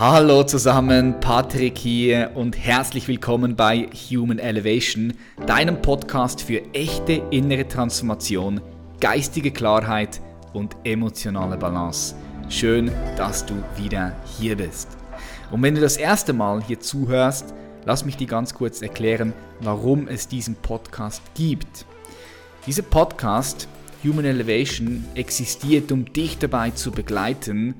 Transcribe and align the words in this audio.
Hallo 0.00 0.44
zusammen, 0.44 1.18
Patrick 1.18 1.76
hier 1.76 2.30
und 2.36 2.56
herzlich 2.56 3.08
willkommen 3.08 3.56
bei 3.56 3.88
Human 4.08 4.38
Elevation, 4.38 5.12
deinem 5.44 5.82
Podcast 5.82 6.40
für 6.40 6.62
echte 6.72 7.14
innere 7.32 7.66
Transformation, 7.66 8.60
geistige 9.00 9.50
Klarheit 9.50 10.20
und 10.52 10.76
emotionale 10.84 11.56
Balance. 11.56 12.14
Schön, 12.48 12.92
dass 13.16 13.44
du 13.44 13.54
wieder 13.76 14.14
hier 14.38 14.56
bist. 14.56 14.96
Und 15.50 15.64
wenn 15.64 15.74
du 15.74 15.80
das 15.80 15.96
erste 15.96 16.32
Mal 16.32 16.62
hier 16.62 16.78
zuhörst, 16.78 17.52
lass 17.84 18.04
mich 18.04 18.16
dir 18.16 18.28
ganz 18.28 18.54
kurz 18.54 18.80
erklären, 18.82 19.32
warum 19.62 20.06
es 20.06 20.28
diesen 20.28 20.54
Podcast 20.54 21.22
gibt. 21.34 21.86
Dieser 22.68 22.82
Podcast 22.82 23.66
Human 24.04 24.26
Elevation 24.26 25.04
existiert, 25.16 25.90
um 25.90 26.12
dich 26.12 26.38
dabei 26.38 26.70
zu 26.70 26.92
begleiten 26.92 27.74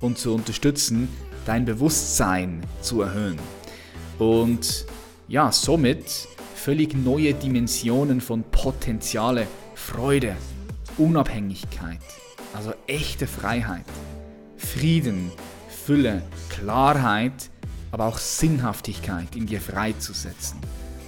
und 0.00 0.18
zu 0.18 0.34
unterstützen, 0.34 1.08
dein 1.44 1.64
Bewusstsein 1.64 2.62
zu 2.80 3.02
erhöhen. 3.02 3.38
Und 4.18 4.86
ja, 5.28 5.50
somit 5.52 6.28
völlig 6.54 6.94
neue 6.94 7.34
Dimensionen 7.34 8.20
von 8.20 8.42
Potenziale, 8.44 9.46
Freude, 9.74 10.36
Unabhängigkeit, 10.96 12.00
also 12.54 12.72
echte 12.86 13.26
Freiheit, 13.26 13.84
Frieden, 14.56 15.30
Fülle, 15.68 16.22
Klarheit, 16.48 17.50
aber 17.90 18.06
auch 18.06 18.18
Sinnhaftigkeit 18.18 19.36
in 19.36 19.46
dir 19.46 19.60
freizusetzen. 19.60 20.58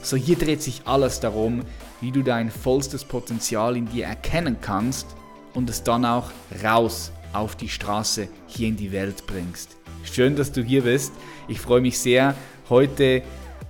So 0.03 0.17
hier 0.17 0.37
dreht 0.37 0.63
sich 0.63 0.83
alles 0.85 1.21
darum, 1.21 1.63
wie 2.01 2.13
du 2.13 2.23
dein 2.23 2.51
vollstes 2.51 3.05
Potenzial 3.05 3.77
in 3.77 3.89
dir 3.89 4.07
erkennen 4.07 4.59
kannst 4.61 5.07
und 5.55 5.71
es 5.71 5.83
dann 5.83 6.05
auch 6.05 6.31
raus 6.63 7.11
auf 7.33 7.57
die 7.57 7.69
Straße 7.69 8.29
hier 8.47 8.69
in 8.69 8.77
die 8.77 8.93
Welt 8.93 9.27
bringst. 9.27 9.76
Schön, 10.13 10.37
dass 10.37 10.53
du 10.53 10.63
hier 10.63 10.85
bist. 10.85 11.13
Ich 11.49 11.61
freue 11.61 11.81
mich 11.81 11.99
sehr, 11.99 12.35
heute 12.71 13.23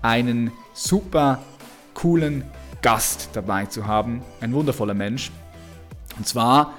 einen 0.02 0.52
super 0.74 1.42
coolen 1.95 2.45
Gast 2.82 3.30
dabei 3.32 3.66
zu 3.66 3.87
haben. 3.87 4.23
Ein 4.40 4.52
wundervoller 4.52 4.95
Mensch. 4.95 5.32
Und 6.16 6.29
zwar 6.29 6.74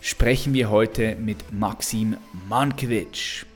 sprechen 0.00 0.54
wir 0.54 0.70
heute 0.70 1.14
mit 1.16 1.52
Maxim 1.52 2.16
Mankiewicz. 2.48 3.46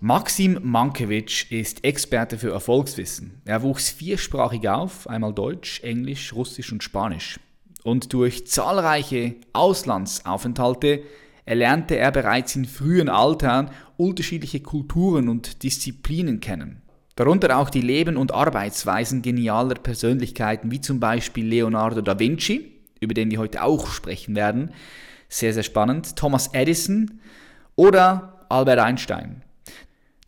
Maxim 0.00 0.58
Mankiewicz 0.62 1.46
ist 1.50 1.84
Experte 1.84 2.38
für 2.38 2.52
Erfolgswissen. 2.52 3.42
Er 3.44 3.62
wuchs 3.62 3.90
viersprachig 3.90 4.68
auf, 4.68 5.08
einmal 5.08 5.34
Deutsch, 5.34 5.82
Englisch, 5.82 6.32
Russisch 6.32 6.72
und 6.72 6.82
Spanisch. 6.82 7.40
Und 7.82 8.12
durch 8.12 8.46
zahlreiche 8.46 9.34
Auslandsaufenthalte 9.52 11.02
erlernte 11.46 11.96
er 11.96 12.10
bereits 12.10 12.54
in 12.56 12.66
frühen 12.66 13.08
Altern 13.08 13.70
unterschiedliche 13.96 14.60
Kulturen 14.60 15.28
und 15.28 15.62
Disziplinen 15.62 16.40
kennen. 16.40 16.82
Darunter 17.14 17.56
auch 17.56 17.70
die 17.70 17.80
Leben- 17.80 18.18
und 18.18 18.34
Arbeitsweisen 18.34 19.22
genialer 19.22 19.76
Persönlichkeiten 19.76 20.70
wie 20.70 20.82
zum 20.82 21.00
Beispiel 21.00 21.46
Leonardo 21.46 22.02
da 22.02 22.18
Vinci, 22.18 22.72
über 23.00 23.14
den 23.14 23.30
wir 23.30 23.38
heute 23.38 23.62
auch 23.62 23.86
sprechen 23.86 24.36
werden. 24.36 24.72
Sehr, 25.28 25.54
sehr 25.54 25.62
spannend. 25.62 26.16
Thomas 26.16 26.48
Edison 26.52 27.20
oder 27.74 28.44
Albert 28.50 28.80
Einstein. 28.80 29.42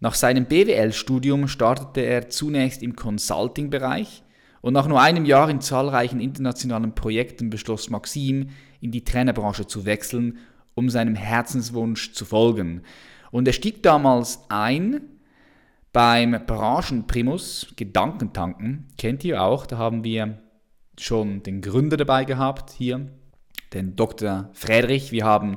Nach 0.01 0.15
seinem 0.15 0.47
BWL-Studium 0.47 1.49
startete 1.49 2.01
er 2.01 2.31
zunächst 2.31 2.83
im 2.83 2.95
Consulting-Bereich 2.95 4.23
und 4.61 4.73
nach 4.73 4.87
nur 4.87 5.01
einem 5.01 5.25
Jahr 5.25 5.51
in 5.51 5.61
zahlreichen 5.61 6.21
internationalen 6.21 6.95
Projekten 6.95 7.51
beschloss 7.51 7.91
Maxim, 7.91 8.51
in 8.81 8.93
die 8.93 9.05
Trainerbranche 9.05 9.67
zu 9.67 9.85
wechseln 9.85 10.39
um 10.79 10.89
seinem 10.89 11.17
Herzenswunsch 11.17 12.13
zu 12.13 12.25
folgen. 12.25 12.83
Und 13.31 13.47
er 13.47 13.53
stieg 13.53 13.83
damals 13.83 14.41
ein 14.49 15.01
beim 15.93 16.31
Branchenprimus 16.47 17.73
Gedankentanken. 17.77 18.87
Kennt 18.97 19.25
ihr 19.25 19.43
auch? 19.43 19.67
Da 19.67 19.77
haben 19.77 20.05
wir 20.05 20.39
schon 20.99 21.43
den 21.43 21.61
Gründer 21.61 21.97
dabei 21.97 22.25
gehabt 22.25 22.71
hier, 22.71 23.09
den 23.73 23.97
Dr. 23.97 24.51
Friedrich. 24.53 25.13
Wir 25.13 25.25
haben 25.25 25.57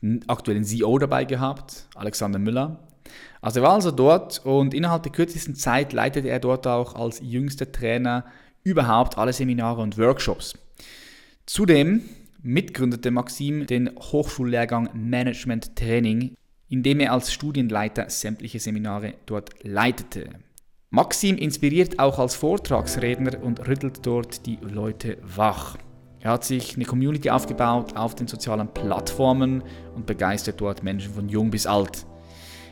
den 0.00 0.28
aktuellen 0.28 0.64
CEO 0.64 0.98
dabei 0.98 1.24
gehabt, 1.24 1.86
Alexander 1.94 2.38
Müller. 2.38 2.80
Also 3.40 3.60
er 3.60 3.64
war 3.64 3.74
also 3.74 3.90
dort 3.90 4.44
und 4.44 4.72
innerhalb 4.72 5.02
der 5.02 5.12
kürzesten 5.12 5.54
Zeit 5.54 5.92
leitete 5.92 6.28
er 6.28 6.40
dort 6.40 6.66
auch 6.66 6.94
als 6.94 7.20
jüngster 7.22 7.70
Trainer 7.70 8.24
überhaupt 8.62 9.18
alle 9.18 9.34
Seminare 9.34 9.82
und 9.82 9.98
Workshops. 9.98 10.54
Zudem 11.46 12.02
mitgründete 12.44 13.10
Maxim 13.10 13.66
den 13.66 13.90
Hochschullehrgang 13.98 14.90
Management 14.92 15.74
Training, 15.76 16.36
in 16.68 16.82
dem 16.82 17.00
er 17.00 17.12
als 17.12 17.32
Studienleiter 17.32 18.10
sämtliche 18.10 18.60
Seminare 18.60 19.14
dort 19.26 19.50
leitete. 19.62 20.28
Maxim 20.90 21.36
inspiriert 21.36 21.98
auch 21.98 22.18
als 22.18 22.36
Vortragsredner 22.36 23.42
und 23.42 23.66
rüttelt 23.66 24.06
dort 24.06 24.46
die 24.46 24.58
Leute 24.60 25.16
wach. 25.22 25.76
Er 26.20 26.32
hat 26.32 26.44
sich 26.44 26.76
eine 26.76 26.84
Community 26.84 27.30
aufgebaut 27.30 27.96
auf 27.96 28.14
den 28.14 28.28
sozialen 28.28 28.68
Plattformen 28.68 29.62
und 29.94 30.06
begeistert 30.06 30.60
dort 30.60 30.82
Menschen 30.82 31.12
von 31.12 31.28
jung 31.28 31.50
bis 31.50 31.66
alt. 31.66 32.06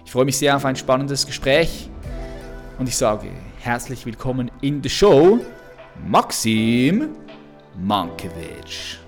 Ich 0.05 0.12
freue 0.12 0.27
mich 0.27 0.37
sehr 0.37 0.55
auf 0.55 0.65
ein 0.65 0.77
spannendes 0.77 1.27
Gespräch 1.27 1.88
und 2.78 2.88
ich 2.88 2.97
sage 2.97 3.28
herzlich 3.61 4.05
willkommen 4.05 4.50
in 4.61 4.82
der 4.82 4.91
Show, 4.91 5.41
Maxim 6.06 7.09
Mankiewicz. 7.78 9.03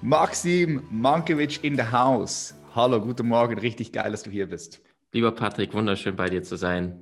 Maxim 0.00 0.84
Mankiewicz 0.90 1.58
in 1.58 1.74
the 1.74 1.82
house. 1.82 2.54
Hallo, 2.72 3.00
guten 3.00 3.26
Morgen, 3.26 3.58
richtig 3.58 3.90
geil, 3.90 4.12
dass 4.12 4.22
du 4.22 4.30
hier 4.30 4.48
bist. 4.48 4.80
Lieber 5.12 5.32
Patrick, 5.32 5.74
wunderschön 5.74 6.14
bei 6.14 6.28
dir 6.28 6.44
zu 6.44 6.54
sein. 6.54 6.96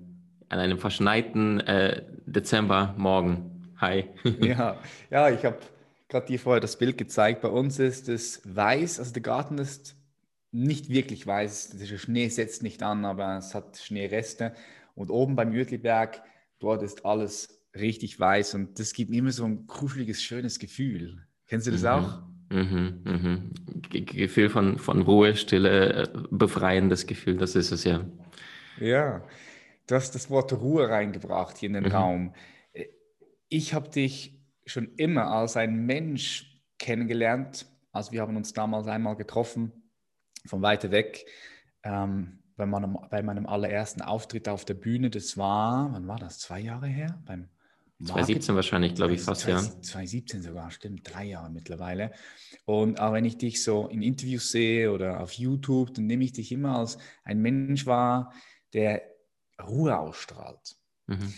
An 0.48 0.60
einem 0.60 0.78
verschneiten 0.78 1.60
äh, 1.60 2.04
Dezembermorgen. 2.24 3.74
Hi. 3.78 4.08
ja, 4.40 4.78
ja, 5.10 5.28
ich 5.28 5.44
habe 5.44 5.58
gerade 6.08 6.26
dir 6.26 6.38
vorher 6.38 6.60
das 6.60 6.78
Bild 6.78 6.96
gezeigt. 6.96 7.42
Bei 7.42 7.48
uns 7.48 7.78
ist 7.78 8.08
es 8.08 8.40
weiß, 8.44 8.98
also 8.98 9.12
der 9.12 9.22
Garten 9.22 9.58
ist 9.58 9.94
nicht 10.50 10.88
wirklich 10.88 11.26
weiß. 11.26 11.76
Der 11.76 11.98
Schnee 11.98 12.28
setzt 12.28 12.62
nicht 12.62 12.82
an, 12.82 13.04
aber 13.04 13.36
es 13.36 13.54
hat 13.54 13.76
Schneereste. 13.76 14.54
Und 14.94 15.10
oben 15.10 15.36
beim 15.36 15.52
Jütliberg, 15.52 16.22
dort 16.60 16.82
ist 16.82 17.04
alles 17.04 17.60
richtig 17.74 18.18
weiß 18.18 18.54
und 18.54 18.78
das 18.78 18.94
gibt 18.94 19.10
mir 19.10 19.18
immer 19.18 19.32
so 19.32 19.44
ein 19.44 19.66
kuscheliges, 19.66 20.22
schönes 20.22 20.58
Gefühl. 20.58 21.26
Kennst 21.46 21.66
du 21.66 21.72
das 21.72 21.82
mhm. 21.82 21.88
auch? 21.88 22.22
Mhm, 22.48 23.00
mhm. 23.04 23.50
Gefühl 23.90 24.50
von, 24.50 24.78
von 24.78 25.02
Ruhe, 25.02 25.34
Stille, 25.36 26.04
äh, 26.04 26.08
befreiendes 26.30 27.06
Gefühl, 27.06 27.36
das 27.36 27.56
ist 27.56 27.72
es 27.72 27.84
ja. 27.84 28.04
Ja, 28.78 29.22
du 29.86 29.94
hast 29.94 30.14
das 30.14 30.30
Wort 30.30 30.52
Ruhe 30.52 30.88
reingebracht 30.88 31.58
hier 31.58 31.68
in 31.68 31.74
den 31.74 31.84
mhm. 31.84 31.92
Raum. 31.92 32.34
Ich 33.48 33.74
habe 33.74 33.88
dich 33.88 34.40
schon 34.64 34.94
immer 34.96 35.28
als 35.28 35.56
ein 35.56 35.86
Mensch 35.86 36.62
kennengelernt. 36.78 37.66
Also 37.92 38.12
wir 38.12 38.20
haben 38.20 38.36
uns 38.36 38.52
damals 38.52 38.86
einmal 38.88 39.16
getroffen, 39.16 39.72
von 40.44 40.62
weiter 40.62 40.90
weg, 40.90 41.24
ähm, 41.82 42.42
bei, 42.56 42.66
meinem, 42.66 42.98
bei 43.10 43.22
meinem 43.22 43.46
allerersten 43.46 44.02
Auftritt 44.02 44.48
auf 44.48 44.64
der 44.64 44.74
Bühne. 44.74 45.10
Das 45.10 45.36
war, 45.36 45.92
wann 45.92 46.06
war 46.06 46.18
das? 46.18 46.38
Zwei 46.38 46.60
Jahre 46.60 46.86
her? 46.86 47.22
Beim 47.24 47.48
2017 48.04 48.54
wahrscheinlich, 48.54 48.94
glaube 48.94 49.14
ich, 49.14 49.22
fast, 49.22 49.42
20, 49.42 49.74
ja. 49.74 49.82
2017 49.82 50.42
sogar, 50.42 50.70
stimmt, 50.70 51.10
drei 51.10 51.24
Jahre 51.24 51.50
mittlerweile. 51.50 52.12
Und 52.66 53.00
auch 53.00 53.14
wenn 53.14 53.24
ich 53.24 53.38
dich 53.38 53.62
so 53.62 53.88
in 53.88 54.02
Interviews 54.02 54.50
sehe 54.50 54.92
oder 54.92 55.20
auf 55.20 55.32
YouTube, 55.32 55.94
dann 55.94 56.06
nehme 56.06 56.24
ich 56.24 56.32
dich 56.32 56.52
immer 56.52 56.78
als 56.78 56.98
ein 57.24 57.40
Mensch 57.40 57.86
wahr, 57.86 58.34
der 58.74 59.02
Ruhe 59.62 59.98
ausstrahlt. 59.98 60.76
Mhm. 61.06 61.32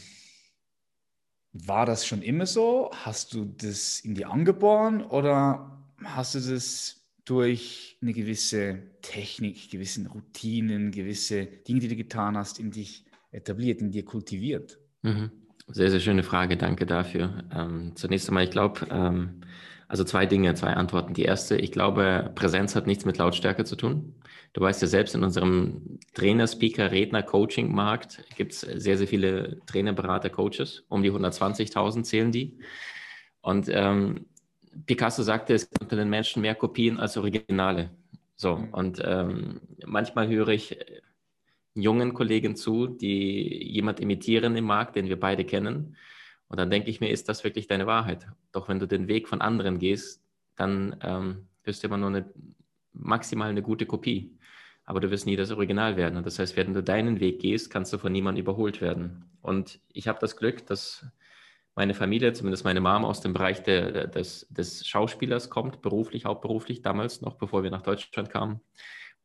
War 1.53 1.87
das 1.87 2.07
schon 2.07 2.23
immer 2.23 2.47
so? 2.47 2.91
Hast 2.93 3.35
du 3.35 3.45
das 3.45 4.01
in 4.01 4.15
dir 4.15 4.31
angeboren 4.31 5.03
oder 5.03 5.85
hast 6.03 6.35
du 6.35 6.41
das 6.41 7.05
durch 7.25 7.99
eine 8.03 8.13
gewisse 8.13 8.83
Technik, 9.03 9.71
gewisse 9.71 10.09
Routinen, 10.09 10.91
gewisse 10.91 11.47
Dinge, 11.47 11.81
die 11.81 11.89
du 11.89 11.97
getan 11.97 12.37
hast, 12.37 12.59
in 12.59 12.71
dich 12.71 13.05
etabliert, 13.31 13.81
in 13.81 13.93
dir 13.93 14.05
kultiviert? 14.05 14.79
Mhm. 15.03 15.31
Sehr, 15.71 15.91
sehr 15.91 16.01
schöne 16.01 16.23
Frage. 16.23 16.57
Danke 16.57 16.87
dafür. 16.87 17.45
Ähm, 17.55 17.93
zunächst 17.95 18.29
einmal, 18.29 18.45
ich 18.45 18.51
glaube, 18.51 18.87
ähm, 18.91 19.43
also 19.87 20.03
zwei 20.03 20.27
Dinge, 20.27 20.55
zwei 20.55 20.75
Antworten. 20.75 21.15
Die 21.15 21.23
erste, 21.23 21.57
ich 21.57 21.73
glaube, 21.73 22.31
Präsenz 22.35 22.75
hat 22.75 22.87
nichts 22.87 23.05
mit 23.05 23.19
Lautstärke 23.19 23.65
zu 23.65 23.77
tun. 23.77 24.15
Du 24.55 24.63
weißt 24.63 24.81
ja 24.81 24.89
selbst, 24.89 25.15
in 25.15 25.23
unserem 25.23 25.99
Trainer, 26.15 26.47
Speaker, 26.47 26.91
Redner, 26.91 27.23
Coaching-Markt 27.23 28.25
gibt 28.37 28.53
es 28.53 28.61
sehr, 28.61 28.97
sehr 28.97 29.07
viele 29.07 29.61
Trainer, 29.67 29.93
Berater, 29.93 30.31
Coaches. 30.31 30.85
Um 30.89 31.03
die 31.03 31.13
120.000 31.13 32.03
zählen 32.03 32.33
die. 32.33 32.59
Und 33.43 33.69
ähm, 33.71 34.27
Picasso 34.87 35.23
sagte, 35.23 35.55
es 35.55 35.69
gibt 35.69 35.83
unter 35.83 35.97
den 35.97 36.09
Menschen 36.09 36.43
mehr 36.43 36.55
Kopien 36.55 36.99
als 36.99 37.17
Originale. 37.17 37.91
So, 38.37 38.57
mhm. 38.57 38.69
und 38.73 39.03
ähm, 39.05 39.61
manchmal 39.85 40.29
höre 40.29 40.49
ich 40.49 40.79
jungen 41.83 42.15
Kollegen 42.15 42.57
zu, 42.57 42.87
die 42.87 43.73
jemand 43.73 44.01
imitieren 44.01 44.57
im 44.57 44.65
Markt, 44.65 44.97
den 44.97 45.09
wir 45.09 45.19
beide 45.19 45.45
kennen. 45.45 45.97
Und 46.49 46.59
dann 46.59 46.71
denke 46.71 46.91
ich 46.91 47.01
mir, 47.01 47.11
ist 47.11 47.29
das 47.29 47.45
wirklich 47.45 47.67
deine 47.67 47.87
Wahrheit? 47.87 48.27
Doch 48.53 48.69
wenn 48.69 48.79
du 48.79 48.87
den 48.87 49.09
Weg 49.09 49.29
von 49.29 49.41
anderen 49.41 49.79
gehst, 49.79 50.23
dann 50.57 50.97
ähm, 51.03 51.49
bist 51.63 51.83
du 51.83 51.89
immer 51.89 51.99
nur 51.99 52.09
eine, 52.09 52.33
maximal 52.93 53.51
eine 53.51 53.63
gute 53.63 53.87
Kopie. 53.87 54.37
aber 54.85 55.01
du 55.01 55.11
wirst 55.11 55.27
nie 55.27 55.37
das 55.37 55.51
Original 55.51 55.99
werden. 55.99 56.17
Und 56.17 56.25
das 56.25 56.39
heißt, 56.39 56.57
wenn 56.57 56.73
du 56.73 56.83
deinen 56.83 57.21
Weg 57.21 57.41
gehst, 57.41 57.69
kannst 57.71 57.93
du 57.93 57.99
von 57.99 58.11
niemandem 58.11 58.43
überholt 58.43 58.81
werden. 58.81 59.27
Und 59.43 59.81
ich 59.93 60.09
habe 60.09 60.19
das 60.19 60.37
Glück, 60.37 60.67
dass 60.67 61.07
meine 61.75 61.93
Familie, 61.93 62.33
zumindest 62.33 62.65
meine 62.65 62.81
Mom, 62.81 63.05
aus 63.05 63.21
dem 63.21 63.35
Bereich 63.35 63.63
der, 63.63 64.07
des, 64.07 64.49
des 64.49 64.87
Schauspielers 64.87 65.51
kommt, 65.51 65.83
beruflich, 65.83 66.25
hauptberuflich, 66.25 66.81
damals 66.81 67.21
noch, 67.21 67.35
bevor 67.35 67.63
wir 67.63 67.71
nach 67.71 67.83
Deutschland 67.83 68.31
kamen. 68.31 68.61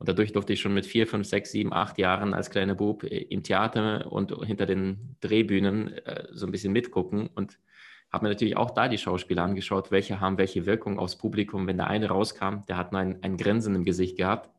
Und 0.04 0.10
dadurch 0.10 0.34
durfte 0.34 0.52
ich 0.52 0.60
schon 0.60 0.74
mit 0.74 0.86
vier, 0.86 1.08
fünf, 1.08 1.26
sechs, 1.26 1.54
sieben, 1.54 1.72
acht 1.72 1.98
Jahren 1.98 2.34
als 2.34 2.50
kleiner 2.50 2.76
Bub 2.76 3.06
im 3.06 3.42
Theater 3.42 4.12
und 4.12 4.34
hinter 4.46 4.66
den 4.66 5.16
Drehbühnen 5.22 5.94
äh, 6.00 6.26
so 6.34 6.46
ein 6.46 6.52
bisschen 6.52 6.74
mitgucken 6.74 7.30
und 7.34 7.58
habe 8.12 8.26
mir 8.26 8.30
natürlich 8.32 8.58
auch 8.58 8.72
da 8.72 8.90
die 8.90 8.98
Schauspieler 8.98 9.44
angeschaut, 9.44 9.92
welche 9.92 10.20
haben 10.20 10.38
welche 10.38 10.66
Wirkung 10.66 11.00
aufs 11.00 11.18
Publikum. 11.18 11.68
Wenn 11.68 11.78
der 11.78 11.88
eine 11.88 12.10
rauskam, 12.10 12.66
der 12.68 12.76
hat 12.76 12.92
nur 12.92 13.00
ein, 13.00 13.24
ein 13.24 13.38
Grinsen 13.38 13.76
im 13.76 13.86
Gesicht 13.86 14.18
gehabt. 14.18 14.50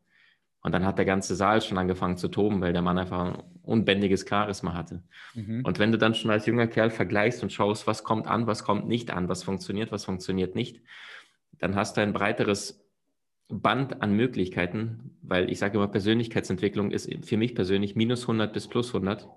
Und 0.61 0.71
dann 0.71 0.83
hat 0.83 0.97
der 0.97 1.05
ganze 1.05 1.35
Saal 1.35 1.61
schon 1.61 1.77
angefangen 1.77 2.17
zu 2.17 2.27
toben, 2.27 2.59
weil 2.61 2.73
der 2.73 2.81
Mann 2.81 2.97
einfach 2.97 3.35
ein 3.35 3.43
unbändiges 3.61 4.25
Charisma 4.27 4.73
hatte. 4.73 5.03
Mhm. 5.35 5.63
Und 5.63 5.77
wenn 5.77 5.91
du 5.91 5.99
dann 5.99 6.15
schon 6.15 6.31
als 6.31 6.47
junger 6.47 6.65
Kerl 6.65 6.89
vergleichst 6.89 7.43
und 7.43 7.53
schaust, 7.53 7.85
was 7.85 8.03
kommt 8.03 8.25
an, 8.25 8.47
was 8.47 8.63
kommt 8.63 8.87
nicht 8.87 9.11
an, 9.11 9.29
was 9.29 9.43
funktioniert, 9.43 9.91
was 9.91 10.05
funktioniert 10.05 10.55
nicht, 10.55 10.81
dann 11.59 11.75
hast 11.75 11.97
du 11.97 12.01
ein 12.01 12.13
breiteres 12.13 12.84
Band 13.47 14.01
an 14.01 14.15
Möglichkeiten, 14.15 15.17
weil 15.21 15.51
ich 15.51 15.59
sage 15.59 15.77
immer, 15.77 15.87
Persönlichkeitsentwicklung 15.87 16.91
ist 16.91 17.09
für 17.23 17.37
mich 17.37 17.55
persönlich 17.55 17.95
minus 17.95 18.23
100 18.23 18.51
bis 18.53 18.67
plus 18.67 18.87
100. 18.87 19.27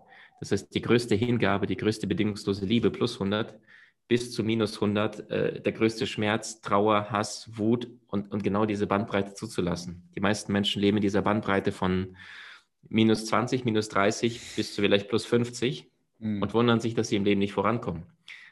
Das 0.40 0.52
heißt, 0.52 0.75
die 0.75 0.81
größte 0.81 1.14
Hingabe, 1.14 1.66
die 1.66 1.76
größte 1.76 2.06
bedingungslose 2.06 2.64
Liebe 2.64 2.90
plus 2.90 3.14
100 3.14 3.58
bis 4.08 4.32
zu 4.32 4.43
minus 4.43 4.75
100, 4.76 5.31
äh, 5.31 5.60
der 5.60 5.72
größte 5.72 6.06
Schmerz, 6.06 6.62
Trauer, 6.62 7.10
Hass, 7.10 7.50
Wut 7.58 7.88
und, 8.06 8.32
und 8.32 8.43
genau 8.43 8.64
diese 8.64 8.87
Bandbreite 8.87 9.34
zuzulassen. 9.34 10.08
Die 10.16 10.20
meisten 10.20 10.52
Menschen 10.52 10.81
leben 10.81 10.96
in 10.96 11.02
dieser 11.02 11.22
Bandbreite 11.22 11.72
von 11.72 12.16
minus 12.88 13.26
20, 13.26 13.66
minus 13.66 13.90
30 13.90 14.56
bis 14.56 14.75
zu 14.75 14.81
vielleicht 14.81 15.08
plus 15.08 15.26
50 15.26 15.90
mhm. 16.19 16.40
und 16.40 16.55
wundern 16.55 16.81
sich, 16.81 16.94
dass 16.94 17.08
sie 17.08 17.16
im 17.16 17.25
Leben 17.25 17.40
nicht 17.40 17.52
vorankommen. 17.52 18.05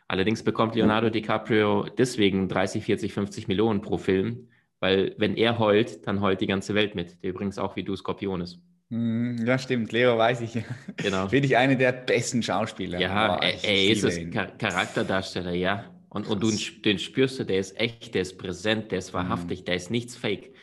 Allerdings 0.08 0.42
bekommt 0.44 0.74
Leonardo 0.74 1.08
DiCaprio 1.08 1.88
deswegen 1.96 2.48
30, 2.48 2.84
40, 2.84 3.12
50 3.12 3.48
Millionen 3.48 3.80
pro 3.80 3.96
Film, 3.96 4.48
weil 4.80 5.14
wenn 5.18 5.36
er 5.36 5.58
heult, 5.58 6.06
dann 6.06 6.20
heult 6.20 6.40
die 6.40 6.46
ganze 6.46 6.74
Welt 6.74 6.94
mit, 6.94 7.22
der 7.22 7.30
übrigens 7.30 7.58
auch 7.58 7.76
wie 7.76 7.82
du 7.82 7.96
Skorpion 7.96 8.40
ist. 8.40 8.58
Hm, 8.90 9.44
ja, 9.44 9.58
stimmt. 9.58 9.90
Leo 9.92 10.16
weiß 10.16 10.42
ich. 10.42 10.62
Genau. 10.96 11.28
Finde 11.28 11.46
ich 11.46 11.56
einer 11.56 11.74
der 11.74 11.92
besten 11.92 12.42
Schauspieler. 12.42 13.00
Ja, 13.00 13.36
Boah, 13.36 13.42
er, 13.42 13.64
er 13.64 13.90
ist 13.90 14.04
es 14.04 14.18
Charakterdarsteller, 14.30 15.52
ja. 15.52 15.84
Und, 16.08 16.28
und 16.28 16.42
du, 16.42 16.50
den 16.82 16.98
spürst 16.98 17.38
du, 17.38 17.44
der 17.44 17.58
ist 17.58 17.78
echt, 17.78 18.14
der 18.14 18.22
ist 18.22 18.38
präsent, 18.38 18.92
der 18.92 19.00
ist 19.00 19.12
wahrhaftig, 19.12 19.60
mhm. 19.60 19.64
der 19.66 19.74
ist 19.74 19.90
nichts 19.90 20.16
fake. 20.16 20.54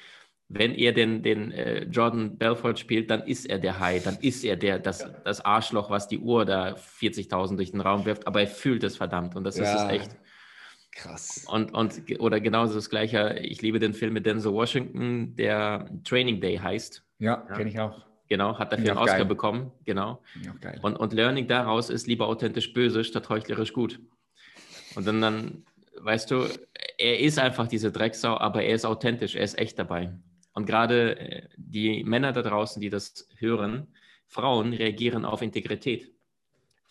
Wenn 0.48 0.74
er 0.74 0.94
den, 0.94 1.22
den 1.22 1.52
äh, 1.52 1.84
Jordan 1.84 2.38
Belfort 2.38 2.78
spielt, 2.78 3.10
dann 3.10 3.24
ist 3.24 3.46
er 3.46 3.60
der 3.60 3.80
Hai, 3.80 4.00
dann 4.00 4.18
ist 4.22 4.44
er 4.44 4.56
der, 4.56 4.80
das, 4.80 5.06
das 5.24 5.42
Arschloch, 5.42 5.90
was 5.90 6.08
die 6.08 6.20
Uhr 6.20 6.46
da 6.46 6.76
40.000 6.76 7.56
durch 7.56 7.72
den 7.72 7.82
Raum 7.82 8.06
wirft, 8.06 8.26
aber 8.26 8.42
er 8.42 8.48
fühlt 8.48 8.84
es 8.84 8.98
verdammt 8.98 9.36
und 9.36 9.44
das 9.44 9.58
ja. 9.58 9.64
ist 9.64 9.82
es 9.82 9.90
echt. 9.90 10.18
Krass. 10.96 11.46
Und, 11.48 11.74
und, 11.74 12.02
oder 12.20 12.40
genauso 12.40 12.76
das 12.76 12.90
Gleiche, 12.90 13.40
ich 13.42 13.62
liebe 13.62 13.80
den 13.80 13.94
Film 13.94 14.14
mit 14.14 14.26
Denzel 14.26 14.54
Washington, 14.54 15.36
der 15.36 15.90
Training 16.04 16.40
Day 16.40 16.58
heißt. 16.58 17.04
Ja, 17.20 17.46
ja. 17.50 17.56
kenne 17.56 17.70
ich 17.70 17.80
auch. 17.80 18.06
Genau, 18.30 18.58
hat 18.58 18.72
dafür 18.72 18.92
einen 18.92 19.00
Oscar 19.00 19.18
geil. 19.18 19.26
bekommen. 19.26 19.72
Genau. 19.86 20.22
Und, 20.82 20.96
und 20.96 21.14
Learning 21.14 21.48
daraus 21.48 21.90
ist 21.90 22.08
lieber 22.08 22.28
authentisch 22.28 22.74
böse 22.74 23.04
statt 23.04 23.30
heuchlerisch 23.30 23.74
gut. 23.74 24.00
Und 24.96 25.06
dann, 25.06 25.22
dann, 25.22 25.66
weißt 26.00 26.32
du, 26.32 26.48
er 26.98 27.20
ist 27.20 27.40
einfach 27.40 27.68
diese 27.68 27.92
Drecksau, 27.92 28.38
aber 28.38 28.64
er 28.64 28.76
ist 28.76 28.86
authentisch, 28.86 29.36
er 29.36 29.44
ist 29.44 29.58
echt 29.58 29.78
dabei. 29.78 30.14
Und 30.54 30.66
gerade 30.66 31.20
äh, 31.20 31.48
die 31.58 32.04
Männer 32.04 32.32
da 32.32 32.44
draußen, 32.44 32.82
die 32.82 32.90
das 32.90 33.28
hören, 33.38 33.88
Frauen 34.28 34.74
reagieren 34.74 35.26
auf 35.26 35.42
Integrität. 35.42 36.13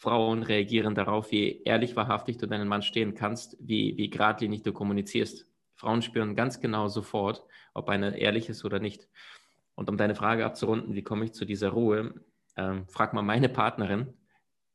Frauen 0.02 0.42
reagieren 0.42 0.96
darauf, 0.96 1.30
wie 1.30 1.62
ehrlich, 1.62 1.94
wahrhaftig 1.94 2.36
du 2.36 2.48
deinen 2.48 2.66
Mann 2.66 2.82
stehen 2.82 3.14
kannst, 3.14 3.56
wie, 3.60 3.96
wie 3.96 4.10
geradlinig 4.10 4.64
du 4.64 4.72
kommunizierst. 4.72 5.46
Frauen 5.76 6.02
spüren 6.02 6.34
ganz 6.34 6.60
genau 6.60 6.88
sofort, 6.88 7.44
ob 7.72 7.88
einer 7.88 8.16
ehrlich 8.16 8.48
ist 8.48 8.64
oder 8.64 8.80
nicht. 8.80 9.08
Und 9.76 9.88
um 9.88 9.96
deine 9.96 10.16
Frage 10.16 10.44
abzurunden, 10.44 10.96
wie 10.96 11.04
komme 11.04 11.24
ich 11.24 11.34
zu 11.34 11.44
dieser 11.44 11.68
Ruhe, 11.68 12.14
ähm, 12.56 12.84
frag 12.88 13.14
mal 13.14 13.22
meine 13.22 13.48
Partnerin, 13.48 14.12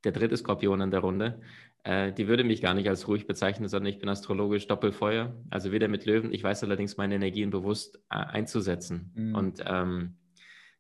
der 0.06 0.14
dritte 0.14 0.38
Skorpion 0.38 0.80
in 0.80 0.92
der 0.92 1.02
Runde, 1.02 1.42
äh, 1.84 2.14
die 2.14 2.30
würde 2.30 2.46
mich 2.46 2.62
gar 2.62 2.74
nicht 2.74 2.88
als 2.88 3.10
ruhig 3.10 3.28
bezeichnen, 3.28 3.68
sondern 3.68 3.92
ich 3.92 4.00
bin 4.00 4.08
astrologisch 4.08 4.66
Doppelfeuer, 4.68 5.36
also 5.50 5.74
wieder 5.74 5.90
mit 5.90 6.06
Löwen. 6.06 6.32
Ich 6.32 6.42
weiß 6.42 6.64
allerdings, 6.64 6.96
meine 6.96 7.16
Energien 7.16 7.50
bewusst 7.50 7.98
äh, 8.10 8.16
einzusetzen. 8.16 9.12
Mhm. 9.14 9.36
Und 9.36 9.64
ähm, 9.68 10.16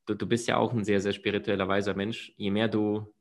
du, 0.05 0.13
du 0.13 0.25
bist 0.25 0.47
ja 0.47 0.55
auch 0.55 0.71
ein 0.71 0.85
sehr, 0.85 1.01
sehr 1.01 1.11
spiritueller, 1.11 1.67
weiser 1.67 1.95
Mensch. 1.95 2.31
Je 2.37 2.49
mehr 2.49 2.69
du 2.69 3.13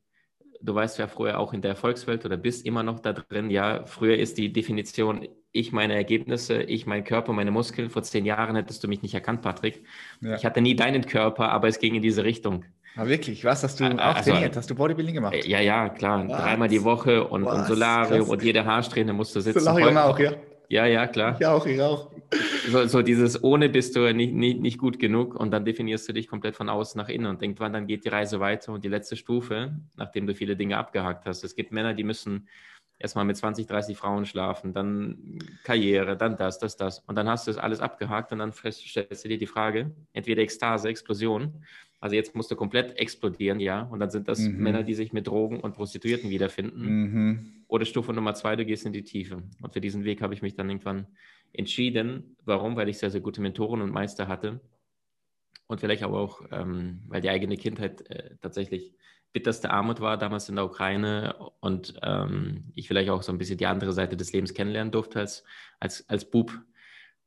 du 0.61 0.75
weißt 0.75 0.97
ja 0.99 1.07
früher 1.07 1.39
auch 1.39 1.53
in 1.53 1.61
der 1.61 1.71
Erfolgswelt 1.71 2.25
oder 2.25 2.37
bist 2.37 2.65
immer 2.65 2.83
noch 2.83 2.99
da 2.99 3.13
drin. 3.13 3.49
Ja, 3.49 3.85
früher 3.85 4.17
ist 4.17 4.37
die 4.37 4.51
Definition, 4.51 5.27
ich 5.51 5.71
meine 5.71 5.95
Ergebnisse, 5.95 6.61
ich 6.61 6.85
mein 6.85 7.03
Körper, 7.03 7.33
meine 7.33 7.51
Muskeln. 7.51 7.89
Vor 7.89 8.03
zehn 8.03 8.25
Jahren 8.25 8.55
hättest 8.55 8.83
du 8.83 8.87
mich 8.87 9.01
nicht 9.01 9.13
erkannt, 9.13 9.41
Patrick. 9.41 9.83
Ja. 10.21 10.35
Ich 10.35 10.45
hatte 10.45 10.61
nie 10.61 10.75
deinen 10.75 11.05
Körper, 11.05 11.49
aber 11.49 11.67
es 11.67 11.79
ging 11.79 11.95
in 11.95 12.01
diese 12.01 12.23
Richtung. 12.23 12.65
Ah, 12.95 13.05
wirklich? 13.05 13.45
Was 13.45 13.63
hast 13.63 13.79
du 13.79 13.85
auch 13.85 14.15
also, 14.15 14.31
trainiert? 14.31 14.55
Hast 14.55 14.69
du 14.69 14.75
Bodybuilding 14.75 15.13
gemacht? 15.13 15.35
Äh, 15.35 15.47
ja, 15.47 15.59
ja, 15.59 15.89
klar. 15.89 16.27
Was? 16.27 16.41
Dreimal 16.41 16.67
die 16.67 16.83
Woche 16.83 17.23
und, 17.23 17.43
und 17.43 17.65
Solarium 17.65 18.27
und 18.27 18.41
jede 18.41 18.65
Haarsträhne 18.65 19.13
musste 19.13 19.41
sitzen. 19.41 19.59
Solarium 19.59 19.97
auch, 19.97 20.17
ja. 20.17 20.33
Ja, 20.69 20.85
ja, 20.85 21.07
klar. 21.07 21.37
Ich 21.39 21.45
auch, 21.45 21.65
ich 21.65 21.79
auch. 21.79 22.11
So, 22.69 22.85
so 22.87 23.01
dieses 23.01 23.43
ohne 23.43 23.69
bist 23.69 23.95
du 23.95 24.13
nicht, 24.13 24.33
nicht, 24.33 24.59
nicht 24.59 24.77
gut 24.77 24.99
genug 24.99 25.35
und 25.35 25.51
dann 25.51 25.65
definierst 25.65 26.07
du 26.09 26.13
dich 26.13 26.27
komplett 26.27 26.55
von 26.55 26.69
außen 26.69 26.99
nach 26.99 27.09
innen 27.09 27.27
und 27.27 27.41
irgendwann 27.41 27.73
dann 27.73 27.87
geht 27.87 28.05
die 28.05 28.09
Reise 28.09 28.39
weiter 28.39 28.73
und 28.73 28.83
die 28.83 28.89
letzte 28.89 29.15
Stufe, 29.15 29.79
nachdem 29.95 30.27
du 30.27 30.35
viele 30.35 30.55
Dinge 30.55 30.77
abgehakt 30.77 31.25
hast. 31.25 31.43
Es 31.43 31.55
gibt 31.55 31.71
Männer, 31.71 31.93
die 31.93 32.03
müssen 32.03 32.49
erstmal 32.99 33.25
mit 33.25 33.37
20, 33.37 33.67
30 33.67 33.95
Frauen 33.95 34.25
schlafen, 34.25 34.73
dann 34.73 35.39
Karriere, 35.63 36.17
dann 36.17 36.35
das, 36.35 36.59
das, 36.59 36.75
das. 36.75 36.99
Und 36.99 37.15
dann 37.15 37.29
hast 37.29 37.47
du 37.47 37.51
das 37.51 37.59
alles 37.59 37.79
abgehakt 37.79 38.31
und 38.31 38.39
dann 38.39 38.51
stellst 38.51 39.23
du 39.23 39.29
dir 39.29 39.37
die 39.37 39.47
Frage, 39.47 39.91
entweder 40.13 40.41
Ekstase, 40.41 40.89
Explosion 40.89 41.63
also 41.99 42.15
jetzt 42.15 42.35
musst 42.35 42.51
du 42.51 42.55
komplett 42.55 42.97
explodieren, 42.99 43.59
ja. 43.59 43.81
Und 43.81 43.99
dann 43.99 44.11
sind 44.11 44.27
das 44.27 44.39
mhm. 44.39 44.61
Männer, 44.61 44.83
die 44.83 44.93
sich 44.93 45.13
mit 45.13 45.25
Drogen 45.27 45.59
und 45.59 45.73
Prostituierten 45.73 46.29
wiederfinden. 46.29 46.85
Mhm. 46.85 47.53
Oder 47.67 47.85
Stufe 47.85 48.13
Nummer 48.13 48.35
zwei, 48.35 48.55
du 48.55 48.65
gehst 48.65 48.85
in 48.85 48.93
die 48.93 49.03
Tiefe. 49.03 49.41
Und 49.61 49.73
für 49.73 49.81
diesen 49.81 50.03
Weg 50.03 50.21
habe 50.21 50.33
ich 50.33 50.41
mich 50.41 50.55
dann 50.55 50.69
irgendwann 50.69 51.07
entschieden. 51.57 52.37
Warum? 52.45 52.75
Weil 52.75 52.89
ich 52.89 52.97
sehr, 52.97 53.11
sehr 53.11 53.21
gute 53.21 53.41
Mentoren 53.41 53.81
und 53.81 53.91
Meister 53.91 54.27
hatte. 54.27 54.61
Und 55.67 55.81
vielleicht 55.81 56.03
aber 56.03 56.19
auch, 56.19 56.41
ähm, 56.51 57.03
weil 57.07 57.21
die 57.21 57.29
eigene 57.29 57.57
Kindheit 57.57 58.09
äh, 58.09 58.37
tatsächlich 58.41 58.93
bitterste 59.33 59.69
Armut 59.69 59.99
war, 59.99 60.17
damals 60.17 60.47
in 60.47 60.55
der 60.55 60.65
Ukraine. 60.65 61.35
Und 61.59 61.99
ähm, 62.03 62.71
ich 62.73 62.87
vielleicht 62.87 63.09
auch 63.09 63.23
so 63.23 63.31
ein 63.31 63.37
bisschen 63.37 63.57
die 63.57 63.65
andere 63.65 63.91
Seite 63.91 64.15
des 64.15 64.31
Lebens 64.31 64.53
kennenlernen 64.53 64.91
durfte 64.91 65.19
als, 65.19 65.43
als, 65.79 66.07
als 66.09 66.29
Bub 66.29 66.53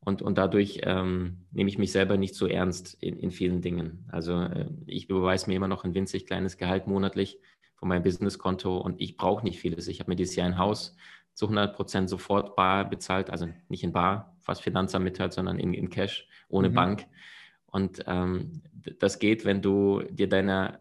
und, 0.02 0.22
und 0.22 0.38
dadurch 0.38 0.80
ähm, 0.82 1.46
nehme 1.52 1.68
ich 1.68 1.78
mich 1.78 1.92
selber 1.92 2.16
nicht 2.16 2.34
so 2.34 2.46
ernst 2.46 2.96
in, 3.02 3.18
in 3.18 3.30
vielen 3.30 3.60
Dingen. 3.60 4.06
Also 4.10 4.40
äh, 4.40 4.66
ich 4.86 5.10
überweise 5.10 5.48
mir 5.48 5.56
immer 5.56 5.68
noch 5.68 5.84
ein 5.84 5.94
winzig 5.94 6.26
kleines 6.26 6.56
Gehalt 6.56 6.86
monatlich 6.86 7.38
von 7.76 7.88
meinem 7.88 8.02
Businesskonto 8.02 8.78
und 8.78 9.00
ich 9.00 9.16
brauche 9.16 9.44
nicht 9.44 9.58
vieles. 9.58 9.88
Ich 9.88 10.00
habe 10.00 10.10
mir 10.10 10.16
dieses 10.16 10.36
Jahr 10.36 10.46
ein 10.46 10.58
Haus 10.58 10.96
zu 11.40 11.46
100 11.46 11.74
Prozent 11.74 12.10
sofort 12.10 12.54
bar 12.54 12.84
bezahlt, 12.84 13.30
also 13.30 13.48
nicht 13.70 13.82
in 13.82 13.92
bar, 13.92 14.36
was 14.44 14.60
Finanzamt 14.60 15.04
mitteilt, 15.04 15.32
sondern 15.32 15.58
in, 15.58 15.72
in 15.72 15.88
Cash, 15.88 16.28
ohne 16.50 16.68
mhm. 16.68 16.74
Bank. 16.74 17.06
Und 17.64 18.04
ähm, 18.06 18.60
das 18.98 19.18
geht, 19.18 19.46
wenn 19.46 19.62
du 19.62 20.02
dir 20.10 20.28
deiner 20.28 20.80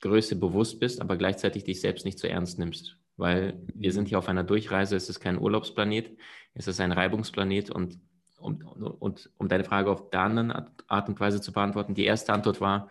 Größe 0.00 0.34
bewusst 0.34 0.80
bist, 0.80 1.00
aber 1.00 1.16
gleichzeitig 1.16 1.62
dich 1.62 1.80
selbst 1.80 2.04
nicht 2.04 2.18
so 2.18 2.26
ernst 2.26 2.58
nimmst. 2.58 2.96
Weil 3.18 3.62
wir 3.72 3.92
sind 3.92 4.08
hier 4.08 4.18
auf 4.18 4.28
einer 4.28 4.42
Durchreise, 4.42 4.96
es 4.96 5.08
ist 5.08 5.20
kein 5.20 5.38
Urlaubsplanet, 5.38 6.10
es 6.54 6.66
ist 6.66 6.80
ein 6.80 6.90
Reibungsplanet 6.90 7.70
und 7.70 8.00
um, 8.40 8.62
und 8.62 9.30
um 9.36 9.46
deine 9.46 9.64
Frage 9.64 9.92
auf 9.92 10.10
der 10.10 10.22
anderen 10.22 10.50
Art 10.88 11.08
und 11.08 11.20
Weise 11.20 11.40
zu 11.40 11.52
beantworten, 11.52 11.94
die 11.94 12.06
erste 12.06 12.32
Antwort 12.32 12.60
war, 12.60 12.88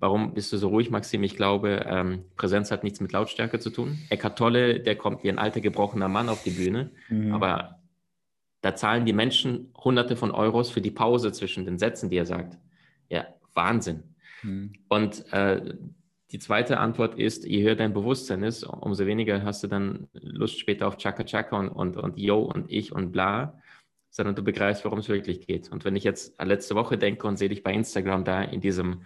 warum 0.00 0.34
bist 0.34 0.52
du 0.52 0.56
so 0.56 0.68
ruhig, 0.68 0.90
Maxim? 0.90 1.22
Ich 1.22 1.36
glaube, 1.36 1.84
ähm, 1.86 2.24
Präsenz 2.36 2.70
hat 2.70 2.82
nichts 2.82 3.00
mit 3.00 3.12
Lautstärke 3.12 3.60
zu 3.60 3.70
tun. 3.70 3.98
Eckart 4.08 4.36
Tolle, 4.36 4.80
der 4.80 4.96
kommt 4.96 5.22
wie 5.22 5.28
ein 5.28 5.38
alter, 5.38 5.60
gebrochener 5.60 6.08
Mann 6.08 6.28
auf 6.28 6.42
die 6.42 6.50
Bühne, 6.50 6.90
mhm. 7.08 7.32
aber 7.32 7.80
da 8.62 8.74
zahlen 8.74 9.06
die 9.06 9.12
Menschen 9.12 9.72
Hunderte 9.76 10.16
von 10.16 10.32
Euros 10.32 10.70
für 10.70 10.80
die 10.80 10.90
Pause 10.90 11.32
zwischen 11.32 11.64
den 11.64 11.78
Sätzen, 11.78 12.10
die 12.10 12.16
er 12.16 12.26
sagt. 12.26 12.58
Ja, 13.08 13.26
Wahnsinn. 13.54 14.02
Mhm. 14.42 14.72
Und 14.88 15.32
äh, 15.32 15.74
die 16.32 16.38
zweite 16.38 16.78
Antwort 16.78 17.18
ist, 17.18 17.44
je 17.44 17.62
höher 17.62 17.74
dein 17.74 17.92
Bewusstsein 17.92 18.42
ist, 18.42 18.64
umso 18.64 19.06
weniger 19.06 19.42
hast 19.42 19.62
du 19.62 19.66
dann 19.66 20.08
Lust 20.12 20.58
später 20.58 20.86
auf 20.88 20.96
Chaka 20.96 21.24
Chaka 21.24 21.58
und, 21.58 21.68
und, 21.68 21.96
und 21.96 22.18
Yo 22.18 22.40
und 22.40 22.70
ich 22.70 22.92
und 22.92 23.12
bla 23.12 23.60
sondern 24.10 24.34
du 24.34 24.42
begreifst, 24.42 24.84
worum 24.84 24.98
es 24.98 25.08
wirklich 25.08 25.46
geht. 25.46 25.70
Und 25.70 25.84
wenn 25.84 25.96
ich 25.96 26.04
jetzt 26.04 26.34
letzte 26.42 26.74
Woche 26.74 26.98
denke 26.98 27.26
und 27.26 27.38
sehe 27.38 27.48
dich 27.48 27.62
bei 27.62 27.72
Instagram 27.72 28.24
da 28.24 28.42
in 28.42 28.60
diesem, 28.60 29.02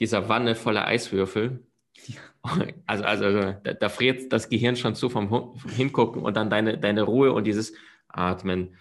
dieser 0.00 0.28
Wanne 0.28 0.54
voller 0.54 0.86
Eiswürfel, 0.86 1.66
ja. 2.06 2.16
also, 2.86 3.04
also, 3.04 3.24
also 3.24 3.54
da, 3.64 3.74
da, 3.74 3.88
friert 3.88 4.32
das 4.32 4.48
Gehirn 4.48 4.76
schon 4.76 4.94
zu 4.94 5.10
vom 5.10 5.54
Hingucken 5.74 6.22
und 6.22 6.36
dann 6.36 6.50
deine, 6.50 6.78
deine 6.78 7.02
Ruhe 7.02 7.32
und 7.32 7.44
dieses 7.44 7.74
Atmen, 8.08 8.76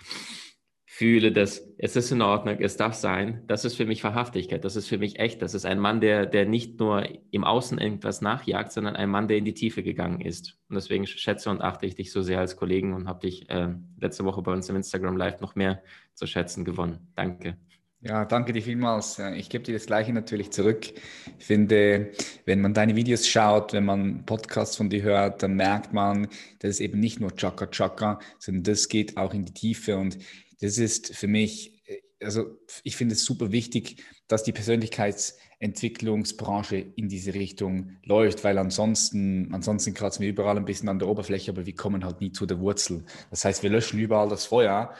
fühle 0.97 1.31
das, 1.31 1.61
es 1.77 1.95
ist 1.95 2.11
in 2.11 2.23
Ordnung, 2.23 2.57
es 2.59 2.75
darf 2.75 2.95
sein. 2.95 3.43
Das 3.45 3.65
ist 3.65 3.75
für 3.75 3.85
mich 3.85 4.03
Wahrhaftigkeit, 4.03 4.65
das 4.65 4.75
ist 4.75 4.87
für 4.87 4.97
mich 4.97 5.19
echt. 5.19 5.43
Das 5.43 5.53
ist 5.53 5.63
ein 5.63 5.79
Mann, 5.79 6.01
der, 6.01 6.25
der 6.25 6.47
nicht 6.47 6.79
nur 6.79 7.07
im 7.29 7.43
Außen 7.43 7.77
irgendwas 7.77 8.21
nachjagt, 8.21 8.71
sondern 8.71 8.95
ein 8.95 9.11
Mann, 9.11 9.27
der 9.27 9.37
in 9.37 9.45
die 9.45 9.53
Tiefe 9.53 9.83
gegangen 9.83 10.21
ist. 10.21 10.57
Und 10.69 10.75
deswegen 10.75 11.05
schätze 11.05 11.51
und 11.51 11.61
achte 11.61 11.85
ich 11.85 11.93
dich 11.93 12.11
so 12.11 12.23
sehr 12.23 12.39
als 12.39 12.55
Kollegen 12.55 12.93
und 12.93 13.07
habe 13.07 13.19
dich 13.19 13.47
äh, 13.47 13.75
letzte 13.99 14.25
Woche 14.25 14.41
bei 14.41 14.51
uns 14.51 14.69
im 14.69 14.75
Instagram 14.75 15.17
Live 15.17 15.39
noch 15.39 15.53
mehr 15.53 15.83
zu 16.15 16.25
schätzen 16.25 16.65
gewonnen. 16.65 17.11
Danke. 17.15 17.57
Ja, 18.01 18.25
danke 18.25 18.53
dir 18.53 18.61
vielmals. 18.61 19.17
Ich 19.35 19.49
gebe 19.49 19.63
dir 19.63 19.73
das 19.73 19.87
Gleiche 19.87 20.13
natürlich 20.13 20.51
zurück. 20.51 20.93
Ich 21.39 21.45
finde, 21.45 22.11
wenn 22.45 22.61
man 22.61 22.73
deine 22.75 22.95
Videos 22.95 23.27
schaut, 23.27 23.73
wenn 23.73 23.85
man 23.85 24.23
Podcasts 24.25 24.77
von 24.77 24.89
dir 24.89 25.01
hört, 25.01 25.41
dann 25.41 25.55
merkt 25.55 25.93
man, 25.93 26.27
dass 26.59 26.69
es 26.71 26.79
eben 26.79 26.99
nicht 26.99 27.19
nur 27.19 27.35
Chaka 27.35 27.67
Chaka, 27.67 28.19
sondern 28.37 28.63
das 28.63 28.87
geht 28.87 29.17
auch 29.17 29.33
in 29.33 29.45
die 29.45 29.53
Tiefe. 29.53 29.97
Und 29.97 30.19
das 30.61 30.77
ist 30.77 31.15
für 31.15 31.27
mich, 31.27 31.81
also 32.21 32.45
ich 32.83 32.95
finde 32.95 33.15
es 33.15 33.25
super 33.25 33.51
wichtig, 33.51 34.03
dass 34.27 34.43
die 34.43 34.51
Persönlichkeitsentwicklungsbranche 34.51 36.75
in 36.77 37.09
diese 37.09 37.33
Richtung 37.33 37.97
läuft, 38.03 38.43
weil 38.43 38.59
ansonsten, 38.59 39.51
ansonsten 39.53 39.95
kratzen 39.95 40.21
wir 40.21 40.29
überall 40.29 40.57
ein 40.57 40.65
bisschen 40.65 40.89
an 40.89 40.99
der 40.99 41.07
Oberfläche, 41.07 41.49
aber 41.51 41.65
wir 41.65 41.75
kommen 41.75 42.05
halt 42.05 42.21
nie 42.21 42.31
zu 42.31 42.45
der 42.45 42.59
Wurzel. 42.59 43.05
Das 43.31 43.43
heißt, 43.43 43.63
wir 43.63 43.71
löschen 43.71 43.99
überall 43.99 44.29
das 44.29 44.45
Feuer, 44.45 44.93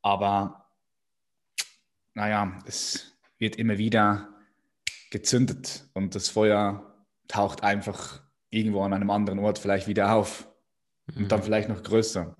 aber 0.00 0.64
naja, 2.18 2.52
es 2.66 3.16
wird 3.38 3.54
immer 3.56 3.78
wieder 3.78 4.28
gezündet 5.12 5.84
und 5.94 6.16
das 6.16 6.28
Feuer 6.28 7.06
taucht 7.28 7.62
einfach 7.62 8.20
irgendwo 8.50 8.82
an 8.82 8.92
einem 8.92 9.10
anderen 9.10 9.38
Ort 9.38 9.60
vielleicht 9.60 9.86
wieder 9.86 10.12
auf 10.12 10.48
mhm. 11.06 11.22
und 11.22 11.32
dann 11.32 11.38
mhm. 11.38 11.44
vielleicht 11.44 11.68
noch 11.68 11.80
größer. 11.80 12.34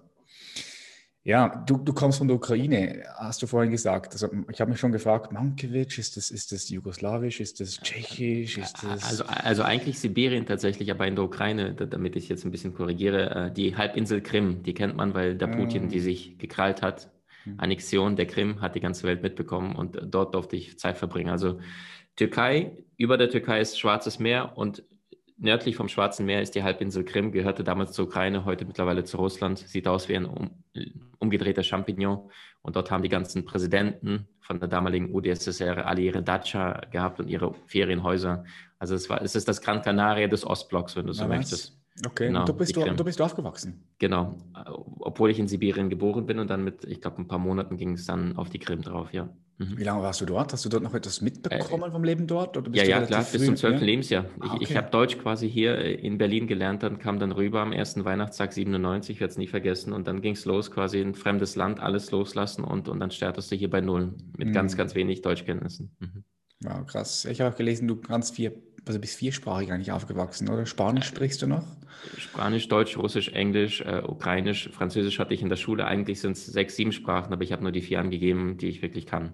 Ja, 1.22 1.62
du, 1.66 1.76
du 1.76 1.92
kommst 1.92 2.18
von 2.18 2.26
der 2.26 2.36
Ukraine, 2.36 3.04
hast 3.18 3.40
du 3.40 3.46
vorhin 3.46 3.70
gesagt. 3.70 4.14
Also 4.14 4.30
ich 4.50 4.60
habe 4.60 4.70
mich 4.70 4.80
schon 4.80 4.90
gefragt, 4.90 5.30
Mankiewicz, 5.30 5.98
ist 5.98 6.16
das, 6.16 6.30
ist 6.30 6.50
das 6.50 6.70
jugoslawisch, 6.70 7.38
ist 7.38 7.60
das 7.60 7.78
tschechisch, 7.78 8.58
ist 8.58 8.82
das... 8.82 9.04
Also, 9.04 9.24
also 9.26 9.62
eigentlich 9.62 10.00
Sibirien 10.00 10.46
tatsächlich, 10.46 10.90
aber 10.90 11.06
in 11.06 11.14
der 11.14 11.24
Ukraine, 11.24 11.74
damit 11.74 12.16
ich 12.16 12.28
jetzt 12.28 12.44
ein 12.44 12.50
bisschen 12.50 12.74
korrigiere, 12.74 13.46
äh, 13.46 13.52
die 13.52 13.76
Halbinsel 13.76 14.22
Krim, 14.22 14.64
die 14.64 14.74
kennt 14.74 14.96
man, 14.96 15.14
weil 15.14 15.36
der 15.36 15.48
Putin 15.48 15.88
die 15.88 15.98
ah. 15.98 16.02
sich 16.02 16.38
gekrallt 16.38 16.82
hat. 16.82 17.10
Annexion 17.56 18.16
der 18.16 18.26
Krim 18.26 18.60
hat 18.60 18.74
die 18.74 18.80
ganze 18.80 19.06
Welt 19.06 19.22
mitbekommen 19.22 19.76
und 19.76 19.98
dort 20.02 20.34
durfte 20.34 20.56
ich 20.56 20.78
Zeit 20.78 20.98
verbringen. 20.98 21.30
Also 21.30 21.60
Türkei, 22.16 22.76
über 22.96 23.16
der 23.16 23.30
Türkei 23.30 23.60
ist 23.60 23.78
Schwarzes 23.78 24.18
Meer 24.18 24.52
und 24.56 24.82
nördlich 25.38 25.76
vom 25.76 25.88
Schwarzen 25.88 26.26
Meer 26.26 26.42
ist 26.42 26.54
die 26.54 26.62
Halbinsel 26.62 27.04
Krim, 27.04 27.32
gehörte 27.32 27.64
damals 27.64 27.92
zur 27.92 28.06
Ukraine, 28.06 28.44
heute 28.44 28.64
mittlerweile 28.64 29.04
zu 29.04 29.16
Russland, 29.16 29.58
sieht 29.58 29.86
aus 29.88 30.08
wie 30.08 30.16
ein 30.16 30.26
um, 30.26 30.50
umgedrehter 31.18 31.62
Champignon. 31.62 32.30
Und 32.60 32.76
dort 32.76 32.90
haben 32.90 33.02
die 33.02 33.08
ganzen 33.08 33.44
Präsidenten 33.44 34.28
von 34.40 34.58
der 34.58 34.68
damaligen 34.68 35.14
UdSSR 35.14 35.86
alle 35.86 36.02
ihre 36.02 36.22
Dacia 36.22 36.80
gehabt 36.90 37.20
und 37.20 37.28
ihre 37.28 37.54
Ferienhäuser. 37.66 38.44
Also 38.78 38.94
es, 38.94 39.08
war, 39.08 39.22
es 39.22 39.36
ist 39.36 39.48
das 39.48 39.62
Gran 39.62 39.82
Canaria 39.82 40.26
des 40.26 40.44
Ostblocks, 40.44 40.96
wenn 40.96 41.06
du 41.06 41.12
so 41.12 41.22
Na, 41.22 41.36
möchtest. 41.36 41.77
Okay, 42.06 42.28
genau, 42.28 42.44
du, 42.44 42.52
bist 42.54 42.76
du, 42.76 42.84
du 42.84 43.04
bist 43.04 43.20
aufgewachsen. 43.20 43.82
Genau, 43.98 44.36
obwohl 45.00 45.30
ich 45.30 45.38
in 45.38 45.48
Sibirien 45.48 45.90
geboren 45.90 46.26
bin 46.26 46.38
und 46.38 46.48
dann 46.48 46.62
mit, 46.62 46.84
ich 46.84 47.00
glaube, 47.00 47.20
ein 47.20 47.26
paar 47.26 47.38
Monaten 47.38 47.76
ging 47.76 47.94
es 47.94 48.06
dann 48.06 48.36
auf 48.36 48.50
die 48.50 48.58
Krim 48.58 48.82
drauf, 48.82 49.12
ja. 49.12 49.28
Mhm. 49.58 49.76
Wie 49.76 49.82
lange 49.82 50.02
warst 50.02 50.20
du 50.20 50.24
dort? 50.24 50.52
Hast 50.52 50.64
du 50.64 50.68
dort 50.68 50.84
noch 50.84 50.94
etwas 50.94 51.20
mitbekommen 51.20 51.88
äh, 51.88 51.90
vom 51.90 52.04
Leben 52.04 52.28
dort? 52.28 52.56
ja, 52.76 52.84
ja, 52.84 53.00
klar, 53.02 53.24
bis 53.24 53.44
zum 53.44 53.56
12. 53.56 53.80
Ja? 53.80 53.86
Lebensjahr. 53.86 54.24
Ich, 54.24 54.42
ah, 54.42 54.54
okay. 54.54 54.58
ich 54.62 54.76
habe 54.76 54.90
Deutsch 54.90 55.18
quasi 55.18 55.50
hier 55.50 55.76
äh, 55.76 55.94
in 55.94 56.16
Berlin 56.16 56.46
gelernt, 56.46 56.84
dann 56.84 57.00
kam 57.00 57.18
dann 57.18 57.32
rüber 57.32 57.60
am 57.60 57.72
ersten 57.72 58.04
Weihnachtstag 58.04 58.52
97, 58.52 59.16
ich 59.16 59.20
werde 59.20 59.32
es 59.32 59.38
nie 59.38 59.48
vergessen, 59.48 59.92
und 59.92 60.06
dann 60.06 60.20
ging 60.20 60.34
es 60.34 60.44
los, 60.44 60.70
quasi 60.70 61.00
ein 61.00 61.14
fremdes 61.14 61.56
Land, 61.56 61.80
alles 61.80 62.12
loslassen 62.12 62.62
und, 62.62 62.88
und 62.88 63.00
dann 63.00 63.10
startest 63.10 63.50
du 63.50 63.56
hier 63.56 63.70
bei 63.70 63.80
Null 63.80 64.14
mit 64.36 64.48
mhm. 64.48 64.52
ganz, 64.52 64.76
ganz 64.76 64.94
wenig 64.94 65.22
Deutschkenntnissen. 65.22 65.90
Mhm. 65.98 66.24
Wow, 66.62 66.86
krass. 66.86 67.24
Ich 67.24 67.40
habe 67.40 67.52
auch 67.52 67.56
gelesen, 67.58 67.88
du 67.88 67.96
kannst 67.96 68.36
vier 68.36 68.52
also 68.88 69.00
bist 69.00 69.16
viersprachig 69.16 69.72
eigentlich 69.72 69.92
aufgewachsen, 69.92 70.48
oder? 70.48 70.66
Spanisch 70.66 71.06
sprichst 71.06 71.42
du 71.42 71.46
noch? 71.46 71.64
Spanisch, 72.16 72.68
Deutsch, 72.68 72.96
Russisch, 72.96 73.28
Englisch, 73.28 73.80
äh, 73.80 74.02
Ukrainisch, 74.06 74.70
Französisch 74.72 75.18
hatte 75.18 75.34
ich 75.34 75.42
in 75.42 75.48
der 75.48 75.56
Schule. 75.56 75.86
Eigentlich 75.86 76.20
sind 76.20 76.32
es 76.32 76.46
sechs, 76.46 76.76
sieben 76.76 76.92
Sprachen, 76.92 77.32
aber 77.32 77.42
ich 77.42 77.52
habe 77.52 77.62
nur 77.62 77.72
die 77.72 77.82
vier 77.82 78.00
angegeben, 78.00 78.56
die 78.56 78.68
ich 78.68 78.82
wirklich 78.82 79.06
kann. 79.06 79.32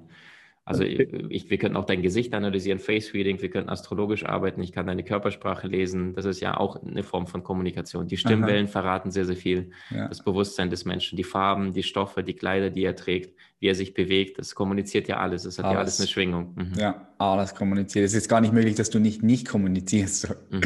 Also 0.66 0.82
ich, 0.82 1.50
wir 1.50 1.58
könnten 1.58 1.76
auch 1.76 1.84
dein 1.84 2.00
Gesicht 2.00 2.32
analysieren, 2.32 2.78
Face 2.78 3.12
Reading, 3.12 3.42
wir 3.42 3.50
könnten 3.50 3.68
astrologisch 3.68 4.24
arbeiten, 4.24 4.62
ich 4.62 4.72
kann 4.72 4.86
deine 4.86 5.04
Körpersprache 5.04 5.68
lesen. 5.68 6.14
Das 6.14 6.24
ist 6.24 6.40
ja 6.40 6.56
auch 6.56 6.82
eine 6.82 7.02
Form 7.02 7.26
von 7.26 7.42
Kommunikation. 7.42 8.08
Die 8.08 8.16
Stimmwellen 8.16 8.64
Aha. 8.64 8.72
verraten 8.72 9.10
sehr, 9.10 9.26
sehr 9.26 9.36
viel. 9.36 9.72
Ja. 9.90 10.08
Das 10.08 10.24
Bewusstsein 10.24 10.70
des 10.70 10.86
Menschen, 10.86 11.16
die 11.16 11.24
Farben, 11.24 11.74
die 11.74 11.82
Stoffe, 11.82 12.22
die 12.22 12.32
Kleider, 12.32 12.70
die 12.70 12.82
er 12.82 12.96
trägt, 12.96 13.38
wie 13.60 13.66
er 13.66 13.74
sich 13.74 13.92
bewegt, 13.92 14.38
das 14.38 14.54
kommuniziert 14.54 15.06
ja 15.06 15.18
alles. 15.18 15.42
Das 15.42 15.58
hat 15.58 15.66
alles. 15.66 15.74
ja 15.74 15.80
alles 15.80 16.00
eine 16.00 16.08
Schwingung. 16.08 16.54
Mhm. 16.54 16.72
Ja, 16.78 17.08
alles 17.18 17.54
kommuniziert. 17.54 18.06
Es 18.06 18.14
ist 18.14 18.28
gar 18.28 18.40
nicht 18.40 18.54
möglich, 18.54 18.74
dass 18.74 18.88
du 18.88 18.98
nicht 18.98 19.22
nicht 19.22 19.46
kommunizierst. 19.46 20.34
Mhm. 20.50 20.62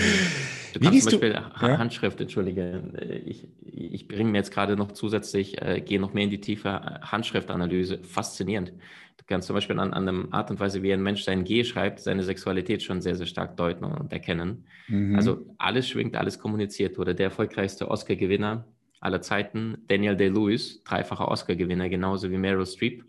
Du 0.75 0.81
kannst 0.81 1.11
zum 1.11 1.19
Beispiel 1.19 1.33
du? 1.33 1.79
Handschrift, 1.79 2.21
entschuldige, 2.21 3.23
ich, 3.25 3.49
ich 3.65 4.07
bringe 4.07 4.31
mir 4.31 4.39
jetzt 4.39 4.53
gerade 4.53 4.77
noch 4.77 4.93
zusätzlich, 4.93 5.61
äh, 5.63 5.81
gehe 5.81 5.99
noch 5.99 6.13
mehr 6.13 6.25
in 6.25 6.31
die 6.31 6.41
tiefe 6.41 6.71
Handschriftanalyse. 7.01 7.99
Faszinierend. 8.05 8.73
Du 9.19 9.25
kannst 9.27 9.47
zum 9.47 9.55
Beispiel 9.55 9.79
an, 9.79 9.93
an 9.93 10.09
einer 10.09 10.33
Art 10.33 10.51
und 10.51 10.59
Weise, 10.59 10.83
wie 10.83 10.93
ein 10.93 11.03
Mensch 11.03 11.25
sein 11.25 11.45
G 11.45 11.65
schreibt, 11.65 12.01
seine 12.01 12.23
Sexualität 12.23 12.83
schon 12.83 13.03
sehr, 13.03 13.15
sehr 13.15 13.27
stark 13.27 13.57
deuten 13.57 13.85
und 13.85 14.13
erkennen. 14.13 14.65
Mhm. 14.87 15.17
Also 15.17 15.45
alles 15.59 15.89
schwingt, 15.89 16.17
alles 16.17 16.39
kommuniziert 16.39 16.97
wurde. 16.97 17.15
Der 17.15 17.27
erfolgreichste 17.27 17.91
Oscar-Gewinner 17.91 18.65
aller 19.01 19.21
Zeiten, 19.21 19.79
Daniel 19.87 20.17
Day-Lewis, 20.17 20.83
dreifacher 20.85 21.29
Oscar-Gewinner, 21.29 21.89
genauso 21.89 22.31
wie 22.31 22.39
Meryl 22.39 22.67
Streep. 22.67 23.05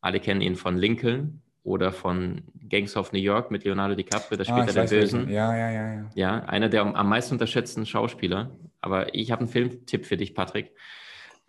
Alle 0.00 0.20
kennen 0.20 0.40
ihn 0.40 0.54
von 0.54 0.76
Lincoln 0.76 1.42
oder 1.64 1.92
von 1.92 2.42
Gangs 2.68 2.96
of 2.96 3.12
New 3.12 3.18
York 3.18 3.50
mit 3.50 3.64
Leonardo 3.64 3.94
DiCaprio, 3.94 4.36
der 4.36 4.44
später 4.44 4.80
ah, 4.80 4.84
der 4.84 4.84
Bösen. 4.84 5.28
Ja, 5.28 5.54
ja, 5.56 5.70
ja, 5.70 5.94
ja. 5.94 6.10
Ja, 6.14 6.44
einer 6.44 6.68
der 6.68 6.82
am 6.82 7.08
meisten 7.08 7.34
unterschätzten 7.34 7.84
Schauspieler. 7.84 8.50
Aber 8.80 9.14
ich 9.14 9.32
habe 9.32 9.40
einen 9.40 9.48
Filmtipp 9.48 10.06
für 10.06 10.16
dich, 10.16 10.34
Patrick. 10.34 10.72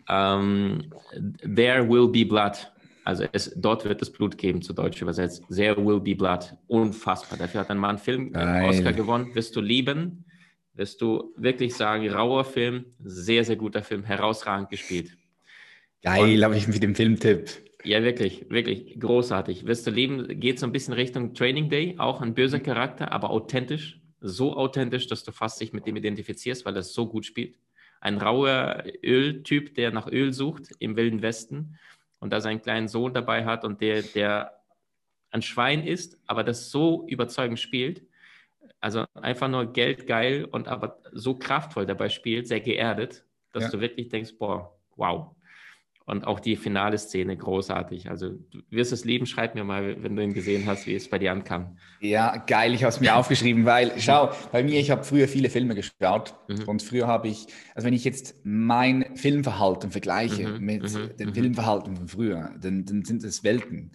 Um, 0.08 0.92
There 1.42 1.88
Will 1.88 2.08
Be 2.08 2.26
Blood 2.26 2.72
also 3.04 3.24
es, 3.32 3.52
dort 3.56 3.84
wird 3.84 4.02
es 4.02 4.12
Blut 4.12 4.36
geben, 4.38 4.62
zu 4.62 4.72
Deutsch 4.72 5.00
übersetzt. 5.00 5.44
There 5.48 5.76
will 5.76 6.00
be 6.00 6.14
blood. 6.14 6.54
Unfassbar. 6.66 7.38
Dafür 7.38 7.60
hat 7.60 7.70
ein 7.70 7.78
Mann 7.78 7.98
Film 7.98 8.34
äh, 8.34 8.68
Oscar 8.68 8.92
gewonnen. 8.92 9.34
Wirst 9.34 9.56
du 9.56 9.60
lieben, 9.60 10.24
wirst 10.74 11.00
du 11.00 11.32
wirklich 11.36 11.74
sagen, 11.74 12.08
rauer 12.10 12.44
Film, 12.44 12.86
sehr, 13.02 13.44
sehr 13.44 13.56
guter 13.56 13.82
Film, 13.82 14.04
herausragend 14.04 14.70
gespielt. 14.70 15.16
Geil, 16.02 16.42
habe 16.44 16.56
ich 16.56 16.68
mit 16.68 16.82
dem 16.82 16.94
Filmtipp. 16.94 17.50
Ja, 17.84 18.02
wirklich, 18.02 18.46
wirklich 18.50 18.98
großartig. 18.98 19.66
Wirst 19.66 19.86
du 19.86 19.90
lieben, 19.90 20.40
geht 20.40 20.58
so 20.58 20.66
ein 20.66 20.72
bisschen 20.72 20.94
Richtung 20.94 21.34
Training 21.34 21.70
Day, 21.70 21.94
auch 21.98 22.20
ein 22.20 22.34
böser 22.34 22.60
Charakter, 22.60 23.12
aber 23.12 23.30
authentisch. 23.30 24.00
So 24.20 24.54
authentisch, 24.54 25.06
dass 25.06 25.24
du 25.24 25.32
fast 25.32 25.60
dich 25.60 25.72
mit 25.72 25.86
dem 25.86 25.96
identifizierst, 25.96 26.66
weil 26.66 26.76
er 26.76 26.82
so 26.82 27.06
gut 27.06 27.24
spielt. 27.24 27.56
Ein 28.02 28.18
rauer 28.18 28.84
Öltyp, 29.02 29.74
der 29.74 29.92
nach 29.92 30.06
Öl 30.06 30.32
sucht 30.32 30.72
im 30.78 30.96
Wilden 30.96 31.22
Westen 31.22 31.78
und 32.20 32.32
da 32.32 32.40
seinen 32.40 32.62
kleinen 32.62 32.88
Sohn 32.88 33.12
dabei 33.12 33.44
hat 33.44 33.64
und 33.64 33.80
der, 33.80 34.02
der 34.02 34.62
ein 35.30 35.42
Schwein 35.42 35.86
ist, 35.86 36.18
aber 36.26 36.44
das 36.44 36.70
so 36.70 37.06
überzeugend 37.08 37.58
spielt, 37.58 38.02
also 38.80 39.04
einfach 39.14 39.48
nur 39.48 39.72
geldgeil 39.72 40.44
und 40.44 40.68
aber 40.68 41.00
so 41.12 41.38
kraftvoll 41.38 41.86
dabei 41.86 42.08
spielt, 42.08 42.46
sehr 42.48 42.60
geerdet, 42.60 43.24
dass 43.52 43.64
ja. 43.64 43.70
du 43.70 43.80
wirklich 43.80 44.08
denkst, 44.08 44.36
boah, 44.38 44.78
wow, 44.96 45.34
und 46.10 46.26
auch 46.26 46.40
die 46.40 46.56
finale 46.56 46.98
Szene 46.98 47.36
großartig. 47.36 48.10
Also 48.10 48.30
du 48.30 48.60
wirst 48.70 48.92
es 48.92 49.04
lieben, 49.04 49.26
schreib 49.26 49.54
mir 49.54 49.62
mal, 49.62 50.02
wenn 50.02 50.16
du 50.16 50.22
ihn 50.22 50.34
gesehen 50.34 50.66
hast, 50.66 50.86
wie 50.86 50.94
es 50.96 51.08
bei 51.08 51.18
dir 51.18 51.30
ankam. 51.30 51.78
Ja, 52.00 52.36
geil, 52.36 52.74
ich 52.74 52.82
habe 52.82 52.92
es 52.92 53.00
mir 53.00 53.14
aufgeschrieben, 53.14 53.64
weil, 53.64 53.92
schau, 53.98 54.30
bei 54.50 54.64
mir, 54.64 54.80
ich 54.80 54.90
habe 54.90 55.04
früher 55.04 55.28
viele 55.28 55.50
Filme 55.50 55.76
geschaut 55.76 56.34
mhm. 56.48 56.64
und 56.66 56.82
früher 56.82 57.06
habe 57.06 57.28
ich, 57.28 57.46
also 57.74 57.86
wenn 57.86 57.94
ich 57.94 58.04
jetzt 58.04 58.34
mein 58.42 59.16
Filmverhalten 59.16 59.92
vergleiche 59.92 60.48
mhm. 60.48 60.64
mit 60.64 60.82
mhm. 60.82 61.16
dem 61.16 61.28
mhm. 61.28 61.34
Filmverhalten 61.34 61.96
von 61.96 62.08
früher, 62.08 62.54
dann, 62.60 62.84
dann 62.84 63.04
sind 63.04 63.22
es 63.22 63.44
Welten. 63.44 63.92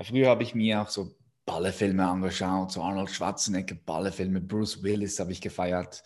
Früher 0.00 0.28
habe 0.28 0.44
ich 0.44 0.54
mir 0.54 0.80
auch 0.80 0.88
so 0.88 1.10
Ballefilme 1.44 2.06
angeschaut, 2.06 2.70
so 2.70 2.82
Arnold 2.82 3.10
Schwarzenegger, 3.10 3.74
Ballefilme, 3.74 4.40
Bruce 4.40 4.84
Willis 4.84 5.18
habe 5.18 5.32
ich 5.32 5.40
gefeiert. 5.40 6.04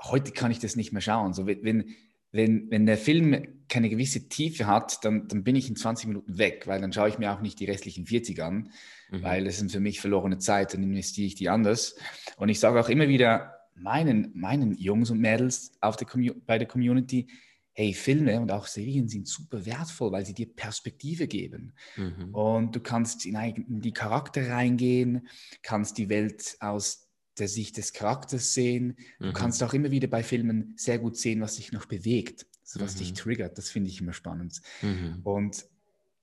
Heute 0.00 0.32
kann 0.32 0.50
ich 0.50 0.60
das 0.60 0.76
nicht 0.76 0.92
mehr 0.92 1.02
schauen. 1.02 1.34
So, 1.34 1.46
wenn, 1.46 1.94
wenn, 2.30 2.70
wenn 2.70 2.86
der 2.86 2.98
Film 2.98 3.46
keine 3.68 3.88
gewisse 3.88 4.28
Tiefe 4.28 4.66
hat, 4.66 5.04
dann, 5.04 5.28
dann 5.28 5.44
bin 5.44 5.56
ich 5.56 5.68
in 5.68 5.76
20 5.76 6.08
Minuten 6.08 6.38
weg, 6.38 6.66
weil 6.66 6.80
dann 6.80 6.92
schaue 6.92 7.08
ich 7.08 7.18
mir 7.18 7.32
auch 7.32 7.40
nicht 7.40 7.60
die 7.60 7.66
restlichen 7.66 8.06
40 8.06 8.40
an, 8.42 8.70
mhm. 9.10 9.22
weil 9.22 9.46
es 9.46 9.58
sind 9.58 9.70
für 9.70 9.80
mich 9.80 10.00
verlorene 10.00 10.38
Zeit, 10.38 10.74
dann 10.74 10.82
investiere 10.82 11.26
ich 11.26 11.34
die 11.34 11.48
anders. 11.48 11.96
Und 12.36 12.48
ich 12.48 12.60
sage 12.60 12.80
auch 12.80 12.88
immer 12.88 13.08
wieder 13.08 13.54
meinen, 13.74 14.30
meinen 14.34 14.76
Jungs 14.76 15.10
und 15.10 15.20
Mädels 15.20 15.72
auf 15.80 15.96
der 15.96 16.06
bei 16.46 16.58
der 16.58 16.68
Community, 16.68 17.28
hey, 17.72 17.94
Filme 17.94 18.40
und 18.40 18.50
auch 18.50 18.66
Serien 18.66 19.08
sind 19.08 19.28
super 19.28 19.64
wertvoll, 19.64 20.10
weil 20.10 20.26
sie 20.26 20.34
dir 20.34 20.52
Perspektive 20.52 21.28
geben. 21.28 21.74
Mhm. 21.96 22.34
Und 22.34 22.74
du 22.74 22.80
kannst 22.80 23.24
in, 23.24 23.36
in 23.36 23.80
die 23.80 23.92
Charakter 23.92 24.50
reingehen, 24.50 25.28
kannst 25.62 25.96
die 25.96 26.08
Welt 26.08 26.56
aus 26.58 27.07
der 27.40 27.48
Sicht 27.48 27.76
des 27.76 27.92
Charakters 27.92 28.54
sehen. 28.54 28.96
Du 29.18 29.28
mhm. 29.28 29.32
kannst 29.32 29.62
auch 29.62 29.72
immer 29.72 29.90
wieder 29.90 30.08
bei 30.08 30.22
Filmen 30.22 30.74
sehr 30.76 30.98
gut 30.98 31.16
sehen, 31.16 31.40
was 31.40 31.56
sich 31.56 31.72
noch 31.72 31.86
bewegt, 31.86 32.46
so 32.62 32.80
was 32.80 32.94
mhm. 32.94 32.98
dich 32.98 33.12
triggert. 33.14 33.58
Das 33.58 33.70
finde 33.70 33.90
ich 33.90 34.00
immer 34.00 34.12
spannend. 34.12 34.60
Mhm. 34.82 35.20
Und, 35.22 35.66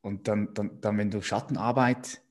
Und 0.02 0.28
dann, 0.28 0.54
dann, 0.54 0.80
dann, 0.82 0.98
wenn 0.98 1.12
du 1.12 1.22
Schattenarbeit 1.22 2.22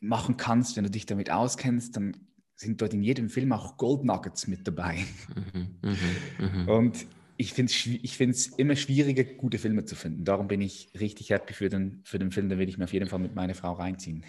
machen 0.00 0.36
kannst, 0.36 0.76
wenn 0.76 0.84
du 0.84 0.90
dich 0.90 1.06
damit 1.06 1.30
auskennst, 1.30 1.96
dann 1.96 2.16
sind 2.54 2.80
dort 2.80 2.94
in 2.94 3.02
jedem 3.02 3.28
Film 3.28 3.52
auch 3.52 3.76
Gold 3.76 4.04
Nuggets 4.04 4.46
mit 4.46 4.66
dabei. 4.66 5.04
Mhm, 5.34 5.76
mh, 5.82 5.96
mh. 6.38 6.72
Und 6.72 7.06
ich 7.36 7.52
finde 7.52 7.70
es 7.70 7.86
ich 7.86 8.16
find's 8.16 8.46
immer 8.46 8.76
schwieriger, 8.76 9.24
gute 9.24 9.58
Filme 9.58 9.84
zu 9.84 9.94
finden. 9.94 10.24
Darum 10.24 10.48
bin 10.48 10.62
ich 10.62 10.90
richtig 10.98 11.30
happy 11.30 11.52
für 11.52 11.68
den, 11.68 12.00
für 12.04 12.18
den 12.18 12.32
Film. 12.32 12.48
Da 12.48 12.58
will 12.58 12.68
ich 12.68 12.78
mir 12.78 12.84
auf 12.84 12.92
jeden 12.92 13.08
Fall 13.08 13.18
mit 13.18 13.34
meiner 13.34 13.54
Frau 13.54 13.72
reinziehen. 13.72 14.24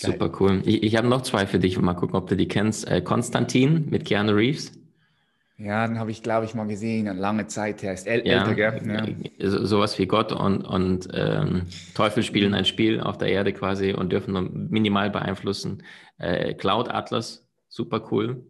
Geil. 0.00 0.12
Super 0.12 0.32
cool. 0.40 0.62
Ich, 0.64 0.82
ich 0.82 0.96
habe 0.96 1.08
noch 1.08 1.22
zwei 1.22 1.46
für 1.46 1.58
dich. 1.58 1.78
Mal 1.78 1.94
gucken, 1.94 2.16
ob 2.16 2.28
du 2.28 2.36
die 2.36 2.48
kennst. 2.48 2.88
Äh, 2.88 3.02
Konstantin 3.02 3.88
mit 3.90 4.04
Keanu 4.04 4.32
Reeves. 4.32 4.72
Ja, 5.58 5.86
den 5.86 5.98
habe 5.98 6.10
ich, 6.10 6.22
glaube 6.22 6.44
ich, 6.44 6.54
mal 6.54 6.66
gesehen. 6.66 7.06
Eine 7.06 7.20
lange 7.20 7.46
Zeit 7.46 7.82
her. 7.82 7.92
Ist 7.92 8.06
äl 8.06 8.26
ja, 8.26 8.40
älter, 8.40 8.54
gell? 8.54 9.16
Ja. 9.38 9.48
So, 9.50 9.64
sowas 9.64 9.98
wie 9.98 10.06
Gott 10.06 10.32
und, 10.32 10.62
und 10.62 11.08
ähm, 11.12 11.66
Teufel 11.94 12.22
spielen 12.22 12.54
ein 12.54 12.64
Spiel 12.64 13.00
auf 13.00 13.18
der 13.18 13.28
Erde 13.28 13.52
quasi 13.52 13.92
und 13.92 14.10
dürfen 14.10 14.32
nur 14.32 14.42
minimal 14.42 15.10
beeinflussen. 15.10 15.84
Äh, 16.18 16.54
Cloud 16.54 16.88
Atlas, 16.88 17.46
super 17.68 18.08
cool. 18.10 18.44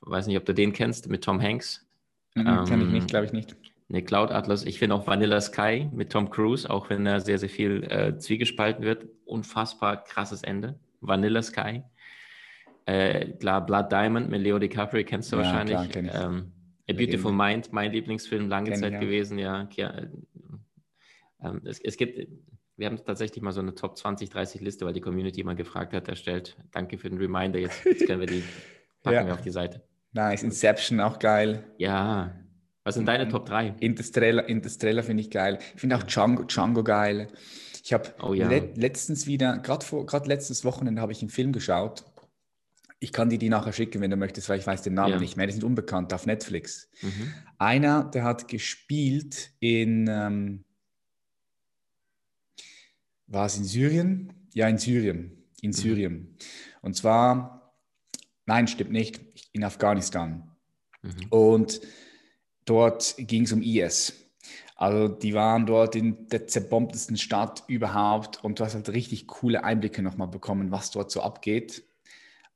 Weiß 0.00 0.26
nicht, 0.26 0.38
ob 0.38 0.46
du 0.46 0.54
den 0.54 0.72
kennst, 0.72 1.08
mit 1.10 1.22
Tom 1.24 1.42
Hanks. 1.42 1.86
Mhm, 2.34 2.46
ähm, 2.46 2.64
Kenne 2.64 2.84
ich 2.84 2.90
nicht, 2.90 3.08
glaube 3.08 3.26
ich 3.26 3.32
nicht. 3.32 3.56
Ne, 3.88 4.02
Cloud 4.02 4.30
Atlas. 4.30 4.64
Ich 4.64 4.78
finde 4.78 4.94
auch 4.94 5.06
Vanilla 5.06 5.40
Sky 5.40 5.88
mit 5.92 6.12
Tom 6.12 6.28
Cruise, 6.28 6.68
auch 6.68 6.90
wenn 6.90 7.06
er 7.06 7.20
sehr, 7.20 7.38
sehr 7.38 7.48
viel 7.48 7.84
äh, 7.84 8.18
zwiegespalten 8.18 8.84
wird. 8.84 9.06
Unfassbar 9.24 10.04
krasses 10.04 10.42
Ende. 10.42 10.78
Vanilla 11.00 11.42
Sky. 11.42 11.82
Äh, 12.84 13.32
klar, 13.32 13.64
Blood 13.64 13.90
Diamond 13.90 14.30
mit 14.30 14.42
Leo 14.42 14.58
DiCaprio 14.58 15.04
kennst 15.04 15.32
du 15.32 15.36
ja, 15.36 15.42
wahrscheinlich. 15.42 15.90
Klar, 15.90 16.26
ähm, 16.26 16.52
A 16.88 16.92
Beautiful 16.92 17.32
Mind, 17.32 17.72
mein 17.72 17.92
Lieblingsfilm, 17.92 18.48
lange 18.48 18.70
Kenn 18.70 18.80
Zeit 18.80 18.94
ich, 18.94 19.00
gewesen, 19.00 19.38
ja. 19.38 19.68
ja 19.76 19.90
äh, 19.90 20.08
ähm, 21.42 21.60
es, 21.64 21.80
es, 21.80 21.96
gibt, 21.96 22.28
wir 22.76 22.86
haben 22.86 22.96
tatsächlich 23.04 23.42
mal 23.42 23.52
so 23.52 23.60
eine 23.60 23.74
Top 23.74 23.96
20, 23.96 24.30
30 24.30 24.60
Liste, 24.62 24.86
weil 24.86 24.94
die 24.94 25.00
Community 25.00 25.44
mal 25.44 25.54
gefragt 25.54 25.92
hat, 25.92 26.08
erstellt. 26.08 26.56
Danke 26.72 26.98
für 26.98 27.10
den 27.10 27.18
Reminder. 27.18 27.58
Jetzt, 27.58 27.84
jetzt 27.84 28.06
können 28.06 28.20
wir 28.20 28.26
die, 28.26 28.42
packen 29.02 29.16
ja. 29.16 29.26
wir 29.26 29.34
auf 29.34 29.42
die 29.42 29.50
Seite. 29.50 29.82
Nice, 30.12 30.42
Inception 30.42 31.00
auch 31.00 31.18
geil. 31.18 31.64
Ja. 31.76 32.34
Was 32.88 32.94
sind 32.94 33.06
deine 33.06 33.28
Top 33.28 33.46
3? 33.46 33.74
Interstellar, 33.80 34.48
Interstellar 34.48 35.02
finde 35.02 35.22
ich 35.22 35.30
geil. 35.30 35.58
Ich 35.74 35.80
finde 35.80 35.96
auch 35.96 36.04
Django, 36.04 36.44
Django 36.44 36.82
geil. 36.82 37.28
Ich 37.84 37.92
habe 37.92 38.14
oh, 38.22 38.32
ja. 38.32 38.48
le 38.48 38.70
letztens 38.76 39.26
wieder, 39.26 39.58
gerade 39.58 40.28
letztes 40.28 40.64
Wochenende 40.64 41.00
habe 41.00 41.12
ich 41.12 41.20
einen 41.20 41.30
Film 41.30 41.52
geschaut 41.52 42.04
ich 43.00 43.12
kann 43.12 43.30
dir 43.30 43.38
die 43.38 43.48
nachher 43.48 43.72
schicken, 43.72 44.00
wenn 44.00 44.10
du 44.10 44.16
möchtest, 44.16 44.48
weil 44.48 44.58
ich 44.58 44.66
weiß 44.66 44.82
den 44.82 44.94
Namen 44.94 45.14
ja. 45.14 45.20
nicht 45.20 45.36
mehr. 45.36 45.46
Die 45.46 45.52
sind 45.52 45.64
unbekannt 45.64 46.12
auf 46.12 46.26
Netflix. 46.26 46.88
Mhm. 47.02 47.32
Einer, 47.58 48.04
der 48.04 48.24
hat 48.24 48.48
gespielt 48.48 49.52
in, 49.60 50.08
ähm, 50.08 50.64
war 53.26 53.46
es 53.46 53.56
in 53.56 53.64
Syrien? 53.64 54.32
Ja, 54.52 54.68
in 54.68 54.78
Syrien. 54.78 55.44
In 55.60 55.70
mhm. 55.70 55.74
Syrien. 55.74 56.36
Und 56.82 56.96
zwar, 56.96 57.72
nein, 58.46 58.66
stimmt 58.66 58.90
nicht, 58.90 59.20
in 59.52 59.62
Afghanistan. 59.62 60.50
Mhm. 61.02 61.26
Und 61.30 61.80
dort 62.68 63.14
ging 63.18 63.44
es 63.44 63.52
um 63.52 63.62
IS. 63.62 64.12
Also 64.76 65.08
die 65.08 65.34
waren 65.34 65.66
dort 65.66 65.96
in 65.96 66.28
der 66.28 66.46
zerbombtesten 66.46 67.16
Stadt 67.16 67.64
überhaupt 67.66 68.44
und 68.44 68.60
du 68.60 68.64
hast 68.64 68.74
halt 68.74 68.88
richtig 68.90 69.26
coole 69.26 69.64
Einblicke 69.64 70.02
nochmal 70.02 70.28
bekommen, 70.28 70.70
was 70.70 70.92
dort 70.92 71.10
so 71.10 71.20
abgeht 71.20 71.82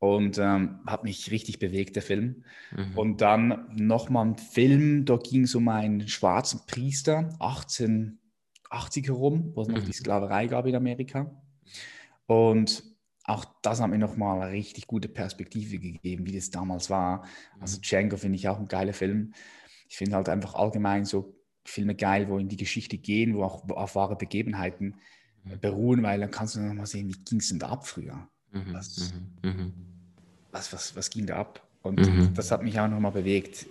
und 0.02 0.36
ähm, 0.38 0.80
hat 0.86 1.04
mich 1.04 1.30
richtig 1.30 1.58
bewegt, 1.58 1.94
der 1.94 2.02
Film. 2.02 2.44
Mhm. 2.76 2.98
Und 2.98 3.20
dann 3.20 3.68
nochmal 3.74 4.26
ein 4.26 4.36
Film, 4.36 5.04
da 5.04 5.16
ging 5.16 5.44
es 5.44 5.54
um 5.54 5.68
einen 5.68 6.08
schwarzen 6.08 6.60
Priester, 6.66 7.30
1880 7.38 9.06
herum, 9.06 9.52
wo 9.54 9.62
es 9.62 9.68
mhm. 9.68 9.74
noch 9.74 9.84
die 9.84 9.92
Sklaverei 9.92 10.48
gab 10.48 10.66
in 10.66 10.74
Amerika. 10.74 11.30
Und 12.26 12.82
auch 13.24 13.44
das 13.62 13.80
hat 13.80 13.90
mir 13.90 13.98
nochmal 13.98 14.42
eine 14.42 14.52
richtig 14.52 14.88
gute 14.88 15.08
Perspektive 15.08 15.78
gegeben, 15.78 16.26
wie 16.26 16.34
das 16.34 16.50
damals 16.50 16.90
war. 16.90 17.24
Also 17.60 17.78
mhm. 17.78 17.82
Django 17.82 18.16
finde 18.16 18.36
ich 18.36 18.48
auch 18.48 18.58
ein 18.58 18.66
geiler 18.66 18.94
Film. 18.94 19.34
Ich 19.92 19.98
finde 19.98 20.16
halt 20.16 20.30
einfach 20.30 20.54
allgemein 20.54 21.04
so 21.04 21.36
Filme 21.64 21.94
geil, 21.94 22.28
wo 22.30 22.38
in 22.38 22.48
die 22.48 22.56
Geschichte 22.56 22.96
gehen, 22.96 23.36
wo 23.36 23.42
auch 23.44 23.68
auf 23.68 23.94
wahre 23.94 24.16
Begebenheiten 24.16 24.96
mhm. 25.44 25.60
beruhen, 25.60 26.02
weil 26.02 26.18
dann 26.18 26.30
kannst 26.30 26.56
du 26.56 26.60
nochmal 26.60 26.86
sehen, 26.86 27.08
wie 27.08 27.24
ging 27.24 27.40
es 27.40 27.48
denn 27.48 27.58
da 27.58 27.68
ab 27.68 27.86
früher. 27.86 28.26
Mhm. 28.52 28.72
Das, 28.72 29.12
mhm. 29.42 29.50
mhm 29.50 29.72
was, 30.50 30.72
was, 30.72 30.94
was 30.96 31.10
ging 31.10 31.26
da 31.26 31.36
ab? 31.36 31.66
Und 31.82 31.98
mhm. 31.98 32.32
das 32.34 32.50
hat 32.50 32.62
mich 32.62 32.80
auch 32.80 32.88
nochmal 32.88 33.12
bewegt, 33.12 33.66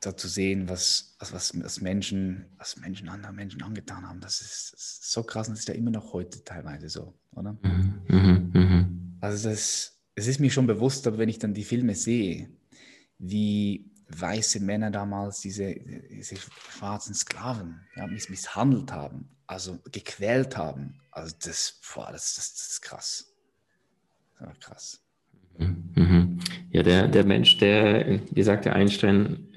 da 0.00 0.16
zu 0.16 0.28
sehen, 0.28 0.68
was, 0.68 1.16
was, 1.18 1.32
was, 1.32 1.60
was 1.60 1.80
Menschen, 1.80 2.44
was 2.58 2.76
Menschen 2.76 3.08
anderen 3.08 3.34
Menschen 3.34 3.62
angetan 3.62 4.06
haben. 4.06 4.20
Das 4.20 4.40
ist, 4.40 4.72
das 4.72 4.80
ist 4.80 5.12
so 5.12 5.24
krass 5.24 5.48
und 5.48 5.54
das 5.54 5.60
ist 5.60 5.68
ja 5.68 5.74
immer 5.74 5.90
noch 5.90 6.12
heute 6.12 6.44
teilweise 6.44 6.88
so, 6.88 7.14
oder? 7.34 7.56
Mhm. 7.62 9.16
Also 9.20 9.48
das, 9.48 9.98
es 10.14 10.26
ist 10.26 10.38
mir 10.38 10.50
schon 10.50 10.66
bewusst, 10.68 11.06
aber 11.06 11.18
wenn 11.18 11.28
ich 11.28 11.38
dann 11.38 11.54
die 11.54 11.64
Filme 11.64 11.94
sehe, 11.96 12.50
wie 13.18 13.90
weiße 14.08 14.60
Männer 14.60 14.90
damals 14.90 15.40
diese, 15.40 15.74
diese 15.74 16.36
schwarzen 16.36 17.14
Sklaven 17.14 17.80
ja, 17.96 18.06
misshandelt 18.06 18.92
haben, 18.92 19.28
also 19.46 19.78
gequält 19.90 20.56
haben, 20.56 21.00
also 21.10 21.34
das, 21.44 21.80
boah, 21.94 22.08
das, 22.12 22.34
das, 22.36 22.54
das 22.54 22.68
ist 22.72 22.82
krass. 22.82 23.32
Das 24.38 24.52
ist 24.52 24.60
krass. 24.60 25.02
Mhm. 25.58 26.38
Ja, 26.70 26.82
der, 26.82 27.08
der 27.08 27.24
Mensch, 27.24 27.56
der, 27.58 28.20
wie 28.30 28.42
sagte 28.42 28.72
Einstein, 28.72 29.48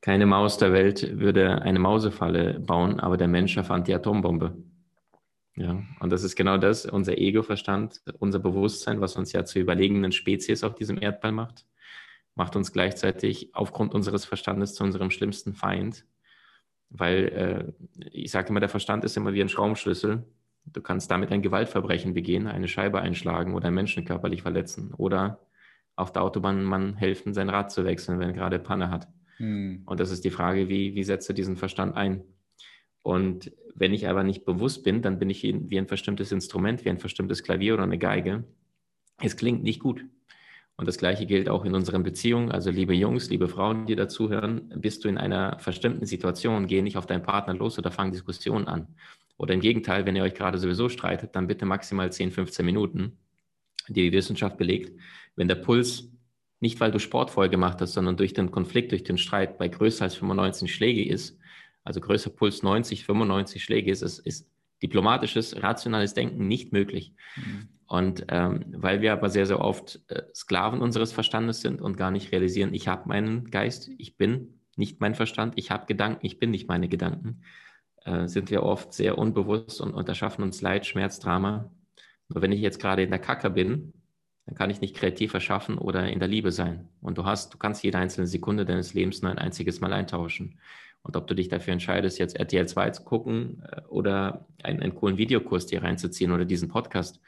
keine 0.00 0.26
Maus 0.26 0.58
der 0.58 0.72
Welt 0.72 1.18
würde 1.18 1.62
eine 1.62 1.78
Mausefalle 1.78 2.60
bauen, 2.60 3.00
aber 3.00 3.16
der 3.16 3.28
Mensch 3.28 3.56
erfand 3.56 3.88
die 3.88 3.94
Atombombe. 3.94 4.56
Ja, 5.54 5.82
und 6.00 6.10
das 6.10 6.24
ist 6.24 6.34
genau 6.34 6.56
das, 6.56 6.86
unser 6.86 7.18
Ego-Verstand, 7.18 8.02
unser 8.18 8.38
Bewusstsein, 8.38 9.00
was 9.00 9.16
uns 9.16 9.32
ja 9.32 9.44
zu 9.44 9.58
überlegenen 9.58 10.10
Spezies 10.12 10.64
auf 10.64 10.74
diesem 10.74 11.00
Erdball 11.00 11.32
macht, 11.32 11.66
macht 12.34 12.56
uns 12.56 12.72
gleichzeitig 12.72 13.54
aufgrund 13.54 13.94
unseres 13.94 14.24
Verstandes 14.24 14.74
zu 14.74 14.84
unserem 14.84 15.10
schlimmsten 15.10 15.54
Feind. 15.54 16.06
Weil 16.88 17.74
äh, 17.98 18.08
ich 18.10 18.30
sage 18.30 18.48
immer, 18.48 18.60
der 18.60 18.68
Verstand 18.68 19.04
ist 19.04 19.16
immer 19.16 19.32
wie 19.32 19.40
ein 19.40 19.48
Schraubenschlüssel. 19.48 20.24
Du 20.64 20.80
kannst 20.80 21.10
damit 21.10 21.32
ein 21.32 21.42
Gewaltverbrechen 21.42 22.14
begehen, 22.14 22.46
eine 22.46 22.68
Scheibe 22.68 23.00
einschlagen 23.00 23.54
oder 23.54 23.66
einen 23.66 23.74
Menschen 23.74 24.04
körperlich 24.04 24.42
verletzen 24.42 24.94
oder 24.94 25.40
auf 25.96 26.12
der 26.12 26.22
Autobahn 26.22 26.64
man 26.64 26.94
helfen, 26.94 27.34
sein 27.34 27.50
Rad 27.50 27.70
zu 27.70 27.84
wechseln, 27.84 28.18
wenn 28.18 28.28
er 28.30 28.34
gerade 28.34 28.58
Panne 28.58 28.90
hat. 28.90 29.08
Hm. 29.36 29.82
Und 29.84 30.00
das 30.00 30.10
ist 30.10 30.24
die 30.24 30.30
Frage, 30.30 30.68
wie, 30.68 30.94
wie 30.94 31.04
setzt 31.04 31.28
du 31.28 31.32
diesen 31.32 31.56
Verstand 31.56 31.96
ein? 31.96 32.22
Und 33.02 33.52
wenn 33.74 33.92
ich 33.92 34.08
aber 34.08 34.22
nicht 34.22 34.44
bewusst 34.44 34.84
bin, 34.84 35.02
dann 35.02 35.18
bin 35.18 35.28
ich 35.28 35.42
wie 35.42 35.78
ein 35.78 35.86
bestimmtes 35.86 36.30
Instrument, 36.32 36.84
wie 36.84 36.90
ein 36.90 36.98
bestimmtes 36.98 37.42
Klavier 37.42 37.74
oder 37.74 37.82
eine 37.82 37.98
Geige. 37.98 38.44
Es 39.20 39.36
klingt 39.36 39.62
nicht 39.62 39.80
gut. 39.80 40.04
Und 40.76 40.88
das 40.88 40.98
Gleiche 40.98 41.26
gilt 41.26 41.48
auch 41.48 41.64
in 41.64 41.74
unseren 41.74 42.02
Beziehungen. 42.02 42.50
Also 42.50 42.70
liebe 42.70 42.94
Jungs, 42.94 43.28
liebe 43.28 43.48
Frauen, 43.48 43.86
die 43.86 43.94
dazuhören, 43.94 44.72
bist 44.76 45.04
du 45.04 45.08
in 45.08 45.18
einer 45.18 45.58
bestimmten 45.64 46.06
Situation, 46.06 46.66
geh 46.66 46.82
nicht 46.82 46.96
auf 46.96 47.06
deinen 47.06 47.22
Partner 47.22 47.54
los 47.54 47.78
oder 47.78 47.90
fang 47.90 48.10
Diskussionen 48.10 48.66
an. 48.66 48.88
Oder 49.36 49.54
im 49.54 49.60
Gegenteil, 49.60 50.06
wenn 50.06 50.16
ihr 50.16 50.22
euch 50.22 50.34
gerade 50.34 50.58
sowieso 50.58 50.88
streitet, 50.88 51.36
dann 51.36 51.46
bitte 51.46 51.66
maximal 51.66 52.10
10, 52.10 52.30
15 52.30 52.64
Minuten. 52.64 53.18
Die 53.88 54.12
Wissenschaft 54.12 54.56
belegt, 54.56 54.98
wenn 55.36 55.48
der 55.48 55.56
Puls 55.56 56.08
nicht, 56.60 56.78
weil 56.78 56.92
du 56.92 57.00
Sport 57.00 57.30
voll 57.30 57.48
gemacht 57.48 57.80
hast, 57.80 57.94
sondern 57.94 58.16
durch 58.16 58.32
den 58.32 58.52
Konflikt, 58.52 58.92
durch 58.92 59.02
den 59.02 59.18
Streit 59.18 59.58
bei 59.58 59.66
größer 59.66 60.04
als 60.04 60.14
95 60.14 60.72
Schläge 60.72 61.04
ist, 61.04 61.36
also 61.84 62.00
größer 62.00 62.30
Puls 62.30 62.62
90, 62.62 63.04
95 63.04 63.62
Schläge 63.62 63.90
ist, 63.90 64.02
ist, 64.02 64.20
ist 64.20 64.48
diplomatisches, 64.82 65.60
rationales 65.60 66.14
Denken 66.14 66.46
nicht 66.46 66.72
möglich. 66.72 67.12
Mhm. 67.36 67.68
Und 67.92 68.24
ähm, 68.28 68.64
weil 68.70 69.02
wir 69.02 69.12
aber 69.12 69.28
sehr, 69.28 69.44
sehr 69.44 69.60
oft 69.60 70.00
äh, 70.08 70.22
Sklaven 70.34 70.80
unseres 70.80 71.12
Verstandes 71.12 71.60
sind 71.60 71.82
und 71.82 71.98
gar 71.98 72.10
nicht 72.10 72.32
realisieren, 72.32 72.72
ich 72.72 72.88
habe 72.88 73.06
meinen 73.06 73.50
Geist, 73.50 73.90
ich 73.98 74.16
bin 74.16 74.60
nicht 74.76 75.02
mein 75.02 75.14
Verstand, 75.14 75.58
ich 75.58 75.70
habe 75.70 75.84
Gedanken, 75.84 76.24
ich 76.24 76.38
bin 76.38 76.52
nicht 76.52 76.66
meine 76.68 76.88
Gedanken, 76.88 77.42
äh, 78.06 78.28
sind 78.28 78.50
wir 78.50 78.62
oft 78.62 78.94
sehr 78.94 79.18
unbewusst 79.18 79.82
und, 79.82 79.92
und 79.92 80.08
erschaffen 80.08 80.42
uns 80.42 80.62
Leid, 80.62 80.86
Schmerz, 80.86 81.18
Drama. 81.18 81.70
Nur 82.30 82.40
wenn 82.40 82.52
ich 82.52 82.62
jetzt 82.62 82.80
gerade 82.80 83.02
in 83.02 83.10
der 83.10 83.18
Kacke 83.18 83.50
bin, 83.50 83.92
dann 84.46 84.54
kann 84.54 84.70
ich 84.70 84.80
nicht 84.80 84.96
kreativ 84.96 85.34
erschaffen 85.34 85.76
oder 85.76 86.08
in 86.08 86.18
der 86.18 86.28
Liebe 86.28 86.50
sein. 86.50 86.88
Und 87.02 87.18
du 87.18 87.26
hast, 87.26 87.52
du 87.52 87.58
kannst 87.58 87.84
jede 87.84 87.98
einzelne 87.98 88.26
Sekunde 88.26 88.64
deines 88.64 88.94
Lebens 88.94 89.20
nur 89.20 89.30
ein 89.30 89.38
einziges 89.38 89.82
Mal 89.82 89.92
eintauschen. 89.92 90.58
Und 91.02 91.14
ob 91.14 91.26
du 91.26 91.34
dich 91.34 91.50
dafür 91.50 91.74
entscheidest, 91.74 92.18
jetzt 92.18 92.36
RTL 92.36 92.66
2 92.66 92.88
zu 92.88 93.04
gucken 93.04 93.62
äh, 93.70 93.82
oder 93.88 94.46
einen, 94.62 94.80
einen 94.80 94.94
coolen 94.94 95.18
Videokurs 95.18 95.66
dir 95.66 95.82
reinzuziehen 95.82 96.32
oder 96.32 96.46
diesen 96.46 96.70
Podcast 96.70 97.20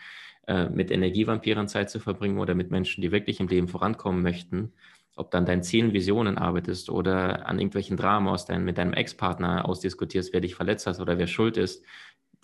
äh, 0.47 0.69
mit 0.69 0.91
Energievampiren 0.91 1.69
Zeit 1.69 1.91
zu 1.91 2.01
verbringen 2.01 2.39
oder 2.39 2.55
mit 2.55 2.71
Menschen, 2.71 3.03
die 3.03 3.13
wirklich 3.13 3.41
im 3.41 3.49
Leben 3.49 3.69
vorankommen 3.69 4.23
möchten, 4.23 4.73
ob 5.17 5.31
dann 5.31 5.47
dein 5.47 5.63
Zielen, 5.63 5.93
Visionen 5.93 6.39
arbeitest 6.39 6.91
oder 6.91 7.47
an 7.47 7.59
irgendwelchen 7.59 7.97
Dramen 7.97 8.29
aus 8.29 8.47
dein, 8.47 8.65
mit 8.65 8.79
deinem 8.79 8.95
Ex-Partner 8.95 9.69
ausdiskutierst, 9.69 10.33
wer 10.33 10.41
dich 10.41 10.55
verletzt 10.55 10.87
hat 10.87 10.99
oder 11.01 11.19
wer 11.19 11.27
schuld 11.27 11.57
ist, 11.57 11.85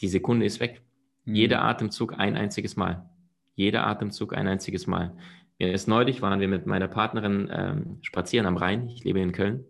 die 0.00 0.08
Sekunde 0.08 0.46
ist 0.46 0.60
weg. 0.60 0.82
Mhm. 1.24 1.34
Jeder 1.34 1.62
Atemzug 1.62 2.18
ein 2.18 2.36
einziges 2.36 2.76
Mal. 2.76 3.08
Jeder 3.54 3.86
Atemzug 3.86 4.34
ein 4.34 4.46
einziges 4.46 4.86
Mal. 4.86 5.16
Erst 5.58 5.88
neulich 5.88 6.22
waren 6.22 6.40
wir 6.40 6.48
mit 6.48 6.66
meiner 6.66 6.88
Partnerin 6.88 7.50
ähm, 7.52 7.98
spazieren 8.02 8.46
am 8.46 8.56
Rhein. 8.56 8.88
Ich 8.88 9.04
lebe 9.04 9.20
in 9.20 9.32
Köln. 9.32 9.64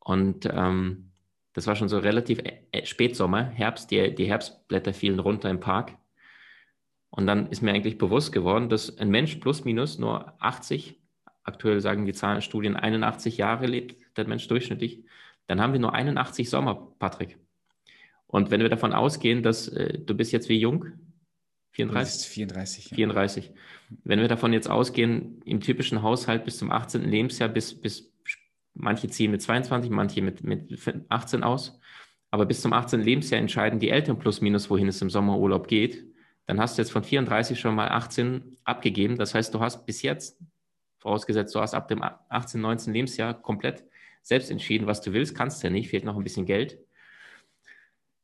Und 0.00 0.46
ähm, 0.52 1.10
Das 1.54 1.66
war 1.66 1.74
schon 1.74 1.88
so 1.88 1.98
relativ 1.98 2.38
äh, 2.38 2.84
Spätsommer, 2.84 3.42
Herbst, 3.42 3.90
die, 3.90 4.14
die 4.14 4.26
Herbstblätter 4.26 4.92
fielen 4.92 5.18
runter 5.18 5.50
im 5.50 5.60
Park. 5.60 5.97
Und 7.10 7.26
dann 7.26 7.48
ist 7.48 7.62
mir 7.62 7.72
eigentlich 7.72 7.98
bewusst 7.98 8.32
geworden, 8.32 8.68
dass 8.68 8.98
ein 8.98 9.10
Mensch 9.10 9.36
plus 9.36 9.64
minus 9.64 9.98
nur 9.98 10.34
80, 10.42 11.00
aktuell 11.42 11.80
sagen 11.80 12.06
die 12.06 12.12
Zahlenstudien 12.12 12.76
81 12.76 13.38
Jahre 13.38 13.66
lebt, 13.66 13.96
der 14.16 14.28
Mensch 14.28 14.46
durchschnittlich. 14.48 15.04
Dann 15.46 15.60
haben 15.60 15.72
wir 15.72 15.80
nur 15.80 15.94
81 15.94 16.50
Sommer, 16.50 16.92
Patrick. 16.98 17.38
Und 18.26 18.50
wenn 18.50 18.60
wir 18.60 18.68
davon 18.68 18.92
ausgehen, 18.92 19.42
dass 19.42 19.68
äh, 19.68 19.98
du 19.98 20.14
bist 20.14 20.32
jetzt 20.32 20.50
wie 20.50 20.60
jung, 20.60 20.84
34? 21.72 22.28
34. 22.28 22.90
Ja. 22.90 22.96
34. 22.96 23.52
Wenn 24.04 24.20
wir 24.20 24.28
davon 24.28 24.52
jetzt 24.52 24.68
ausgehen, 24.68 25.40
im 25.44 25.60
typischen 25.60 26.02
Haushalt 26.02 26.44
bis 26.44 26.58
zum 26.58 26.70
18. 26.70 27.04
Lebensjahr, 27.04 27.48
bis, 27.48 27.80
bis 27.80 28.12
manche 28.74 29.08
ziehen 29.08 29.30
mit 29.30 29.40
22, 29.40 29.90
manche 29.90 30.20
mit, 30.20 30.44
mit 30.44 30.78
18 31.08 31.42
aus, 31.42 31.80
aber 32.30 32.44
bis 32.44 32.60
zum 32.60 32.72
18. 32.72 33.00
Lebensjahr 33.00 33.40
entscheiden 33.40 33.80
die 33.80 33.90
Eltern 33.90 34.18
plus 34.18 34.40
minus, 34.40 34.68
wohin 34.68 34.88
es 34.88 35.00
im 35.00 35.08
Sommerurlaub 35.08 35.68
geht, 35.68 36.04
dann 36.48 36.58
hast 36.60 36.78
du 36.78 36.82
jetzt 36.82 36.90
von 36.90 37.04
34 37.04 37.60
schon 37.60 37.74
mal 37.74 37.88
18 37.88 38.56
abgegeben. 38.64 39.16
Das 39.16 39.34
heißt, 39.34 39.54
du 39.54 39.60
hast 39.60 39.84
bis 39.84 40.00
jetzt, 40.00 40.40
vorausgesetzt, 40.96 41.54
du 41.54 41.60
hast 41.60 41.74
ab 41.74 41.88
dem 41.88 42.02
18, 42.02 42.58
19 42.58 42.94
Lebensjahr 42.94 43.34
komplett 43.34 43.84
selbst 44.22 44.50
entschieden, 44.50 44.86
was 44.86 45.02
du 45.02 45.12
willst, 45.12 45.34
kannst 45.34 45.62
ja 45.62 45.68
nicht, 45.68 45.90
fehlt 45.90 46.04
noch 46.04 46.16
ein 46.16 46.24
bisschen 46.24 46.46
Geld. 46.46 46.78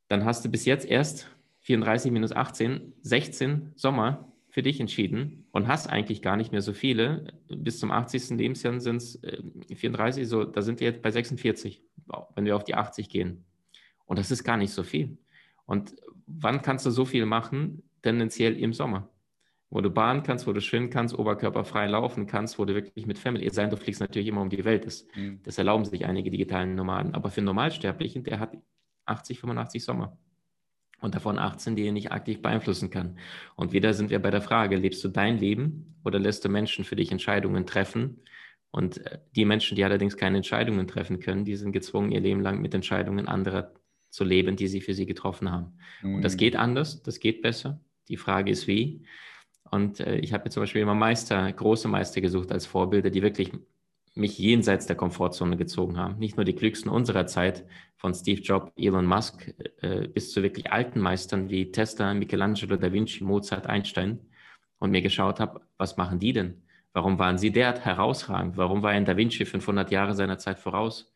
Dann 0.09 0.25
hast 0.25 0.43
du 0.43 0.49
bis 0.49 0.65
jetzt 0.65 0.87
erst 0.87 1.29
34 1.61 2.13
minus 2.13 2.33
18, 2.33 2.95
16 3.03 3.73
Sommer 3.77 4.33
für 4.49 4.63
dich 4.63 4.81
entschieden 4.81 5.47
und 5.53 5.69
hast 5.69 5.91
eigentlich 5.91 6.23
gar 6.23 6.39
nicht 6.39 6.51
mehr 6.51 6.63
so 6.63 6.73
viele. 6.73 7.35
Bis 7.49 7.79
zum 7.79 7.91
80. 7.91 8.31
Lebensjahr 8.39 8.81
sind 8.81 9.03
es 9.03 9.23
äh, 9.23 9.43
34, 9.75 10.27
so, 10.27 10.45
da 10.45 10.63
sind 10.63 10.81
wir 10.81 10.89
jetzt 10.89 11.03
bei 11.03 11.11
46, 11.11 11.83
wenn 12.35 12.47
wir 12.47 12.57
auf 12.57 12.65
die 12.65 12.75
80 12.75 13.11
gehen. 13.11 13.45
Und 14.07 14.19
das 14.19 14.31
ist 14.31 14.45
gar 14.45 14.57
nicht 14.57 14.73
so 14.73 14.83
viel. 14.83 15.19
Und 15.67 15.95
wann 16.27 16.63
kannst 16.63 16.87
du 16.87 16.91
so 16.91 17.05
viel 17.05 17.27
machen? 17.27 17.83
Tendenziell 18.05 18.59
im 18.59 18.75
Sommer. 18.75 19.09
Wo 19.71 19.81
du 19.81 19.89
bahnen 19.89 20.23
kannst, 20.23 20.47
wo 20.47 20.53
du 20.53 20.61
schwimmen 20.61 20.91
kannst, 20.91 21.19
oberkörperfrei 21.19 21.87
laufen 21.87 22.27
kannst, 22.27 22.59
wo 22.59 22.67
du 22.67 22.75
wirklich 22.75 23.07
mit 23.07 23.19
Family 23.19 23.49
sein, 23.49 23.71
du 23.71 23.79
fliegst 23.79 24.03
natürlich 24.03 24.29
immer 24.29 24.43
um 24.43 24.51
die 24.51 24.63
Welt. 24.67 24.85
Das, 24.85 25.07
mhm. 25.17 25.41
das 25.43 25.57
erlauben 25.57 25.87
sich 25.87 26.05
einige 26.05 26.31
digitalen 26.31 26.75
Nomaden. 26.75 27.15
Aber 27.15 27.31
für 27.31 27.39
einen 27.39 27.47
Normalsterblichen, 27.47 28.23
der 28.23 28.41
hat 28.41 28.59
80, 29.07 29.41
85 29.41 29.83
Sommer 29.83 30.19
und 31.01 31.15
davon 31.15 31.39
18, 31.39 31.77
die 31.77 31.87
er 31.87 31.93
nicht 31.93 32.13
aktiv 32.13 32.43
beeinflussen 32.43 32.91
kann. 32.91 33.19
Und 33.57 33.73
wieder 33.73 33.95
sind 33.95 34.11
wir 34.11 34.21
bei 34.21 34.31
der 34.31 34.43
Frage, 34.43 34.77
lebst 34.77 35.03
du 35.03 35.09
dein 35.09 35.39
Leben 35.39 35.97
oder 36.05 36.19
lässt 36.19 36.45
du 36.45 36.51
Menschen 36.51 36.85
für 36.85 36.97
dich 36.97 37.11
Entscheidungen 37.11 37.65
treffen? 37.65 38.21
Und 38.71 38.99
äh, 39.07 39.19
die 39.35 39.47
Menschen, 39.47 39.77
die 39.77 39.85
allerdings 39.85 40.19
keine 40.19 40.37
Entscheidungen 40.37 40.87
treffen 40.87 41.21
können, 41.21 41.47
die 41.47 41.57
sind 41.57 41.73
gezwungen, 41.73 42.13
ihr 42.13 42.21
Leben 42.21 42.43
lang 42.43 42.61
mit 42.61 42.75
Entscheidungen 42.75 43.29
anderer 43.29 43.73
zu 44.11 44.25
leben, 44.25 44.57
die 44.57 44.69
sie 44.69 44.83
für 44.83 44.95
sie 44.95 45.07
getroffen 45.07 45.51
haben. 45.51 45.79
Mhm. 46.03 46.17
Und 46.17 46.23
das 46.23 46.35
mhm. 46.35 46.39
geht 46.39 46.57
anders, 46.57 47.03
das 47.03 47.19
geht 47.19 47.41
besser. 47.43 47.81
Die 48.09 48.17
Frage 48.17 48.51
ist 48.51 48.67
wie. 48.67 49.05
Und 49.71 50.01
äh, 50.01 50.17
ich 50.17 50.33
habe 50.33 50.45
mir 50.45 50.51
zum 50.51 50.63
Beispiel 50.63 50.83
immer 50.83 50.95
Meister, 50.95 51.51
große 51.53 51.89
Meister 51.89 52.21
gesucht 52.21 52.53
als 52.53 52.67
Vorbilder, 52.67 53.11
die 53.11 53.23
wirklich 53.23 53.53
mich 54.15 54.39
jenseits 54.39 54.87
der 54.87 54.97
Komfortzone 54.97 55.57
gezogen 55.57 55.97
haben. 55.97 56.19
Nicht 56.19 56.37
nur 56.37 56.45
die 56.45 56.55
klügsten 56.55 56.91
unserer 56.91 57.27
Zeit, 57.27 57.65
von 57.97 58.13
Steve 58.13 58.43
Jobs, 58.43 58.71
Elon 58.77 59.07
Musk, 59.07 59.55
äh, 59.81 60.09
bis 60.09 60.31
zu 60.31 60.43
wirklich 60.43 60.71
alten 60.71 61.01
Meistern 61.01 61.49
wie 61.49 61.73
Tesla, 61.73 62.13
Michelangelo, 62.13 62.77
Da 62.77 62.93
Vinci, 62.93 63.25
Mozart, 63.25 63.67
Einstein. 63.67 64.21
Und 64.79 64.91
mir 64.91 65.01
geschaut 65.01 65.41
habe, 65.41 65.63
was 65.79 65.97
machen 65.97 66.19
die 66.19 66.35
denn? 66.35 66.63
Warum 66.93 67.19
waren 67.19 67.39
sie 67.39 67.51
derart 67.51 67.85
herausragend? 67.85 68.59
Warum 68.59 68.83
war 68.83 68.91
ein 68.91 69.07
Da 69.07 69.17
Vinci 69.17 69.47
500 69.47 69.91
Jahre 69.91 70.15
seiner 70.15 70.37
Zeit 70.37 70.59
voraus? 70.59 71.15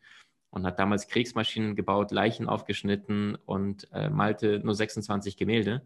Und 0.49 0.65
hat 0.65 0.79
damals 0.79 1.07
Kriegsmaschinen 1.07 1.75
gebaut, 1.75 2.09
Leichen 2.09 2.49
aufgeschnitten 2.49 3.37
und 3.45 3.87
äh, 3.93 4.09
malte 4.09 4.59
nur 4.59 4.73
26 4.73 5.37
Gemälde. 5.37 5.83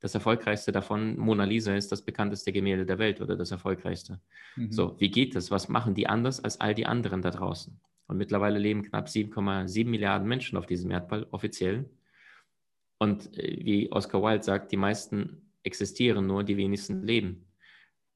Das 0.00 0.14
erfolgreichste 0.14 0.72
davon, 0.72 1.18
Mona 1.18 1.44
Lisa, 1.44 1.74
ist 1.74 1.92
das 1.92 2.02
bekannteste 2.02 2.52
Gemälde 2.52 2.86
der 2.86 2.98
Welt 2.98 3.20
oder 3.20 3.36
das 3.36 3.50
erfolgreichste. 3.50 4.18
Mhm. 4.56 4.72
So, 4.72 4.96
wie 4.98 5.10
geht 5.10 5.36
das? 5.36 5.50
Was 5.50 5.68
machen 5.68 5.94
die 5.94 6.06
anders 6.06 6.42
als 6.42 6.60
all 6.60 6.74
die 6.74 6.86
anderen 6.86 7.20
da 7.20 7.30
draußen? 7.30 7.78
Und 8.06 8.16
mittlerweile 8.16 8.58
leben 8.58 8.82
knapp 8.82 9.06
7,7 9.06 9.86
Milliarden 9.86 10.26
Menschen 10.26 10.56
auf 10.56 10.66
diesem 10.66 10.90
Erdball, 10.90 11.26
offiziell. 11.30 11.88
Und 12.98 13.38
äh, 13.38 13.58
wie 13.62 13.92
Oscar 13.92 14.22
Wilde 14.22 14.42
sagt, 14.42 14.72
die 14.72 14.78
meisten 14.78 15.52
existieren 15.62 16.26
nur, 16.26 16.44
die 16.44 16.56
wenigsten 16.56 17.02
leben. 17.06 17.46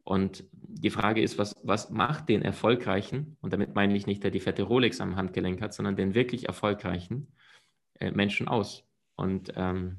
Und 0.05 0.44
die 0.53 0.90
Frage 0.90 1.23
ist, 1.23 1.38
was, 1.38 1.55
was 1.62 1.90
macht 1.90 2.29
den 2.29 2.42
Erfolgreichen, 2.42 3.37
und 3.40 3.53
damit 3.53 3.75
meine 3.75 3.97
ich 3.97 4.07
nicht, 4.07 4.23
der 4.23 4.31
die 4.31 4.40
fette 4.40 4.62
Rolex 4.62 5.01
am 5.01 5.16
Handgelenk 5.16 5.62
hat, 5.62 5.73
sondern 5.73 5.97
den 5.97 6.14
wirklich 6.14 6.47
Erfolgreichen 6.47 7.29
äh, 8.01 8.11
Menschen 8.11 8.49
aus? 8.49 8.85
Und 9.16 9.53
ähm, 9.57 9.99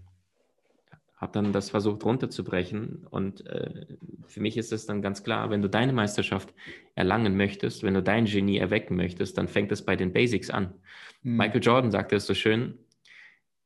habe 1.18 1.32
dann 1.32 1.54
das 1.54 1.70
versucht 1.70 2.04
runterzubrechen. 2.04 3.08
Und 3.10 3.46
äh, 3.48 3.86
für 4.28 4.42
mich 4.42 4.58
ist 4.58 4.74
es 4.74 4.86
dann 4.86 5.02
ganz 5.02 5.24
klar, 5.24 5.50
wenn 5.50 5.62
du 5.62 5.70
deine 5.70 5.94
Meisterschaft 5.94 6.54
erlangen 6.94 7.38
möchtest, 7.38 7.84
wenn 7.84 7.94
du 7.94 8.04
dein 8.04 8.26
Genie 8.26 8.58
erwecken 8.58 8.96
möchtest, 8.98 9.38
dann 9.38 9.48
fängt 9.48 9.72
es 9.72 9.84
bei 9.84 9.96
den 9.96 10.12
Basics 10.12 10.50
an. 10.50 10.74
Mhm. 11.24 11.38
Michael 11.38 11.64
Jordan 11.64 11.92
sagte 11.92 12.18
es 12.18 12.26
so 12.26 12.34
schön, 12.34 12.78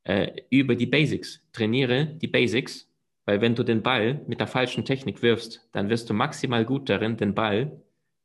äh, 0.03 0.31
über 0.49 0.75
die 0.75 0.85
Basics, 0.85 1.41
trainiere 1.51 2.05
die 2.05 2.27
Basics, 2.27 2.87
weil 3.25 3.41
wenn 3.41 3.55
du 3.55 3.63
den 3.63 3.83
Ball 3.83 4.21
mit 4.27 4.39
der 4.39 4.47
falschen 4.47 4.85
Technik 4.85 5.21
wirfst, 5.21 5.67
dann 5.71 5.89
wirst 5.89 6.09
du 6.09 6.13
maximal 6.13 6.65
gut 6.65 6.89
darin, 6.89 7.17
den 7.17 7.33
Ball 7.33 7.81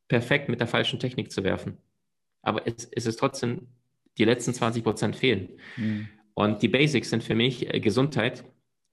perfekt 0.08 0.48
mit 0.48 0.60
der 0.60 0.66
falschen 0.66 0.98
Technik 0.98 1.32
zu 1.32 1.44
werfen. 1.44 1.78
Aber 2.42 2.66
es, 2.66 2.88
es 2.92 3.06
ist 3.06 3.18
trotzdem, 3.18 3.68
die 4.18 4.24
letzten 4.24 4.54
20 4.54 4.84
Prozent 4.84 5.16
fehlen. 5.16 5.48
Mhm. 5.76 6.08
Und 6.34 6.62
die 6.62 6.68
Basics 6.68 7.10
sind 7.10 7.24
für 7.24 7.34
mich 7.34 7.72
äh, 7.72 7.80
Gesundheit, 7.80 8.44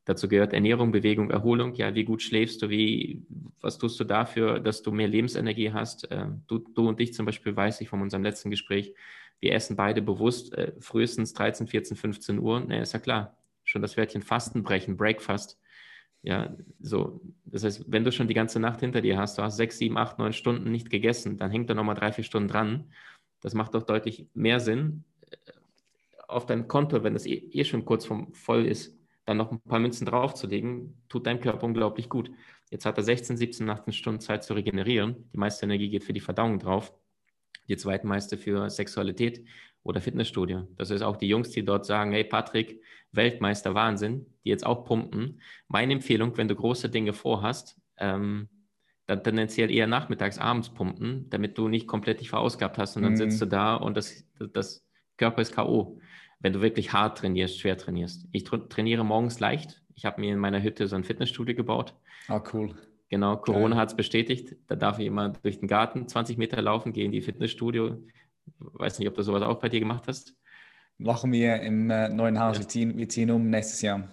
Dazu 0.06 0.28
gehört 0.28 0.54
Ernährung, 0.54 0.92
Bewegung, 0.92 1.30
Erholung. 1.30 1.76
Ja, 1.76 1.94
wie 1.94 2.04
gut 2.04 2.24
schläfst 2.24 2.62
du? 2.62 2.70
Wie, 2.70 3.22
was 3.60 3.78
tust 3.78 4.00
du 4.00 4.04
dafür, 4.04 4.60
dass 4.60 4.82
du 4.82 4.92
mehr 4.92 5.08
Lebensenergie 5.08 5.72
hast? 5.72 6.10
Äh, 6.10 6.26
du, 6.48 6.58
du 6.58 6.90
und 6.90 7.00
ich 7.00 7.14
zum 7.14 7.26
Beispiel, 7.26 7.56
weiß 7.56 7.82
ich 7.82 7.90
von 7.90 8.02
unserem 8.02 8.24
letzten 8.24 8.50
Gespräch, 8.50 8.96
wir 9.40 9.54
essen 9.54 9.76
beide 9.76 10.02
bewusst 10.02 10.54
äh, 10.54 10.74
frühestens 10.80 11.34
13, 11.34 11.68
14, 11.68 11.98
15 11.98 12.40
Uhr. 12.40 12.62
Ne, 12.62 12.82
ist 12.82 12.94
ja 12.94 13.00
klar. 13.00 13.38
Schon 13.64 13.84
das 13.84 13.96
Wörtchen 13.96 14.24
Fasten 14.24 14.64
brechen, 14.64 14.98
Breakfast. 14.98 15.60
Ja, 16.24 16.56
so. 16.80 17.22
Das 17.46 17.64
heißt, 17.64 17.86
wenn 17.88 18.04
du 18.04 18.12
schon 18.12 18.28
die 18.28 18.34
ganze 18.34 18.60
Nacht 18.60 18.80
hinter 18.80 19.02
dir 19.02 19.18
hast, 19.20 19.38
du 19.38 19.44
hast 19.44 19.58
sechs, 19.58 19.78
sieben, 19.78 19.98
acht, 19.98 20.18
neun 20.18 20.34
Stunden 20.34 20.72
nicht 20.72 20.90
gegessen, 20.90 21.38
dann 21.38 21.52
hängt 21.52 21.70
da 21.70 21.76
nochmal 21.76 21.96
drei, 21.96 22.12
vier 22.12 22.24
Stunden 22.24 22.50
dran. 22.50 22.92
Das 23.42 23.54
macht 23.54 23.76
doch 23.76 23.84
deutlich 23.84 24.28
mehr 24.34 24.60
Sinn 24.60 25.04
äh, 25.30 25.36
auf 26.28 26.48
dein 26.48 26.68
Konto, 26.68 27.04
wenn 27.04 27.16
es 27.16 27.28
eh, 27.28 27.36
eh 27.36 27.64
schon 27.66 27.86
kurz 27.86 28.06
vom 28.06 28.34
voll 28.34 28.66
ist 28.66 29.01
dann 29.26 29.38
noch 29.38 29.52
ein 29.52 29.62
paar 29.62 29.80
Münzen 29.80 30.06
draufzulegen, 30.06 31.02
tut 31.10 31.28
deinem 31.28 31.40
Körper 31.40 31.66
unglaublich 31.66 32.10
gut. 32.10 32.32
Jetzt 32.70 32.86
hat 32.86 32.98
er 32.98 33.04
16, 33.04 33.38
17, 33.38 33.70
18 33.70 33.94
Stunden 33.94 34.20
Zeit 34.20 34.44
zu 34.44 34.54
regenerieren. 34.54 35.30
Die 35.34 35.38
meiste 35.38 35.66
Energie 35.66 35.90
geht 35.90 36.04
für 36.04 36.14
die 36.14 36.20
Verdauung 36.20 36.60
drauf. 36.60 36.94
Die 37.68 37.78
zweitmeiste 37.78 38.38
für 38.38 38.70
Sexualität 38.70 39.46
oder 39.84 40.02
Fitnessstudio. 40.02 40.68
Das 40.78 40.90
ist 40.90 41.02
auch 41.02 41.18
die 41.18 41.28
Jungs, 41.28 41.50
die 41.52 41.64
dort 41.64 41.86
sagen, 41.86 42.12
hey 42.12 42.24
Patrick, 42.24 42.82
Weltmeister 43.12 43.74
Wahnsinn, 43.76 44.26
die 44.44 44.50
jetzt 44.50 44.66
auch 44.66 44.86
pumpen. 44.86 45.42
Meine 45.68 45.94
Empfehlung, 45.94 46.36
wenn 46.38 46.48
du 46.48 46.56
große 46.56 46.90
Dinge 46.90 47.14
vorhast, 47.14 47.78
ähm, 47.98 48.50
dann 49.06 49.24
tendenziell 49.24 49.70
eher 49.70 49.88
nachmittags, 49.88 50.38
abends 50.38 50.70
pumpen, 50.70 51.30
damit 51.30 51.58
du 51.58 51.68
nicht 51.68 51.88
komplett 51.88 52.22
dich 52.22 52.30
verausgabt 52.30 52.78
hast 52.78 52.96
und 52.96 53.04
dann 53.04 53.14
mhm. 53.14 53.18
sitzt 53.18 53.42
du 53.42 53.46
da 53.46 53.76
und 53.76 53.98
das, 53.98 54.26
das 54.54 54.86
Körper 55.18 55.42
ist 55.42 55.54
K.O 55.54 56.00
wenn 56.42 56.54
du 56.54 56.62
wirklich 56.62 56.94
hart 56.94 57.20
trainierst, 57.20 57.60
schwer 57.60 57.78
trainierst. 57.78 58.28
Ich 58.32 58.44
tra 58.44 58.58
trainiere 58.58 59.04
morgens 59.04 59.40
leicht. 59.40 59.82
Ich 59.96 60.06
habe 60.06 60.20
mir 60.22 60.34
in 60.34 60.40
meiner 60.40 60.62
Hütte 60.62 60.88
so 60.88 60.96
ein 60.96 61.04
Fitnessstudio 61.04 61.56
gebaut. 61.56 61.94
Ah, 62.28 62.42
cool. 62.54 62.76
Genau, 63.10 63.38
Corona 63.38 63.76
hat 63.76 63.90
es 63.90 63.96
bestätigt. 63.96 64.56
Da 64.68 64.76
darf 64.76 64.98
ich 64.98 65.06
immer 65.06 65.30
durch 65.30 65.60
den 65.60 65.68
Garten 65.68 66.08
20 66.08 66.38
Meter 66.38 66.62
laufen, 66.62 66.94
gehe 66.94 67.06
in 67.06 67.12
die 67.12 67.22
Fitnessstudio. 67.22 67.98
Weiß 68.58 69.00
nicht, 69.00 69.08
ob 69.08 69.16
du 69.16 69.22
sowas 69.22 69.44
auch 69.44 69.60
bei 69.60 69.70
dir 69.70 69.80
gemacht 69.80 70.06
hast. 70.08 70.36
Machen 70.98 71.32
wir 71.32 71.62
im 71.62 71.90
äh, 71.90 72.10
neuen 72.10 72.40
Haus. 72.40 72.58
Ja. 72.58 72.64
Wir, 72.64 72.68
ziehen, 72.70 72.98
wir 72.98 73.10
ziehen 73.10 73.32
um 73.32 73.50
nächstes 73.50 73.82
Jahr. 73.82 74.08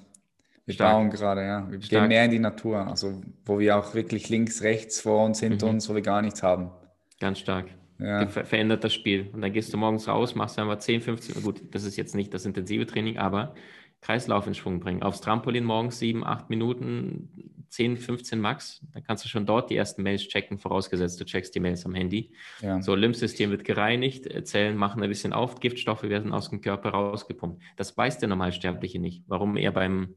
Wir 0.66 0.74
Stark. 0.74 0.92
bauen 0.92 1.10
gerade, 1.10 1.42
ja. 1.42 1.70
Wir 1.70 1.80
Stark. 1.80 2.02
gehen 2.02 2.08
mehr 2.08 2.24
in 2.24 2.30
die 2.30 2.38
Natur, 2.38 2.86
also 2.86 3.22
wo 3.44 3.58
wir 3.58 3.78
auch 3.78 3.94
wirklich 3.94 4.28
links, 4.28 4.62
rechts 4.62 5.00
vor 5.00 5.24
uns, 5.24 5.40
hinter 5.40 5.66
mhm. 5.66 5.74
uns, 5.74 5.88
wo 5.88 5.94
wir 5.94 6.02
gar 6.02 6.20
nichts 6.20 6.42
haben. 6.42 6.70
Ganz 7.20 7.38
stark 7.38 7.77
ja. 7.98 8.26
ver 8.28 8.44
verändert 8.44 8.84
das 8.84 8.94
Spiel. 8.94 9.28
Und 9.32 9.42
dann 9.42 9.52
gehst 9.52 9.72
du 9.72 9.76
morgens 9.76 10.08
raus, 10.08 10.34
machst 10.34 10.58
einfach 10.58 10.78
10, 10.78 11.00
15, 11.00 11.42
gut, 11.42 11.62
das 11.72 11.84
ist 11.84 11.96
jetzt 11.96 12.14
nicht 12.14 12.32
das 12.32 12.44
intensive 12.46 12.86
Training, 12.86 13.18
aber 13.18 13.54
Kreislauf 14.00 14.46
in 14.46 14.54
Schwung 14.54 14.80
bringen. 14.80 15.02
Aufs 15.02 15.20
Trampolin 15.20 15.64
morgens 15.64 15.98
7, 15.98 16.24
8 16.24 16.50
Minuten, 16.50 17.64
10, 17.68 17.96
15 17.96 18.40
Max. 18.40 18.80
Dann 18.92 19.02
kannst 19.02 19.24
du 19.24 19.28
schon 19.28 19.44
dort 19.44 19.70
die 19.70 19.76
ersten 19.76 20.02
Mails 20.02 20.28
checken, 20.28 20.58
vorausgesetzt 20.58 21.20
du 21.20 21.24
checkst 21.24 21.54
die 21.54 21.60
Mails 21.60 21.84
am 21.84 21.94
Handy. 21.94 22.30
Ja. 22.60 22.80
So, 22.80 22.94
Lymphsystem 22.94 23.50
wird 23.50 23.64
gereinigt, 23.64 24.46
Zellen 24.46 24.76
machen 24.76 25.02
ein 25.02 25.08
bisschen 25.08 25.32
auf, 25.32 25.60
Giftstoffe 25.60 26.04
werden 26.04 26.32
aus 26.32 26.50
dem 26.50 26.60
Körper 26.60 26.90
rausgepumpt. 26.90 27.60
Das 27.76 27.96
weiß 27.96 28.18
der 28.18 28.28
Normalsterbliche 28.28 29.00
nicht, 29.00 29.24
warum 29.26 29.56
er 29.56 29.72
beim 29.72 30.14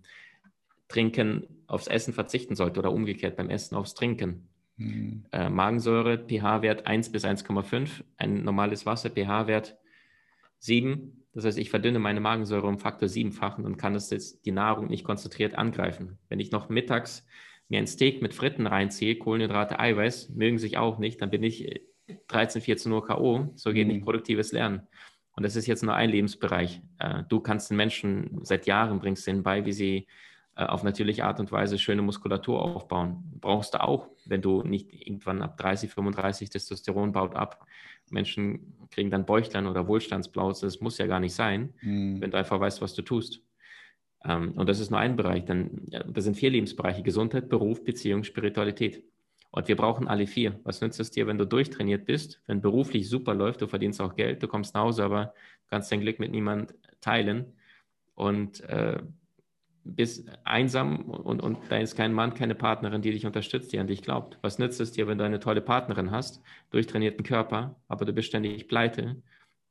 Trinken 0.87 1.47
aufs 1.67 1.87
Essen 1.87 2.13
verzichten 2.13 2.55
sollte 2.55 2.79
oder 2.79 2.91
umgekehrt 2.91 3.35
beim 3.37 3.49
Essen 3.49 3.75
aufs 3.75 3.93
Trinken. 3.93 4.47
Mhm. 4.81 5.25
Äh, 5.31 5.49
Magensäure, 5.49 6.17
pH-Wert 6.17 6.87
1 6.87 7.11
bis 7.11 7.25
1,5. 7.25 8.03
Ein 8.17 8.43
normales 8.43 8.85
Wasser, 8.85 9.09
pH-Wert 9.09 9.77
sieben. 10.59 11.25
Das 11.33 11.45
heißt, 11.45 11.57
ich 11.57 11.69
verdünne 11.69 11.99
meine 11.99 12.19
Magensäure 12.19 12.67
um 12.67 12.77
Faktor 12.77 13.07
siebenfachen 13.07 13.65
und 13.65 13.77
kann 13.77 13.93
das 13.93 14.09
jetzt 14.09 14.45
die 14.45 14.51
Nahrung 14.51 14.87
nicht 14.87 15.05
konzentriert 15.05 15.55
angreifen. 15.55 16.17
Wenn 16.29 16.39
ich 16.39 16.51
noch 16.51 16.69
mittags 16.69 17.25
mir 17.69 17.79
ein 17.79 17.87
Steak 17.87 18.21
mit 18.21 18.33
Fritten 18.33 18.67
reinziehe, 18.67 19.15
Kohlenhydrate, 19.15 19.79
Eiweiß, 19.79 20.29
mögen 20.29 20.59
sich 20.59 20.77
auch 20.77 20.99
nicht, 20.99 21.21
dann 21.21 21.29
bin 21.29 21.43
ich 21.43 21.81
13, 22.27 22.61
14 22.61 22.91
Uhr 22.91 23.05
K.O. 23.05 23.53
So 23.55 23.71
geht 23.71 23.87
mhm. 23.87 23.93
nicht 23.93 24.03
produktives 24.03 24.51
Lernen. 24.51 24.87
Und 25.33 25.43
das 25.43 25.55
ist 25.55 25.67
jetzt 25.67 25.83
nur 25.83 25.95
ein 25.95 26.09
Lebensbereich. 26.09 26.81
Äh, 26.99 27.23
du 27.29 27.39
kannst 27.39 27.69
den 27.69 27.77
Menschen 27.77 28.39
seit 28.43 28.65
Jahren 28.65 28.99
bringst 28.99 29.25
denen 29.25 29.43
bei, 29.43 29.65
wie 29.65 29.71
sie 29.71 29.95
äh, 29.97 30.05
auf 30.55 30.83
natürliche 30.83 31.25
Art 31.25 31.39
und 31.39 31.51
Weise 31.51 31.79
schöne 31.79 32.01
Muskulatur 32.01 32.61
aufbauen. 32.61 33.23
Brauchst 33.39 33.73
du 33.73 33.81
auch, 33.81 34.09
wenn 34.25 34.41
du 34.41 34.63
nicht 34.63 34.93
irgendwann 34.93 35.41
ab 35.41 35.57
30, 35.57 35.89
35 35.89 36.49
Testosteron 36.49 37.11
baut 37.13 37.35
ab. 37.35 37.65
Menschen 38.09 38.75
kriegen 38.91 39.09
dann 39.09 39.25
Bäuchlein 39.25 39.67
oder 39.67 39.87
Wohlstandsblause. 39.87 40.65
Das 40.65 40.81
muss 40.81 40.97
ja 40.97 41.07
gar 41.07 41.19
nicht 41.19 41.33
sein, 41.33 41.73
mhm. 41.81 42.19
wenn 42.19 42.31
du 42.31 42.37
einfach 42.37 42.59
weißt, 42.59 42.81
was 42.81 42.93
du 42.93 43.01
tust. 43.01 43.41
Ähm, 44.25 44.51
und 44.53 44.67
das 44.67 44.79
ist 44.79 44.91
nur 44.91 44.99
ein 44.99 45.15
Bereich. 45.15 45.45
Dann, 45.45 45.87
das 46.07 46.25
sind 46.25 46.35
vier 46.35 46.49
Lebensbereiche: 46.49 47.01
Gesundheit, 47.01 47.47
Beruf, 47.47 47.83
Beziehung, 47.83 48.23
Spiritualität. 48.23 49.03
Und 49.51 49.67
wir 49.67 49.75
brauchen 49.75 50.07
alle 50.07 50.27
vier. 50.27 50.59
Was 50.63 50.81
nützt 50.81 50.99
es 50.99 51.11
dir, 51.11 51.27
wenn 51.27 51.37
du 51.37 51.45
durchtrainiert 51.45 52.05
bist, 52.05 52.41
wenn 52.47 52.61
beruflich 52.61 53.09
super 53.09 53.33
läuft, 53.33 53.61
du 53.61 53.67
verdienst 53.67 53.99
auch 54.01 54.15
Geld, 54.15 54.41
du 54.43 54.47
kommst 54.47 54.73
nach 54.75 54.83
Hause, 54.83 55.03
aber 55.03 55.33
kannst 55.69 55.91
dein 55.91 56.01
Glück 56.01 56.19
mit 56.19 56.31
niemand 56.31 56.73
teilen 57.01 57.53
und 58.15 58.61
äh, 58.61 59.01
bist 59.83 60.29
einsam 60.43 61.05
und, 61.09 61.41
und 61.41 61.57
da 61.69 61.77
ist 61.77 61.95
kein 61.95 62.13
Mann, 62.13 62.33
keine 62.33 62.55
Partnerin, 62.55 63.01
die 63.01 63.11
dich 63.11 63.25
unterstützt, 63.25 63.73
die 63.73 63.79
an 63.79 63.87
dich 63.87 64.01
glaubt. 64.01 64.37
Was 64.41 64.59
nützt 64.59 64.79
es 64.79 64.91
dir, 64.91 65.07
wenn 65.07 65.17
du 65.17 65.23
eine 65.23 65.39
tolle 65.39 65.61
Partnerin 65.61 66.11
hast, 66.11 66.41
durchtrainierten 66.69 67.23
Körper, 67.23 67.75
aber 67.87 68.05
du 68.05 68.13
bist 68.13 68.27
ständig 68.27 68.67
pleite 68.67 69.21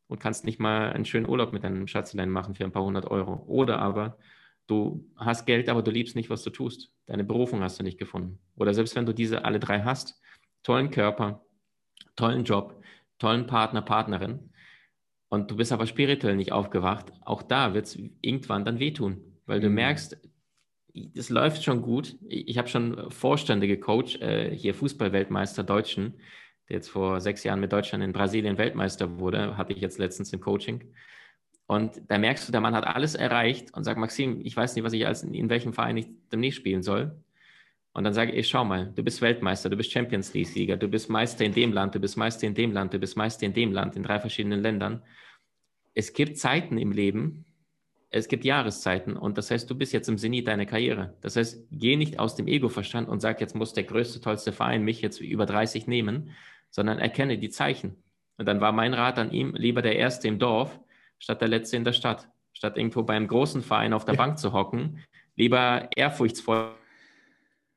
und 0.09 0.20
kannst 0.20 0.44
nicht 0.44 0.59
mal 0.59 0.92
einen 0.92 1.05
schönen 1.05 1.29
Urlaub 1.29 1.53
mit 1.53 1.64
deinem 1.64 1.87
Schatzlein 1.87 2.31
machen 2.31 2.55
für 2.55 2.64
ein 2.64 2.73
paar 2.73 2.85
hundert 2.85 3.11
Euro? 3.11 3.44
Oder 3.46 3.79
aber 3.79 4.18
Du 4.70 5.05
hast 5.16 5.46
Geld, 5.46 5.68
aber 5.68 5.83
du 5.83 5.90
liebst 5.90 6.14
nicht, 6.14 6.31
was 6.31 6.44
du 6.44 6.51
tust. 6.51 6.92
Deine 7.07 7.25
Berufung 7.25 7.61
hast 7.61 7.81
du 7.81 7.83
nicht 7.83 7.99
gefunden. 7.99 8.38
Oder 8.55 8.73
selbst 8.73 8.94
wenn 8.94 9.05
du 9.05 9.12
diese 9.12 9.44
alle 9.44 9.59
drei 9.59 9.81
hast, 9.81 10.20
tollen 10.62 10.92
Körper, 10.92 11.44
tollen 12.14 12.44
Job, 12.44 12.81
tollen 13.18 13.49
Partner, 13.49 13.83
Partnerin, 13.83 14.53
und 15.29 15.51
du 15.51 15.57
bist 15.57 15.73
aber 15.73 15.87
spirituell 15.87 16.37
nicht 16.37 16.53
aufgewacht, 16.53 17.12
auch 17.23 17.42
da 17.42 17.75
wird 17.75 17.87
es 17.87 17.99
irgendwann 18.20 18.64
dann 18.64 18.79
wehtun, 18.79 19.20
weil 19.51 19.59
mhm. 19.59 19.65
du 19.65 19.71
merkst, 19.71 20.17
es 21.15 21.29
läuft 21.29 21.63
schon 21.63 21.83
gut. 21.83 22.17
Ich 22.27 22.57
habe 22.57 22.69
schon 22.69 23.11
Vorstände 23.11 23.67
gecoacht, 23.67 24.21
äh, 24.23 24.55
hier 24.55 24.75
Fußballweltmeister 24.75 25.63
Deutschen, 25.63 26.15
der 26.69 26.77
jetzt 26.77 26.89
vor 26.89 27.21
sechs 27.21 27.45
Jahren 27.45 27.61
mit 27.61 27.73
Deutschland 27.73 28.03
in 28.03 28.13
Brasilien 28.13 28.59
Weltmeister 28.59 29.19
wurde, 29.19 29.57
hatte 29.57 29.73
ich 29.73 29.81
jetzt 29.81 29.99
letztens 29.99 30.33
im 30.33 30.41
Coaching. 30.41 30.93
Und 31.67 32.01
da 32.09 32.19
merkst 32.19 32.49
du, 32.49 32.53
der 32.53 32.61
Mann 32.61 32.75
hat 32.75 32.87
alles 32.87 33.15
erreicht 33.15 33.75
und 33.75 33.85
sagt, 33.85 33.99
Maxim, 33.99 34.41
ich 34.43 34.57
weiß 34.57 34.75
nicht, 34.75 34.85
was 34.85 34.93
ich 34.93 35.07
als 35.07 35.23
in 35.23 35.49
welchem 35.49 35.73
Verein 35.73 35.97
ich 35.97 36.09
demnächst 36.33 36.59
spielen 36.59 36.83
soll. 36.83 37.17
Und 37.93 38.05
dann 38.05 38.15
sage 38.15 38.33
ich, 38.33 38.49
schau 38.49 38.65
mal, 38.65 38.93
du 38.95 39.03
bist 39.03 39.21
Weltmeister, 39.21 39.69
du 39.69 39.77
bist 39.77 39.91
Champions 39.91 40.33
League-Sieger, 40.33 40.77
du 40.77 40.89
bist 40.89 41.11
Meister 41.11 41.45
in 41.45 41.53
dem 41.53 41.73
Land, 41.73 41.95
du 41.95 42.01
bist 42.01 42.17
Meister 42.17 42.47
in 42.47 42.55
dem 42.55 42.73
Land, 42.73 42.95
du 42.95 42.99
bist 42.99 43.17
Meister 43.17 43.47
in 43.47 43.53
dem 43.53 43.73
Land, 43.73 43.97
in 43.97 44.05
drei 44.05 44.21
verschiedenen 44.21 44.61
Ländern. 44.61 45.03
Es 45.95 46.13
gibt 46.13 46.39
Zeiten 46.39 46.79
im 46.79 46.93
Leben, 46.93 47.45
es 48.11 48.27
gibt 48.27 48.44
Jahreszeiten 48.44 49.16
und 49.16 49.38
das 49.38 49.51
heißt, 49.51 49.70
du 49.70 49.77
bist 49.77 49.92
jetzt 49.92 50.09
im 50.09 50.18
Zenit 50.18 50.49
deiner 50.49 50.66
Karriere. 50.66 51.14
Das 51.20 51.37
heißt, 51.37 51.68
geh 51.70 51.96
nicht 51.96 52.18
aus 52.18 52.35
dem 52.35 52.49
Ego-Verstand 52.49 53.09
und 53.09 53.20
sag, 53.20 53.40
jetzt 53.40 53.55
muss 53.55 53.73
der 53.73 53.85
größte, 53.85 54.20
tollste 54.20 54.53
Verein 54.53 54.83
mich 54.83 55.01
jetzt 55.01 55.20
über 55.20 55.46
30 55.46 55.87
nehmen, 55.87 56.31
sondern 56.70 56.99
erkenne 56.99 57.38
die 57.38 57.51
Zeichen. 57.51 58.03
Und 58.37 58.46
dann 58.46 58.61
war 58.61 58.73
mein 58.73 58.94
Rat 58.94 59.18
an 59.18 59.31
ihm, 59.31 59.55
lieber 59.55 59.81
der 59.81 59.96
Erste 59.96 60.27
im 60.27 60.40
Dorf, 60.40 60.81
statt 61.18 61.40
der 61.40 61.49
Letzte 61.49 61.77
in 61.77 61.85
der 61.85 61.92
Stadt. 61.92 62.29
Statt 62.53 62.77
irgendwo 62.77 63.05
beim 63.05 63.29
großen 63.29 63.62
Verein 63.62 63.92
auf 63.92 64.05
der 64.05 64.14
ja. 64.14 64.18
Bank 64.18 64.38
zu 64.38 64.53
hocken, 64.53 65.05
lieber 65.37 65.88
ehrfurchtsvoll, 65.94 66.73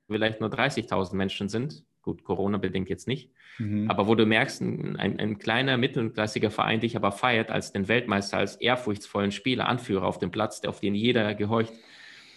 vielleicht 0.08 0.42
nur 0.42 0.50
30.000 0.50 1.16
Menschen 1.16 1.48
sind. 1.48 1.84
Gut, 2.04 2.26
Corona-bedingt 2.26 2.90
jetzt 2.90 3.08
nicht. 3.08 3.32
Mhm. 3.58 3.90
Aber 3.90 4.08
wo 4.08 4.14
du 4.14 4.26
merkst, 4.26 4.62
ein, 4.62 4.98
ein 4.98 5.40
kleiner, 5.40 5.78
mittelklassiger 5.78 6.52
Verein 6.52 6.82
dich 6.82 6.98
aber 6.98 7.14
feiert 7.14 7.50
als 7.50 7.72
den 7.72 7.88
Weltmeister, 7.88 8.38
als 8.38 8.58
ehrfurchtsvollen 8.58 9.32
Spieler, 9.32 9.68
Anführer 9.68 10.06
auf 10.06 10.20
dem 10.20 10.30
Platz, 10.30 10.62
auf 10.66 10.82
den 10.82 10.96
jeder 10.96 11.34
gehorcht 11.34 11.74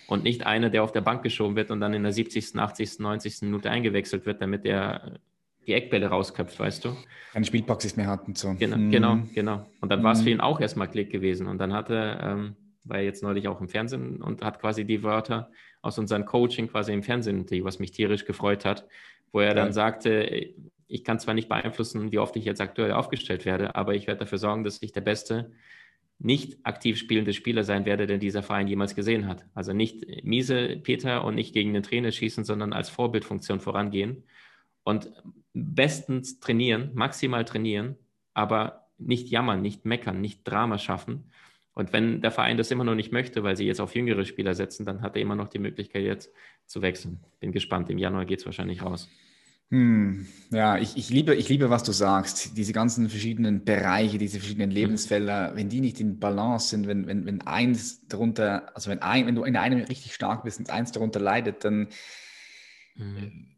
und 0.07 0.23
nicht 0.23 0.47
einer, 0.47 0.71
der 0.71 0.85
auf 0.85 0.93
der 0.93 1.01
Bank 1.01 1.25
geschoben 1.25 1.57
wird 1.57 1.73
und 1.73 1.81
dann 1.81 1.95
in 1.95 2.05
der 2.05 2.13
70., 2.13 2.57
80., 2.57 3.01
90. 3.01 3.43
Minute 3.43 3.69
eingewechselt 3.69 4.25
wird, 4.25 4.41
damit 4.41 4.65
er 4.65 5.19
die 5.67 5.73
Eckbälle 5.73 6.07
rausköpft, 6.07 6.61
weißt 6.61 6.85
du? 6.85 6.97
Keine 7.33 7.45
Spielpraxis 7.45 7.97
mehr 7.97 8.07
hatten. 8.07 8.37
So. 8.37 8.55
Genau, 8.57 8.77
hm. 8.77 8.91
genau, 8.91 9.19
genau. 9.35 9.67
Und 9.81 9.91
dann 9.91 10.03
war 10.05 10.13
es 10.13 10.23
für 10.23 10.31
ihn 10.31 10.41
auch 10.41 10.61
erstmal 10.61 10.89
Klick 10.89 11.11
gewesen. 11.11 11.49
Und 11.49 11.59
dann 11.59 11.73
hatte, 11.73 12.19
ähm, 12.23 12.57
war 12.85 12.99
er 12.99 13.05
jetzt 13.05 13.25
neulich 13.25 13.49
auch 13.49 13.61
im 13.61 13.69
Fernsehen 13.69 14.23
und 14.23 14.45
hat 14.45 14.61
quasi 14.61 14.85
die 14.85 15.03
Wörter 15.03 15.51
aus 15.83 15.99
unserem 15.99 16.25
Coaching 16.25 16.69
quasi 16.69 16.93
im 16.93 17.03
Fernsehen, 17.03 17.47
was 17.63 17.79
mich 17.79 17.91
tierisch 17.91 18.25
gefreut 18.25 18.65
hat, 18.65 18.87
wo 19.33 19.41
er 19.41 19.49
ja. 19.49 19.55
dann 19.55 19.73
sagte, 19.73 20.55
ich 20.89 21.05
kann 21.05 21.19
zwar 21.19 21.35
nicht 21.35 21.49
beeinflussen, 21.49 22.13
wie 22.13 22.19
oft 22.19 22.37
ich 22.37 22.45
jetzt 22.45 22.61
aktuell 22.61 22.93
aufgestellt 22.93 23.45
werde, 23.45 23.75
aber 23.75 23.95
ich 23.95 24.07
werde 24.07 24.21
dafür 24.21 24.39
sorgen, 24.39 24.65
dass 24.65 24.83
ich 24.83 24.93
der 24.93 25.01
beste 25.01 25.53
nicht 26.19 26.59
aktiv 26.65 26.97
spielende 26.97 27.33
Spieler 27.33 27.63
sein 27.65 27.85
werde, 27.85 28.07
den 28.07 28.21
dieser 28.21 28.43
Verein 28.43 28.69
jemals 28.69 28.95
gesehen 28.95 29.27
hat. 29.27 29.45
Also 29.55 29.73
nicht 29.73 30.25
miese 30.25 30.79
Peter 30.83 31.25
und 31.25 31.35
nicht 31.35 31.53
gegen 31.53 31.75
den 31.75 31.83
Trainer 31.83 32.11
schießen, 32.11 32.45
sondern 32.45 32.73
als 32.73 32.89
Vorbildfunktion 32.89 33.61
vorangehen 33.61 34.25
und 34.83 35.11
bestens 35.53 36.41
trainieren, 36.41 36.91
maximal 36.95 37.45
trainieren, 37.45 37.97
aber 38.33 38.89
nicht 38.99 39.29
jammern, 39.29 39.61
nicht 39.61 39.85
meckern, 39.85 40.21
nicht 40.21 40.45
Drama 40.45 40.79
schaffen. 40.79 41.31
Und 41.75 41.93
wenn 41.93 42.23
der 42.23 42.31
Verein 42.31 42.57
das 42.57 42.71
immer 42.71 42.85
noch 42.85 42.95
nicht 42.95 43.13
möchte, 43.13 43.43
weil 43.43 43.57
sie 43.57 43.67
jetzt 43.67 43.81
auf 43.81 43.95
jüngere 43.95 44.25
Spieler 44.25 44.55
setzen, 44.55 44.87
dann 44.87 45.03
hat 45.03 45.17
er 45.17 45.23
immer 45.23 45.35
noch 45.35 45.49
die 45.49 45.59
Möglichkeit 45.59 46.05
jetzt 46.05 46.33
zu 46.67 46.83
wechseln. 46.83 47.21
Bin 47.41 47.53
gespannt. 47.53 47.91
Im 47.91 47.99
Januar 47.99 48.25
geht 48.25 48.41
es 48.41 48.47
wahrscheinlich 48.47 48.83
raus. 48.83 49.09
Hm, 49.71 50.27
ja, 50.51 50.79
ich, 50.79 50.97
ich, 50.97 51.11
liebe, 51.11 51.35
ich 51.35 51.49
liebe, 51.49 51.71
was 51.71 51.83
du 51.83 51.91
sagst. 51.93 52.57
Diese 52.57 52.73
ganzen 52.73 53.09
verschiedenen 53.09 53.65
Bereiche, 53.65 54.19
diese 54.19 54.39
verschiedenen 54.39 54.71
mhm. 54.71 54.77
Lebensfelder, 54.77 55.57
wenn 55.57 55.69
die 55.69 55.81
nicht 55.81 56.01
in 56.01 56.21
Balance 56.21 56.69
sind, 56.69 56.87
wenn, 56.87 57.07
wenn, 57.07 57.27
wenn 57.27 57.41
eins 57.43 58.07
darunter, 58.07 58.75
also 58.77 58.91
wenn, 58.91 59.03
ein, 59.03 59.27
wenn 59.27 59.35
du 59.35 59.43
in 59.43 59.57
einem 59.57 59.81
richtig 59.81 60.15
stark 60.15 60.45
bist 60.45 60.61
und 60.61 60.71
eins 60.71 60.93
darunter 60.93 61.19
leidet, 61.19 61.65
dann 61.65 61.89
mhm 62.95 63.57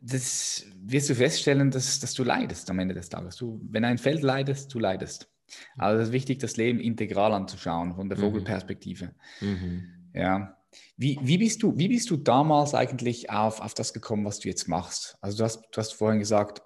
das 0.00 0.66
wirst 0.82 1.10
du 1.10 1.14
feststellen, 1.14 1.70
dass, 1.70 2.00
dass 2.00 2.14
du 2.14 2.24
leidest 2.24 2.70
am 2.70 2.78
Ende 2.78 2.94
des 2.94 3.08
Tages. 3.08 3.36
Du, 3.36 3.60
wenn 3.70 3.84
ein 3.84 3.98
Feld 3.98 4.22
leidest, 4.22 4.72
du 4.72 4.78
leidest. 4.78 5.30
Also 5.76 6.00
es 6.00 6.08
ist 6.08 6.12
wichtig, 6.12 6.38
das 6.38 6.56
Leben 6.56 6.80
integral 6.80 7.32
anzuschauen, 7.32 7.94
von 7.94 8.08
der 8.08 8.16
mhm. 8.16 8.22
Vogelperspektive. 8.22 9.14
Mhm. 9.40 10.10
Ja. 10.14 10.56
Wie, 10.96 11.18
wie, 11.22 11.38
bist 11.38 11.62
du, 11.62 11.76
wie 11.76 11.88
bist 11.88 12.10
du 12.10 12.16
damals 12.16 12.74
eigentlich 12.74 13.30
auf, 13.30 13.60
auf 13.60 13.74
das 13.74 13.92
gekommen, 13.92 14.24
was 14.24 14.38
du 14.38 14.48
jetzt 14.48 14.68
machst? 14.68 15.16
Also 15.20 15.38
du 15.38 15.44
hast, 15.44 15.62
du 15.72 15.78
hast 15.78 15.92
vorhin 15.92 16.20
gesagt, 16.20 16.62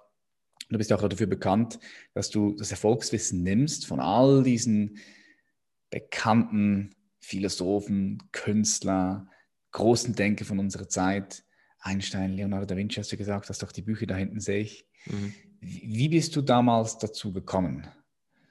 du 0.69 0.77
bist 0.77 0.91
auch 0.93 1.07
dafür 1.07 1.27
bekannt, 1.27 1.79
dass 2.13 2.29
du 2.29 2.55
das 2.55 2.71
Erfolgswissen 2.71 3.43
nimmst 3.43 3.87
von 3.87 3.99
all 3.99 4.43
diesen 4.43 4.97
bekannten 5.89 6.95
Philosophen, 7.19 8.21
Künstler, 8.31 9.27
großen 9.71 10.13
Denker 10.15 10.45
von 10.45 10.59
unserer 10.59 10.87
Zeit 10.87 11.43
Einstein, 11.85 12.33
Leonardo 12.33 12.65
da 12.65 12.75
Vinci, 12.75 12.95
hast 12.95 13.11
du 13.11 13.17
gesagt, 13.17 13.47
hast 13.47 13.61
doch 13.61 13.71
die 13.71 13.83
Bücher 13.83 14.07
da 14.07 14.15
hinten 14.15 14.39
sehe 14.39 14.61
ich. 14.61 14.87
Mhm. 15.05 15.33
Wie 15.59 16.09
bist 16.09 16.35
du 16.35 16.41
damals 16.41 16.97
dazu 16.97 17.31
gekommen? 17.31 17.87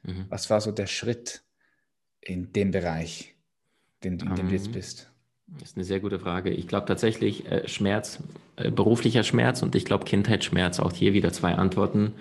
Mhm. 0.04 0.26
Was 0.28 0.50
war 0.50 0.60
so 0.60 0.70
der 0.70 0.86
Schritt 0.86 1.44
in 2.20 2.52
dem 2.52 2.70
Bereich, 2.70 3.34
in, 4.02 4.20
in 4.20 4.34
dem 4.36 4.48
du 4.48 4.54
jetzt 4.54 4.66
ähm, 4.66 4.72
bist? 4.72 5.12
Das 5.46 5.70
ist 5.70 5.76
eine 5.76 5.84
sehr 5.84 6.00
gute 6.00 6.18
Frage. 6.18 6.50
Ich 6.50 6.68
glaube 6.68 6.86
tatsächlich 6.86 7.50
äh, 7.50 7.68
Schmerz, 7.68 8.22
äh, 8.56 8.70
beruflicher 8.70 9.22
Schmerz 9.22 9.62
und 9.62 9.74
ich 9.74 9.84
glaube 9.84 10.04
Kindheitsschmerz. 10.04 10.80
Auch 10.80 10.92
hier 10.92 11.12
wieder 11.12 11.32
zwei 11.32 11.54
Antworten. 11.54 12.14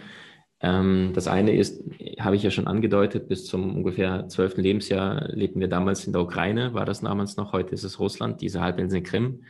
Ähm, 0.59 1.11
das 1.13 1.27
eine 1.27 1.55
ist, 1.55 1.83
habe 2.19 2.35
ich 2.35 2.43
ja 2.43 2.51
schon 2.51 2.67
angedeutet, 2.67 3.27
bis 3.29 3.45
zum 3.45 3.75
ungefähr 3.75 4.27
zwölften 4.29 4.61
Lebensjahr 4.61 5.29
lebten 5.29 5.59
wir 5.59 5.67
damals 5.67 6.05
in 6.05 6.13
der 6.13 6.21
Ukraine, 6.21 6.73
war 6.73 6.85
das 6.85 7.01
damals 7.01 7.35
noch, 7.37 7.51
heute 7.53 7.73
ist 7.73 7.83
es 7.83 7.99
Russland, 7.99 8.41
diese 8.41 8.61
Halbinsel 8.61 9.03
Krim. 9.03 9.43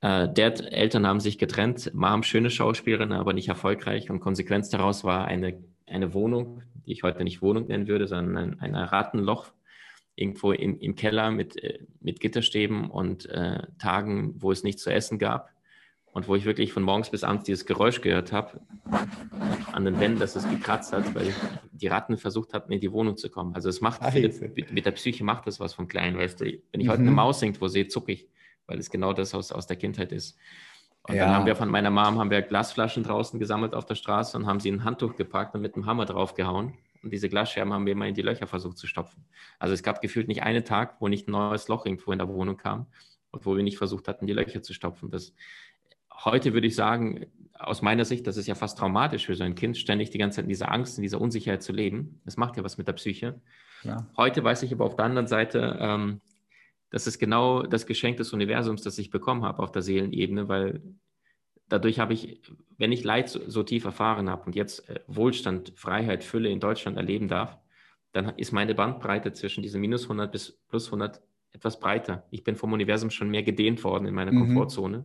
Äh, 0.00 0.28
der 0.28 0.72
Eltern 0.72 1.06
haben 1.06 1.20
sich 1.20 1.38
getrennt. 1.38 1.92
Mom, 1.94 2.22
schöne 2.22 2.50
Schauspielerin, 2.50 3.12
aber 3.12 3.32
nicht 3.32 3.48
erfolgreich. 3.48 4.10
Und 4.10 4.20
Konsequenz 4.20 4.68
daraus 4.68 5.04
war 5.04 5.26
eine, 5.26 5.62
eine 5.86 6.12
Wohnung, 6.14 6.62
die 6.86 6.92
ich 6.92 7.02
heute 7.02 7.24
nicht 7.24 7.40
Wohnung 7.42 7.66
nennen 7.68 7.86
würde, 7.86 8.06
sondern 8.06 8.58
ein, 8.60 8.60
ein 8.60 8.74
Ratenloch 8.74 9.52
irgendwo 10.16 10.52
im, 10.52 10.78
im 10.78 10.94
Keller 10.94 11.30
mit, 11.30 11.62
äh, 11.62 11.80
mit 12.00 12.20
Gitterstäben 12.20 12.90
und 12.90 13.26
äh, 13.26 13.66
Tagen, 13.78 14.34
wo 14.36 14.52
es 14.52 14.62
nichts 14.62 14.82
zu 14.82 14.92
essen 14.92 15.18
gab. 15.18 15.50
Und 16.12 16.28
wo 16.28 16.36
ich 16.36 16.44
wirklich 16.44 16.72
von 16.72 16.84
morgens 16.84 17.10
bis 17.10 17.24
abends 17.24 17.42
dieses 17.42 17.66
Geräusch 17.66 18.00
gehört 18.00 18.30
habe 18.30 18.60
an 19.72 19.84
den 19.84 19.98
Wänden, 19.98 20.20
dass 20.20 20.36
es 20.36 20.48
gekratzt 20.48 20.92
hat, 20.92 21.12
weil 21.16 21.34
die 21.72 21.88
Ratten 21.88 22.18
versucht 22.18 22.54
hatten, 22.54 22.70
in 22.70 22.78
die 22.78 22.92
Wohnung 22.92 23.16
zu 23.16 23.30
kommen. 23.30 23.52
Also 23.56 23.68
es 23.68 23.80
macht, 23.80 24.00
mit, 24.14 24.70
mit 24.70 24.86
der 24.86 24.92
Psyche 24.92 25.24
macht 25.24 25.48
das 25.48 25.58
was 25.58 25.74
vom 25.74 25.88
Kleinen, 25.88 26.16
weißt 26.16 26.40
du. 26.40 26.44
Wenn 26.44 26.80
ich 26.80 26.86
mhm. 26.86 26.90
heute 26.92 27.00
eine 27.00 27.10
Maus 27.10 27.42
irgendwo 27.42 27.66
sehe, 27.66 27.88
zucke 27.88 28.12
ich 28.12 28.28
weil 28.66 28.78
es 28.78 28.90
genau 28.90 29.12
das 29.12 29.34
aus, 29.34 29.52
aus 29.52 29.66
der 29.66 29.76
Kindheit 29.76 30.12
ist. 30.12 30.36
Und 31.06 31.16
ja. 31.16 31.26
dann 31.26 31.34
haben 31.34 31.46
wir 31.46 31.54
von 31.54 31.68
meiner 31.68 31.90
Mom 31.90 32.18
haben 32.18 32.30
wir 32.30 32.40
Glasflaschen 32.40 33.02
draußen 33.02 33.38
gesammelt 33.38 33.74
auf 33.74 33.84
der 33.84 33.94
Straße 33.94 34.36
und 34.36 34.46
haben 34.46 34.60
sie 34.60 34.70
in 34.70 34.76
ein 34.76 34.84
Handtuch 34.84 35.16
gepackt 35.16 35.54
und 35.54 35.60
mit 35.60 35.74
einem 35.74 35.86
Hammer 35.86 36.06
draufgehauen. 36.06 36.74
Und 37.04 37.10
diese 37.12 37.28
Glasscherben 37.28 37.72
haben 37.72 37.86
wir 37.86 37.92
immer 37.92 38.06
in 38.06 38.14
die 38.14 38.22
Löcher 38.22 38.46
versucht 38.46 38.78
zu 38.78 38.86
stopfen. 38.86 39.24
Also 39.58 39.74
es 39.74 39.82
gab 39.82 40.00
gefühlt 40.00 40.28
nicht 40.28 40.42
einen 40.42 40.64
Tag, 40.64 41.00
wo 41.00 41.08
nicht 41.08 41.28
ein 41.28 41.32
neues 41.32 41.68
Loch 41.68 41.86
irgendwo 41.86 42.12
in 42.12 42.18
der 42.18 42.28
Wohnung 42.28 42.56
kam 42.56 42.86
und 43.30 43.46
wo 43.46 43.56
wir 43.56 43.62
nicht 43.62 43.78
versucht 43.78 44.08
hatten, 44.08 44.26
die 44.26 44.32
Löcher 44.32 44.62
zu 44.62 44.72
stopfen. 44.72 45.10
Das, 45.10 45.34
heute 46.24 46.54
würde 46.54 46.66
ich 46.66 46.74
sagen, 46.74 47.26
aus 47.54 47.82
meiner 47.82 48.04
Sicht, 48.04 48.26
das 48.26 48.36
ist 48.36 48.46
ja 48.46 48.54
fast 48.54 48.78
traumatisch 48.78 49.26
für 49.26 49.34
so 49.34 49.44
ein 49.44 49.54
Kind, 49.54 49.76
ständig 49.76 50.10
die 50.10 50.18
ganze 50.18 50.36
Zeit 50.36 50.44
in 50.44 50.48
dieser 50.48 50.72
Angst, 50.72 50.98
in 50.98 51.02
dieser 51.02 51.20
Unsicherheit 51.20 51.62
zu 51.62 51.72
leben. 51.72 52.20
Das 52.24 52.36
macht 52.36 52.56
ja 52.56 52.64
was 52.64 52.78
mit 52.78 52.88
der 52.88 52.94
Psyche. 52.94 53.40
Ja. 53.84 54.08
Heute 54.16 54.42
weiß 54.42 54.62
ich 54.62 54.72
aber 54.72 54.84
auf 54.84 54.96
der 54.96 55.04
anderen 55.04 55.26
Seite, 55.26 55.76
ähm, 55.80 56.20
das 56.90 57.06
ist 57.06 57.18
genau 57.18 57.62
das 57.62 57.86
Geschenk 57.86 58.16
des 58.18 58.32
Universums, 58.32 58.82
das 58.82 58.98
ich 58.98 59.10
bekommen 59.10 59.44
habe 59.44 59.62
auf 59.62 59.72
der 59.72 59.82
Seelenebene, 59.82 60.48
weil 60.48 60.80
dadurch 61.68 61.98
habe 61.98 62.12
ich, 62.12 62.40
wenn 62.78 62.92
ich 62.92 63.04
Leid 63.04 63.28
so, 63.28 63.40
so 63.48 63.62
tief 63.62 63.84
erfahren 63.84 64.30
habe 64.30 64.44
und 64.46 64.54
jetzt 64.54 64.88
äh, 64.88 65.00
Wohlstand, 65.06 65.72
Freiheit, 65.76 66.24
Fülle 66.24 66.48
in 66.48 66.60
Deutschland 66.60 66.96
erleben 66.96 67.28
darf, 67.28 67.58
dann 68.12 68.30
ist 68.36 68.52
meine 68.52 68.74
Bandbreite 68.74 69.32
zwischen 69.32 69.62
diesen 69.62 69.80
minus 69.80 70.04
100 70.04 70.30
bis 70.30 70.52
plus 70.68 70.86
100 70.86 71.20
etwas 71.52 71.78
breiter. 71.78 72.26
Ich 72.30 72.44
bin 72.44 72.56
vom 72.56 72.72
Universum 72.72 73.10
schon 73.10 73.30
mehr 73.30 73.42
gedehnt 73.42 73.82
worden 73.84 74.06
in 74.06 74.14
meiner 74.14 74.32
mhm. 74.32 74.40
Komfortzone. 74.40 75.04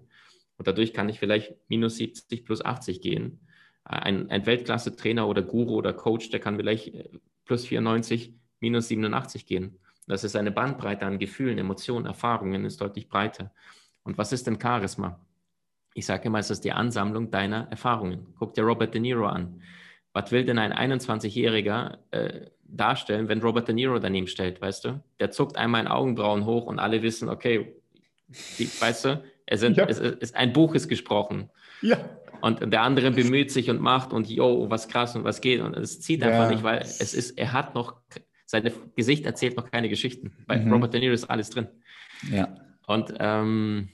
Und 0.57 0.67
dadurch 0.67 0.93
kann 0.93 1.09
ich 1.09 1.19
vielleicht 1.19 1.55
minus 1.69 1.97
70 1.97 2.43
plus 2.43 2.63
80 2.63 3.01
gehen. 3.01 3.39
Ein, 3.83 4.29
ein 4.29 4.45
Weltklasse-Trainer 4.45 5.27
oder 5.27 5.41
Guru 5.41 5.75
oder 5.75 5.93
Coach, 5.93 6.29
der 6.29 6.39
kann 6.39 6.57
vielleicht 6.57 6.93
äh, 6.93 7.09
plus 7.45 7.65
94, 7.65 8.33
minus 8.59 8.87
87 8.89 9.45
gehen. 9.45 9.79
Das 10.07 10.23
ist 10.23 10.35
eine 10.35 10.51
Bandbreite 10.51 11.05
an 11.05 11.19
Gefühlen, 11.19 11.57
Emotionen, 11.57 12.05
Erfahrungen, 12.05 12.65
ist 12.65 12.81
deutlich 12.81 13.07
breiter. 13.09 13.51
Und 14.03 14.17
was 14.17 14.31
ist 14.31 14.47
denn 14.47 14.59
Charisma? 14.59 15.19
Ich 15.93 16.05
sage 16.05 16.25
immer, 16.25 16.39
es 16.39 16.49
ist 16.49 16.63
die 16.63 16.71
Ansammlung 16.71 17.31
deiner 17.31 17.67
Erfahrungen. 17.69 18.27
Guck 18.37 18.53
dir 18.53 18.63
Robert 18.63 18.93
De 18.93 19.01
Niro 19.01 19.25
an. 19.25 19.61
Was 20.13 20.31
will 20.31 20.45
denn 20.45 20.57
ein 20.57 20.73
21-Jähriger 20.73 21.97
äh, 22.11 22.47
darstellen, 22.63 23.27
wenn 23.27 23.41
Robert 23.41 23.67
De 23.67 23.75
Niro 23.75 23.99
daneben 23.99 24.27
stellt, 24.27 24.61
weißt 24.61 24.85
du? 24.85 25.03
Der 25.19 25.31
zuckt 25.31 25.57
einmal 25.57 25.81
in 25.81 25.87
Augenbrauen 25.87 26.45
hoch 26.45 26.65
und 26.65 26.79
alle 26.79 27.01
wissen, 27.01 27.29
okay, 27.29 27.73
die, 28.57 28.69
weißt 28.79 29.05
du, 29.05 29.23
es, 29.45 29.59
sind, 29.59 29.77
ja. 29.77 29.85
es, 29.85 29.99
ist, 29.99 30.35
ein 30.35 30.53
Buch 30.53 30.75
ist 30.75 30.87
gesprochen. 30.87 31.49
Ja. 31.81 31.97
Und 32.41 32.71
der 32.71 32.81
andere 32.83 33.11
bemüht 33.11 33.51
sich 33.51 33.69
und 33.69 33.81
macht 33.81 34.13
und 34.13 34.29
yo, 34.29 34.69
was 34.69 34.87
krass 34.87 35.15
und 35.15 35.23
was 35.23 35.41
geht. 35.41 35.61
Und 35.61 35.75
es 35.75 35.99
zieht 35.99 36.23
einfach 36.23 36.45
ja. 36.45 36.51
nicht, 36.51 36.63
weil 36.63 36.79
es 36.79 37.13
ist, 37.13 37.37
er 37.37 37.51
hat 37.51 37.75
noch, 37.75 37.95
sein 38.45 38.71
Gesicht 38.95 39.25
erzählt 39.25 39.57
noch 39.57 39.69
keine 39.69 39.89
Geschichten. 39.89 40.31
Bei 40.47 40.57
mhm. 40.57 40.71
Robert 40.71 40.93
De 40.93 41.01
Niro 41.01 41.13
ist 41.13 41.25
alles 41.25 41.49
drin. 41.49 41.67
Ja. 42.31 42.55
Und 42.87 43.13
ähm, 43.19 43.89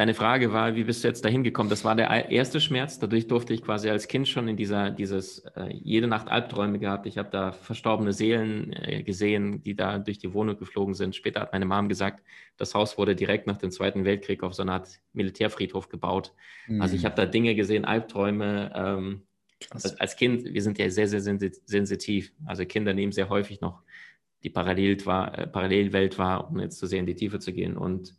Deine 0.00 0.14
Frage 0.14 0.50
war, 0.50 0.76
wie 0.76 0.84
bist 0.84 1.04
du 1.04 1.08
jetzt 1.08 1.26
dahin 1.26 1.44
gekommen? 1.44 1.68
Das 1.68 1.84
war 1.84 1.94
der 1.94 2.30
erste 2.30 2.58
Schmerz. 2.58 2.98
Dadurch 2.98 3.26
durfte 3.26 3.52
ich 3.52 3.62
quasi 3.62 3.90
als 3.90 4.08
Kind 4.08 4.26
schon 4.28 4.48
in 4.48 4.56
dieser, 4.56 4.90
dieses, 4.90 5.40
äh, 5.56 5.74
jede 5.74 6.06
Nacht 6.06 6.28
Albträume 6.28 6.78
gehabt. 6.78 7.04
Ich 7.04 7.18
habe 7.18 7.28
da 7.30 7.52
verstorbene 7.52 8.14
Seelen 8.14 8.72
äh, 8.72 9.02
gesehen, 9.02 9.60
die 9.60 9.76
da 9.76 9.98
durch 9.98 10.16
die 10.16 10.32
Wohnung 10.32 10.56
geflogen 10.56 10.94
sind. 10.94 11.16
Später 11.16 11.40
hat 11.40 11.52
meine 11.52 11.66
Mom 11.66 11.90
gesagt, 11.90 12.24
das 12.56 12.74
Haus 12.74 12.96
wurde 12.96 13.14
direkt 13.14 13.46
nach 13.46 13.58
dem 13.58 13.70
Zweiten 13.70 14.06
Weltkrieg 14.06 14.42
auf 14.42 14.54
so 14.54 14.62
eine 14.62 14.72
Art 14.72 14.88
Militärfriedhof 15.12 15.90
gebaut. 15.90 16.32
Mhm. 16.66 16.80
Also 16.80 16.96
ich 16.96 17.04
habe 17.04 17.14
da 17.14 17.26
Dinge 17.26 17.54
gesehen, 17.54 17.84
Albträume. 17.84 18.72
Ähm, 18.74 19.22
als, 19.68 20.00
als, 20.00 20.16
Kind, 20.16 20.46
wir 20.46 20.62
sind 20.62 20.78
ja 20.78 20.88
sehr, 20.88 21.08
sehr 21.08 21.20
sensitiv. 21.20 22.32
Also 22.46 22.64
Kinder 22.64 22.94
nehmen 22.94 23.12
sehr 23.12 23.28
häufig 23.28 23.60
noch 23.60 23.82
die 24.44 24.48
äh, 24.48 25.46
Parallelwelt 25.46 26.16
wahr, 26.16 26.50
um 26.50 26.58
jetzt 26.58 26.78
zu 26.78 26.86
sehr 26.86 27.00
in 27.00 27.06
die 27.06 27.16
Tiefe 27.16 27.38
zu 27.38 27.52
gehen. 27.52 27.76
Und 27.76 28.16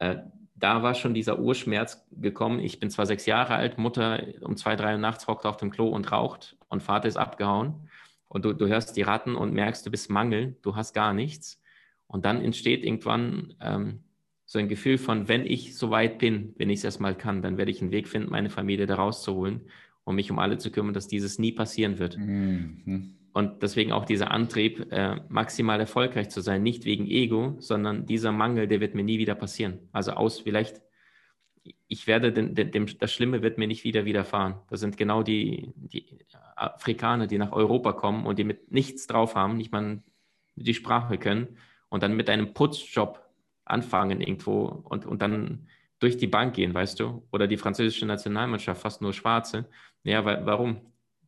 äh, 0.00 0.16
da 0.58 0.82
war 0.82 0.94
schon 0.94 1.14
dieser 1.14 1.38
Urschmerz 1.38 2.06
gekommen. 2.10 2.60
Ich 2.60 2.80
bin 2.80 2.90
zwar 2.90 3.06
sechs 3.06 3.26
Jahre 3.26 3.54
alt, 3.54 3.78
Mutter 3.78 4.22
um 4.40 4.56
zwei, 4.56 4.76
drei 4.76 4.92
Uhr 4.92 4.98
nachts 4.98 5.26
hockt 5.26 5.46
auf 5.46 5.56
dem 5.56 5.70
Klo 5.70 5.88
und 5.88 6.10
raucht 6.10 6.56
und 6.68 6.82
Vater 6.82 7.08
ist 7.08 7.16
abgehauen. 7.16 7.88
Und 8.28 8.44
du, 8.44 8.52
du 8.52 8.66
hörst 8.66 8.96
die 8.96 9.02
Ratten 9.02 9.36
und 9.36 9.54
merkst, 9.54 9.86
du 9.86 9.90
bist 9.90 10.10
Mangel, 10.10 10.56
du 10.62 10.76
hast 10.76 10.92
gar 10.92 11.14
nichts. 11.14 11.62
Und 12.06 12.24
dann 12.24 12.42
entsteht 12.42 12.84
irgendwann 12.84 13.54
ähm, 13.60 14.00
so 14.44 14.58
ein 14.58 14.68
Gefühl 14.68 14.98
von, 14.98 15.28
wenn 15.28 15.46
ich 15.46 15.76
so 15.76 15.90
weit 15.90 16.18
bin, 16.18 16.54
wenn 16.56 16.70
ich 16.70 16.78
es 16.78 16.84
erstmal 16.84 17.14
kann, 17.14 17.42
dann 17.42 17.56
werde 17.56 17.70
ich 17.70 17.80
einen 17.80 17.90
Weg 17.90 18.08
finden, 18.08 18.30
meine 18.30 18.50
Familie 18.50 18.86
da 18.86 18.96
rauszuholen 18.96 19.62
und 20.04 20.14
mich 20.14 20.30
um 20.30 20.38
alle 20.38 20.58
zu 20.58 20.70
kümmern, 20.70 20.94
dass 20.94 21.06
dieses 21.06 21.38
nie 21.38 21.52
passieren 21.52 21.98
wird. 21.98 22.16
Mhm. 22.18 23.17
Und 23.32 23.62
deswegen 23.62 23.92
auch 23.92 24.04
dieser 24.04 24.30
Antrieb, 24.30 24.90
äh, 24.90 25.20
maximal 25.28 25.78
erfolgreich 25.78 26.28
zu 26.30 26.40
sein, 26.40 26.62
nicht 26.62 26.84
wegen 26.84 27.06
Ego, 27.06 27.56
sondern 27.58 28.06
dieser 28.06 28.32
Mangel, 28.32 28.66
der 28.66 28.80
wird 28.80 28.94
mir 28.94 29.04
nie 29.04 29.18
wieder 29.18 29.34
passieren. 29.34 29.88
Also 29.92 30.12
aus 30.12 30.40
vielleicht, 30.40 30.80
ich 31.86 32.06
werde, 32.06 32.32
den, 32.32 32.54
dem, 32.54 32.86
das 32.98 33.12
Schlimme 33.12 33.42
wird 33.42 33.58
mir 33.58 33.68
nicht 33.68 33.84
wieder 33.84 34.04
widerfahren. 34.04 34.54
Das 34.70 34.80
sind 34.80 34.96
genau 34.96 35.22
die, 35.22 35.72
die 35.76 36.18
Afrikaner, 36.56 37.26
die 37.26 37.38
nach 37.38 37.52
Europa 37.52 37.92
kommen 37.92 38.26
und 38.26 38.38
die 38.38 38.44
mit 38.44 38.72
nichts 38.72 39.06
drauf 39.06 39.34
haben, 39.34 39.56
nicht 39.56 39.72
mal 39.72 40.02
die 40.56 40.74
Sprache 40.74 41.18
können 41.18 41.58
und 41.88 42.02
dann 42.02 42.16
mit 42.16 42.28
einem 42.30 42.54
Putzjob 42.54 43.20
anfangen 43.64 44.20
irgendwo 44.20 44.64
und, 44.64 45.06
und 45.06 45.22
dann 45.22 45.68
durch 45.98 46.16
die 46.16 46.26
Bank 46.26 46.54
gehen, 46.54 46.74
weißt 46.74 47.00
du? 47.00 47.26
Oder 47.32 47.46
die 47.46 47.56
französische 47.56 48.06
Nationalmannschaft, 48.06 48.80
fast 48.80 49.02
nur 49.02 49.12
Schwarze. 49.12 49.68
Ja, 50.04 50.24
weil, 50.24 50.46
warum? 50.46 50.80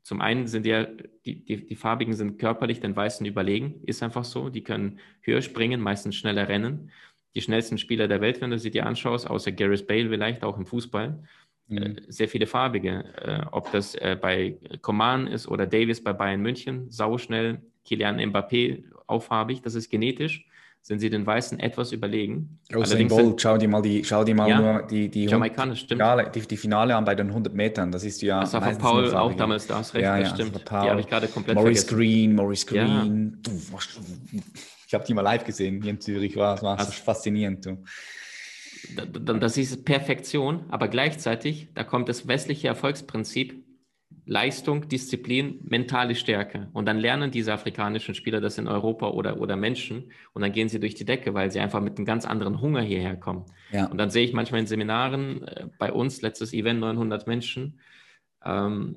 Zum 0.03 0.21
einen 0.21 0.47
sind 0.47 0.67
ja, 0.67 0.85
die, 1.27 1.45
die, 1.45 1.67
die 1.67 1.77
Farbigen 1.77 2.15
sind 2.15 2.39
körperlich 2.39 2.81
den 2.81 2.97
Weißen 2.97 3.27
überlegen, 3.27 3.83
ist 3.85 4.03
einfach 4.03 4.25
so. 4.25 4.49
Die 4.49 4.63
können 4.63 4.99
höher 5.21 5.43
springen, 5.43 5.81
meistens 5.81 6.17
schneller 6.17 6.49
rennen. 6.49 6.91
Die 7.35 7.43
schnellsten 7.43 7.79
Spieler 7.79 8.09
der 8.09 8.21
Welt, 8.21 8.41
wenn 8.41 8.51
du 8.51 8.59
sie 8.59 8.71
dir 8.71 8.87
anschaust, 8.87 9.29
außer 9.29 9.53
Gareth 9.53 9.87
Bale 9.87 10.09
vielleicht, 10.09 10.43
auch 10.43 10.57
im 10.57 10.67
Fußball, 10.67 11.23
mhm. 11.69 11.77
äh, 11.77 11.95
sehr 12.09 12.29
viele 12.29 12.47
Farbige. 12.47 13.05
Äh, 13.23 13.47
ob 13.53 13.71
das 13.73 13.95
äh, 13.95 14.17
bei 14.21 14.59
Coman 14.83 15.27
ist 15.27 15.47
oder 15.47 15.67
Davis 15.67 16.03
bei 16.03 16.13
Bayern 16.13 16.41
München, 16.41 16.91
sauschnell, 16.91 17.61
Kilian 17.85 18.19
Mbappé, 18.19 18.85
auch 19.07 19.23
farbig, 19.23 19.63
das 19.63 19.75
ist 19.75 19.91
genetisch 19.91 20.47
sind 20.83 20.99
sie 20.99 21.11
den 21.11 21.27
Weißen 21.27 21.61
etwas 21.61 21.93
überlegen. 21.93 22.59
Usain 22.75 23.09
Bolt, 23.09 23.41
schau 23.41 23.59
dir 23.59 23.69
mal 23.69 23.83
die, 23.83 24.03
schau 24.05 24.25
dir 24.25 24.35
mal 24.35 24.49
ja, 24.49 24.61
nur 24.61 24.83
die, 24.83 25.09
die, 25.09 25.29
Finale, 25.29 26.31
die, 26.35 26.41
die, 26.41 26.57
Finale 26.57 26.97
an 26.97 27.05
bei 27.05 27.15
den 27.15 27.29
100 27.29 27.55
Metern. 27.55 27.93
Das 27.93 28.03
ist 28.03 28.23
ja. 28.23 28.41
Das 28.41 28.53
war 28.55 28.63
von 28.63 28.79
Paul 28.79 29.15
auch 29.15 29.35
damals, 29.35 29.67
da 29.67 29.79
hast 29.79 29.95
recht, 29.95 30.05
ja, 30.05 30.19
das 30.19 30.31
ja, 30.31 30.35
stimmt. 30.35 30.55
Das 30.57 30.65
die 30.65 30.71
habe 30.71 31.01
ich 31.01 31.07
gerade 31.07 31.29
komplett 31.29 31.55
Maurice 31.55 31.87
vergessen. 31.87 31.99
Green, 31.99 32.35
Maurice 32.35 32.67
Green. 32.67 33.43
Ja. 33.47 33.79
Ich 34.87 34.95
habe 34.95 35.05
die 35.05 35.15
mal 35.15 35.23
live 35.23 35.45
gesehen 35.45 35.83
hier 35.83 35.93
in 35.93 36.01
Zürich, 36.01 36.37
war, 36.37 36.61
war 36.63 36.79
also, 36.79 36.91
faszinierend. 36.91 37.67
Du. 37.67 37.85
Das 39.37 39.57
ist 39.57 39.85
Perfektion, 39.85 40.65
aber 40.71 40.89
gleichzeitig, 40.89 41.69
da 41.75 41.85
kommt 41.85 42.09
das 42.09 42.27
westliche 42.27 42.69
Erfolgsprinzip 42.69 43.63
Leistung, 44.31 44.89
Disziplin, 44.89 45.59
mentale 45.65 46.15
Stärke. 46.15 46.69
Und 46.73 46.87
dann 46.87 46.99
lernen 46.99 47.33
diese 47.33 47.53
afrikanischen 47.53 48.15
Spieler 48.15 48.41
das 48.41 48.59
in 48.59 48.69
Europa 48.69 49.09
oder, 49.09 49.41
oder 49.41 49.57
Menschen 49.57 50.13
und 50.35 50.43
dann 50.43 50.53
gehen 50.53 50.69
sie 50.69 50.79
durch 50.79 50.95
die 50.95 51.05
Decke, 51.05 51.35
weil 51.35 51.51
sie 51.51 51.59
einfach 51.59 51.81
mit 51.81 51.99
einem 51.99 52.07
ganz 52.07 52.27
anderen 52.27 52.61
Hunger 52.61 52.81
hierher 52.81 53.17
kommen. 53.17 53.47
Ja. 53.73 53.87
Und 53.87 53.99
dann 53.99 54.11
sehe 54.11 54.25
ich 54.25 54.33
manchmal 54.33 54.61
in 54.61 54.69
Seminaren, 54.69 55.43
äh, 55.49 55.67
bei 55.81 55.91
uns, 55.93 56.23
letztes 56.23 56.53
Event, 56.53 56.79
900 56.79 57.27
Menschen, 57.27 57.81
ähm, 58.45 58.97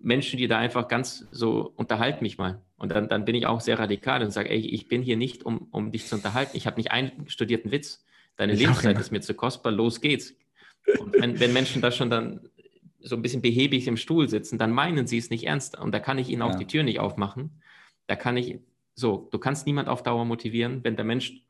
Menschen, 0.00 0.38
die 0.38 0.48
da 0.48 0.56
einfach 0.56 0.88
ganz 0.88 1.28
so, 1.30 1.74
unterhalten 1.76 2.24
mich 2.24 2.38
mal. 2.38 2.62
Und 2.78 2.90
dann, 2.90 3.06
dann 3.06 3.26
bin 3.26 3.34
ich 3.34 3.44
auch 3.44 3.60
sehr 3.60 3.78
radikal 3.78 4.22
und 4.22 4.30
sage, 4.30 4.48
ey, 4.48 4.60
ich 4.60 4.88
bin 4.88 5.02
hier 5.02 5.18
nicht, 5.18 5.44
um, 5.44 5.68
um 5.72 5.92
dich 5.92 6.06
zu 6.06 6.14
unterhalten. 6.14 6.56
Ich 6.56 6.66
habe 6.66 6.78
nicht 6.78 6.90
einen 6.90 7.28
studierten 7.28 7.70
Witz. 7.70 8.02
Deine 8.36 8.54
Lebenszeit 8.54 8.98
ist 8.98 9.12
mir 9.12 9.20
zu 9.20 9.34
kostbar, 9.34 9.72
los 9.72 10.00
geht's. 10.00 10.34
Und 10.98 11.20
wenn, 11.20 11.38
wenn 11.38 11.52
Menschen 11.52 11.82
das 11.82 11.96
schon 11.96 12.08
dann 12.08 12.48
so 13.02 13.16
ein 13.16 13.22
bisschen 13.22 13.42
behäbig 13.42 13.86
im 13.86 13.96
Stuhl 13.96 14.28
sitzen, 14.28 14.58
dann 14.58 14.72
meinen 14.72 15.06
sie 15.06 15.18
es 15.18 15.30
nicht 15.30 15.44
ernst. 15.44 15.78
Und 15.78 15.92
da 15.92 16.00
kann 16.00 16.18
ich 16.18 16.28
ihnen 16.28 16.42
auch 16.42 16.52
ja. 16.52 16.58
die 16.58 16.66
Tür 16.66 16.82
nicht 16.82 17.00
aufmachen. 17.00 17.60
Da 18.06 18.16
kann 18.16 18.36
ich, 18.36 18.58
so, 18.94 19.28
du 19.30 19.38
kannst 19.38 19.66
niemand 19.66 19.88
auf 19.88 20.02
Dauer 20.02 20.24
motivieren. 20.24 20.84
Wenn 20.84 20.96
der 20.96 21.04
Mensch 21.04 21.42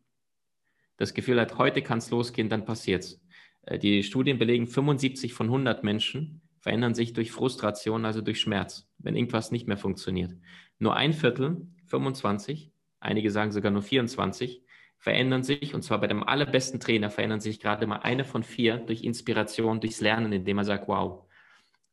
das 0.97 1.15
Gefühl 1.15 1.41
hat, 1.41 1.59
heute 1.59 1.83
kann 1.83 1.99
es 1.99 2.11
losgehen, 2.11 2.49
dann 2.49 2.65
passiert 2.65 3.05
es. 3.05 3.21
Äh, 3.63 3.79
die 3.79 4.03
Studien 4.03 4.39
belegen, 4.39 4.67
75 4.67 5.33
von 5.35 5.47
100 5.47 5.83
Menschen 5.83 6.43
verändern 6.61 6.95
sich 6.95 7.13
durch 7.15 7.33
Frustration, 7.33 8.05
also 8.05 8.21
durch 8.21 8.41
Schmerz, 8.41 8.89
wenn 8.99 9.17
irgendwas 9.17 9.51
nicht 9.51 9.67
mehr 9.67 9.79
funktioniert. 9.79 10.37
Nur 10.79 10.95
ein 10.95 11.13
Viertel, 11.13 11.67
25, 11.87 12.71
einige 13.01 13.31
sagen 13.31 13.51
sogar 13.51 13.73
nur 13.73 13.83
24, 13.83 14.63
verändern 14.99 15.43
sich, 15.43 15.75
und 15.75 15.83
zwar 15.83 16.01
bei 16.01 16.07
dem 16.07 16.23
allerbesten 16.23 16.79
Trainer 16.79 17.09
verändern 17.09 17.41
sich 17.41 17.61
gerade 17.61 17.87
mal 17.87 18.01
eine 18.01 18.25
von 18.25 18.43
vier 18.43 18.77
durch 18.77 19.03
Inspiration, 19.03 19.81
durchs 19.81 20.03
Lernen, 20.03 20.33
indem 20.33 20.59
er 20.59 20.65
sagt, 20.65 20.87
wow, 20.88 21.25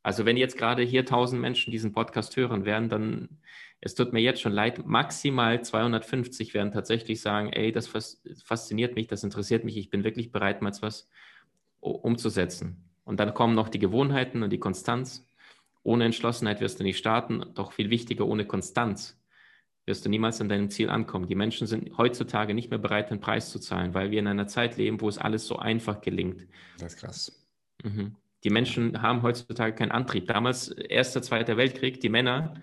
also 0.07 0.25
wenn 0.25 0.37
jetzt 0.37 0.57
gerade 0.57 0.83
hier 0.83 1.01
1000 1.01 1.41
Menschen 1.41 1.69
diesen 1.69 1.91
Podcast 1.91 2.37
hören 2.37 2.63
werden, 2.63 2.87
dann, 2.87 3.27
es 3.81 3.93
tut 3.93 4.13
mir 4.13 4.21
jetzt 4.21 4.39
schon 4.39 4.53
leid, 4.53 4.87
maximal 4.87 5.61
250 5.61 6.53
werden 6.53 6.71
tatsächlich 6.71 7.19
sagen, 7.19 7.51
ey, 7.51 7.73
das 7.73 7.89
fasziniert 7.89 8.95
mich, 8.95 9.07
das 9.07 9.25
interessiert 9.25 9.65
mich, 9.65 9.75
ich 9.75 9.89
bin 9.89 10.05
wirklich 10.05 10.31
bereit, 10.31 10.61
mal 10.61 10.69
etwas 10.69 11.09
umzusetzen. 11.81 12.89
Und 13.03 13.19
dann 13.19 13.33
kommen 13.33 13.53
noch 13.53 13.67
die 13.67 13.79
Gewohnheiten 13.79 14.43
und 14.43 14.49
die 14.51 14.59
Konstanz. 14.59 15.27
Ohne 15.83 16.05
Entschlossenheit 16.05 16.61
wirst 16.61 16.79
du 16.79 16.85
nicht 16.85 16.99
starten, 16.99 17.43
doch 17.53 17.73
viel 17.73 17.89
wichtiger, 17.89 18.27
ohne 18.27 18.45
Konstanz 18.45 19.21
wirst 19.85 20.05
du 20.05 20.09
niemals 20.09 20.39
an 20.39 20.47
deinem 20.47 20.69
Ziel 20.69 20.89
ankommen. 20.89 21.27
Die 21.27 21.35
Menschen 21.35 21.67
sind 21.67 21.97
heutzutage 21.97 22.53
nicht 22.53 22.69
mehr 22.69 22.79
bereit, 22.79 23.11
den 23.11 23.19
Preis 23.19 23.51
zu 23.51 23.59
zahlen, 23.59 23.93
weil 23.93 24.09
wir 24.11 24.19
in 24.19 24.27
einer 24.27 24.47
Zeit 24.47 24.77
leben, 24.77 25.01
wo 25.01 25.09
es 25.09 25.17
alles 25.17 25.45
so 25.45 25.57
einfach 25.57 25.99
gelingt. 25.99 26.47
Das 26.77 26.93
ist 26.93 26.99
krass. 27.01 27.45
Mhm. 27.83 28.15
Die 28.43 28.49
Menschen 28.49 29.01
haben 29.01 29.23
heutzutage 29.23 29.73
keinen 29.75 29.91
Antrieb. 29.91 30.27
Damals, 30.27 30.69
Erster, 30.69 31.21
Zweiter 31.21 31.57
Weltkrieg, 31.57 31.99
die 31.99 32.09
Männer, 32.09 32.61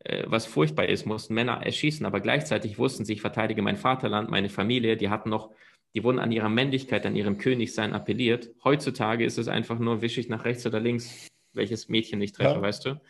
äh, 0.00 0.24
was 0.26 0.46
furchtbar 0.46 0.88
ist, 0.88 1.06
mussten 1.06 1.34
Männer 1.34 1.64
erschießen, 1.64 2.04
aber 2.04 2.20
gleichzeitig 2.20 2.78
wussten 2.78 3.04
sie, 3.04 3.14
ich 3.14 3.20
verteidige 3.20 3.62
mein 3.62 3.76
Vaterland, 3.76 4.30
meine 4.30 4.48
Familie, 4.48 4.96
die 4.96 5.10
hatten 5.10 5.30
noch, 5.30 5.50
die 5.94 6.02
wurden 6.02 6.18
an 6.18 6.32
ihrer 6.32 6.48
Männlichkeit, 6.48 7.06
an 7.06 7.14
ihrem 7.14 7.38
Königsein 7.38 7.92
appelliert. 7.92 8.50
Heutzutage 8.64 9.24
ist 9.24 9.38
es 9.38 9.48
einfach 9.48 9.78
nur, 9.78 10.02
wische 10.02 10.20
ich 10.20 10.28
nach 10.28 10.44
rechts 10.44 10.66
oder 10.66 10.80
links, 10.80 11.28
welches 11.52 11.88
Mädchen 11.88 12.20
ich 12.20 12.32
treffe, 12.32 12.54
ja. 12.54 12.62
weißt 12.62 12.86
du? 12.86 13.00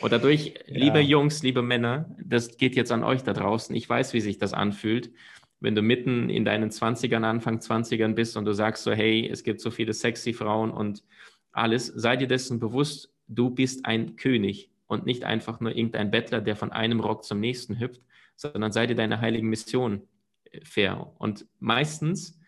Und 0.00 0.12
dadurch, 0.12 0.54
ja. 0.66 0.78
liebe 0.78 1.00
Jungs, 1.00 1.42
liebe 1.42 1.62
Männer, 1.62 2.16
das 2.18 2.56
geht 2.56 2.74
jetzt 2.74 2.90
an 2.90 3.04
euch 3.04 3.22
da 3.22 3.34
draußen. 3.34 3.76
Ich 3.76 3.88
weiß, 3.88 4.14
wie 4.14 4.20
sich 4.20 4.38
das 4.38 4.52
anfühlt, 4.54 5.12
wenn 5.60 5.76
du 5.76 5.82
mitten 5.82 6.28
in 6.28 6.44
deinen 6.44 6.70
20ern, 6.70 7.22
Anfang 7.22 7.58
20ern 7.58 8.14
bist 8.14 8.36
und 8.36 8.46
du 8.46 8.52
sagst 8.52 8.82
so, 8.82 8.92
hey, 8.92 9.28
es 9.30 9.44
gibt 9.44 9.60
so 9.60 9.70
viele 9.70 9.92
sexy 9.92 10.32
Frauen 10.32 10.70
und 10.72 11.04
alles. 11.52 11.86
Sei 11.86 12.16
dir 12.16 12.28
dessen 12.28 12.58
bewusst, 12.58 13.12
du 13.28 13.50
bist 13.50 13.86
ein 13.86 14.16
König 14.16 14.70
und 14.86 15.06
nicht 15.06 15.24
einfach 15.24 15.60
nur 15.60 15.74
irgendein 15.76 16.10
Bettler, 16.10 16.40
der 16.40 16.56
von 16.56 16.72
einem 16.72 17.00
Rock 17.00 17.24
zum 17.24 17.40
nächsten 17.40 17.78
hüpft, 17.78 18.02
sondern 18.36 18.72
sei 18.72 18.86
dir 18.86 18.96
deine 18.96 19.20
heiligen 19.20 19.48
Mission 19.48 20.02
äh, 20.50 20.64
fair. 20.64 21.12
Und 21.18 21.46
meistens, 21.60 22.38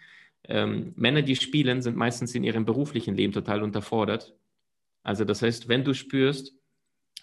ähm, 0.44 0.92
Männer, 0.96 1.22
die 1.22 1.36
spielen, 1.36 1.82
sind 1.82 1.96
meistens 1.96 2.34
in 2.34 2.44
ihrem 2.44 2.64
beruflichen 2.64 3.14
Leben 3.14 3.32
total 3.32 3.62
unterfordert 3.62 4.34
also 5.04 5.24
das 5.24 5.42
heißt, 5.42 5.68
wenn 5.68 5.84
du 5.84 5.94
spürst, 5.94 6.54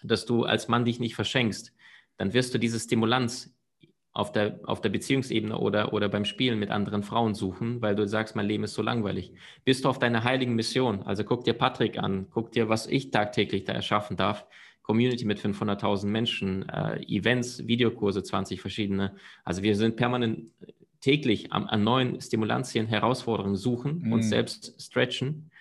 dass 0.03 0.25
du 0.25 0.45
als 0.45 0.69
Mann 0.69 0.85
dich 0.85 0.99
nicht 0.99 1.15
verschenkst, 1.15 1.73
dann 2.15 2.33
wirst 2.33 2.53
du 2.53 2.59
diese 2.59 2.79
Stimulanz 2.79 3.53
auf 4.13 4.31
der, 4.31 4.59
auf 4.63 4.81
der 4.81 4.89
Beziehungsebene 4.89 5.57
oder, 5.57 5.93
oder 5.93 6.09
beim 6.09 6.25
Spielen 6.25 6.59
mit 6.59 6.69
anderen 6.69 7.03
Frauen 7.03 7.33
suchen, 7.33 7.81
weil 7.81 7.95
du 7.95 8.07
sagst, 8.07 8.35
mein 8.35 8.45
Leben 8.45 8.63
ist 8.63 8.73
so 8.73 8.81
langweilig. 8.81 9.31
Bist 9.63 9.85
du 9.85 9.89
auf 9.89 9.99
deiner 9.99 10.23
heiligen 10.23 10.55
Mission? 10.55 11.03
Also 11.03 11.23
guck 11.23 11.45
dir 11.45 11.53
Patrick 11.53 11.97
an, 11.97 12.27
guck 12.29 12.51
dir, 12.51 12.67
was 12.67 12.87
ich 12.87 13.11
tagtäglich 13.11 13.63
da 13.63 13.73
erschaffen 13.73 14.17
darf. 14.17 14.45
Community 14.81 15.25
mit 15.25 15.39
500.000 15.39 16.07
Menschen, 16.07 16.67
äh, 16.67 17.01
Events, 17.07 17.65
Videokurse, 17.67 18.23
20 18.23 18.59
verschiedene. 18.59 19.15
Also 19.45 19.63
wir 19.63 19.75
sind 19.75 19.95
permanent 19.95 20.47
täglich 20.99 21.53
an, 21.53 21.67
an 21.67 21.83
neuen 21.83 22.19
Stimulantien, 22.19 22.87
Herausforderungen 22.87 23.55
suchen, 23.55 24.01
mm. 24.03 24.11
uns 24.11 24.29
selbst 24.29 24.81
stretchen 24.81 25.51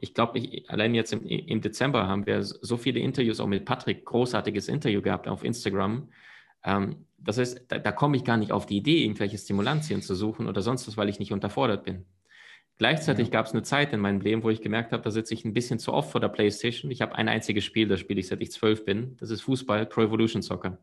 ich 0.00 0.14
glaube, 0.14 0.40
allein 0.68 0.94
jetzt 0.94 1.12
im, 1.12 1.24
im, 1.26 1.60
Dezember 1.60 2.08
haben 2.08 2.26
wir 2.26 2.42
so 2.42 2.76
viele 2.76 3.00
Interviews 3.00 3.38
auch 3.38 3.46
mit 3.46 3.64
Patrick, 3.64 4.04
großartiges 4.06 4.68
Interview 4.68 5.02
gehabt 5.02 5.28
auf 5.28 5.44
Instagram. 5.44 6.08
Ähm, 6.64 7.04
das 7.22 7.38
heißt, 7.38 7.64
da, 7.68 7.78
da 7.78 7.92
komme 7.92 8.16
ich 8.16 8.24
gar 8.24 8.36
nicht 8.36 8.52
auf 8.52 8.66
die 8.66 8.76
Idee, 8.76 9.02
irgendwelche 9.04 9.38
Stimulantien 9.38 10.02
zu 10.02 10.14
suchen 10.14 10.46
oder 10.46 10.62
sonst 10.62 10.86
was, 10.88 10.96
weil 10.96 11.08
ich 11.08 11.18
nicht 11.18 11.32
unterfordert 11.32 11.84
bin. 11.84 12.04
Gleichzeitig 12.78 13.26
ja. 13.26 13.32
gab 13.32 13.46
es 13.46 13.52
eine 13.52 13.62
Zeit 13.62 13.92
in 13.92 14.00
meinem 14.00 14.20
Leben, 14.20 14.42
wo 14.42 14.48
ich 14.48 14.62
gemerkt 14.62 14.92
habe, 14.92 15.02
da 15.02 15.10
sitze 15.10 15.34
ich 15.34 15.44
ein 15.44 15.52
bisschen 15.52 15.78
zu 15.78 15.92
oft 15.92 16.12
vor 16.12 16.20
der 16.20 16.28
Playstation. 16.28 16.90
Ich 16.90 17.02
habe 17.02 17.14
ein 17.14 17.28
einziges 17.28 17.64
Spiel, 17.64 17.88
das 17.88 18.00
spiele 18.00 18.20
ich 18.20 18.28
seit 18.28 18.40
ich 18.40 18.52
zwölf 18.52 18.86
bin. 18.86 19.16
Das 19.18 19.30
ist 19.30 19.42
Fußball, 19.42 19.84
Pro 19.84 20.02
Evolution 20.02 20.40
Soccer. 20.40 20.78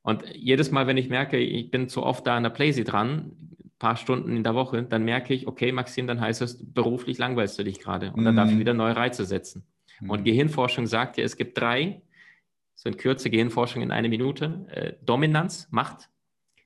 Und 0.00 0.24
jedes 0.34 0.70
Mal, 0.70 0.86
wenn 0.86 0.96
ich 0.96 1.10
merke, 1.10 1.36
ich 1.36 1.70
bin 1.70 1.88
zu 1.88 2.02
oft 2.02 2.26
da 2.26 2.36
an 2.36 2.42
der 2.44 2.50
Playsee 2.50 2.84
dran, 2.84 3.32
paar 3.78 3.96
Stunden 3.96 4.36
in 4.36 4.44
der 4.44 4.54
Woche, 4.54 4.84
dann 4.84 5.04
merke 5.04 5.34
ich, 5.34 5.46
okay, 5.46 5.72
Maxim, 5.72 6.06
dann 6.06 6.20
heißt 6.20 6.40
es, 6.40 6.58
beruflich 6.62 7.18
langweilst 7.18 7.58
du 7.58 7.64
dich 7.64 7.80
gerade. 7.80 8.12
Und 8.12 8.24
dann 8.24 8.34
mm. 8.34 8.36
darf 8.36 8.48
ich 8.48 8.54
mhm. 8.54 8.60
wieder 8.60 8.74
neue 8.74 8.94
Reize 8.94 9.24
setzen. 9.24 9.64
Mm. 10.00 10.08
Und 10.08 10.24
Gehirnforschung 10.24 10.86
sagt 10.86 11.18
ja, 11.18 11.24
es 11.24 11.36
gibt 11.36 11.58
drei, 11.58 12.00
so 12.74 12.88
in 12.88 12.96
Kürze 12.96 13.30
Gehirnforschung 13.30 13.82
in 13.82 13.90
eine 13.90 14.08
Minute, 14.08 14.66
äh, 14.70 14.92
Dominanz, 15.04 15.68
Macht, 15.70 16.08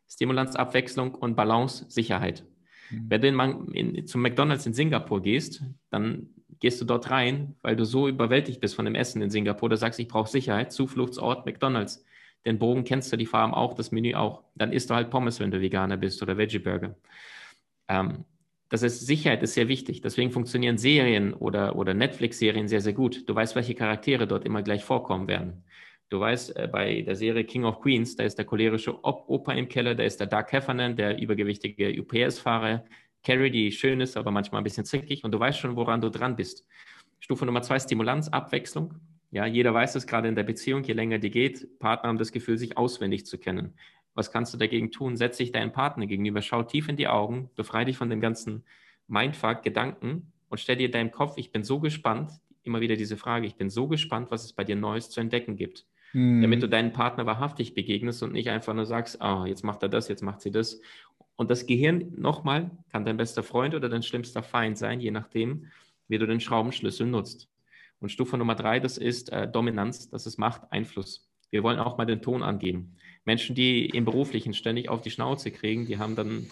Stimulanz, 0.09 0.57
Abwechslung 0.57 1.15
und 1.15 1.37
Balance, 1.37 1.87
Sicherheit. 1.89 2.45
Mm. 2.91 2.97
Wenn 3.09 3.21
du 3.21 3.29
in, 3.73 3.95
in, 3.95 4.07
zum 4.07 4.23
McDonalds 4.23 4.67
in 4.67 4.73
Singapur 4.73 5.21
gehst, 5.21 5.63
dann 5.91 6.29
gehst 6.61 6.81
du 6.81 6.85
dort 6.85 7.11
rein, 7.11 7.57
weil 7.63 7.77
du 7.77 7.85
so 7.85 8.09
überwältigt 8.09 8.61
bist 8.61 8.75
von 8.75 8.85
dem 8.85 8.95
Essen 8.95 9.21
in 9.21 9.31
Singapur, 9.31 9.69
da 9.69 9.77
sagst, 9.77 10.01
ich 10.01 10.09
brauche 10.09 10.31
Sicherheit, 10.31 10.73
Zufluchtsort 10.73 11.45
McDonalds 11.45 12.05
den 12.47 12.61
Bogen 12.61 12.85
kennst 12.85 13.13
du, 13.13 13.17
die 13.17 13.27
Farben 13.27 13.53
auch, 13.53 13.75
das 13.75 13.91
Menü 13.91 14.15
auch. 14.15 14.45
Dann 14.55 14.73
isst 14.73 14.89
du 14.89 14.95
halt 14.95 15.11
Pommes, 15.11 15.41
wenn 15.41 15.51
du 15.51 15.61
Veganer 15.61 15.97
bist 15.97 16.23
oder 16.23 16.39
Veggie 16.39 16.61
Burger. 16.61 16.95
Ähm, 17.89 18.25
das 18.69 18.83
heißt, 18.83 19.05
Sicherheit 19.05 19.43
ist 19.43 19.55
sehr 19.55 19.69
wichtig. 19.69 20.01
Deswegen 20.01 20.31
funktionieren 20.31 20.79
Serien 20.79 21.35
oder, 21.35 21.77
oder 21.77 21.93
Netflix-Serien 21.93 22.69
sehr, 22.69 22.81
sehr 22.81 22.93
gut. 22.93 23.29
Du 23.29 23.35
weißt, 23.35 23.57
welche 23.57 23.75
Charaktere 23.75 24.29
dort 24.29 24.45
immer 24.45 24.63
gleich 24.63 24.85
vorkommen 24.85 25.27
werden. 25.27 25.65
Du 26.09 26.21
weißt, 26.21 26.57
äh, 26.57 26.69
bei 26.71 27.03
der 27.03 27.17
Serie 27.17 27.45
King 27.45 27.65
of 27.65 27.81
Queens, 27.81 28.15
da 28.15 28.25
ist 28.25 28.39
der 28.39 28.45
cholerische 28.45 29.03
Opa 29.05 29.53
im 29.53 29.69
Keller, 29.69 29.95
da 29.95 30.05
ist 30.05 30.21
der 30.21 30.29
Dark 30.29 30.53
Heffernan, 30.53 30.97
der 30.97 31.19
übergewichtige 31.19 32.01
UPS-Fahrer, 32.01 32.85
Carrie, 33.25 33.51
die 33.51 33.73
schön 33.73 34.01
ist, 34.01 34.17
aber 34.17 34.31
manchmal 34.31 34.61
ein 34.61 34.65
bisschen 34.65 34.85
zickig 34.85 35.25
und 35.25 35.33
du 35.33 35.41
weißt 35.41 35.59
schon, 35.59 35.75
woran 35.75 36.01
du 36.01 36.11
dran 36.11 36.37
bist. 36.37 36.65
Stufe 37.19 37.45
Nummer 37.45 37.63
zwei, 37.63 37.81
Stimulanz, 37.81 38.29
Abwechslung. 38.29 38.95
Ja, 39.33 39.47
jeder 39.47 39.75
weiß 39.75 39.97
es 39.97 40.07
gerade 40.07 40.29
in 40.29 40.37
der 40.37 40.45
Beziehung, 40.45 40.85
je 40.85 40.95
länger 40.95 41.19
die 41.19 41.31
geht, 41.31 41.81
Partner 41.81 42.09
haben 42.09 42.19
das 42.19 42.31
Gefühl, 42.31 42.57
sich 42.57 42.79
auswendig 42.79 43.27
zu 43.27 43.37
kennen. 43.39 43.75
Was 44.15 44.31
kannst 44.31 44.55
du 44.55 44.59
dagegen 44.59 44.93
tun? 44.93 45.17
Setz 45.17 45.39
dich 45.39 45.51
deinem 45.51 45.73
Partner 45.73 46.07
gegenüber, 46.07 46.41
schau 46.41 46.63
tief 46.63 46.89
in 46.89 46.97
die 46.97 47.09
Augen, 47.09 47.51
befreie 47.57 47.85
dich 47.85 47.97
von 47.97 48.11
dem 48.11 48.21
ganzen 48.21 48.65
Mindfuck, 49.09 49.65
Gedanken 49.65 50.33
und 50.49 50.59
stell 50.59 50.77
dir 50.77 50.87
in 50.87 50.93
deinem 50.93 51.11
Kopf, 51.11 51.35
ich 51.37 51.51
bin 51.51 51.65
so 51.65 51.81
gespannt, 51.81 52.31
immer 52.63 52.81
wieder 52.81 52.95
diese 52.95 53.17
Frage, 53.17 53.47
ich 53.47 53.57
bin 53.57 53.71
so 53.71 53.89
gespannt, 53.89 54.31
was 54.31 54.45
es 54.45 54.53
bei 54.53 54.63
dir 54.63 54.77
Neues 54.77 55.11
zu 55.11 55.21
entdecken 55.21 55.57
gibt. 55.57 55.85
Mhm. 56.13 56.43
Damit 56.43 56.63
du 56.63 56.69
deinen 56.69 56.93
Partner 56.93 57.27
wahrhaftig 57.27 57.75
begegnest 57.75 58.23
und 58.23 58.33
nicht 58.33 58.49
einfach 58.49 58.75
nur 58.75 58.87
sagst, 58.87 59.19
oh, 59.21 59.45
jetzt 59.45 59.65
macht 59.65 59.83
er 59.83 59.89
das, 59.89 60.09
jetzt 60.09 60.23
macht 60.23 60.41
sie 60.41 60.51
das. 60.51 60.81
Und 61.37 61.51
das 61.51 61.67
Gehirn, 61.67 62.13
nochmal, 62.17 62.71
kann 62.91 63.05
dein 63.05 63.17
bester 63.17 63.43
Freund 63.43 63.75
oder 63.75 63.89
dein 63.89 64.03
schlimmster 64.03 64.43
Feind 64.43 64.79
sein, 64.79 65.01
je 65.01 65.11
nachdem, 65.11 65.67
wie 66.09 66.19
du 66.19 66.27
den 66.27 66.41
Schraubenschlüssel 66.41 67.07
nutzt. 67.07 67.49
Und 68.01 68.11
Stufe 68.11 68.39
Nummer 68.39 68.55
drei, 68.55 68.81
das 68.81 68.99
ist 68.99 69.33
äh, 69.33 69.49
Dominanz, 69.49 70.11
das 70.11 70.27
ist 70.27 70.39
Macht, 70.39 70.63
Einfluss. 70.71 71.29
Wir 71.51 71.63
wollen 71.63 71.79
auch 71.79 71.99
mal 71.99 72.07
den 72.07 72.23
Ton 72.23 72.43
angeben. 72.43 72.97
Menschen, 73.25 73.55
die 73.55 73.87
im 73.87 74.05
Beruflichen 74.05 74.55
ständig 74.55 74.89
auf 74.89 75.01
die 75.03 75.11
Schnauze 75.11 75.51
kriegen, 75.51 75.87
die 75.87 75.99
haben 75.99 76.17
dann 76.17 76.47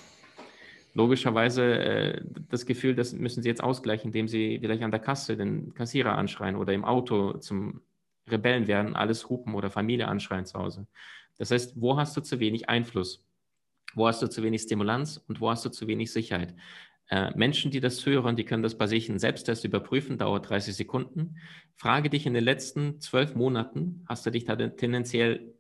logischerweise 0.95 1.79
äh, 1.79 2.23
das 2.51 2.67
Gefühl, 2.67 2.95
das 2.95 3.13
müssen 3.13 3.43
sie 3.43 3.49
jetzt 3.49 3.63
ausgleichen, 3.63 4.09
indem 4.09 4.29
sie 4.29 4.59
vielleicht 4.61 4.83
an 4.83 4.91
der 4.91 5.01
Kasse 5.01 5.37
den 5.37 5.75
Kassierer 5.75 6.17
anschreien 6.17 6.57
oder 6.57 6.73
im 6.73 6.85
Auto 6.85 7.35
zum 7.39 7.81
Rebellen 8.29 8.67
werden, 8.67 8.97
alles 8.97 9.29
hupen 9.29 9.55
oder 9.55 9.71
Familie 9.71 10.09
anschreien 10.09 10.47
zu 10.47 10.59
Hause. 10.59 10.87
Das 11.37 11.51
heißt, 11.51 11.81
wo 11.81 11.97
hast 11.97 12.17
du 12.17 12.21
zu 12.21 12.41
wenig 12.41 12.69
Einfluss? 12.69 13.27
Wo 13.95 14.07
hast 14.07 14.23
du 14.23 14.29
zu 14.29 14.43
wenig 14.43 14.63
Stimulanz 14.63 15.23
und 15.29 15.41
wo 15.41 15.51
hast 15.51 15.65
du 15.65 15.71
zu 15.71 15.87
wenig 15.87 16.13
Sicherheit? 16.13 16.55
Äh, 17.09 17.37
Menschen, 17.37 17.71
die 17.71 17.81
das 17.81 18.05
hören, 18.07 18.37
die 18.37 18.45
können 18.45 18.63
das 18.63 18.79
bei 18.79 18.87
sich 18.87 19.09
in 19.09 19.19
Selbsttest 19.19 19.65
überprüfen, 19.65 20.19
dauert 20.19 20.49
30 20.49 20.75
Sekunden. 20.75 21.37
Frage 21.77 22.09
dich 22.09 22.27
in 22.27 22.35
den 22.35 22.45
letzten 22.45 23.01
zwölf 23.01 23.35
Monaten, 23.35 24.05
hast 24.09 24.25
du 24.25 24.31
dich 24.31 24.45
da 24.45 24.57
tendenziell 24.57 25.55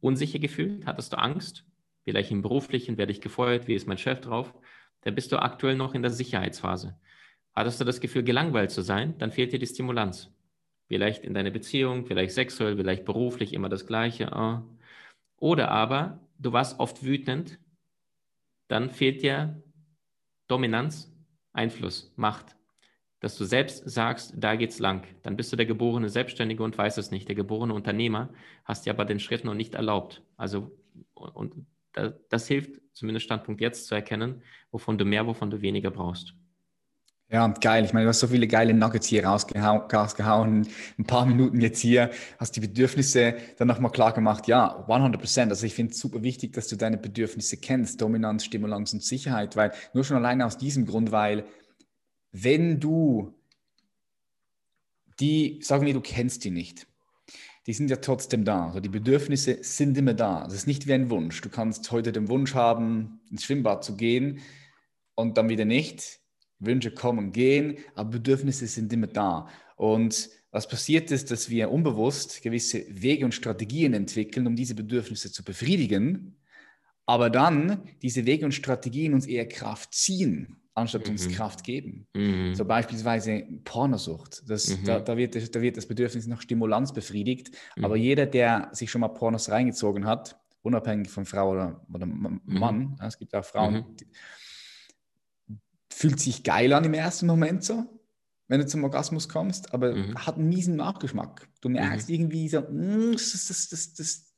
unsicher 0.00 0.38
gefühlt? 0.38 0.86
Hattest 0.86 1.12
du 1.12 1.18
Angst? 1.18 1.64
Vielleicht 2.04 2.30
im 2.30 2.40
beruflichen, 2.40 2.98
werde 2.98 3.12
ich 3.12 3.20
gefeuert, 3.20 3.68
wie 3.68 3.74
ist 3.74 3.86
mein 3.86 3.98
Chef 3.98 4.20
drauf? 4.20 4.54
Dann 5.02 5.14
bist 5.14 5.32
du 5.32 5.42
aktuell 5.42 5.76
noch 5.76 5.94
in 5.94 6.02
der 6.02 6.10
Sicherheitsphase. 6.10 6.98
Hattest 7.54 7.80
du 7.80 7.84
das 7.84 8.00
Gefühl, 8.00 8.22
gelangweilt 8.22 8.70
zu 8.70 8.82
sein, 8.82 9.18
dann 9.18 9.32
fehlt 9.32 9.52
dir 9.52 9.58
die 9.58 9.66
Stimulanz. 9.66 10.32
Vielleicht 10.88 11.24
in 11.24 11.34
deiner 11.34 11.50
Beziehung, 11.50 12.06
vielleicht 12.06 12.34
sexuell, 12.34 12.76
vielleicht 12.76 13.04
beruflich, 13.04 13.52
immer 13.52 13.68
das 13.68 13.86
Gleiche. 13.86 14.32
Ah. 14.32 14.64
Oder 15.38 15.70
aber 15.70 16.20
du 16.38 16.52
warst 16.52 16.78
oft 16.78 17.02
wütend, 17.02 17.58
dann 18.68 18.90
fehlt 18.90 19.22
dir 19.22 19.62
Dominanz, 20.48 21.12
Einfluss, 21.52 22.12
Macht. 22.16 22.56
Dass 23.20 23.36
du 23.38 23.44
selbst 23.44 23.88
sagst, 23.88 24.34
da 24.36 24.56
geht's 24.56 24.78
lang. 24.78 25.06
Dann 25.22 25.36
bist 25.36 25.50
du 25.50 25.56
der 25.56 25.66
geborene 25.66 26.08
Selbstständige 26.08 26.62
und 26.62 26.76
weißt 26.76 26.98
es 26.98 27.10
nicht. 27.10 27.26
Der 27.28 27.34
geborene 27.34 27.72
Unternehmer 27.72 28.28
hast 28.64 28.86
dir 28.86 28.90
aber 28.90 29.04
den 29.04 29.20
Schritt 29.20 29.44
noch 29.44 29.54
nicht 29.54 29.74
erlaubt. 29.74 30.22
Also, 30.36 30.70
und 31.14 31.66
das 32.28 32.46
hilft, 32.46 32.80
zumindest 32.92 33.24
Standpunkt 33.24 33.60
jetzt 33.60 33.86
zu 33.86 33.94
erkennen, 33.94 34.42
wovon 34.70 34.98
du 34.98 35.06
mehr, 35.06 35.26
wovon 35.26 35.50
du 35.50 35.62
weniger 35.62 35.90
brauchst. 35.90 36.34
Ja, 37.28 37.48
geil. 37.48 37.84
Ich 37.84 37.92
meine, 37.92 38.04
du 38.04 38.10
hast 38.10 38.20
so 38.20 38.28
viele 38.28 38.46
geile 38.46 38.72
Nuggets 38.72 39.08
hier 39.08 39.26
rausgehauen. 39.26 40.68
Ein 40.96 41.04
paar 41.06 41.26
Minuten 41.26 41.60
jetzt 41.60 41.80
hier, 41.80 42.10
hast 42.38 42.54
die 42.54 42.60
Bedürfnisse 42.60 43.34
dann 43.58 43.66
nochmal 43.66 43.90
klar 43.90 44.12
gemacht. 44.12 44.46
Ja, 44.46 44.84
100 44.86 45.20
Prozent. 45.20 45.50
Also 45.50 45.66
ich 45.66 45.74
finde 45.74 45.92
es 45.92 45.98
super 45.98 46.22
wichtig, 46.22 46.52
dass 46.52 46.68
du 46.68 46.76
deine 46.76 46.98
Bedürfnisse 46.98 47.56
kennst. 47.56 48.00
Dominanz, 48.00 48.44
Stimulanz 48.44 48.92
und 48.92 49.02
Sicherheit. 49.02 49.56
Weil 49.56 49.72
nur 49.92 50.04
schon 50.04 50.16
alleine 50.16 50.46
aus 50.46 50.56
diesem 50.56 50.86
Grund, 50.86 51.10
weil 51.10 51.44
wenn 52.30 52.78
du 52.78 53.34
die, 55.18 55.58
sagen 55.62 55.84
wir, 55.84 55.94
du 55.94 56.00
kennst 56.00 56.44
die 56.44 56.50
nicht, 56.50 56.86
die 57.66 57.72
sind 57.72 57.90
ja 57.90 57.96
trotzdem 57.96 58.44
da. 58.44 58.66
Also 58.68 58.78
die 58.78 58.88
Bedürfnisse 58.88 59.58
sind 59.62 59.98
immer 59.98 60.14
da. 60.14 60.44
Das 60.44 60.54
ist 60.54 60.68
nicht 60.68 60.86
wie 60.86 60.92
ein 60.92 61.10
Wunsch. 61.10 61.40
Du 61.40 61.48
kannst 61.48 61.90
heute 61.90 62.12
den 62.12 62.28
Wunsch 62.28 62.54
haben, 62.54 63.18
ins 63.32 63.42
Schwimmbad 63.42 63.82
zu 63.82 63.96
gehen 63.96 64.38
und 65.16 65.36
dann 65.38 65.48
wieder 65.48 65.64
nicht 65.64 66.20
Wünsche 66.58 66.90
kommen 66.90 67.18
und 67.18 67.32
gehen, 67.32 67.78
aber 67.94 68.10
Bedürfnisse 68.10 68.66
sind 68.66 68.92
immer 68.92 69.06
da. 69.06 69.48
Und 69.76 70.30
was 70.50 70.68
passiert 70.68 71.10
ist, 71.10 71.30
dass 71.30 71.50
wir 71.50 71.70
unbewusst 71.70 72.42
gewisse 72.42 72.84
Wege 72.88 73.24
und 73.24 73.32
Strategien 73.32 73.92
entwickeln, 73.92 74.46
um 74.46 74.56
diese 74.56 74.74
Bedürfnisse 74.74 75.30
zu 75.30 75.44
befriedigen, 75.44 76.36
aber 77.04 77.30
dann 77.30 77.82
diese 78.02 78.26
Wege 78.26 78.44
und 78.44 78.52
Strategien 78.52 79.14
uns 79.14 79.26
eher 79.26 79.46
Kraft 79.46 79.94
ziehen, 79.94 80.56
anstatt 80.74 81.08
uns 81.08 81.28
mhm. 81.28 81.32
Kraft 81.32 81.62
geben. 81.62 82.06
Mhm. 82.14 82.54
So 82.54 82.64
beispielsweise 82.64 83.44
Pornosucht. 83.64 84.42
Das, 84.48 84.68
mhm. 84.68 84.84
da, 84.84 85.00
da, 85.00 85.16
wird, 85.16 85.54
da 85.54 85.60
wird 85.60 85.76
das 85.76 85.86
Bedürfnis 85.86 86.26
nach 86.26 86.42
Stimulanz 86.42 86.92
befriedigt. 86.92 87.50
Mhm. 87.76 87.84
Aber 87.84 87.96
jeder, 87.96 88.26
der 88.26 88.70
sich 88.72 88.90
schon 88.90 89.02
mal 89.02 89.08
Pornos 89.08 89.50
reingezogen 89.50 90.06
hat, 90.06 90.38
unabhängig 90.62 91.08
von 91.08 91.26
Frau 91.26 91.52
oder, 91.52 91.86
oder 91.92 92.06
mhm. 92.06 92.40
Mann, 92.44 92.98
es 93.00 93.18
gibt 93.18 93.34
auch 93.34 93.44
Frauen, 93.44 93.74
mhm. 93.74 93.96
die, 94.00 94.06
fühlt 95.96 96.20
sich 96.20 96.42
geil 96.42 96.74
an 96.74 96.84
im 96.84 96.92
ersten 96.92 97.26
Moment 97.26 97.64
so, 97.64 97.84
wenn 98.48 98.60
du 98.60 98.66
zum 98.66 98.84
Orgasmus 98.84 99.28
kommst, 99.28 99.72
aber 99.72 99.96
hat 100.14 100.36
einen 100.36 100.50
miesen 100.50 100.76
Nachgeschmack. 100.76 101.48
Du 101.62 101.70
merkst 101.70 102.10
irgendwie 102.10 102.48
so, 102.48 102.60
mm, 102.60 103.12
das, 103.12 103.32
das, 103.32 103.68
das, 103.68 103.94
das, 103.94 104.34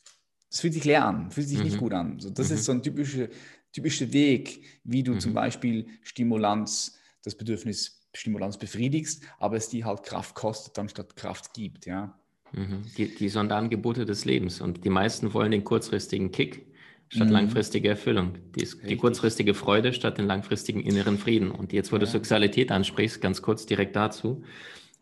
das 0.51 0.61
fühlt 0.61 0.75
sich 0.75 0.85
leer 0.85 1.05
an, 1.05 1.33
fühlt 1.33 1.49
sich 1.49 1.63
nicht 1.63 1.79
gut 1.79 1.93
an. 1.93 2.21
So, 2.21 2.31
das 2.31 2.53
ist 2.53 2.65
so 2.65 2.73
ein 2.73 2.83
typischer 2.83 3.29
typische 3.73 4.13
Weg, 4.13 4.65
wie 4.85 5.03
du 5.03 5.15
mhm. 5.15 5.21
zum 5.21 5.35
Beispiel 5.35 5.87
Stimulanz, 6.03 6.99
das 7.25 7.35
Bedürfnis 7.35 8.09
Stimulanz 8.15 8.57
befriedigst, 8.57 9.23
aber 9.39 9.57
es 9.57 9.69
dir 9.69 9.85
halt 9.85 10.03
Kraft 10.03 10.35
kostet, 10.35 10.79
anstatt 10.79 11.17
Kraft 11.17 11.53
gibt, 11.55 11.87
ja. 11.87 12.19
Mhm. 12.53 12.85
Die, 12.97 13.15
die 13.15 13.29
Sonderangebote 13.29 14.07
des 14.07 14.25
Lebens 14.25 14.61
und 14.61 14.85
die 14.85 14.91
meisten 14.91 15.35
wollen 15.35 15.51
den 15.51 15.65
kurzfristigen 15.65 16.31
Kick 16.33 16.67
statt 17.09 17.29
mhm. 17.29 17.33
langfristige 17.33 17.89
Erfüllung, 17.89 18.35
die, 18.55 18.69
die, 18.87 18.97
kurzfristige 18.97 19.55
Freude 19.55 19.93
statt 19.93 20.19
den 20.19 20.27
langfristigen 20.27 20.81
inneren 20.81 21.19
Frieden. 21.19 21.51
Und 21.51 21.73
jetzt, 21.73 21.91
wo 21.93 21.97
ja. 21.97 22.01
du 22.01 22.07
Sexualität 22.07 22.71
ansprichst, 22.71 23.21
ganz 23.21 23.41
kurz 23.43 23.67
direkt 23.67 23.97
dazu, 23.97 24.43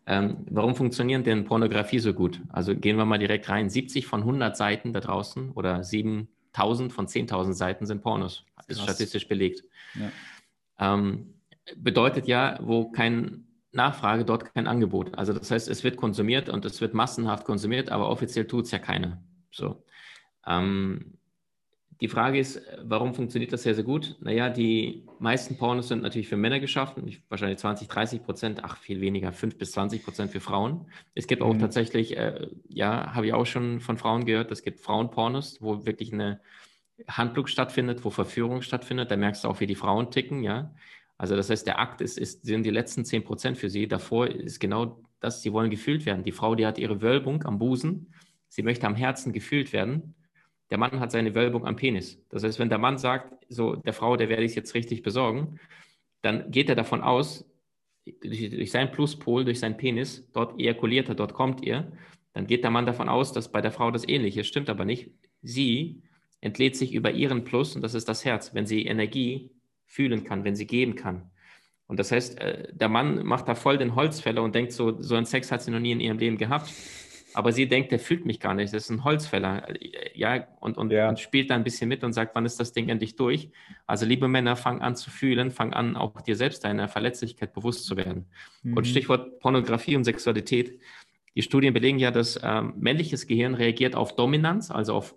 ähm, 0.05 0.37
warum 0.49 0.75
funktionieren 0.75 1.23
denn 1.23 1.43
Pornografie 1.43 1.99
so 1.99 2.13
gut? 2.13 2.41
Also 2.49 2.75
gehen 2.75 2.97
wir 2.97 3.05
mal 3.05 3.17
direkt 3.17 3.49
rein. 3.49 3.69
70 3.69 4.05
von 4.07 4.21
100 4.21 4.55
Seiten 4.55 4.93
da 4.93 5.01
draußen 5.01 5.51
oder 5.51 5.83
7 5.83 6.29
1000 6.57 6.91
von 6.91 7.07
10.000 7.07 7.53
Seiten 7.53 7.85
sind 7.85 8.01
Pornos. 8.01 8.43
Ist 8.67 8.77
Krass. 8.77 8.89
statistisch 8.89 9.27
belegt. 9.27 9.63
Ja. 9.95 10.11
Ähm, 10.95 11.35
bedeutet 11.75 12.27
ja, 12.27 12.57
wo 12.61 12.89
kein 12.89 13.45
Nachfrage, 13.71 14.25
dort 14.25 14.53
kein 14.53 14.67
Angebot. 14.67 15.17
Also 15.17 15.33
das 15.33 15.51
heißt, 15.51 15.67
es 15.67 15.83
wird 15.83 15.97
konsumiert 15.97 16.49
und 16.49 16.65
es 16.65 16.81
wird 16.81 16.93
massenhaft 16.93 17.45
konsumiert, 17.45 17.89
aber 17.89 18.09
offiziell 18.09 18.47
tut 18.47 18.65
es 18.65 18.71
ja 18.71 18.79
keiner. 18.79 19.21
So. 19.51 19.83
Ähm, 20.45 21.17
die 21.99 22.07
Frage 22.07 22.37
ist, 22.39 22.61
warum 22.83 23.15
funktioniert 23.15 23.51
das 23.51 23.63
sehr, 23.63 23.73
sehr 23.73 23.83
gut? 23.83 24.17
Naja, 24.19 24.49
die 24.49 25.03
meisten 25.19 25.57
Pornos 25.57 25.87
sind 25.87 26.03
natürlich 26.03 26.27
für 26.27 26.37
Männer 26.37 26.59
geschaffen, 26.59 27.11
wahrscheinlich 27.27 27.57
20, 27.57 27.87
30 27.87 28.23
Prozent, 28.23 28.63
ach, 28.63 28.77
viel 28.77 29.01
weniger, 29.01 29.31
5 29.31 29.57
bis 29.57 29.71
20 29.71 30.03
Prozent 30.03 30.31
für 30.31 30.39
Frauen. 30.39 30.85
Es 31.15 31.25
gibt 31.25 31.41
auch 31.41 31.53
mhm. 31.53 31.59
tatsächlich, 31.59 32.15
äh, 32.15 32.47
ja, 32.69 33.15
habe 33.15 33.25
ich 33.25 33.33
auch 33.33 33.45
schon 33.45 33.79
von 33.79 33.97
Frauen 33.97 34.25
gehört, 34.25 34.51
es 34.51 34.61
gibt 34.61 34.79
Frauenpornos, 34.79 35.59
wo 35.59 35.87
wirklich 35.87 36.13
eine 36.13 36.39
Handlung 37.07 37.47
stattfindet, 37.47 38.05
wo 38.05 38.11
Verführung 38.11 38.61
stattfindet. 38.61 39.09
Da 39.09 39.17
merkst 39.17 39.43
du 39.43 39.47
auch, 39.47 39.59
wie 39.59 39.67
die 39.67 39.75
Frauen 39.75 40.11
ticken, 40.11 40.43
ja. 40.43 40.73
Also 41.17 41.35
das 41.35 41.49
heißt, 41.49 41.65
der 41.65 41.79
Akt 41.79 42.01
ist, 42.01 42.19
ist, 42.19 42.45
sind 42.45 42.63
die 42.63 42.69
letzten 42.69 43.05
10 43.05 43.23
Prozent 43.23 43.57
für 43.57 43.71
sie. 43.71 43.87
Davor 43.87 44.27
ist 44.27 44.59
genau 44.59 45.01
das, 45.19 45.41
sie 45.41 45.51
wollen 45.51 45.71
gefühlt 45.71 46.05
werden. 46.05 46.23
Die 46.23 46.31
Frau, 46.31 46.53
die 46.53 46.67
hat 46.67 46.77
ihre 46.77 47.01
Wölbung 47.01 47.43
am 47.43 47.57
Busen, 47.57 48.13
sie 48.49 48.61
möchte 48.61 48.85
am 48.85 48.95
Herzen 48.95 49.33
gefühlt 49.33 49.73
werden 49.73 50.13
der 50.69 50.77
Mann 50.77 50.99
hat 50.99 51.11
seine 51.11 51.33
Wölbung 51.35 51.65
am 51.65 51.75
Penis. 51.75 52.21
Das 52.29 52.43
heißt, 52.43 52.59
wenn 52.59 52.69
der 52.69 52.77
Mann 52.77 52.97
sagt, 52.97 53.33
so 53.49 53.75
der 53.75 53.93
Frau, 53.93 54.17
der 54.17 54.29
werde 54.29 54.43
ich 54.43 54.55
jetzt 54.55 54.73
richtig 54.73 55.01
besorgen, 55.01 55.59
dann 56.21 56.51
geht 56.51 56.69
er 56.69 56.75
davon 56.75 57.01
aus, 57.01 57.45
durch, 58.21 58.49
durch 58.49 58.71
seinen 58.71 58.91
Pluspol, 58.91 59.45
durch 59.45 59.59
seinen 59.59 59.77
Penis, 59.77 60.29
dort 60.33 60.59
ejakuliert 60.59 61.09
er, 61.09 61.15
dort 61.15 61.33
kommt 61.33 61.63
ihr, 61.63 61.91
dann 62.33 62.47
geht 62.47 62.63
der 62.63 62.71
Mann 62.71 62.85
davon 62.85 63.09
aus, 63.09 63.31
dass 63.31 63.51
bei 63.51 63.61
der 63.61 63.71
Frau 63.71 63.91
das 63.91 64.07
Ähnliche 64.07 64.41
ist. 64.41 64.47
Stimmt 64.47 64.69
aber 64.69 64.85
nicht. 64.85 65.09
Sie 65.41 66.03
entlädt 66.41 66.75
sich 66.75 66.93
über 66.93 67.11
ihren 67.11 67.43
Plus 67.43 67.75
und 67.75 67.81
das 67.81 67.93
ist 67.93 68.07
das 68.07 68.25
Herz, 68.25 68.53
wenn 68.53 68.67
sie 68.67 68.85
Energie 68.85 69.51
fühlen 69.85 70.23
kann, 70.23 70.43
wenn 70.43 70.55
sie 70.55 70.67
geben 70.67 70.95
kann. 70.95 71.31
Und 71.87 71.97
das 71.97 72.11
heißt, 72.11 72.39
äh, 72.39 72.73
der 72.73 72.89
Mann 72.89 73.25
macht 73.25 73.47
da 73.47 73.55
voll 73.55 73.77
den 73.77 73.95
Holzfäller 73.95 74.43
und 74.43 74.53
denkt 74.53 74.73
so, 74.73 75.01
so 75.01 75.15
einen 75.15 75.25
Sex 75.25 75.51
hat 75.51 75.61
sie 75.61 75.71
noch 75.71 75.79
nie 75.79 75.93
in 75.93 76.01
ihrem 76.01 76.19
Leben 76.19 76.37
gehabt 76.37 76.71
aber 77.37 77.51
sie 77.51 77.67
denkt, 77.67 77.91
der 77.91 77.99
fühlt 77.99 78.25
mich 78.25 78.39
gar 78.39 78.55
nicht, 78.55 78.73
das 78.73 78.85
ist 78.85 78.89
ein 78.89 79.03
Holzfäller. 79.03 79.67
Ja, 80.15 80.47
und, 80.59 80.75
und, 80.75 80.91
ja. 80.91 81.07
und 81.07 81.19
spielt 81.19 81.51
da 81.51 81.55
ein 81.55 81.63
bisschen 81.63 81.87
mit 81.87 82.03
und 82.03 82.11
sagt, 82.11 82.33
wann 82.33 82.47
ist 82.47 82.59
das 82.59 82.73
Ding 82.73 82.89
endlich 82.89 83.15
durch? 83.15 83.51
Also, 83.85 84.07
liebe 84.07 84.27
Männer, 84.27 84.55
fang 84.55 84.81
an 84.81 84.95
zu 84.95 85.11
fühlen, 85.11 85.51
fang 85.51 85.71
an, 85.71 85.95
auch 85.95 86.19
dir 86.21 86.35
selbst 86.35 86.63
deiner 86.63 86.87
Verletzlichkeit 86.87 87.53
bewusst 87.53 87.85
zu 87.85 87.95
werden. 87.95 88.25
Mhm. 88.63 88.77
Und 88.77 88.87
Stichwort 88.87 89.39
Pornografie 89.39 89.95
und 89.95 90.03
Sexualität. 90.03 90.79
Die 91.35 91.43
Studien 91.43 91.75
belegen 91.75 91.99
ja, 91.99 92.09
dass 92.09 92.39
ähm, 92.41 92.73
männliches 92.75 93.27
Gehirn 93.27 93.53
reagiert 93.53 93.95
auf 93.95 94.15
Dominanz, 94.15 94.71
also 94.71 94.95
auf 94.95 95.13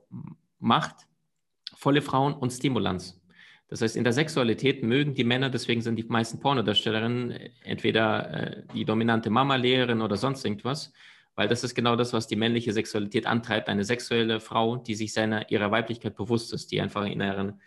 Macht, 0.58 1.08
volle 1.74 2.02
Frauen 2.02 2.34
und 2.34 2.50
Stimulanz. 2.50 3.18
Das 3.68 3.80
heißt, 3.80 3.96
in 3.96 4.04
der 4.04 4.12
Sexualität 4.12 4.82
mögen 4.82 5.14
die 5.14 5.24
Männer, 5.24 5.48
deswegen 5.48 5.80
sind 5.80 5.96
die 5.96 6.04
meisten 6.04 6.38
Pornodarstellerinnen 6.38 7.30
entweder 7.64 8.58
äh, 8.58 8.62
die 8.74 8.84
dominante 8.84 9.30
Mama-Lehrerin 9.30 10.02
oder 10.02 10.18
sonst 10.18 10.44
irgendwas, 10.44 10.92
weil 11.34 11.48
das 11.48 11.64
ist 11.64 11.74
genau 11.74 11.96
das, 11.96 12.12
was 12.12 12.26
die 12.26 12.36
männliche 12.36 12.72
Sexualität 12.72 13.26
antreibt. 13.26 13.68
Eine 13.68 13.84
sexuelle 13.84 14.40
Frau, 14.40 14.76
die 14.76 14.94
sich 14.94 15.12
seiner, 15.12 15.50
ihrer 15.50 15.70
Weiblichkeit 15.70 16.16
bewusst 16.16 16.52
ist, 16.52 16.70
die 16.72 16.80
einfach 16.80 17.06
in 17.06 17.20
ihren 17.20 17.60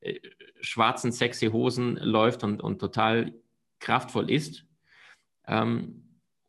äh, 0.00 0.18
schwarzen, 0.60 1.12
sexy 1.12 1.46
Hosen 1.46 1.96
läuft 1.96 2.44
und, 2.44 2.62
und 2.62 2.78
total 2.78 3.32
kraftvoll 3.80 4.30
ist 4.30 4.64
ähm, 5.46 6.02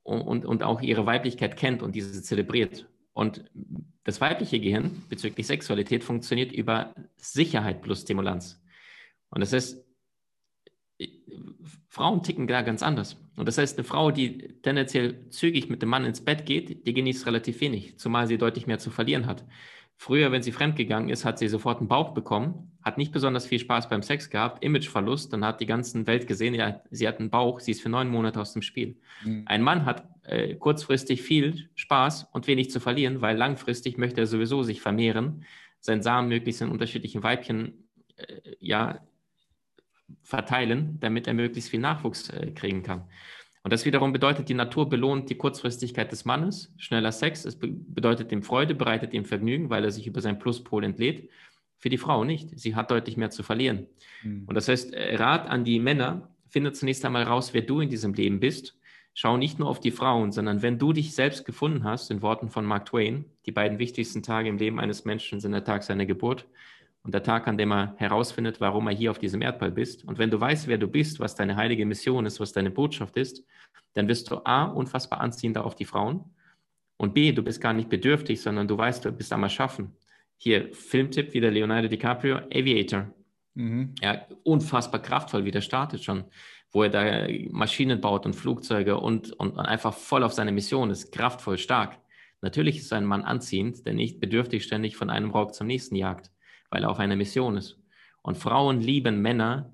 und, 0.04 0.46
und 0.46 0.64
auch 0.64 0.82
ihre 0.82 1.06
Weiblichkeit 1.06 1.58
kennt 1.58 1.82
und 1.84 1.96
diese 1.96 2.22
zelebriert. 2.22 2.88
Und 3.14 3.46
das 4.04 4.22
weibliche 4.22 4.60
Gehirn 4.60 5.04
bezüglich 5.10 5.48
Sexualität 5.48 6.04
funktioniert 6.04 6.52
über 6.52 6.94
Sicherheit 7.18 7.82
plus 7.82 8.02
Stimulanz. 8.02 8.62
Und 9.30 9.42
das 9.42 9.54
heißt, 9.54 9.84
Frauen 11.88 12.24
ticken 12.24 12.48
da 12.48 12.62
ganz 12.62 12.84
anders. 12.84 13.18
Und 13.36 13.48
das 13.48 13.58
heißt, 13.58 13.78
eine 13.78 13.84
Frau, 13.84 14.12
die 14.12 14.38
tendenziell 14.62 15.30
zügig 15.30 15.70
mit 15.70 15.82
dem 15.82 15.90
Mann 15.90 16.06
ins 16.06 16.24
Bett 16.24 16.46
geht, 16.46 16.88
die 16.88 16.94
genießt 16.94 17.26
relativ 17.26 17.60
wenig, 17.62 17.98
zumal 17.98 18.28
sie 18.28 18.38
deutlich 18.38 18.68
mehr 18.68 18.80
zu 18.80 18.92
verlieren 18.92 19.26
hat. 19.26 19.46
Früher, 19.98 20.32
wenn 20.32 20.42
sie 20.42 20.52
fremdgegangen 20.52 21.10
ist, 21.10 21.24
hat 21.24 21.40
sie 21.40 21.48
sofort 21.48 21.80
einen 21.80 21.88
Bauch 21.88 22.14
bekommen, 22.14 22.72
hat 22.84 22.98
nicht 22.98 23.14
besonders 23.14 23.48
viel 23.48 23.60
Spaß 23.60 23.88
beim 23.88 24.02
Sex 24.02 24.30
gehabt, 24.30 24.64
Imageverlust, 24.64 25.32
dann 25.32 25.46
hat 25.46 25.62
die 25.62 25.66
ganze 25.66 26.06
Welt 26.06 26.28
gesehen, 26.28 26.54
ja, 26.54 26.82
sie 26.92 27.08
hat 27.08 27.20
einen 27.20 27.30
Bauch, 27.30 27.62
sie 27.62 27.72
ist 27.72 27.82
für 27.82 27.90
neun 27.90 28.10
Monate 28.10 28.40
aus 28.40 28.54
dem 28.54 28.62
Spiel. 28.62 28.98
Mhm. 29.24 29.44
Ein 29.46 29.62
Mann 29.62 29.86
hat 29.86 30.08
äh, 30.24 30.56
kurzfristig 30.56 31.22
viel 31.22 31.70
Spaß 31.76 32.28
und 32.34 32.48
wenig 32.48 32.72
zu 32.72 32.80
verlieren, 32.80 33.22
weil 33.22 33.38
langfristig 33.38 33.98
möchte 33.98 34.22
er 34.22 34.28
sowieso 34.28 34.64
sich 34.64 34.82
vermehren, 34.82 35.46
seinen 35.80 36.02
Samen 36.02 36.28
möglichst 36.28 36.62
in 36.62 36.70
unterschiedlichen 36.70 37.24
Weibchen 37.24 37.88
äh, 38.18 38.56
ja, 38.60 39.00
verteilen, 40.22 40.98
damit 41.00 41.28
er 41.28 41.34
möglichst 41.34 41.70
viel 41.70 41.80
Nachwuchs 41.80 42.30
äh, 42.30 42.52
kriegen 42.52 42.84
kann. 42.84 43.04
Und 43.64 43.74
das 43.74 43.86
wiederum 43.86 44.14
bedeutet, 44.14 44.48
die 44.48 44.54
Natur 44.54 44.88
belohnt 44.90 45.30
die 45.30 45.38
Kurzfristigkeit 45.38 46.12
des 46.12 46.24
Mannes, 46.24 46.72
schneller 46.78 47.12
Sex, 47.12 47.46
es 47.46 47.58
be 47.58 47.68
bedeutet 47.68 48.32
ihm 48.32 48.44
Freude, 48.44 48.76
bereitet 48.76 49.14
ihm 49.14 49.26
Vergnügen, 49.26 49.72
weil 49.72 49.84
er 49.84 49.90
sich 49.90 50.06
über 50.06 50.22
seinen 50.22 50.38
Pluspol 50.38 50.84
entlädt. 50.84 51.30
Für 51.78 51.90
die 51.90 51.98
Frau 51.98 52.24
nicht. 52.24 52.60
Sie 52.60 52.76
hat 52.76 52.92
deutlich 52.92 53.18
mehr 53.18 53.32
zu 53.32 53.44
verlieren. 53.44 53.88
Mhm. 54.24 54.44
Und 54.46 54.56
das 54.56 54.68
heißt, 54.68 54.94
äh, 54.94 55.16
Rat 55.16 55.48
an 55.48 55.64
die 55.64 55.80
Männer, 55.80 56.30
finde 56.48 56.74
zunächst 56.74 57.04
einmal 57.06 57.24
raus, 57.24 57.54
wer 57.54 57.64
du 57.64 57.82
in 57.82 57.90
diesem 57.90 58.14
Leben 58.14 58.40
bist. 58.40 58.78
Schau 59.16 59.36
nicht 59.36 59.60
nur 59.60 59.70
auf 59.70 59.80
die 59.80 59.92
Frauen, 59.92 60.32
sondern 60.32 60.62
wenn 60.62 60.78
du 60.78 60.94
dich 60.94 61.16
selbst 61.16 61.46
gefunden 61.46 61.86
hast, 61.86 62.12
in 62.12 62.22
Worten 62.22 62.50
von 62.50 62.66
Mark 62.66 62.86
Twain, 62.86 63.26
die 63.46 63.52
beiden 63.52 63.80
wichtigsten 63.80 64.22
Tage 64.22 64.50
im 64.50 64.58
Leben 64.58 64.80
eines 64.80 65.06
Menschen 65.06 65.40
sind 65.40 65.54
der 65.54 65.64
Tag 65.64 65.84
seiner 65.84 66.06
Geburt 66.06 66.46
und 67.06 67.14
der 67.14 67.22
Tag, 67.22 67.48
an 67.48 67.58
dem 67.58 67.72
er 67.72 67.94
herausfindet, 67.98 68.60
warum 68.60 68.88
er 68.88 68.96
hier 68.96 69.12
auf 69.12 69.20
diesem 69.20 69.44
Erdball 69.44 69.70
bist. 69.70 70.04
Und 70.06 70.18
wenn 70.18 70.32
du 70.32 70.42
weißt, 70.42 70.68
wer 70.68 70.80
du 70.80 70.88
bist, 70.88 71.20
was 71.20 71.36
deine 71.36 71.56
heilige 71.56 71.86
Mission 71.86 72.26
ist, 72.26 72.40
was 72.40 72.52
deine 72.52 72.72
Botschaft 72.72 73.16
ist, 73.16 73.46
dann 73.94 74.08
wirst 74.08 74.30
du 74.32 74.44
A, 74.44 74.64
unfassbar 74.64 75.22
anziehender 75.22 75.66
auf 75.66 75.76
die 75.76 75.86
Frauen 75.86 76.26
und 76.98 77.14
B, 77.14 77.32
du 77.32 77.44
bist 77.44 77.62
gar 77.62 77.74
nicht 77.74 77.90
bedürftig, 77.90 78.42
sondern 78.42 78.68
du 78.68 78.76
weißt, 78.76 79.06
du 79.06 79.12
bist 79.12 79.32
am 79.32 79.44
Erschaffen. 79.44 79.96
Hier, 80.38 80.74
Filmtipp 80.74 81.34
wieder 81.34 81.52
Leonardo 81.52 81.88
DiCaprio, 81.88 82.38
Aviator. 82.52 83.14
Mhm. 83.54 83.94
Ja, 84.02 84.26
unfassbar 84.44 85.02
kraftvoll, 85.02 85.46
wie 85.46 85.52
der 85.52 85.62
startet 85.62 86.04
schon, 86.04 86.26
wo 86.72 86.84
er 86.84 86.90
da 86.90 87.28
Maschinen 87.52 88.02
baut 88.02 88.26
und 88.26 88.36
Flugzeuge 88.36 89.00
und, 89.00 89.32
und 89.34 89.60
einfach 89.60 89.94
voll 89.94 90.24
auf 90.24 90.34
seine 90.34 90.52
Mission 90.52 90.90
ist, 90.90 91.12
kraftvoll, 91.12 91.60
stark. 91.60 92.00
Natürlich 92.42 92.80
ist 92.80 92.92
ein 92.94 93.06
Mann 93.06 93.22
anziehend, 93.22 93.86
der 93.86 93.94
nicht 93.94 94.20
bedürftig 94.20 94.64
ständig 94.64 94.98
von 94.98 95.12
einem 95.12 95.30
Rock 95.30 95.54
zum 95.54 95.68
nächsten 95.68 95.96
jagt 95.96 96.32
weil 96.76 96.84
er 96.84 96.90
auf 96.90 97.00
einer 97.00 97.16
Mission 97.16 97.56
ist. 97.56 97.80
Und 98.22 98.38
Frauen 98.38 98.82
lieben 98.82 99.22
Männer, 99.22 99.72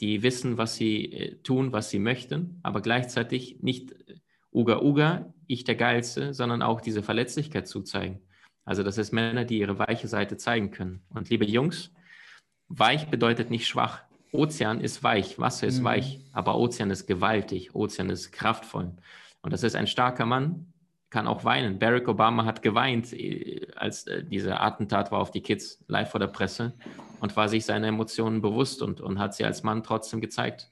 die 0.00 0.24
wissen, 0.24 0.58
was 0.58 0.74
sie 0.74 1.12
äh, 1.12 1.36
tun, 1.42 1.70
was 1.72 1.90
sie 1.90 2.00
möchten, 2.00 2.58
aber 2.64 2.80
gleichzeitig 2.80 3.62
nicht 3.62 3.92
äh, 3.92 4.16
Uga 4.52 4.80
Uga, 4.82 5.32
ich 5.46 5.62
der 5.62 5.76
Geilste, 5.76 6.34
sondern 6.34 6.60
auch 6.60 6.80
diese 6.80 7.04
Verletzlichkeit 7.04 7.68
zuzeigen. 7.68 8.18
Also 8.64 8.82
das 8.82 8.98
ist 8.98 9.12
Männer, 9.12 9.44
die 9.44 9.60
ihre 9.60 9.78
weiche 9.78 10.08
Seite 10.08 10.38
zeigen 10.38 10.72
können. 10.72 11.04
Und 11.10 11.30
liebe 11.30 11.44
Jungs, 11.44 11.92
weich 12.66 13.06
bedeutet 13.06 13.50
nicht 13.50 13.68
schwach. 13.68 14.02
Ozean 14.32 14.80
ist 14.80 15.04
weich, 15.04 15.38
Wasser 15.38 15.68
ist 15.68 15.78
mhm. 15.78 15.84
weich, 15.84 16.20
aber 16.32 16.58
Ozean 16.58 16.90
ist 16.90 17.06
gewaltig, 17.06 17.76
Ozean 17.76 18.10
ist 18.10 18.32
kraftvoll. 18.32 18.96
Und 19.40 19.52
das 19.52 19.62
ist 19.62 19.76
ein 19.76 19.86
starker 19.86 20.26
Mann, 20.26 20.72
kann 21.10 21.26
auch 21.26 21.44
weinen. 21.44 21.78
Barack 21.78 22.08
Obama 22.08 22.44
hat 22.44 22.62
geweint, 22.62 23.12
äh, 23.12 23.66
als 23.76 24.06
äh, 24.06 24.24
dieser 24.24 24.62
Attentat 24.62 25.10
war 25.12 25.18
auf 25.18 25.30
die 25.30 25.42
Kids 25.42 25.84
live 25.88 26.10
vor 26.10 26.20
der 26.20 26.28
Presse 26.28 26.72
und 27.20 27.36
war 27.36 27.48
sich 27.48 27.64
seiner 27.64 27.88
Emotionen 27.88 28.40
bewusst 28.40 28.80
und, 28.82 29.00
und 29.00 29.18
hat 29.18 29.34
sie 29.34 29.44
als 29.44 29.62
Mann 29.62 29.82
trotzdem 29.82 30.20
gezeigt. 30.20 30.70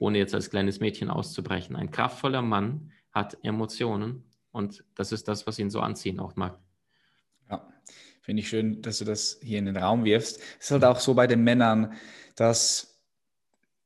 ohne 0.00 0.18
jetzt 0.18 0.34
als 0.34 0.50
kleines 0.50 0.80
Mädchen 0.80 1.10
auszubrechen. 1.10 1.76
Ein 1.76 1.90
kraftvoller 1.90 2.42
Mann 2.42 2.92
hat 3.12 3.36
Emotionen 3.42 4.24
und 4.52 4.84
das 4.94 5.12
ist 5.12 5.28
das, 5.28 5.46
was 5.46 5.58
ihn 5.58 5.70
so 5.70 5.80
anziehen 5.80 6.20
auch 6.20 6.36
mag. 6.36 6.58
Ja, 7.50 7.66
finde 8.22 8.42
ich 8.42 8.48
schön, 8.48 8.80
dass 8.82 8.98
du 8.98 9.04
das 9.04 9.40
hier 9.42 9.58
in 9.58 9.66
den 9.66 9.76
Raum 9.76 10.04
wirfst. 10.04 10.40
Es 10.58 10.66
ist 10.66 10.70
halt 10.70 10.84
auch 10.84 11.00
so 11.00 11.14
bei 11.14 11.26
den 11.26 11.42
Männern, 11.42 11.94
dass 12.36 13.00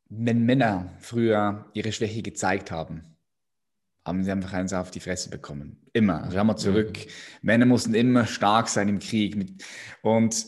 wenn 0.09 0.45
Männer 0.45 0.91
früher 0.99 1.65
ihre 1.73 1.93
Schwäche 1.93 2.23
gezeigt 2.23 2.71
haben, 2.71 3.17
haben 4.05 4.23
sie 4.25 4.33
einfach 4.33 4.53
eins 4.53 4.73
auf 4.75 4.91
die 4.91 5.01
Fresse 5.01 5.31
bekommen. 5.31 5.82
Immer. 5.93 6.29
Schau 6.33 6.45
mal 6.45 6.57
zurück. 6.57 6.97
Mhm. 6.97 7.11
Männer 7.43 7.67
mussten 7.67 7.95
immer 7.95 8.27
stark 8.27 8.69
sein 8.69 8.89
im 8.89 8.99
Krieg 8.99 9.37
mit, 9.37 9.63
und 10.03 10.47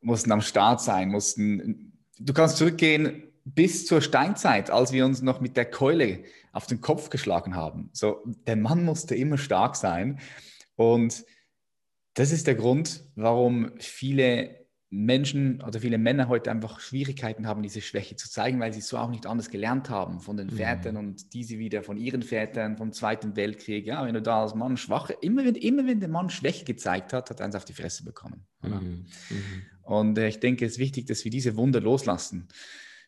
mussten 0.00 0.32
am 0.32 0.40
Start 0.40 0.80
sein, 0.80 1.08
mussten. 1.08 1.92
Du 2.18 2.32
kannst 2.32 2.56
zurückgehen 2.56 3.24
bis 3.44 3.86
zur 3.86 4.00
Steinzeit, 4.00 4.70
als 4.70 4.92
wir 4.92 5.04
uns 5.04 5.22
noch 5.22 5.40
mit 5.40 5.56
der 5.56 5.66
Keule 5.66 6.24
auf 6.52 6.66
den 6.66 6.80
Kopf 6.80 7.10
geschlagen 7.10 7.54
haben. 7.54 7.90
So, 7.92 8.22
der 8.46 8.56
Mann 8.56 8.84
musste 8.84 9.14
immer 9.14 9.38
stark 9.38 9.76
sein. 9.76 10.18
Und 10.74 11.24
das 12.14 12.32
ist 12.32 12.46
der 12.46 12.54
Grund, 12.54 13.04
warum 13.14 13.72
viele 13.78 14.65
Menschen 14.88 15.60
oder 15.62 15.80
viele 15.80 15.98
Männer 15.98 16.28
heute 16.28 16.50
einfach 16.50 16.78
Schwierigkeiten 16.78 17.46
haben, 17.46 17.62
diese 17.62 17.80
Schwäche 17.80 18.14
zu 18.14 18.30
zeigen, 18.30 18.60
weil 18.60 18.72
sie 18.72 18.78
es 18.78 18.88
so 18.88 18.98
auch 18.98 19.10
nicht 19.10 19.26
anders 19.26 19.50
gelernt 19.50 19.90
haben 19.90 20.20
von 20.20 20.36
den 20.36 20.46
mhm. 20.46 20.56
Vätern 20.56 20.96
und 20.96 21.34
diese 21.34 21.58
wieder 21.58 21.82
von 21.82 21.96
ihren 21.96 22.22
Vätern 22.22 22.76
vom 22.76 22.92
Zweiten 22.92 23.34
Weltkrieg. 23.34 23.86
Ja, 23.86 24.06
wenn 24.06 24.14
du 24.14 24.22
da 24.22 24.42
als 24.42 24.54
Mann 24.54 24.76
schwach, 24.76 25.10
immer 25.20 25.44
wenn, 25.44 25.56
immer 25.56 25.86
wenn 25.86 25.98
der 25.98 26.08
Mann 26.08 26.30
Schwäche 26.30 26.64
gezeigt 26.64 27.12
hat, 27.12 27.30
hat 27.30 27.40
er 27.40 27.46
eins 27.46 27.56
auf 27.56 27.64
die 27.64 27.72
Fresse 27.72 28.04
bekommen. 28.04 28.46
Mhm. 28.62 29.06
Mhm. 29.30 29.62
Und 29.82 30.18
äh, 30.18 30.28
ich 30.28 30.38
denke, 30.38 30.64
es 30.64 30.72
ist 30.72 30.78
wichtig, 30.78 31.06
dass 31.06 31.24
wir 31.24 31.32
diese 31.32 31.56
Wunder 31.56 31.80
loslassen, 31.80 32.46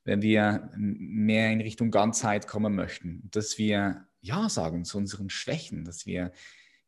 wenn 0.04 0.20
wir 0.20 0.72
mehr 0.76 1.52
in 1.52 1.60
Richtung 1.60 1.92
Ganzheit 1.92 2.48
kommen 2.48 2.74
möchten, 2.74 3.28
dass 3.30 3.56
wir 3.56 4.06
Ja 4.20 4.48
sagen 4.48 4.84
zu 4.84 4.98
unseren 4.98 5.30
Schwächen, 5.30 5.84
dass 5.84 6.06
wir 6.06 6.32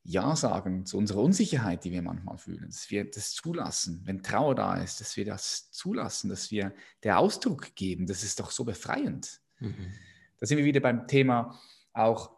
ja 0.03 0.35
sagen 0.35 0.87
zu 0.87 0.97
unserer 0.97 1.21
Unsicherheit, 1.21 1.85
die 1.85 1.93
wir 1.93 2.03
manchmal 2.03 2.39
fühlen, 2.39 2.67
dass 2.67 2.91
wir 2.91 3.11
das 3.11 3.33
zulassen, 3.33 4.03
wenn 4.05 4.23
Trauer 4.23 4.55
da 4.55 4.77
ist, 4.77 5.01
dass 5.01 5.17
wir 5.17 5.25
das 5.25 5.71
zulassen, 5.71 6.31
dass 6.31 6.51
wir 6.51 6.73
der 7.03 7.19
Ausdruck 7.19 7.75
geben, 7.75 8.07
das 8.07 8.23
ist 8.23 8.41
doch 8.41 8.51
so 8.51 8.65
befreiend. 8.65 9.41
Mhm. 9.59 9.93
Da 10.39 10.47
sind 10.47 10.59
wir 10.59 10.65
wieder 10.65 10.81
beim 10.81 11.07
Thema 11.07 11.59
auch 11.93 12.31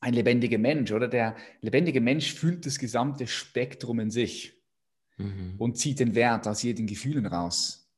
ein 0.00 0.14
lebendiger 0.14 0.58
Mensch, 0.58 0.92
oder? 0.92 1.08
Der 1.08 1.36
lebendige 1.60 2.00
Mensch 2.00 2.34
fühlt 2.34 2.64
das 2.66 2.78
gesamte 2.78 3.26
Spektrum 3.26 4.00
in 4.00 4.10
sich 4.10 4.54
mhm. 5.18 5.54
und 5.58 5.78
zieht 5.78 6.00
den 6.00 6.14
Wert 6.14 6.48
aus 6.48 6.62
jeden 6.62 6.86
Gefühlen 6.86 7.26
raus. 7.26 7.90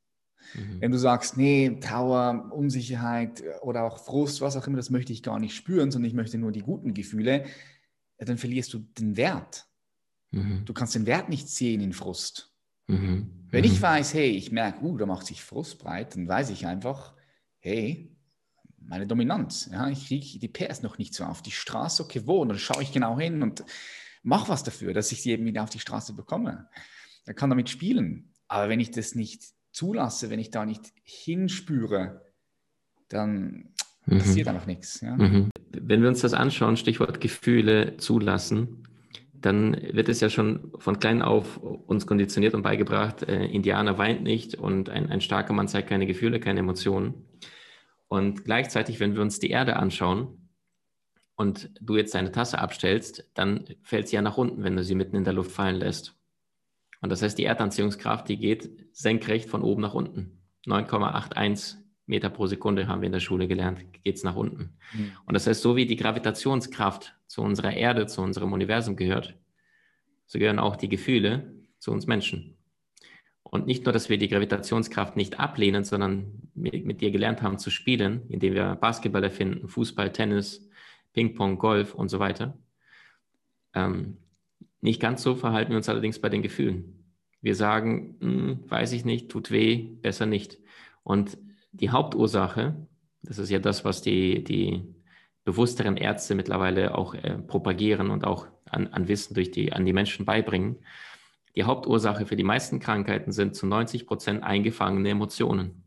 Mhm. 0.54 0.80
Wenn 0.80 0.90
du 0.90 0.98
sagst, 0.98 1.36
nee, 1.36 1.78
Trauer, 1.80 2.50
Unsicherheit 2.52 3.42
oder 3.62 3.84
auch 3.84 4.04
Frust, 4.04 4.40
was 4.40 4.56
auch 4.56 4.66
immer, 4.66 4.76
das 4.76 4.90
möchte 4.90 5.12
ich 5.12 5.22
gar 5.22 5.38
nicht 5.38 5.54
spüren, 5.54 5.90
sondern 5.90 6.08
ich 6.08 6.14
möchte 6.14 6.38
nur 6.38 6.52
die 6.52 6.60
guten 6.60 6.94
Gefühle, 6.94 7.44
ja, 8.18 8.24
dann 8.24 8.38
verlierst 8.38 8.72
du 8.72 8.78
den 8.78 9.16
Wert. 9.16 9.66
Mhm. 10.30 10.64
Du 10.64 10.72
kannst 10.72 10.94
den 10.94 11.06
Wert 11.06 11.28
nicht 11.28 11.48
sehen 11.48 11.80
in 11.80 11.92
Frust. 11.92 12.52
Mhm. 12.86 13.30
Wenn 13.50 13.64
ich 13.64 13.78
mhm. 13.78 13.82
weiß, 13.82 14.14
hey, 14.14 14.30
ich 14.30 14.52
merke, 14.52 14.84
uh, 14.84 14.96
da 14.96 15.06
macht 15.06 15.26
sich 15.26 15.42
Frust 15.42 15.78
breit, 15.78 16.16
dann 16.16 16.28
weiß 16.28 16.50
ich 16.50 16.66
einfach, 16.66 17.14
hey, 17.58 18.12
meine 18.78 19.06
Dominanz, 19.06 19.68
ja, 19.72 19.88
ich 19.88 20.06
kriege 20.06 20.38
die 20.38 20.48
PS 20.48 20.82
noch 20.82 20.98
nicht 20.98 21.14
so 21.14 21.24
auf 21.24 21.42
die 21.42 21.50
Straße, 21.50 22.02
okay, 22.02 22.22
wo? 22.24 22.40
Und 22.40 22.48
dann 22.48 22.58
schaue 22.58 22.82
ich 22.82 22.92
genau 22.92 23.18
hin 23.18 23.42
und 23.42 23.64
mache 24.22 24.48
was 24.48 24.62
dafür, 24.62 24.94
dass 24.94 25.10
ich 25.10 25.22
sie 25.22 25.32
eben 25.32 25.44
wieder 25.44 25.62
auf 25.62 25.70
die 25.70 25.80
Straße 25.80 26.12
bekomme. 26.12 26.68
Er 27.24 27.34
kann 27.34 27.50
damit 27.50 27.68
spielen. 27.68 28.32
Aber 28.48 28.68
wenn 28.68 28.78
ich 28.78 28.92
das 28.92 29.16
nicht 29.16 29.42
zulasse, 29.72 30.30
wenn 30.30 30.38
ich 30.38 30.52
da 30.52 30.64
nicht 30.64 30.92
hinspüre, 31.02 32.24
dann 33.08 33.74
mhm. 34.06 34.18
passiert 34.18 34.46
einfach 34.46 34.66
nichts. 34.66 35.00
Ja? 35.00 35.16
Mhm 35.16 35.50
wenn 35.82 36.02
wir 36.02 36.08
uns 36.08 36.20
das 36.20 36.34
anschauen, 36.34 36.76
Stichwort 36.76 37.20
Gefühle 37.20 37.96
zulassen, 37.96 38.82
dann 39.32 39.76
wird 39.92 40.08
es 40.08 40.20
ja 40.20 40.30
schon 40.30 40.72
von 40.78 40.98
klein 40.98 41.22
auf 41.22 41.58
uns 41.58 42.06
konditioniert 42.06 42.54
und 42.54 42.62
beigebracht, 42.62 43.22
äh, 43.22 43.46
Indianer 43.46 43.98
weint 43.98 44.22
nicht 44.22 44.54
und 44.54 44.88
ein, 44.88 45.10
ein 45.10 45.20
starker 45.20 45.52
Mann 45.52 45.68
zeigt 45.68 45.88
keine 45.88 46.06
Gefühle, 46.06 46.40
keine 46.40 46.60
Emotionen. 46.60 47.26
Und 48.08 48.44
gleichzeitig, 48.44 49.00
wenn 49.00 49.14
wir 49.14 49.22
uns 49.22 49.38
die 49.38 49.50
Erde 49.50 49.76
anschauen 49.76 50.48
und 51.34 51.70
du 51.80 51.96
jetzt 51.96 52.14
deine 52.14 52.32
Tasse 52.32 52.58
abstellst, 52.58 53.30
dann 53.34 53.66
fällt 53.82 54.08
sie 54.08 54.16
ja 54.16 54.22
nach 54.22 54.36
unten, 54.36 54.64
wenn 54.64 54.76
du 54.76 54.84
sie 54.84 54.94
mitten 54.94 55.16
in 55.16 55.24
der 55.24 55.32
Luft 55.32 55.52
fallen 55.52 55.76
lässt. 55.76 56.14
Und 57.00 57.10
das 57.10 57.22
heißt, 57.22 57.36
die 57.38 57.44
Erdanziehungskraft, 57.44 58.28
die 58.28 58.38
geht 58.38 58.70
senkrecht 58.92 59.48
von 59.48 59.62
oben 59.62 59.82
nach 59.82 59.94
unten. 59.94 60.42
9,81 60.66 61.76
Meter 62.06 62.30
pro 62.30 62.46
Sekunde 62.46 62.86
haben 62.86 63.00
wir 63.02 63.06
in 63.06 63.12
der 63.12 63.20
Schule 63.20 63.48
gelernt, 63.48 63.80
geht 64.04 64.16
es 64.16 64.22
nach 64.22 64.36
unten. 64.36 64.76
Mhm. 64.94 65.12
Und 65.26 65.34
das 65.34 65.46
heißt, 65.46 65.60
so 65.60 65.76
wie 65.76 65.86
die 65.86 65.96
Gravitationskraft 65.96 67.16
zu 67.26 67.42
unserer 67.42 67.72
Erde, 67.72 68.06
zu 68.06 68.22
unserem 68.22 68.52
Universum 68.52 68.96
gehört, 68.96 69.36
so 70.26 70.38
gehören 70.38 70.58
auch 70.58 70.76
die 70.76 70.88
Gefühle 70.88 71.52
zu 71.78 71.90
uns 71.92 72.06
Menschen. 72.06 72.56
Und 73.42 73.66
nicht 73.66 73.84
nur, 73.84 73.92
dass 73.92 74.08
wir 74.08 74.18
die 74.18 74.28
Gravitationskraft 74.28 75.16
nicht 75.16 75.38
ablehnen, 75.38 75.84
sondern 75.84 76.50
mit, 76.54 76.84
mit 76.84 77.00
dir 77.00 77.10
gelernt 77.10 77.42
haben 77.42 77.58
zu 77.58 77.70
spielen, 77.70 78.22
indem 78.28 78.54
wir 78.54 78.74
Basketball 78.76 79.22
erfinden, 79.22 79.68
Fußball, 79.68 80.12
Tennis, 80.12 80.68
Ping-Pong, 81.12 81.58
Golf 81.58 81.94
und 81.94 82.08
so 82.08 82.18
weiter. 82.18 82.58
Ähm, 83.72 84.18
nicht 84.80 85.00
ganz 85.00 85.22
so 85.22 85.36
verhalten 85.36 85.70
wir 85.70 85.76
uns 85.76 85.88
allerdings 85.88 86.20
bei 86.20 86.28
den 86.28 86.42
Gefühlen. 86.42 87.04
Wir 87.40 87.54
sagen, 87.54 88.16
hm, 88.20 88.64
weiß 88.68 88.92
ich 88.92 89.04
nicht, 89.04 89.28
tut 89.30 89.50
weh, 89.50 89.96
besser 90.02 90.26
nicht. 90.26 90.58
Und 91.04 91.38
die 91.80 91.90
Hauptursache, 91.90 92.74
das 93.22 93.38
ist 93.38 93.50
ja 93.50 93.58
das, 93.58 93.84
was 93.84 94.02
die, 94.02 94.42
die 94.42 94.82
bewussteren 95.44 95.96
Ärzte 95.96 96.34
mittlerweile 96.34 96.96
auch 96.96 97.14
äh, 97.14 97.38
propagieren 97.38 98.10
und 98.10 98.24
auch 98.24 98.46
an, 98.64 98.88
an 98.88 99.08
Wissen 99.08 99.34
durch 99.34 99.50
die, 99.50 99.72
an 99.72 99.84
die 99.84 99.92
Menschen 99.92 100.26
beibringen. 100.26 100.76
Die 101.54 101.64
Hauptursache 101.64 102.26
für 102.26 102.36
die 102.36 102.44
meisten 102.44 102.80
Krankheiten 102.80 103.32
sind 103.32 103.54
zu 103.54 103.66
90 103.66 104.06
Prozent 104.06 104.42
eingefangene 104.42 105.10
Emotionen. 105.10 105.84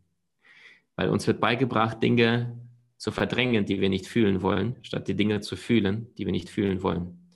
Weil 0.96 1.10
uns 1.10 1.28
wird 1.28 1.40
beigebracht, 1.40 2.02
Dinge 2.02 2.58
zu 2.98 3.12
verdrängen, 3.12 3.66
die 3.66 3.80
wir 3.80 3.90
nicht 3.90 4.08
fühlen 4.08 4.42
wollen, 4.42 4.78
statt 4.82 5.08
die 5.08 5.16
Dinge 5.16 5.42
zu 5.42 5.56
fühlen, 5.56 6.08
die 6.18 6.26
wir 6.26 6.32
nicht 6.32 6.50
fühlen 6.50 6.84
wollen. 6.84 7.36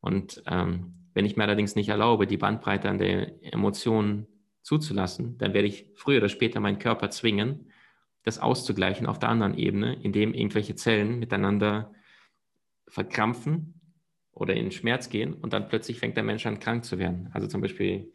Und 0.00 0.42
ähm, 0.46 0.94
wenn 1.14 1.24
ich 1.24 1.36
mir 1.36 1.44
allerdings 1.44 1.74
nicht 1.74 1.88
erlaube, 1.88 2.26
die 2.26 2.36
Bandbreite 2.36 2.88
an 2.88 2.98
der 2.98 3.42
Emotionen 3.42 4.26
zuzulassen, 4.62 5.38
dann 5.38 5.54
werde 5.54 5.68
ich 5.68 5.86
früher 5.94 6.18
oder 6.18 6.28
später 6.28 6.60
meinen 6.60 6.78
Körper 6.78 7.10
zwingen, 7.10 7.67
das 8.28 8.38
auszugleichen 8.38 9.06
auf 9.06 9.18
der 9.18 9.30
anderen 9.30 9.56
Ebene, 9.56 9.94
indem 10.02 10.34
irgendwelche 10.34 10.74
Zellen 10.76 11.18
miteinander 11.18 11.92
verkrampfen 12.86 13.80
oder 14.32 14.54
in 14.54 14.70
Schmerz 14.70 15.08
gehen 15.08 15.34
und 15.34 15.52
dann 15.52 15.68
plötzlich 15.68 15.98
fängt 15.98 16.16
der 16.16 16.24
Mensch 16.24 16.46
an 16.46 16.60
krank 16.60 16.84
zu 16.84 16.98
werden. 16.98 17.30
Also 17.32 17.48
zum 17.48 17.60
Beispiel, 17.60 18.12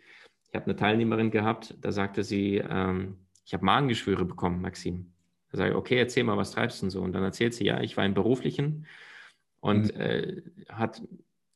ich 0.48 0.56
habe 0.56 0.66
eine 0.66 0.76
Teilnehmerin 0.76 1.32
gehabt, 1.32 1.76
da 1.82 1.92
sagte 1.92 2.24
sie, 2.24 2.58
ähm, 2.58 3.18
ich 3.46 3.54
habe 3.54 3.66
Magengeschwüre 3.66 4.24
bekommen, 4.24 4.62
Maxim. 4.62 5.12
Da 5.52 5.58
sage 5.58 5.72
ich, 5.72 5.76
okay, 5.76 5.98
erzähl 5.98 6.24
mal, 6.24 6.38
was 6.38 6.52
treibst 6.52 6.80
du 6.80 6.86
denn 6.86 6.90
so? 6.92 7.02
Und 7.02 7.14
dann 7.14 7.24
erzählt 7.24 7.54
sie, 7.54 7.66
ja, 7.66 7.82
ich 7.82 7.98
war 7.98 8.06
im 8.06 8.14
Beruflichen 8.14 8.86
und 9.60 9.94
mhm. 9.94 10.00
äh, 10.00 10.42
hat, 10.70 11.02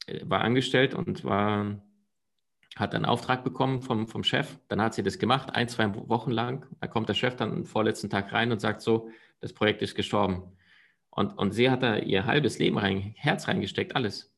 äh, 0.07 0.21
war 0.23 0.41
angestellt 0.41 0.93
und 0.93 1.23
war 1.23 1.81
hat 2.79 2.95
einen 2.95 3.05
Auftrag 3.05 3.43
bekommen 3.43 3.81
vom, 3.81 4.07
vom 4.07 4.23
Chef, 4.23 4.57
dann 4.67 4.81
hat 4.81 4.93
sie 4.93 5.03
das 5.03 5.19
gemacht, 5.19 5.53
ein, 5.53 5.67
zwei 5.67 5.93
Wochen 5.93 6.31
lang. 6.31 6.65
Da 6.79 6.87
kommt 6.87 7.09
der 7.09 7.13
Chef 7.13 7.35
dann 7.35 7.51
am 7.51 7.65
vorletzten 7.65 8.09
Tag 8.09 8.31
rein 8.33 8.51
und 8.51 8.59
sagt 8.59 8.81
so, 8.81 9.09
das 9.39 9.53
Projekt 9.53 9.81
ist 9.81 9.95
gestorben. 9.95 10.43
Und, 11.09 11.37
und 11.37 11.51
sie 11.51 11.69
hat 11.69 11.83
da 11.83 11.97
ihr 11.97 12.25
halbes 12.25 12.59
Leben 12.59 12.77
rein, 12.77 13.13
Herz 13.15 13.47
reingesteckt, 13.47 13.95
alles. 13.95 14.33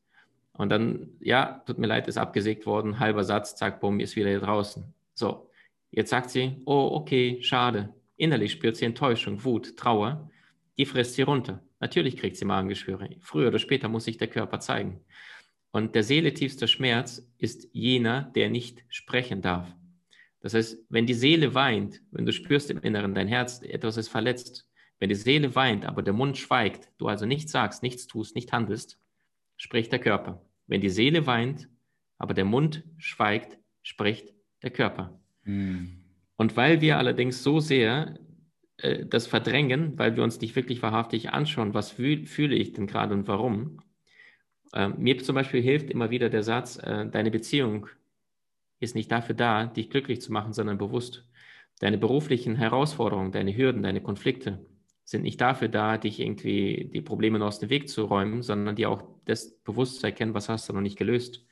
Und 0.53 0.69
dann, 0.69 1.09
ja, 1.19 1.63
tut 1.65 1.77
mir 1.77 1.87
leid, 1.87 2.07
ist 2.07 2.17
abgesägt 2.17 2.65
worden, 2.65 2.99
halber 2.99 3.23
Satz, 3.23 3.55
zack, 3.55 3.79
bumm, 3.79 3.99
ist 3.99 4.15
wieder 4.15 4.29
hier 4.29 4.41
draußen. 4.41 4.93
So, 5.13 5.49
jetzt 5.91 6.09
sagt 6.09 6.29
sie, 6.29 6.61
oh, 6.65 6.89
okay, 6.93 7.39
schade. 7.41 7.93
Innerlich 8.17 8.51
spürt 8.51 8.75
sie 8.75 8.85
Enttäuschung, 8.85 9.43
Wut, 9.43 9.77
Trauer. 9.77 10.29
Die 10.77 10.85
frisst 10.85 11.15
sie 11.15 11.21
runter. 11.21 11.63
Natürlich 11.79 12.17
kriegt 12.17 12.35
sie 12.35 12.45
Magengeschwüre. 12.45 13.09
Früher 13.21 13.47
oder 13.47 13.59
später 13.59 13.87
muss 13.87 14.03
sich 14.03 14.17
der 14.17 14.27
Körper 14.27 14.59
zeigen. 14.59 15.01
Und 15.71 15.95
der 15.95 16.03
Seele 16.03 16.33
tiefster 16.33 16.67
Schmerz 16.67 17.27
ist 17.37 17.69
jener, 17.73 18.23
der 18.35 18.49
nicht 18.49 18.83
sprechen 18.89 19.41
darf. 19.41 19.75
Das 20.41 20.53
heißt, 20.53 20.85
wenn 20.89 21.05
die 21.05 21.13
Seele 21.13 21.53
weint, 21.53 22.01
wenn 22.11 22.25
du 22.25 22.31
spürst 22.31 22.71
im 22.71 22.79
Inneren, 22.81 23.13
dein 23.13 23.27
Herz, 23.27 23.61
etwas 23.61 23.97
ist 23.97 24.07
verletzt, 24.07 24.67
wenn 24.99 25.09
die 25.09 25.15
Seele 25.15 25.55
weint, 25.55 25.85
aber 25.85 26.01
der 26.01 26.13
Mund 26.13 26.37
schweigt, 26.37 26.89
du 26.97 27.07
also 27.07 27.25
nichts 27.25 27.51
sagst, 27.51 27.83
nichts 27.83 28.07
tust, 28.07 28.35
nicht 28.35 28.51
handelst, 28.51 28.99
spricht 29.57 29.91
der 29.91 29.99
Körper. 29.99 30.41
Wenn 30.67 30.81
die 30.81 30.89
Seele 30.89 31.25
weint, 31.25 31.69
aber 32.17 32.33
der 32.33 32.45
Mund 32.45 32.83
schweigt, 32.97 33.57
spricht 33.81 34.33
der 34.61 34.71
Körper. 34.71 35.19
Mhm. 35.43 36.03
Und 36.35 36.55
weil 36.57 36.81
wir 36.81 36.97
allerdings 36.97 37.43
so 37.43 37.59
sehr 37.59 38.17
äh, 38.77 39.05
das 39.05 39.27
verdrängen, 39.27 39.97
weil 39.97 40.15
wir 40.15 40.23
uns 40.23 40.39
nicht 40.41 40.55
wirklich 40.55 40.81
wahrhaftig 40.81 41.31
anschauen, 41.31 41.73
was 41.73 41.91
fühl, 41.91 42.25
fühle 42.25 42.55
ich 42.55 42.73
denn 42.73 42.87
gerade 42.87 43.13
und 43.13 43.27
warum, 43.27 43.79
ähm, 44.73 44.95
mir 44.97 45.17
zum 45.19 45.35
Beispiel 45.35 45.61
hilft 45.61 45.89
immer 45.89 46.09
wieder 46.09 46.29
der 46.29 46.43
Satz, 46.43 46.77
äh, 46.77 47.07
deine 47.07 47.31
Beziehung 47.31 47.87
ist 48.79 48.95
nicht 48.95 49.11
dafür 49.11 49.35
da, 49.35 49.65
dich 49.65 49.89
glücklich 49.89 50.21
zu 50.21 50.31
machen, 50.31 50.53
sondern 50.53 50.77
bewusst. 50.77 51.25
Deine 51.79 51.97
beruflichen 51.97 52.55
Herausforderungen, 52.55 53.31
deine 53.31 53.55
Hürden, 53.55 53.83
deine 53.83 54.01
Konflikte 54.01 54.65
sind 55.09 55.23
nicht 55.23 55.41
dafür 55.41 55.69
da, 55.69 55.97
dich 55.97 56.19
irgendwie 56.19 56.87
die 56.93 57.01
Probleme 57.01 57.43
aus 57.43 57.57
dem 57.57 57.71
Weg 57.71 57.89
zu 57.89 58.05
räumen, 58.05 58.43
sondern 58.43 58.75
die 58.75 58.85
auch 58.85 59.03
das 59.25 59.49
Bewusstsein 59.63 60.13
kennen, 60.13 60.33
was 60.35 60.49
hast 60.49 60.69
du 60.69 60.73
noch 60.73 60.81
nicht 60.81 60.99
gelöst. 60.99 61.43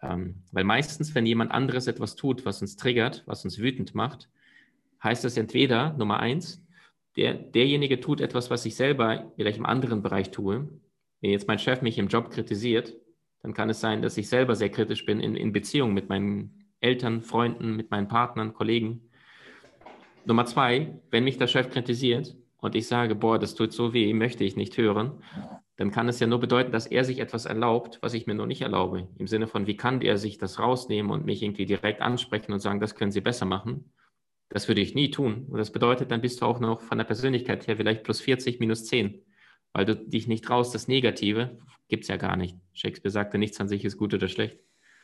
Ähm, 0.00 0.44
weil 0.52 0.62
meistens, 0.62 1.12
wenn 1.16 1.26
jemand 1.26 1.50
anderes 1.50 1.88
etwas 1.88 2.14
tut, 2.14 2.46
was 2.46 2.62
uns 2.62 2.76
triggert, 2.76 3.24
was 3.26 3.44
uns 3.44 3.58
wütend 3.58 3.96
macht, 3.96 4.28
heißt 5.02 5.24
das 5.24 5.36
entweder, 5.36 5.94
Nummer 5.94 6.20
eins, 6.20 6.64
der, 7.16 7.34
derjenige 7.34 7.98
tut 7.98 8.20
etwas, 8.20 8.48
was 8.48 8.64
ich 8.64 8.76
selber 8.76 9.32
vielleicht 9.34 9.58
im 9.58 9.66
anderen 9.66 10.02
Bereich 10.02 10.30
tue. 10.30 10.68
Wenn 11.20 11.30
jetzt 11.30 11.48
mein 11.48 11.58
Chef 11.58 11.82
mich 11.82 11.98
im 11.98 12.08
Job 12.08 12.30
kritisiert, 12.30 12.94
dann 13.42 13.54
kann 13.54 13.70
es 13.70 13.80
sein, 13.80 14.02
dass 14.02 14.16
ich 14.16 14.28
selber 14.28 14.54
sehr 14.54 14.70
kritisch 14.70 15.04
bin 15.04 15.20
in, 15.20 15.36
in 15.36 15.52
Beziehung 15.52 15.94
mit 15.94 16.08
meinen 16.08 16.72
Eltern, 16.80 17.22
Freunden, 17.22 17.76
mit 17.76 17.90
meinen 17.90 18.08
Partnern, 18.08 18.54
Kollegen. 18.54 19.10
Nummer 20.24 20.44
zwei, 20.44 21.00
wenn 21.10 21.24
mich 21.24 21.38
der 21.38 21.46
Chef 21.46 21.70
kritisiert 21.70 22.36
und 22.58 22.74
ich 22.74 22.86
sage, 22.86 23.14
boah, 23.14 23.38
das 23.38 23.54
tut 23.54 23.72
so 23.72 23.92
weh, 23.92 24.12
möchte 24.12 24.44
ich 24.44 24.56
nicht 24.56 24.76
hören, 24.76 25.22
dann 25.76 25.90
kann 25.92 26.08
es 26.08 26.18
ja 26.18 26.26
nur 26.26 26.40
bedeuten, 26.40 26.72
dass 26.72 26.86
er 26.86 27.04
sich 27.04 27.20
etwas 27.20 27.46
erlaubt, 27.46 27.98
was 28.02 28.14
ich 28.14 28.26
mir 28.26 28.34
noch 28.34 28.46
nicht 28.46 28.62
erlaube. 28.62 29.08
Im 29.16 29.28
Sinne 29.28 29.46
von, 29.46 29.66
wie 29.66 29.76
kann 29.76 30.02
er 30.02 30.18
sich 30.18 30.36
das 30.36 30.58
rausnehmen 30.58 31.10
und 31.12 31.24
mich 31.24 31.42
irgendwie 31.42 31.66
direkt 31.66 32.02
ansprechen 32.02 32.52
und 32.52 32.58
sagen, 32.58 32.80
das 32.80 32.96
können 32.96 33.12
Sie 33.12 33.20
besser 33.20 33.46
machen. 33.46 33.92
Das 34.48 34.66
würde 34.66 34.80
ich 34.80 34.94
nie 34.94 35.10
tun. 35.10 35.46
Und 35.48 35.58
das 35.58 35.70
bedeutet, 35.70 36.10
dann 36.10 36.20
bist 36.20 36.40
du 36.40 36.46
auch 36.46 36.58
noch 36.58 36.80
von 36.80 36.98
der 36.98 37.04
Persönlichkeit 37.04 37.66
her 37.68 37.76
vielleicht 37.76 38.02
plus 38.02 38.20
40, 38.20 38.58
minus 38.58 38.86
10, 38.86 39.22
weil 39.78 39.84
du 39.84 39.94
dich 39.94 40.26
nicht 40.26 40.44
traust, 40.44 40.74
das 40.74 40.88
Negative 40.88 41.56
gibt 41.86 42.02
es 42.02 42.08
ja 42.08 42.16
gar 42.16 42.36
nicht. 42.36 42.56
Shakespeare 42.72 43.12
sagte, 43.12 43.38
nichts 43.38 43.60
an 43.60 43.68
sich 43.68 43.84
ist 43.84 43.96
gut 43.96 44.12
oder 44.12 44.26
schlecht. 44.26 44.58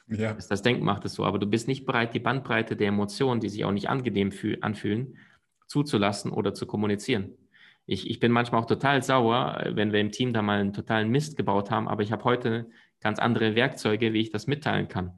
Ja. 0.08 0.32
Das, 0.32 0.48
das 0.48 0.62
Denken 0.62 0.84
macht 0.84 1.04
es 1.04 1.14
so, 1.14 1.24
aber 1.24 1.38
du 1.38 1.46
bist 1.46 1.68
nicht 1.68 1.86
bereit, 1.86 2.12
die 2.12 2.18
Bandbreite 2.18 2.74
der 2.74 2.88
Emotionen, 2.88 3.40
die 3.40 3.48
sich 3.48 3.64
auch 3.64 3.70
nicht 3.70 3.88
angenehm 3.88 4.32
anfühlen, 4.62 5.16
zuzulassen 5.68 6.32
oder 6.32 6.54
zu 6.54 6.66
kommunizieren. 6.66 7.34
Ich, 7.86 8.10
ich 8.10 8.18
bin 8.18 8.32
manchmal 8.32 8.62
auch 8.62 8.66
total 8.66 9.00
sauer, 9.04 9.64
wenn 9.74 9.92
wir 9.92 10.00
im 10.00 10.10
Team 10.10 10.32
da 10.32 10.42
mal 10.42 10.58
einen 10.58 10.72
totalen 10.72 11.08
Mist 11.08 11.36
gebaut 11.36 11.70
haben, 11.70 11.86
aber 11.86 12.02
ich 12.02 12.10
habe 12.10 12.24
heute 12.24 12.66
ganz 12.98 13.20
andere 13.20 13.54
Werkzeuge, 13.54 14.12
wie 14.12 14.22
ich 14.22 14.30
das 14.30 14.48
mitteilen 14.48 14.88
kann. 14.88 15.12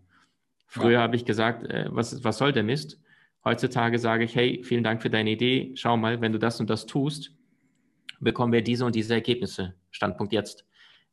Früher 0.66 0.90
ja. 0.92 1.00
habe 1.00 1.16
ich 1.16 1.24
gesagt, 1.24 1.64
äh, 1.64 1.86
was, 1.88 2.22
was 2.24 2.36
soll 2.36 2.52
der 2.52 2.62
Mist? 2.62 3.00
Heutzutage 3.42 3.98
sage 3.98 4.24
ich, 4.24 4.34
hey, 4.34 4.62
vielen 4.64 4.84
Dank 4.84 5.00
für 5.00 5.08
deine 5.08 5.30
Idee. 5.30 5.72
Schau 5.76 5.96
mal, 5.96 6.20
wenn 6.20 6.32
du 6.32 6.38
das 6.38 6.60
und 6.60 6.68
das 6.68 6.84
tust, 6.84 7.32
bekommen 8.20 8.52
wir 8.52 8.62
diese 8.62 8.84
und 8.84 8.94
diese 8.94 9.14
Ergebnisse. 9.14 9.74
Standpunkt 9.90 10.32
jetzt. 10.32 10.64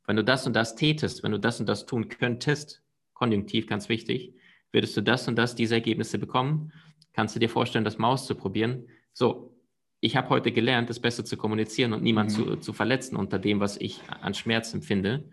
Wenn 0.05 0.15
du 0.15 0.23
das 0.23 0.45
und 0.45 0.53
das 0.53 0.75
tätest, 0.75 1.23
wenn 1.23 1.31
du 1.31 1.39
das 1.39 1.59
und 1.59 1.67
das 1.67 1.85
tun 1.85 2.09
könntest, 2.09 2.81
konjunktiv 3.13 3.67
ganz 3.67 3.89
wichtig, 3.89 4.33
würdest 4.71 4.97
du 4.97 5.01
das 5.01 5.27
und 5.27 5.35
das, 5.37 5.55
diese 5.55 5.75
Ergebnisse 5.75 6.17
bekommen. 6.17 6.73
Kannst 7.13 7.35
du 7.35 7.39
dir 7.39 7.49
vorstellen, 7.49 7.85
das 7.85 7.97
mal 7.97 8.09
auszuprobieren? 8.09 8.87
So, 9.13 9.55
ich 9.99 10.17
habe 10.17 10.29
heute 10.29 10.51
gelernt, 10.51 10.89
es 10.89 10.99
besser 10.99 11.23
zu 11.23 11.37
kommunizieren 11.37 11.93
und 11.93 12.03
niemanden 12.03 12.33
mhm. 12.33 12.47
zu, 12.47 12.55
zu 12.57 12.73
verletzen 12.73 13.15
unter 13.15 13.39
dem, 13.39 13.59
was 13.59 13.77
ich 13.77 14.01
an 14.09 14.33
Schmerz 14.33 14.73
empfinde. 14.73 15.23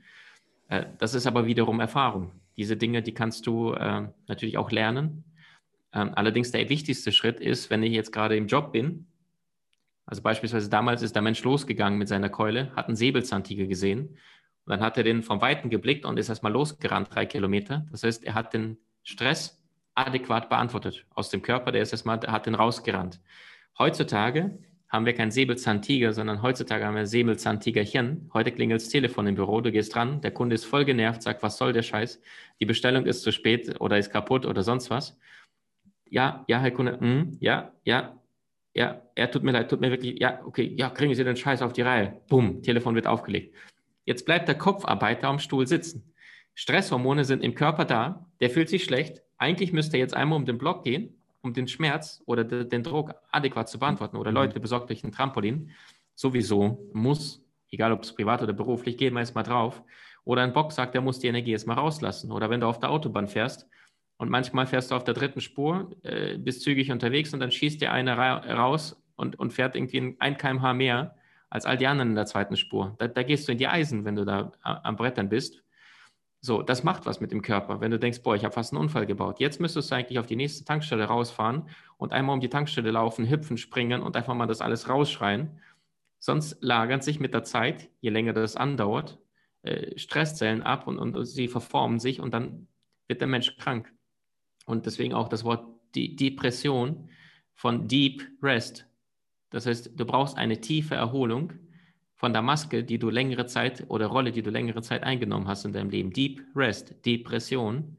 Äh, 0.68 0.86
das 0.98 1.14
ist 1.14 1.26
aber 1.26 1.46
wiederum 1.46 1.80
Erfahrung. 1.80 2.32
Diese 2.56 2.76
Dinge, 2.76 3.02
die 3.02 3.12
kannst 3.12 3.46
du 3.46 3.72
äh, 3.72 4.08
natürlich 4.28 4.58
auch 4.58 4.70
lernen. 4.70 5.24
Ähm, 5.92 6.12
allerdings 6.14 6.52
der 6.52 6.68
wichtigste 6.68 7.10
Schritt 7.10 7.40
ist, 7.40 7.70
wenn 7.70 7.82
ich 7.82 7.92
jetzt 7.92 8.12
gerade 8.12 8.36
im 8.36 8.46
Job 8.46 8.72
bin, 8.72 9.06
also 10.10 10.22
beispielsweise 10.22 10.68
damals 10.68 11.02
ist 11.02 11.14
der 11.14 11.22
Mensch 11.22 11.42
losgegangen 11.44 11.96
mit 11.96 12.08
seiner 12.08 12.28
Keule, 12.28 12.74
hat 12.74 12.88
einen 12.88 12.96
Säbelzahntiger 12.96 13.66
gesehen 13.66 14.08
und 14.64 14.70
dann 14.70 14.80
hat 14.80 14.96
er 14.96 15.04
den 15.04 15.22
vom 15.22 15.40
Weiten 15.40 15.70
geblickt 15.70 16.04
und 16.04 16.18
ist 16.18 16.28
erstmal 16.28 16.50
losgerannt, 16.50 17.14
drei 17.14 17.26
Kilometer. 17.26 17.86
Das 17.92 18.02
heißt, 18.02 18.24
er 18.24 18.34
hat 18.34 18.52
den 18.52 18.76
Stress 19.04 19.62
adäquat 19.94 20.48
beantwortet 20.48 21.06
aus 21.14 21.30
dem 21.30 21.42
Körper, 21.42 21.70
der 21.70 21.82
ist 21.82 21.92
erstmal, 21.92 22.18
hat 22.26 22.46
den 22.46 22.56
rausgerannt. 22.56 23.20
Heutzutage 23.78 24.58
haben 24.88 25.06
wir 25.06 25.14
kein 25.14 25.30
Säbelzahntiger, 25.30 26.12
sondern 26.12 26.42
heutzutage 26.42 26.84
haben 26.84 26.96
wir 26.96 27.06
Säbelzahntigerchen. 27.06 28.30
Heute 28.34 28.50
klingelt 28.50 28.80
das 28.80 28.88
Telefon 28.88 29.28
im 29.28 29.36
Büro, 29.36 29.60
du 29.60 29.70
gehst 29.70 29.94
dran, 29.94 30.20
der 30.22 30.32
Kunde 30.32 30.56
ist 30.56 30.64
voll 30.64 30.84
genervt, 30.84 31.22
sagt, 31.22 31.44
was 31.44 31.56
soll 31.56 31.72
der 31.72 31.82
Scheiß? 31.82 32.20
Die 32.58 32.66
Bestellung 32.66 33.06
ist 33.06 33.22
zu 33.22 33.30
spät 33.30 33.80
oder 33.80 33.96
ist 33.96 34.10
kaputt 34.10 34.44
oder 34.44 34.64
sonst 34.64 34.90
was. 34.90 35.16
Ja, 36.08 36.44
ja, 36.48 36.58
Herr 36.58 36.72
Kunde, 36.72 36.98
mm, 37.00 37.36
ja, 37.38 37.72
ja, 37.84 38.19
ja, 38.74 39.02
er 39.14 39.30
tut 39.30 39.42
mir 39.42 39.52
leid, 39.52 39.68
tut 39.68 39.80
mir 39.80 39.90
wirklich, 39.90 40.20
ja, 40.20 40.40
okay, 40.44 40.72
ja, 40.76 40.90
kriegen 40.90 41.14
Sie 41.14 41.24
den 41.24 41.36
Scheiß 41.36 41.62
auf 41.62 41.72
die 41.72 41.82
Reihe. 41.82 42.20
Bumm, 42.28 42.62
Telefon 42.62 42.94
wird 42.94 43.06
aufgelegt. 43.06 43.54
Jetzt 44.04 44.24
bleibt 44.24 44.48
der 44.48 44.56
Kopfarbeiter 44.56 45.28
am 45.28 45.38
Stuhl 45.38 45.66
sitzen. 45.66 46.12
Stresshormone 46.54 47.24
sind 47.24 47.42
im 47.42 47.54
Körper 47.54 47.84
da, 47.84 48.26
der 48.40 48.50
fühlt 48.50 48.68
sich 48.68 48.84
schlecht. 48.84 49.22
Eigentlich 49.38 49.72
müsste 49.72 49.96
er 49.96 50.00
jetzt 50.00 50.14
einmal 50.14 50.36
um 50.38 50.44
den 50.44 50.58
Block 50.58 50.84
gehen, 50.84 51.14
um 51.42 51.52
den 51.52 51.68
Schmerz 51.68 52.22
oder 52.26 52.44
den 52.44 52.82
Druck 52.82 53.14
adäquat 53.30 53.68
zu 53.68 53.78
beantworten. 53.78 54.16
Oder 54.16 54.30
mhm. 54.30 54.36
Leute, 54.36 54.60
besorgt 54.60 54.90
euch 54.90 55.02
ein 55.02 55.12
Trampolin. 55.12 55.70
Sowieso 56.14 56.90
muss, 56.92 57.42
egal 57.70 57.92
ob 57.92 58.02
es 58.02 58.14
privat 58.14 58.42
oder 58.42 58.52
beruflich, 58.52 58.98
gehen 58.98 59.14
wir 59.14 59.20
erstmal 59.20 59.44
drauf. 59.44 59.82
Oder 60.24 60.42
ein 60.42 60.52
Bock 60.52 60.72
sagt, 60.72 60.94
der 60.94 61.00
muss 61.00 61.18
die 61.18 61.28
Energie 61.28 61.52
erstmal 61.52 61.78
rauslassen. 61.78 62.30
Oder 62.30 62.50
wenn 62.50 62.60
du 62.60 62.66
auf 62.66 62.78
der 62.78 62.90
Autobahn 62.90 63.26
fährst 63.26 63.66
und 64.20 64.28
manchmal 64.28 64.66
fährst 64.66 64.90
du 64.90 64.94
auf 64.94 65.04
der 65.04 65.14
dritten 65.14 65.40
Spur, 65.40 65.96
äh, 66.02 66.36
bist 66.36 66.60
zügig 66.60 66.92
unterwegs 66.92 67.32
und 67.32 67.40
dann 67.40 67.50
schießt 67.50 67.80
dir 67.80 67.90
einer 67.90 68.18
ra 68.18 68.36
raus 68.52 69.02
und, 69.16 69.38
und 69.38 69.54
fährt 69.54 69.74
irgendwie 69.74 70.14
ein 70.18 70.36
kmh 70.36 70.74
mehr 70.74 71.14
als 71.48 71.64
all 71.64 71.78
die 71.78 71.86
anderen 71.86 72.10
in 72.10 72.16
der 72.16 72.26
zweiten 72.26 72.54
Spur. 72.58 72.94
Da, 72.98 73.08
da 73.08 73.22
gehst 73.22 73.48
du 73.48 73.52
in 73.52 73.56
die 73.56 73.66
Eisen, 73.66 74.04
wenn 74.04 74.16
du 74.16 74.26
da 74.26 74.52
am 74.60 74.96
Brettern 74.96 75.30
bist. 75.30 75.64
So, 76.42 76.60
das 76.60 76.84
macht 76.84 77.06
was 77.06 77.20
mit 77.20 77.32
dem 77.32 77.40
Körper. 77.40 77.80
Wenn 77.80 77.90
du 77.90 77.98
denkst, 77.98 78.22
boah, 78.22 78.36
ich 78.36 78.44
habe 78.44 78.52
fast 78.52 78.74
einen 78.74 78.82
Unfall 78.82 79.06
gebaut. 79.06 79.40
Jetzt 79.40 79.58
müsstest 79.58 79.90
du 79.90 79.94
eigentlich 79.94 80.18
auf 80.18 80.26
die 80.26 80.36
nächste 80.36 80.66
Tankstelle 80.66 81.04
rausfahren 81.04 81.70
und 81.96 82.12
einmal 82.12 82.34
um 82.34 82.40
die 82.40 82.50
Tankstelle 82.50 82.90
laufen, 82.90 83.26
hüpfen, 83.26 83.56
springen 83.56 84.02
und 84.02 84.16
einfach 84.18 84.34
mal 84.34 84.46
das 84.46 84.60
alles 84.60 84.90
rausschreien. 84.90 85.60
Sonst 86.18 86.58
lagern 86.60 87.00
sich 87.00 87.20
mit 87.20 87.32
der 87.32 87.44
Zeit, 87.44 87.88
je 88.00 88.10
länger 88.10 88.34
das 88.34 88.56
andauert, 88.56 89.18
äh, 89.62 89.98
Stresszellen 89.98 90.62
ab 90.62 90.86
und, 90.86 90.98
und 90.98 91.24
sie 91.24 91.48
verformen 91.48 91.98
sich 91.98 92.20
und 92.20 92.34
dann 92.34 92.68
wird 93.08 93.22
der 93.22 93.28
Mensch 93.28 93.56
krank. 93.56 93.90
Und 94.66 94.86
deswegen 94.86 95.14
auch 95.14 95.28
das 95.28 95.44
Wort 95.44 95.66
die 95.94 96.16
Depression 96.16 97.08
von 97.54 97.88
Deep 97.88 98.26
Rest. 98.42 98.86
Das 99.50 99.66
heißt, 99.66 99.92
du 99.98 100.04
brauchst 100.04 100.36
eine 100.36 100.60
tiefe 100.60 100.94
Erholung 100.94 101.52
von 102.14 102.32
der 102.32 102.42
Maske, 102.42 102.84
die 102.84 102.98
du 102.98 103.10
längere 103.10 103.46
Zeit 103.46 103.84
oder 103.88 104.06
Rolle, 104.06 104.30
die 104.32 104.42
du 104.42 104.50
längere 104.50 104.82
Zeit 104.82 105.02
eingenommen 105.02 105.48
hast 105.48 105.64
in 105.64 105.72
deinem 105.72 105.90
Leben. 105.90 106.12
Deep 106.12 106.42
Rest, 106.54 106.94
Depression. 107.04 107.96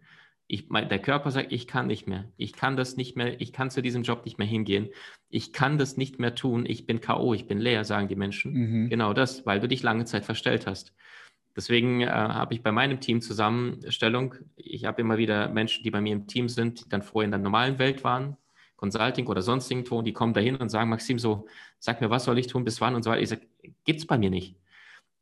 Ich, 0.48 0.70
mein, 0.70 0.90
der 0.90 1.00
Körper 1.00 1.32
sagt, 1.32 1.52
ich 1.52 1.66
kann 1.66 1.88
nicht 1.88 2.08
mehr. 2.08 2.26
Ich 2.38 2.54
kann 2.54 2.76
das 2.76 2.98
nicht 2.98 3.16
mehr. 3.16 3.40
Ich 3.40 3.54
kann 3.54 3.70
zu 3.70 3.82
diesem 3.82 4.04
Job 4.04 4.26
nicht 4.26 4.38
mehr 4.38 4.48
hingehen. 4.48 4.90
Ich 5.30 5.54
kann 5.54 5.78
das 5.78 5.98
nicht 5.98 6.20
mehr 6.20 6.36
tun. 6.36 6.66
Ich 6.68 6.86
bin 6.86 7.02
K.O., 7.02 7.34
ich 7.34 7.48
bin 7.48 7.58
leer, 7.58 7.84
sagen 7.84 8.08
die 8.08 8.16
Menschen. 8.16 8.54
Mhm. 8.54 8.90
Genau 8.90 9.14
das, 9.14 9.46
weil 9.46 9.60
du 9.60 9.68
dich 9.68 9.82
lange 9.82 10.06
Zeit 10.06 10.26
verstellt 10.26 10.68
hast. 10.68 10.94
Deswegen 11.56 12.02
äh, 12.02 12.08
habe 12.08 12.54
ich 12.54 12.64
bei 12.64 12.72
meinem 12.72 13.00
Team 13.00 13.22
Zusammenstellung. 13.22 14.36
Ich 14.56 14.86
habe 14.86 15.02
immer 15.02 15.18
wieder 15.18 15.50
Menschen, 15.50 15.84
die 15.84 15.92
bei 15.92 16.02
mir 16.02 16.14
im 16.14 16.28
Team 16.28 16.50
sind, 16.50 16.86
die 16.86 16.90
dann 16.90 17.02
vorher 17.02 17.26
in 17.26 17.32
der 17.32 17.40
normalen 17.40 17.78
Welt 17.80 18.04
waren, 18.04 18.38
Consulting 18.78 19.28
oder 19.28 19.42
sonst 19.42 19.70
irgendwo, 19.70 20.02
die 20.02 20.14
kommen 20.14 20.34
dahin 20.34 20.56
und 20.56 20.70
sagen, 20.70 20.90
Maxim, 20.90 21.20
so, 21.20 21.46
sag 21.80 22.02
mir, 22.02 22.10
was 22.10 22.26
soll 22.26 22.40
ich 22.40 22.48
tun, 22.48 22.64
bis 22.64 22.82
wann 22.82 22.96
und 22.96 23.04
so 23.04 23.12
weiter. 23.12 23.22
Ich 23.22 23.30
sage, 23.30 23.42
gibt's 23.86 24.06
bei 24.08 24.18
mir 24.18 24.30
nicht. 24.30 24.56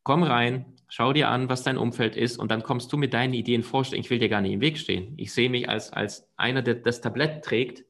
Komm 0.04 0.24
rein, 0.24 0.66
schau 0.88 1.14
dir 1.14 1.30
an, 1.30 1.50
was 1.50 1.64
dein 1.64 1.78
Umfeld 1.78 2.16
ist 2.16 2.38
und 2.38 2.52
dann 2.52 2.64
kommst 2.64 2.92
du 2.94 2.98
mit 2.98 3.14
deinen 3.14 3.34
Ideen 3.34 3.64
vorstellen. 3.64 4.02
Ich 4.02 4.10
will 4.10 4.20
dir 4.20 4.30
gar 4.30 4.42
nicht 4.42 4.54
im 4.54 4.62
Weg 4.62 4.78
stehen. 4.78 5.14
Ich 5.18 5.34
sehe 5.34 5.50
mich 5.50 5.68
als, 5.68 5.92
als 5.92 6.28
einer, 6.38 6.62
der 6.62 6.76
das 6.76 7.02
Tablett 7.02 7.44
trägt 7.44 7.84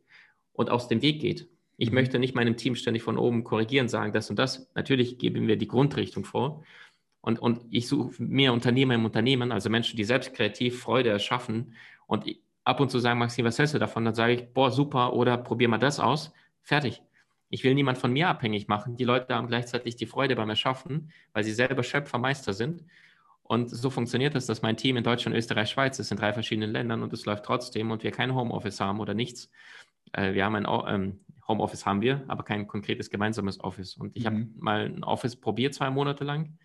und 0.54 0.70
aus 0.70 0.88
dem 0.88 1.02
Weg 1.02 1.22
geht. 1.22 1.48
Ich 1.78 1.90
mhm. 1.90 1.96
möchte 1.96 2.20
nicht 2.20 2.36
meinem 2.36 2.58
Team 2.58 2.76
ständig 2.76 3.04
von 3.04 3.18
oben 3.18 3.44
korrigieren, 3.44 3.88
sagen 3.88 4.12
das 4.12 4.30
und 4.30 4.38
das. 4.38 4.70
Natürlich 4.76 5.18
geben 5.18 5.48
wir 5.48 5.56
die 5.56 5.68
Grundrichtung 5.68 6.26
vor. 6.26 6.64
Und, 7.22 7.40
und 7.40 7.62
ich 7.70 7.88
suche 7.88 8.22
mehr 8.22 8.54
Unternehmer 8.54 8.96
im 8.96 9.06
Unternehmen, 9.06 9.52
also 9.52 9.70
Menschen, 9.70 9.98
die 9.98 10.04
selbst 10.04 10.34
kreativ 10.34 10.80
Freude 10.80 11.10
erschaffen. 11.10 11.74
Und 12.08 12.26
ab 12.64 12.80
und 12.80 12.90
zu 12.90 13.00
sagen, 13.00 13.20
Maxim, 13.20 13.46
was 13.46 13.60
hältst 13.60 13.74
du 13.74 13.80
davon? 13.80 14.06
Dann 14.06 14.16
sage 14.16 14.34
ich, 14.34 14.54
boah, 14.54 14.72
super, 14.72 15.14
oder 15.14 15.38
probier 15.38 15.68
mal 15.68 15.78
das 15.78 16.00
aus. 16.00 16.32
Fertig. 16.62 17.02
Ich 17.50 17.64
will 17.64 17.74
niemand 17.74 17.98
von 17.98 18.14
mir 18.14 18.30
abhängig 18.30 18.68
machen. 18.68 18.96
Die 18.96 19.04
Leute 19.04 19.34
haben 19.34 19.48
gleichzeitig 19.48 19.96
die 19.96 20.06
Freude 20.06 20.36
beim 20.36 20.50
Erschaffen, 20.50 21.12
weil 21.34 21.44
sie 21.44 21.52
selber 21.52 21.84
Schöpfermeister 21.84 22.54
sind. 22.54 22.84
Und 23.42 23.70
so 23.72 23.90
funktioniert 23.90 24.36
es, 24.36 24.46
dass 24.46 24.62
mein 24.62 24.78
Team 24.78 24.96
in 24.96 25.04
Deutschland, 25.04 25.36
Österreich, 25.36 25.72
Schweiz 25.72 25.98
ist, 25.98 26.12
in 26.12 26.18
drei 26.18 26.32
verschiedenen 26.34 26.72
Ländern 26.72 27.02
und 27.02 27.12
es 27.12 27.26
läuft 27.26 27.46
trotzdem 27.46 27.90
und 27.90 28.04
wir 28.04 28.12
kein 28.12 28.36
Homeoffice 28.36 28.80
haben 28.80 29.00
oder 29.00 29.16
nichts. 29.16 29.50
Äh, 30.14 30.34
wir 30.34 30.46
haben 30.46 30.56
ein 30.56 30.68
ähm, 30.88 31.20
Homeoffice 31.48 31.88
haben 31.88 32.02
wir, 32.02 32.24
aber 32.28 32.44
kein 32.44 32.68
konkretes 32.68 33.10
gemeinsames 33.10 33.60
Office. 33.60 33.98
Und 33.98 34.16
ich 34.16 34.24
mhm. 34.24 34.28
habe 34.28 34.48
mal 34.60 34.86
ein 34.86 35.04
Office 35.04 35.36
probiert, 35.36 35.74
zwei 35.74 35.90
Monate 35.90 36.24
lang. 36.24 36.60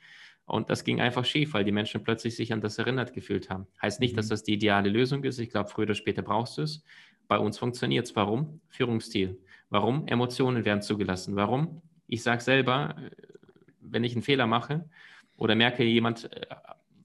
Und 0.46 0.68
das 0.68 0.84
ging 0.84 1.00
einfach 1.00 1.24
schief, 1.24 1.54
weil 1.54 1.64
die 1.64 1.72
Menschen 1.72 2.04
plötzlich 2.04 2.36
sich 2.36 2.52
an 2.52 2.60
das 2.60 2.78
erinnert 2.78 3.14
gefühlt 3.14 3.48
haben. 3.48 3.66
Heißt 3.80 4.00
nicht, 4.00 4.12
mhm. 4.12 4.16
dass 4.18 4.28
das 4.28 4.42
die 4.42 4.54
ideale 4.54 4.90
Lösung 4.90 5.24
ist. 5.24 5.38
Ich 5.38 5.50
glaube, 5.50 5.70
früher 5.70 5.84
oder 5.84 5.94
später 5.94 6.22
brauchst 6.22 6.58
du 6.58 6.62
es. 6.62 6.84
Bei 7.28 7.38
uns 7.38 7.58
funktioniert 7.58 8.06
es. 8.06 8.14
Warum? 8.14 8.60
Führungsstil. 8.68 9.38
Warum? 9.70 10.06
Emotionen 10.06 10.64
werden 10.64 10.82
zugelassen. 10.82 11.36
Warum? 11.36 11.80
Ich 12.06 12.22
sage 12.22 12.42
selber, 12.42 12.96
äh, 12.98 13.10
wenn 13.80 14.04
ich 14.04 14.12
einen 14.12 14.22
Fehler 14.22 14.46
mache 14.46 14.88
oder 15.38 15.54
merke 15.54 15.82
jemand, 15.84 16.30
äh, 16.32 16.46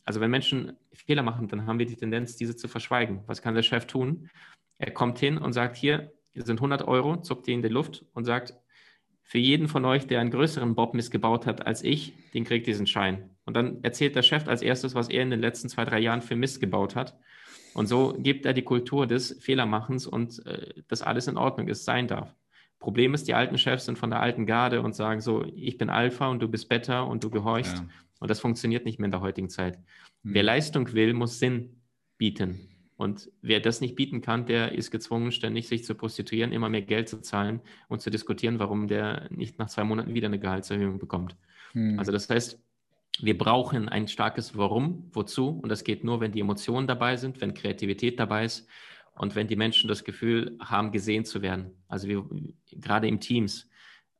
also 0.03 0.19
wenn 0.19 0.31
Menschen 0.31 0.73
Fehler 0.91 1.23
machen, 1.23 1.47
dann 1.47 1.65
haben 1.65 1.79
wir 1.79 1.85
die 1.85 1.95
Tendenz, 1.95 2.35
diese 2.35 2.55
zu 2.55 2.67
verschweigen. 2.67 3.21
Was 3.27 3.41
kann 3.41 3.55
der 3.55 3.63
Chef 3.63 3.85
tun? 3.85 4.29
Er 4.77 4.91
kommt 4.91 5.19
hin 5.19 5.37
und 5.37 5.53
sagt, 5.53 5.77
hier 5.77 6.11
sind 6.33 6.57
100 6.57 6.87
Euro, 6.87 7.21
zuckt 7.21 7.47
die 7.47 7.53
in 7.53 7.61
die 7.61 7.69
Luft 7.69 8.05
und 8.13 8.25
sagt, 8.25 8.53
für 9.29 9.37
jeden 9.37 9.67
von 9.67 9.85
euch, 9.85 10.07
der 10.07 10.21
einen 10.21 10.31
größeren 10.31 10.73
Bob 10.73 10.95
missgebaut 10.95 11.45
hat 11.45 11.67
als 11.67 11.83
ich, 11.83 12.13
den 12.33 12.45
kriegt 12.45 12.65
diesen 12.65 12.87
Schein. 12.87 13.29
Und 13.45 13.55
dann 13.55 13.83
erzählt 13.83 14.15
der 14.15 14.23
Chef 14.23 14.47
als 14.47 14.63
erstes, 14.63 14.95
was 14.95 15.07
er 15.07 15.21
in 15.21 15.29
den 15.29 15.39
letzten 15.39 15.69
zwei, 15.69 15.85
drei 15.85 15.99
Jahren 15.99 16.23
für 16.23 16.35
Mist 16.35 16.59
gebaut 16.59 16.95
hat. 16.95 17.15
Und 17.75 17.85
so 17.85 18.15
gibt 18.17 18.47
er 18.47 18.53
die 18.53 18.63
Kultur 18.63 19.05
des 19.05 19.37
Fehlermachens 19.39 20.07
und 20.07 20.43
äh, 20.47 20.81
dass 20.87 21.03
alles 21.03 21.27
in 21.27 21.37
Ordnung 21.37 21.67
ist, 21.67 21.85
sein 21.85 22.07
darf. 22.07 22.35
Problem 22.79 23.13
ist, 23.13 23.27
die 23.27 23.35
alten 23.35 23.59
Chefs 23.59 23.85
sind 23.85 23.99
von 23.99 24.09
der 24.09 24.19
alten 24.19 24.47
Garde 24.47 24.81
und 24.81 24.95
sagen 24.95 25.21
so, 25.21 25.45
ich 25.55 25.77
bin 25.77 25.91
Alpha 25.91 26.27
und 26.27 26.41
du 26.41 26.47
bist 26.47 26.67
Beta 26.67 27.01
und 27.01 27.23
du 27.23 27.29
gehorchst. 27.29 27.77
Ja. 27.77 27.85
Und 28.19 28.31
das 28.31 28.39
funktioniert 28.39 28.83
nicht 28.83 28.97
mehr 28.97 29.05
in 29.05 29.11
der 29.11 29.21
heutigen 29.21 29.51
Zeit. 29.51 29.77
Mhm. 30.23 30.33
Wer 30.33 30.43
Leistung 30.43 30.91
will, 30.93 31.13
muss 31.13 31.37
Sinn 31.37 31.83
bieten. 32.17 32.68
Und 32.99 33.31
wer 33.41 33.61
das 33.61 33.79
nicht 33.79 33.95
bieten 33.95 34.19
kann, 34.19 34.45
der 34.45 34.73
ist 34.73 34.91
gezwungen, 34.91 35.31
ständig 35.31 35.69
sich 35.69 35.85
zu 35.85 35.95
prostituieren, 35.95 36.51
immer 36.51 36.67
mehr 36.67 36.81
Geld 36.81 37.07
zu 37.07 37.21
zahlen 37.21 37.61
und 37.87 38.01
zu 38.01 38.09
diskutieren, 38.09 38.59
warum 38.59 38.89
der 38.89 39.29
nicht 39.31 39.57
nach 39.57 39.69
zwei 39.69 39.85
Monaten 39.85 40.13
wieder 40.13 40.27
eine 40.27 40.37
Gehaltserhöhung 40.37 40.99
bekommt. 40.99 41.37
Mhm. 41.73 41.97
Also 41.97 42.11
das 42.11 42.29
heißt, 42.29 42.61
wir 43.21 43.37
brauchen 43.37 43.87
ein 43.87 44.09
starkes 44.09 44.57
Warum, 44.57 45.09
wozu. 45.13 45.47
Und 45.47 45.69
das 45.69 45.85
geht 45.85 46.03
nur, 46.03 46.19
wenn 46.19 46.33
die 46.33 46.41
Emotionen 46.41 46.87
dabei 46.87 47.15
sind, 47.15 47.39
wenn 47.39 47.53
Kreativität 47.53 48.19
dabei 48.19 48.43
ist 48.43 48.67
und 49.15 49.33
wenn 49.33 49.47
die 49.47 49.55
Menschen 49.55 49.87
das 49.87 50.03
Gefühl 50.03 50.57
haben, 50.59 50.91
gesehen 50.91 51.23
zu 51.23 51.41
werden. 51.41 51.71
Also 51.87 52.09
wir, 52.09 52.25
gerade 52.69 53.07
im 53.07 53.21
Teams. 53.21 53.69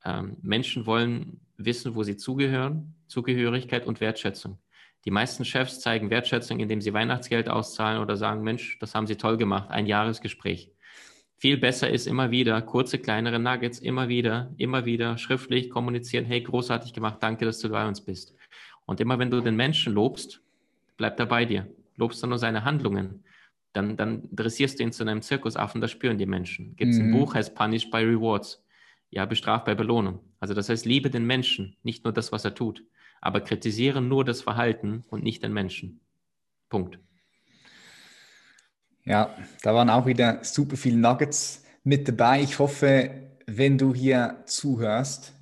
Ähm, 0.05 0.37
Menschen 0.41 0.85
wollen 0.85 1.41
wissen, 1.57 1.95
wo 1.95 2.03
sie 2.03 2.15
zugehören, 2.15 2.95
Zugehörigkeit 3.07 3.85
und 3.85 3.99
Wertschätzung. 3.99 4.57
Die 5.05 5.11
meisten 5.11 5.45
Chefs 5.45 5.79
zeigen 5.79 6.09
Wertschätzung, 6.09 6.59
indem 6.59 6.81
sie 6.81 6.93
Weihnachtsgeld 6.93 7.49
auszahlen 7.49 8.01
oder 8.01 8.17
sagen, 8.17 8.43
Mensch, 8.43 8.77
das 8.79 8.95
haben 8.95 9.07
Sie 9.07 9.15
toll 9.15 9.37
gemacht, 9.37 9.69
ein 9.69 9.85
Jahresgespräch. 9.85 10.71
Viel 11.37 11.57
besser 11.57 11.89
ist 11.89 12.05
immer 12.05 12.31
wieder 12.31 12.61
kurze, 12.61 12.99
kleinere 12.99 13.39
Nuggets, 13.39 13.79
immer 13.79 14.09
wieder, 14.09 14.53
immer 14.57 14.83
wieder 14.83 15.17
schriftlich 15.17 15.69
kommunizieren, 15.69 16.25
hey, 16.25 16.41
großartig 16.41 16.91
gemacht, 16.91 17.19
danke, 17.21 17.45
dass 17.45 17.59
du 17.59 17.69
bei 17.69 17.87
uns 17.87 18.01
bist. 18.01 18.35
Und 18.85 18.99
immer 18.99 19.19
wenn 19.19 19.31
du 19.31 19.39
den 19.39 19.55
Menschen 19.55 19.93
lobst, 19.93 20.41
bleibt 20.97 21.19
er 21.19 21.27
bei 21.27 21.45
dir. 21.45 21.67
Lobst 21.95 22.21
du 22.21 22.27
nur 22.27 22.37
seine 22.37 22.65
Handlungen, 22.65 23.23
dann, 23.71 23.95
dann 23.95 24.27
dressierst 24.31 24.79
du 24.79 24.83
ihn 24.83 24.91
zu 24.91 25.03
einem 25.03 25.21
Zirkusaffen, 25.21 25.79
das 25.79 25.91
spüren 25.91 26.17
die 26.17 26.25
Menschen. 26.25 26.75
Gibt 26.75 26.91
es 26.91 26.99
mhm. 26.99 27.05
ein 27.05 27.11
Buch, 27.11 27.35
heißt 27.35 27.55
Punish 27.55 27.89
by 27.89 27.99
Rewards. 27.99 28.65
Ja, 29.09 29.25
bestraft 29.25 29.65
bei 29.65 29.75
Belohnung. 29.75 30.19
Also 30.39 30.53
das 30.53 30.69
heißt, 30.69 30.85
liebe 30.85 31.09
den 31.09 31.25
Menschen, 31.25 31.77
nicht 31.83 32.03
nur 32.03 32.13
das, 32.13 32.31
was 32.31 32.45
er 32.45 32.53
tut, 32.53 32.83
aber 33.21 33.41
kritisiere 33.41 34.01
nur 34.01 34.25
das 34.25 34.41
Verhalten 34.41 35.03
und 35.09 35.23
nicht 35.23 35.43
den 35.43 35.53
Menschen. 35.53 35.99
Punkt. 36.69 36.99
Ja, 39.05 39.35
da 39.63 39.73
waren 39.73 39.89
auch 39.89 40.05
wieder 40.05 40.43
super 40.43 40.77
viele 40.77 40.97
Nuggets 40.97 41.63
mit 41.83 42.07
dabei. 42.07 42.41
Ich 42.41 42.59
hoffe, 42.59 43.29
wenn 43.47 43.77
du 43.77 43.95
hier 43.95 44.43
zuhörst, 44.45 45.33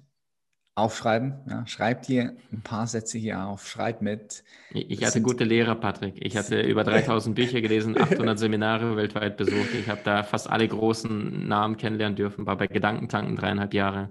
aufschreiben. 0.78 1.34
Ja, 1.50 1.66
schreib 1.66 2.04
dir 2.04 2.36
ein 2.54 2.62
paar 2.62 2.86
Sätze 2.86 3.18
hier 3.18 3.44
auf, 3.44 3.68
schreib 3.68 4.02
mit. 4.02 4.44
Ich 4.72 5.04
hatte 5.04 5.22
gute 5.22 5.44
Lehrer, 5.44 5.74
Patrick. 5.76 6.16
Ich 6.20 6.38
hatte 6.38 6.62
über 6.62 6.84
3000 6.84 7.36
Bücher 7.36 7.62
gelesen, 7.62 8.00
800 8.00 8.38
Seminare 8.40 8.96
weltweit 8.96 9.38
besucht. 9.38 9.74
Ich 9.74 9.90
habe 9.90 10.02
da 10.04 10.22
fast 10.22 10.50
alle 10.50 10.68
großen 10.68 11.48
Namen 11.48 11.78
kennenlernen 11.78 12.16
dürfen, 12.16 12.46
war 12.46 12.58
bei 12.58 12.68
Gedankentanken 12.68 13.36
dreieinhalb 13.36 13.74
Jahre 13.74 14.10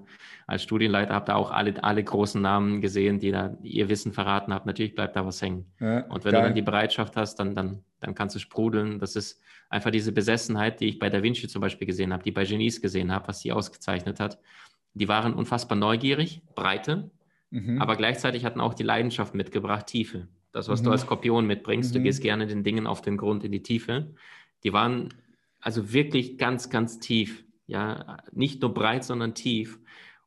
als 0.49 0.62
Studienleiter, 0.64 1.14
habe 1.14 1.27
da 1.27 1.35
auch 1.37 1.53
alle, 1.53 1.83
alle 1.83 2.03
großen 2.03 2.41
Namen 2.41 2.81
gesehen, 2.81 3.21
die 3.21 3.31
da 3.31 3.57
ihr 3.62 3.89
Wissen 3.89 4.12
verraten 4.12 4.53
haben. 4.53 4.67
Natürlich 4.67 4.95
bleibt 4.95 5.14
da 5.14 5.25
was 5.25 5.41
hängen. 5.43 5.67
Ja, 5.81 6.01
Und 6.07 6.25
wenn 6.25 6.33
geil. 6.33 6.43
du 6.43 6.49
dann 6.49 6.55
die 6.55 6.62
Bereitschaft 6.62 7.17
hast, 7.17 7.37
dann, 7.37 7.55
dann, 7.55 7.83
dann 8.01 8.14
kannst 8.14 8.35
du 8.35 8.41
sprudeln. 8.41 8.99
Das 8.99 9.14
ist 9.17 9.41
einfach 9.71 9.91
diese 9.91 10.12
Besessenheit, 10.12 10.81
die 10.81 10.89
ich 10.89 10.99
bei 10.99 11.11
Da 11.11 11.23
Vinci 11.23 11.49
zum 11.49 11.61
Beispiel 11.61 11.87
gesehen 11.87 12.12
habe, 12.12 12.23
die 12.23 12.31
bei 12.33 12.45
Genies 12.45 12.81
gesehen 12.81 13.12
habe, 13.12 13.29
was 13.29 13.41
sie 13.41 13.53
ausgezeichnet 13.53 14.21
hat 14.21 14.39
die 14.97 15.09
waren 15.09 15.34
unfassbar 15.34 15.76
neugierig, 15.76 16.40
Breite, 16.55 17.11
mhm. 17.51 17.80
aber 17.82 17.97
gleichzeitig 17.97 18.47
hatten 18.47 18.61
auch 18.61 18.72
die 18.72 18.82
Leidenschaft 18.82 19.34
mitgebracht, 19.34 19.86
Tiefe. 19.86 20.26
Das, 20.53 20.68
was 20.68 20.80
mhm. 20.80 20.86
du 20.86 20.90
als 20.92 21.03
Skorpion 21.03 21.47
mitbringst, 21.47 21.92
mhm. 21.92 21.99
du 21.99 22.03
gehst 22.05 22.22
gerne 22.22 22.47
den 22.47 22.64
Dingen 22.64 22.86
auf 22.86 23.03
den 23.03 23.18
Grund, 23.18 23.44
in 23.44 23.53
die 23.53 23.62
Tiefe. 23.62 24.14
Die 24.64 24.72
waren 24.72 25.12
also 25.61 25.92
wirklich 25.92 26.38
ganz, 26.38 26.70
ganz 26.70 26.99
tief. 26.99 27.44
Ja, 27.66 28.18
nicht 28.32 28.62
nur 28.62 28.72
breit, 28.72 29.05
sondern 29.05 29.34
tief. 29.34 29.78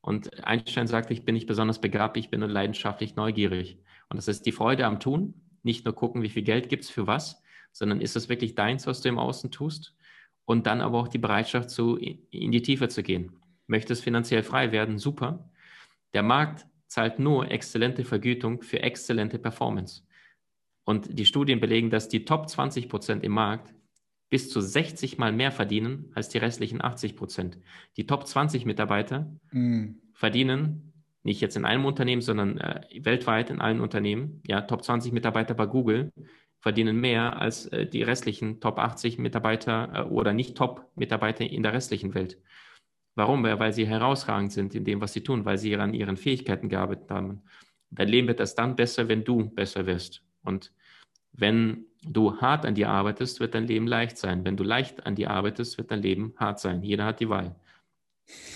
Und 0.01 0.43
Einstein 0.43 0.85
sagte, 0.85 1.13
ich 1.13 1.25
bin 1.25 1.33
nicht 1.33 1.47
besonders 1.47 1.81
begabt, 1.81 2.17
ich 2.17 2.29
bin 2.29 2.41
nur 2.41 2.49
leidenschaftlich 2.49 3.15
neugierig. 3.15 3.79
Und 4.09 4.17
das 4.17 4.27
ist 4.27 4.45
die 4.45 4.51
Freude 4.51 4.85
am 4.85 4.99
Tun, 4.99 5.33
nicht 5.63 5.83
nur 5.85 5.95
gucken, 5.95 6.21
wie 6.21 6.29
viel 6.29 6.43
Geld 6.43 6.69
gibt 6.69 6.83
es 6.83 6.91
für 6.91 7.07
was, 7.07 7.41
sondern 7.71 8.01
ist 8.01 8.15
es 8.15 8.29
wirklich 8.29 8.53
deins, 8.53 8.85
was 8.85 9.01
du 9.01 9.09
im 9.09 9.17
Außen 9.17 9.49
tust? 9.49 9.95
Und 10.45 10.67
dann 10.67 10.81
aber 10.81 10.99
auch 10.99 11.07
die 11.07 11.17
Bereitschaft, 11.17 11.69
zu, 11.71 11.95
in 11.97 12.51
die 12.51 12.61
Tiefe 12.61 12.87
zu 12.87 13.01
gehen 13.01 13.38
möchtest 13.69 14.03
finanziell 14.03 14.43
frei 14.43 14.71
werden, 14.71 14.97
super. 14.97 15.49
Der 16.13 16.23
Markt 16.23 16.65
zahlt 16.87 17.19
nur 17.19 17.51
exzellente 17.51 18.03
Vergütung 18.03 18.61
für 18.61 18.81
exzellente 18.81 19.39
Performance. 19.39 20.03
Und 20.83 21.19
die 21.19 21.25
Studien 21.25 21.59
belegen, 21.59 21.89
dass 21.89 22.09
die 22.09 22.25
Top 22.25 22.49
20 22.49 22.89
Prozent 22.89 23.23
im 23.23 23.31
Markt 23.31 23.73
bis 24.29 24.49
zu 24.49 24.61
60 24.61 25.17
mal 25.17 25.31
mehr 25.31 25.51
verdienen 25.51 26.11
als 26.15 26.29
die 26.29 26.37
restlichen 26.39 26.83
80 26.83 27.15
Prozent. 27.15 27.59
Die 27.97 28.05
Top 28.05 28.27
20 28.27 28.65
Mitarbeiter 28.65 29.31
mm. 29.51 29.89
verdienen 30.13 30.89
nicht 31.23 31.41
jetzt 31.41 31.57
in 31.57 31.65
einem 31.65 31.85
Unternehmen, 31.85 32.21
sondern 32.21 32.57
äh, 32.57 32.81
weltweit 33.01 33.49
in 33.49 33.61
allen 33.61 33.81
Unternehmen. 33.81 34.41
Ja, 34.47 34.61
Top 34.61 34.83
20 34.83 35.11
Mitarbeiter 35.11 35.53
bei 35.53 35.65
Google 35.65 36.11
verdienen 36.59 36.99
mehr 36.99 37.39
als 37.39 37.67
äh, 37.67 37.85
die 37.85 38.03
restlichen 38.03 38.59
Top 38.59 38.79
80 38.79 39.17
Mitarbeiter 39.17 39.91
äh, 39.93 40.01
oder 40.09 40.33
nicht 40.33 40.57
Top 40.57 40.89
Mitarbeiter 40.95 41.45
in 41.45 41.63
der 41.63 41.73
restlichen 41.73 42.13
Welt. 42.13 42.37
Warum? 43.15 43.43
Weil 43.43 43.73
sie 43.73 43.87
herausragend 43.87 44.51
sind 44.51 44.75
in 44.75 44.85
dem, 44.85 45.01
was 45.01 45.13
sie 45.13 45.21
tun, 45.21 45.45
weil 45.45 45.57
sie 45.57 45.75
an 45.75 45.93
ihren 45.93 46.17
Fähigkeiten 46.17 46.69
gearbeitet 46.69 47.09
haben. 47.11 47.41
Dein 47.91 48.07
Leben 48.07 48.27
wird 48.27 48.39
erst 48.39 48.57
dann 48.59 48.75
besser, 48.75 49.07
wenn 49.07 49.23
du 49.23 49.49
besser 49.49 49.85
wirst. 49.85 50.21
Und 50.43 50.71
wenn 51.33 51.85
du 52.03 52.37
hart 52.37 52.65
an 52.65 52.75
dir 52.75 52.89
arbeitest, 52.89 53.39
wird 53.39 53.55
dein 53.55 53.67
Leben 53.67 53.87
leicht 53.87 54.17
sein. 54.17 54.45
Wenn 54.45 54.57
du 54.57 54.63
leicht 54.63 55.05
an 55.05 55.15
dir 55.15 55.31
arbeitest, 55.31 55.77
wird 55.77 55.91
dein 55.91 56.01
Leben 56.01 56.33
hart 56.37 56.59
sein. 56.59 56.83
Jeder 56.83 57.05
hat 57.05 57.19
die 57.19 57.29
Wahl. 57.29 57.55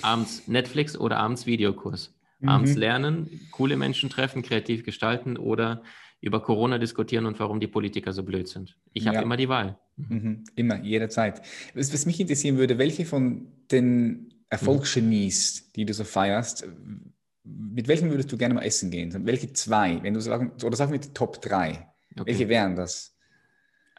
Abends 0.01 0.47
Netflix 0.47 0.97
oder 0.97 1.17
abends 1.17 1.45
Videokurs. 1.45 2.13
Mhm. 2.39 2.49
Abends 2.49 2.75
lernen, 2.75 3.47
coole 3.51 3.75
Menschen 3.75 4.09
treffen, 4.09 4.43
kreativ 4.43 4.83
gestalten 4.83 5.37
oder 5.37 5.81
über 6.21 6.41
Corona 6.41 6.77
diskutieren 6.77 7.25
und 7.25 7.39
warum 7.39 7.59
die 7.59 7.67
Politiker 7.67 8.13
so 8.13 8.23
blöd 8.23 8.47
sind. 8.47 8.77
Ich 8.93 9.07
habe 9.07 9.17
ja. 9.17 9.21
immer 9.23 9.35
die 9.35 9.49
Wahl. 9.49 9.77
Mhm. 9.97 10.45
Immer, 10.55 10.81
jederzeit. 10.81 11.41
Was, 11.73 11.93
was 11.93 12.05
mich 12.05 12.19
interessieren 12.19 12.57
würde, 12.57 12.77
welche 12.77 13.05
von 13.05 13.47
den 13.71 14.33
Erfolgsgenies, 14.53 15.71
die 15.75 15.85
du 15.85 15.93
so 15.93 16.03
feierst, 16.03 16.67
mit 17.43 17.87
welchen 17.87 18.09
würdest 18.09 18.31
du 18.31 18.37
gerne 18.37 18.53
mal 18.53 18.61
essen 18.61 18.91
gehen? 18.91 19.25
Welche 19.25 19.51
zwei? 19.51 19.99
Wenn 20.01 20.13
du 20.13 20.21
sagen, 20.21 20.51
oder 20.63 20.75
sag 20.75 20.89
mit 20.89 21.13
Top 21.13 21.41
3. 21.41 21.69
Okay. 22.15 22.25
Welche 22.25 22.47
wären 22.47 22.75
das? 22.75 23.15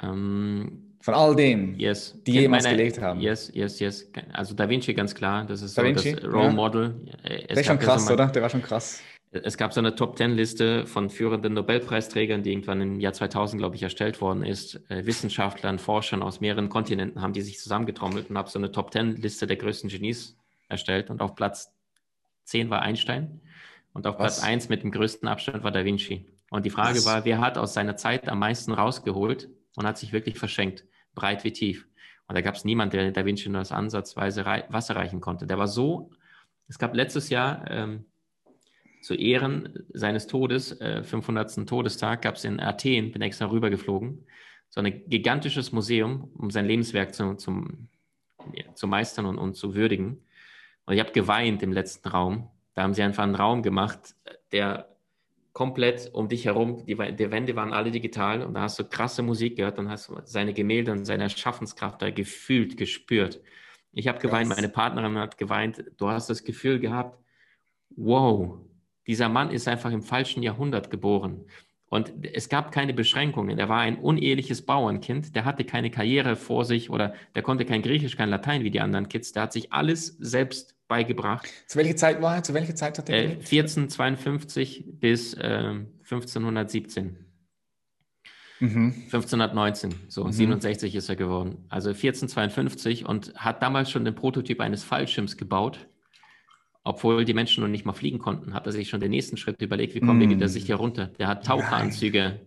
Um, 0.00 0.08
ähm, 0.08 0.96
Von 1.00 1.14
all 1.14 1.36
denen, 1.36 1.78
yes. 1.78 2.16
die 2.26 2.32
jemals 2.32 2.64
meine, 2.64 2.76
gelebt 2.76 3.00
haben. 3.00 3.20
Yes, 3.20 3.50
yes, 3.52 3.80
yes. 3.80 4.10
Also 4.32 4.54
Da 4.54 4.68
Vinci 4.68 4.94
ganz 4.94 5.14
klar, 5.14 5.44
das 5.44 5.60
ist 5.60 5.74
so 5.74 5.82
das 5.82 6.04
Role 6.24 6.44
ja. 6.44 6.52
Model. 6.52 7.00
Es 7.22 7.46
Der 7.46 7.56
ist 7.58 7.66
schon 7.66 7.78
krass, 7.78 8.06
so 8.06 8.14
oder? 8.14 8.28
Der 8.28 8.42
war 8.42 8.48
schon 8.48 8.62
krass. 8.62 9.00
Es 9.30 9.56
gab 9.56 9.72
so 9.72 9.80
eine 9.80 9.96
Top-10-Liste 9.96 10.86
von 10.86 11.10
führenden 11.10 11.54
Nobelpreisträgern, 11.54 12.44
die 12.44 12.52
irgendwann 12.52 12.80
im 12.80 13.00
Jahr 13.00 13.12
2000, 13.12 13.60
glaube 13.60 13.74
ich, 13.74 13.82
erstellt 13.82 14.20
worden 14.20 14.44
ist. 14.44 14.80
Äh, 14.88 15.06
Wissenschaftlern, 15.06 15.80
Forschern 15.80 16.22
aus 16.22 16.40
mehreren 16.40 16.68
Kontinenten 16.68 17.20
haben 17.20 17.32
die 17.32 17.42
sich 17.42 17.58
zusammengetrommelt 17.58 18.30
und 18.30 18.38
haben 18.38 18.48
so 18.48 18.60
eine 18.60 18.70
Top-10-Liste 18.70 19.48
der 19.48 19.56
größten 19.56 19.90
Genies 19.90 20.36
erstellt 20.68 21.10
und 21.10 21.20
auf 21.20 21.34
Platz 21.34 21.72
10 22.44 22.70
war 22.70 22.82
Einstein 22.82 23.40
und 23.92 24.06
auf 24.06 24.18
Was? 24.18 24.38
Platz 24.38 24.42
1 24.42 24.68
mit 24.68 24.82
dem 24.82 24.90
größten 24.90 25.28
Abstand 25.28 25.64
war 25.64 25.70
Da 25.70 25.84
Vinci. 25.84 26.26
Und 26.50 26.66
die 26.66 26.70
Frage 26.70 26.98
Was? 26.98 27.06
war, 27.06 27.24
wer 27.24 27.40
hat 27.40 27.58
aus 27.58 27.74
seiner 27.74 27.96
Zeit 27.96 28.28
am 28.28 28.38
meisten 28.38 28.72
rausgeholt 28.72 29.48
und 29.76 29.86
hat 29.86 29.98
sich 29.98 30.12
wirklich 30.12 30.38
verschenkt, 30.38 30.84
breit 31.14 31.44
wie 31.44 31.52
tief. 31.52 31.88
Und 32.26 32.34
da 32.34 32.40
gab 32.40 32.54
es 32.54 32.64
niemanden, 32.64 32.96
der 32.96 33.12
Da 33.12 33.24
Vinci 33.24 33.48
nur 33.48 33.58
als 33.58 33.72
ansatzweise 33.72 34.44
Wasser 34.44 34.96
reichen 34.96 35.20
konnte. 35.20 35.46
Der 35.46 35.58
war 35.58 35.68
so, 35.68 36.10
es 36.68 36.78
gab 36.78 36.94
letztes 36.94 37.28
Jahr 37.28 37.70
ähm, 37.70 38.06
zu 39.02 39.14
Ehren 39.14 39.84
seines 39.92 40.26
Todes, 40.26 40.80
äh, 40.80 41.02
500. 41.02 41.68
Todestag, 41.68 42.22
gab 42.22 42.36
es 42.36 42.44
in 42.44 42.58
Athen, 42.58 43.12
bin 43.12 43.20
extra 43.20 43.50
rübergeflogen, 43.50 44.26
so 44.70 44.80
ein 44.80 45.04
gigantisches 45.08 45.72
Museum, 45.72 46.30
um 46.38 46.50
sein 46.50 46.66
Lebenswerk 46.66 47.14
zu, 47.14 47.34
zum, 47.34 47.88
ja, 48.54 48.74
zu 48.74 48.86
meistern 48.86 49.26
und, 49.26 49.38
und 49.38 49.54
zu 49.54 49.74
würdigen. 49.74 50.23
Und 50.86 50.94
ich 50.94 51.00
habe 51.00 51.12
geweint 51.12 51.62
im 51.62 51.72
letzten 51.72 52.08
Raum. 52.08 52.50
Da 52.74 52.82
haben 52.82 52.94
sie 52.94 53.02
einfach 53.02 53.22
einen 53.22 53.34
Raum 53.34 53.62
gemacht, 53.62 54.14
der 54.52 54.88
komplett 55.52 56.10
um 56.12 56.28
dich 56.28 56.44
herum, 56.46 56.84
die, 56.84 56.96
die 56.96 57.30
Wände 57.30 57.54
waren 57.54 57.72
alle 57.72 57.92
digital 57.92 58.42
und 58.42 58.54
da 58.54 58.62
hast 58.62 58.78
du 58.78 58.84
krasse 58.84 59.22
Musik 59.22 59.56
gehört 59.56 59.78
und 59.78 59.88
hast 59.88 60.12
seine 60.24 60.52
Gemälde 60.52 60.90
und 60.90 61.04
seine 61.04 61.30
Schaffenskraft 61.30 62.02
da 62.02 62.10
gefühlt, 62.10 62.76
gespürt. 62.76 63.40
Ich 63.92 64.08
habe 64.08 64.18
geweint, 64.18 64.48
meine 64.48 64.68
Partnerin 64.68 65.16
hat 65.16 65.38
geweint. 65.38 65.84
Du 65.96 66.08
hast 66.08 66.28
das 66.28 66.42
Gefühl 66.42 66.80
gehabt, 66.80 67.16
wow, 67.90 68.58
dieser 69.06 69.28
Mann 69.28 69.50
ist 69.50 69.68
einfach 69.68 69.92
im 69.92 70.02
falschen 70.02 70.42
Jahrhundert 70.42 70.90
geboren. 70.90 71.46
Und 71.88 72.12
es 72.32 72.48
gab 72.48 72.72
keine 72.72 72.94
Beschränkungen. 72.94 73.58
Er 73.58 73.68
war 73.68 73.80
ein 73.80 73.96
uneheliches 73.96 74.62
Bauernkind, 74.62 75.36
der 75.36 75.44
hatte 75.44 75.64
keine 75.64 75.90
Karriere 75.90 76.34
vor 76.34 76.64
sich 76.64 76.90
oder 76.90 77.14
der 77.34 77.42
konnte 77.42 77.64
kein 77.64 77.82
Griechisch, 77.82 78.16
kein 78.16 78.30
Latein 78.30 78.64
wie 78.64 78.70
die 78.70 78.80
anderen 78.80 79.08
Kids. 79.08 79.32
Der 79.32 79.44
hat 79.44 79.52
sich 79.52 79.72
alles 79.72 80.16
selbst 80.18 80.74
beigebracht. 80.88 81.48
Zu 81.66 81.78
welcher 81.78 81.96
Zeit 81.96 82.20
war 82.20 82.36
er? 82.36 82.42
Zu 82.42 82.54
welcher 82.54 82.74
Zeit 82.74 82.98
hat 82.98 83.08
er 83.08 83.16
äh, 83.16 83.28
1452 83.34 84.84
bis 84.98 85.34
äh, 85.34 85.80
1517. 86.02 87.24
Mhm. 88.60 88.94
1519, 89.04 89.94
so 90.08 90.24
mhm. 90.24 90.32
67 90.32 90.94
ist 90.94 91.08
er 91.08 91.16
geworden. 91.16 91.64
Also 91.68 91.90
1452 91.90 93.06
und 93.06 93.34
hat 93.34 93.62
damals 93.62 93.90
schon 93.90 94.04
den 94.04 94.14
Prototyp 94.14 94.60
eines 94.60 94.84
Fallschirms 94.84 95.36
gebaut. 95.36 95.86
Obwohl 96.86 97.24
die 97.24 97.32
Menschen 97.32 97.62
noch 97.62 97.68
nicht 97.68 97.86
mal 97.86 97.94
fliegen 97.94 98.18
konnten, 98.18 98.52
hat 98.52 98.66
er 98.66 98.72
sich 98.72 98.90
schon 98.90 99.00
den 99.00 99.10
nächsten 99.10 99.38
Schritt 99.38 99.60
überlegt, 99.62 99.94
wie 99.94 100.00
kommen 100.00 100.20
wir 100.20 100.28
wieder 100.28 100.48
sicher 100.48 100.76
runter. 100.76 101.06
Der 101.18 101.28
hat 101.28 101.46
Taucheranzüge 101.46 102.40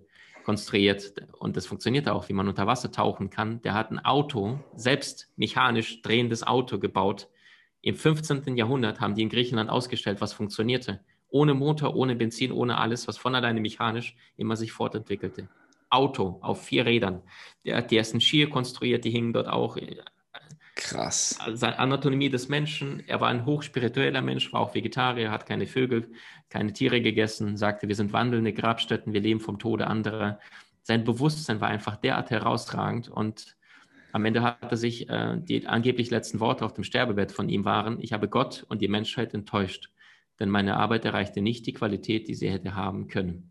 konstruiert 0.44 1.14
und 1.40 1.58
das 1.58 1.66
funktioniert 1.66 2.08
auch, 2.08 2.30
wie 2.30 2.34
man 2.34 2.48
unter 2.48 2.68
Wasser 2.68 2.92
tauchen 2.92 3.32
kann. 3.32 3.62
Der 3.64 3.74
hat 3.74 3.90
ein 3.90 3.98
Auto, 3.98 4.60
selbst 4.76 5.34
mechanisch 5.38 6.04
drehendes 6.04 6.46
Auto 6.46 6.78
gebaut. 6.78 7.30
Im 7.82 7.96
15. 7.96 8.56
Jahrhundert 8.56 9.02
haben 9.02 9.16
die 9.16 9.24
in 9.24 9.30
Griechenland 9.30 9.72
ausgestellt, 9.72 10.22
was 10.22 10.34
funktionierte. 10.34 11.02
Ohne 11.30 11.56
Motor, 11.56 11.96
ohne 11.96 12.16
Benzin, 12.16 12.52
ohne 12.52 12.78
alles, 12.78 13.08
was 13.08 13.18
von 13.18 13.34
alleine 13.34 13.60
mechanisch 13.60 14.16
immer 14.38 14.56
sich 14.56 14.72
fortentwickelte. 14.72 15.50
Auto 15.90 16.38
auf 16.42 16.64
vier 16.64 16.86
Rädern. 16.86 17.24
Der 17.66 17.78
hat 17.78 17.90
die 17.90 17.98
ersten 17.98 18.22
Skier 18.22 18.50
konstruiert, 18.50 19.04
die 19.04 19.10
hingen 19.10 19.34
dort 19.34 19.48
auch. 19.48 19.78
Krass. 20.78 21.40
Seine 21.54 21.80
Anatomie 21.80 22.30
des 22.30 22.50
Menschen. 22.50 23.04
Er 23.08 23.20
war 23.20 23.30
ein 23.30 23.46
hochspiritueller 23.48 24.22
Mensch, 24.22 24.54
war 24.54 24.62
auch 24.62 24.76
Vegetarier, 24.76 25.32
hat 25.32 25.48
keine 25.48 25.66
Vögel, 25.66 26.12
keine 26.50 26.72
Tiere 26.72 27.02
gegessen, 27.02 27.58
sagte, 27.58 27.88
wir 27.88 27.96
sind 27.96 28.14
wandelnde 28.14 28.54
Grabstätten, 28.54 29.12
wir 29.12 29.20
leben 29.20 29.40
vom 29.40 29.58
Tode 29.58 29.88
anderer. 29.88 30.40
Sein 30.84 31.04
Bewusstsein 31.04 31.62
war 31.62 31.68
einfach 31.68 31.98
derart 31.98 32.30
herausragend 32.30 33.10
und 33.10 33.58
am 34.12 34.24
Ende 34.24 34.44
hat 34.44 34.72
er 34.72 34.78
sich, 34.78 35.10
äh, 35.10 35.38
die 35.38 35.66
angeblich 35.66 36.12
letzten 36.12 36.40
Worte 36.40 36.64
auf 36.64 36.74
dem 36.74 36.84
Sterbebett 36.84 37.32
von 37.32 37.50
ihm 37.50 37.66
waren, 37.66 37.98
ich 38.00 38.14
habe 38.14 38.30
Gott 38.30 38.66
und 38.70 38.82
die 38.82 38.88
Menschheit 38.88 39.34
enttäuscht, 39.34 39.90
denn 40.40 40.50
meine 40.50 40.78
Arbeit 40.78 41.06
erreichte 41.06 41.42
nicht 41.42 41.66
die 41.66 41.74
Qualität, 41.74 42.28
die 42.28 42.36
sie 42.36 42.52
hätte 42.52 42.76
haben 42.76 43.08
können. 43.08 43.50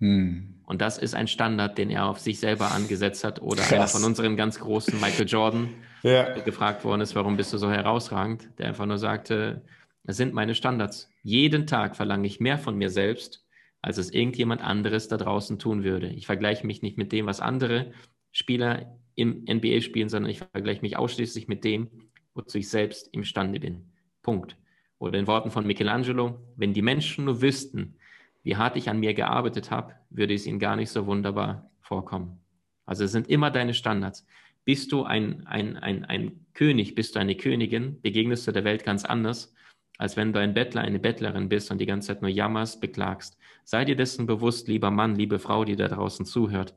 Hm. 0.00 0.62
Und 0.66 0.82
das 0.82 0.98
ist 0.98 1.14
ein 1.14 1.28
Standard, 1.28 1.78
den 1.78 1.90
er 1.90 2.06
auf 2.06 2.18
sich 2.18 2.40
selber 2.40 2.72
angesetzt 2.72 3.22
hat. 3.22 3.40
Oder 3.40 3.62
Krass. 3.62 3.72
einer 3.72 3.88
von 3.88 4.04
unseren 4.04 4.36
ganz 4.36 4.58
großen, 4.58 5.00
Michael 5.00 5.28
Jordan, 5.28 5.68
ja. 6.04 6.38
gefragt 6.40 6.84
worden 6.84 7.00
ist, 7.00 7.14
warum 7.14 7.36
bist 7.36 7.52
du 7.52 7.58
so 7.58 7.70
herausragend? 7.70 8.48
Der 8.58 8.68
einfach 8.68 8.86
nur 8.86 8.98
sagte, 8.98 9.62
es 10.04 10.16
sind 10.16 10.34
meine 10.34 10.54
Standards. 10.54 11.10
Jeden 11.22 11.66
Tag 11.66 11.96
verlange 11.96 12.26
ich 12.26 12.40
mehr 12.40 12.58
von 12.58 12.76
mir 12.76 12.90
selbst, 12.90 13.44
als 13.80 13.98
es 13.98 14.10
irgendjemand 14.10 14.62
anderes 14.62 15.08
da 15.08 15.16
draußen 15.16 15.58
tun 15.58 15.82
würde. 15.82 16.08
Ich 16.08 16.26
vergleiche 16.26 16.66
mich 16.66 16.82
nicht 16.82 16.98
mit 16.98 17.12
dem, 17.12 17.26
was 17.26 17.40
andere 17.40 17.92
Spieler 18.32 18.98
im 19.14 19.44
NBA 19.48 19.80
spielen, 19.80 20.08
sondern 20.08 20.30
ich 20.30 20.40
vergleiche 20.40 20.82
mich 20.82 20.96
ausschließlich 20.96 21.48
mit 21.48 21.64
dem, 21.64 21.88
wozu 22.34 22.58
ich 22.58 22.68
selbst 22.68 23.08
imstande 23.12 23.60
bin. 23.60 23.92
Punkt. 24.22 24.56
Oder 24.98 25.18
in 25.18 25.26
Worten 25.26 25.50
von 25.50 25.66
Michelangelo, 25.66 26.40
wenn 26.56 26.72
die 26.72 26.82
Menschen 26.82 27.26
nur 27.26 27.40
wüssten, 27.40 27.96
wie 28.42 28.56
hart 28.56 28.76
ich 28.76 28.88
an 28.88 29.00
mir 29.00 29.14
gearbeitet 29.14 29.70
habe, 29.70 29.94
würde 30.10 30.34
es 30.34 30.46
ihnen 30.46 30.58
gar 30.58 30.76
nicht 30.76 30.90
so 30.90 31.06
wunderbar 31.06 31.70
vorkommen. 31.80 32.40
Also 32.86 33.04
es 33.04 33.12
sind 33.12 33.28
immer 33.28 33.50
deine 33.50 33.74
Standards. 33.74 34.26
Bist 34.64 34.92
du 34.92 35.04
ein, 35.04 35.46
ein, 35.46 35.76
ein, 35.76 36.04
ein 36.04 36.46
König, 36.54 36.94
bist 36.94 37.14
du 37.14 37.20
eine 37.20 37.36
Königin, 37.36 38.00
begegnest 38.00 38.46
du 38.46 38.52
der 38.52 38.64
Welt 38.64 38.84
ganz 38.84 39.04
anders, 39.04 39.54
als 39.98 40.16
wenn 40.16 40.32
du 40.32 40.40
ein 40.40 40.54
Bettler, 40.54 40.82
eine 40.82 40.98
Bettlerin 40.98 41.48
bist 41.48 41.70
und 41.70 41.78
die 41.78 41.86
ganze 41.86 42.08
Zeit 42.08 42.22
nur 42.22 42.30
jammerst, 42.30 42.80
beklagst. 42.80 43.38
Sei 43.64 43.84
dir 43.84 43.96
dessen 43.96 44.26
bewusst, 44.26 44.68
lieber 44.68 44.90
Mann, 44.90 45.16
liebe 45.16 45.38
Frau, 45.38 45.64
die 45.64 45.76
da 45.76 45.88
draußen 45.88 46.26
zuhört. 46.26 46.74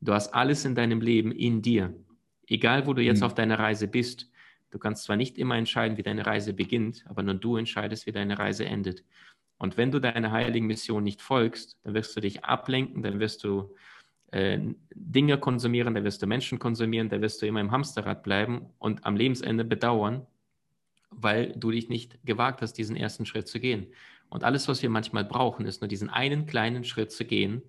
Du 0.00 0.12
hast 0.12 0.34
alles 0.34 0.64
in 0.64 0.74
deinem 0.74 1.00
Leben 1.00 1.32
in 1.32 1.62
dir. 1.62 1.94
Egal, 2.46 2.86
wo 2.86 2.94
du 2.94 3.02
jetzt 3.02 3.20
mhm. 3.20 3.26
auf 3.26 3.34
deiner 3.34 3.58
Reise 3.58 3.88
bist, 3.88 4.30
du 4.70 4.78
kannst 4.78 5.04
zwar 5.04 5.16
nicht 5.16 5.38
immer 5.38 5.56
entscheiden, 5.56 5.98
wie 5.98 6.02
deine 6.02 6.26
Reise 6.26 6.52
beginnt, 6.52 7.04
aber 7.08 7.22
nur 7.22 7.34
du 7.34 7.56
entscheidest, 7.56 8.06
wie 8.06 8.12
deine 8.12 8.38
Reise 8.38 8.64
endet. 8.64 9.04
Und 9.58 9.76
wenn 9.76 9.90
du 9.90 10.00
deiner 10.00 10.32
heiligen 10.32 10.66
Mission 10.66 11.04
nicht 11.04 11.20
folgst, 11.20 11.78
dann 11.84 11.92
wirst 11.92 12.16
du 12.16 12.20
dich 12.20 12.44
ablenken, 12.44 13.02
dann 13.02 13.20
wirst 13.20 13.44
du 13.44 13.74
äh, 14.32 14.58
Dinge 14.94 15.38
konsumieren, 15.38 15.94
dann 15.94 16.04
wirst 16.04 16.22
du 16.22 16.26
Menschen 16.26 16.58
konsumieren, 16.58 17.08
dann 17.08 17.22
wirst 17.22 17.42
du 17.42 17.46
immer 17.46 17.60
im 17.60 17.72
Hamsterrad 17.72 18.22
bleiben 18.22 18.66
und 18.78 19.04
am 19.04 19.16
Lebensende 19.16 19.64
bedauern, 19.64 20.26
weil 21.10 21.52
du 21.56 21.70
dich 21.70 21.88
nicht 21.88 22.18
gewagt 22.24 22.62
hast, 22.62 22.74
diesen 22.74 22.96
ersten 22.96 23.26
Schritt 23.26 23.48
zu 23.48 23.60
gehen. 23.60 23.88
Und 24.28 24.44
alles, 24.44 24.68
was 24.68 24.82
wir 24.82 24.90
manchmal 24.90 25.24
brauchen, 25.24 25.66
ist 25.66 25.80
nur 25.80 25.88
diesen 25.88 26.08
einen 26.08 26.46
kleinen 26.46 26.84
Schritt 26.84 27.10
zu 27.10 27.24
gehen. 27.24 27.62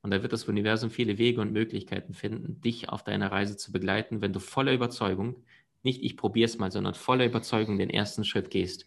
Und 0.00 0.10
da 0.12 0.22
wird 0.22 0.32
das 0.32 0.44
Universum 0.44 0.90
viele 0.90 1.18
Wege 1.18 1.40
und 1.40 1.52
Möglichkeiten 1.52 2.14
finden, 2.14 2.60
dich 2.62 2.88
auf 2.88 3.04
deiner 3.04 3.30
Reise 3.30 3.56
zu 3.56 3.70
begleiten, 3.70 4.22
wenn 4.22 4.32
du 4.32 4.40
voller 4.40 4.72
Überzeugung, 4.72 5.36
nicht 5.82 6.02
ich 6.02 6.16
probiere 6.16 6.46
es 6.46 6.58
mal, 6.58 6.72
sondern 6.72 6.94
voller 6.94 7.26
Überzeugung 7.26 7.78
den 7.78 7.90
ersten 7.90 8.24
Schritt 8.24 8.50
gehst. 8.50 8.86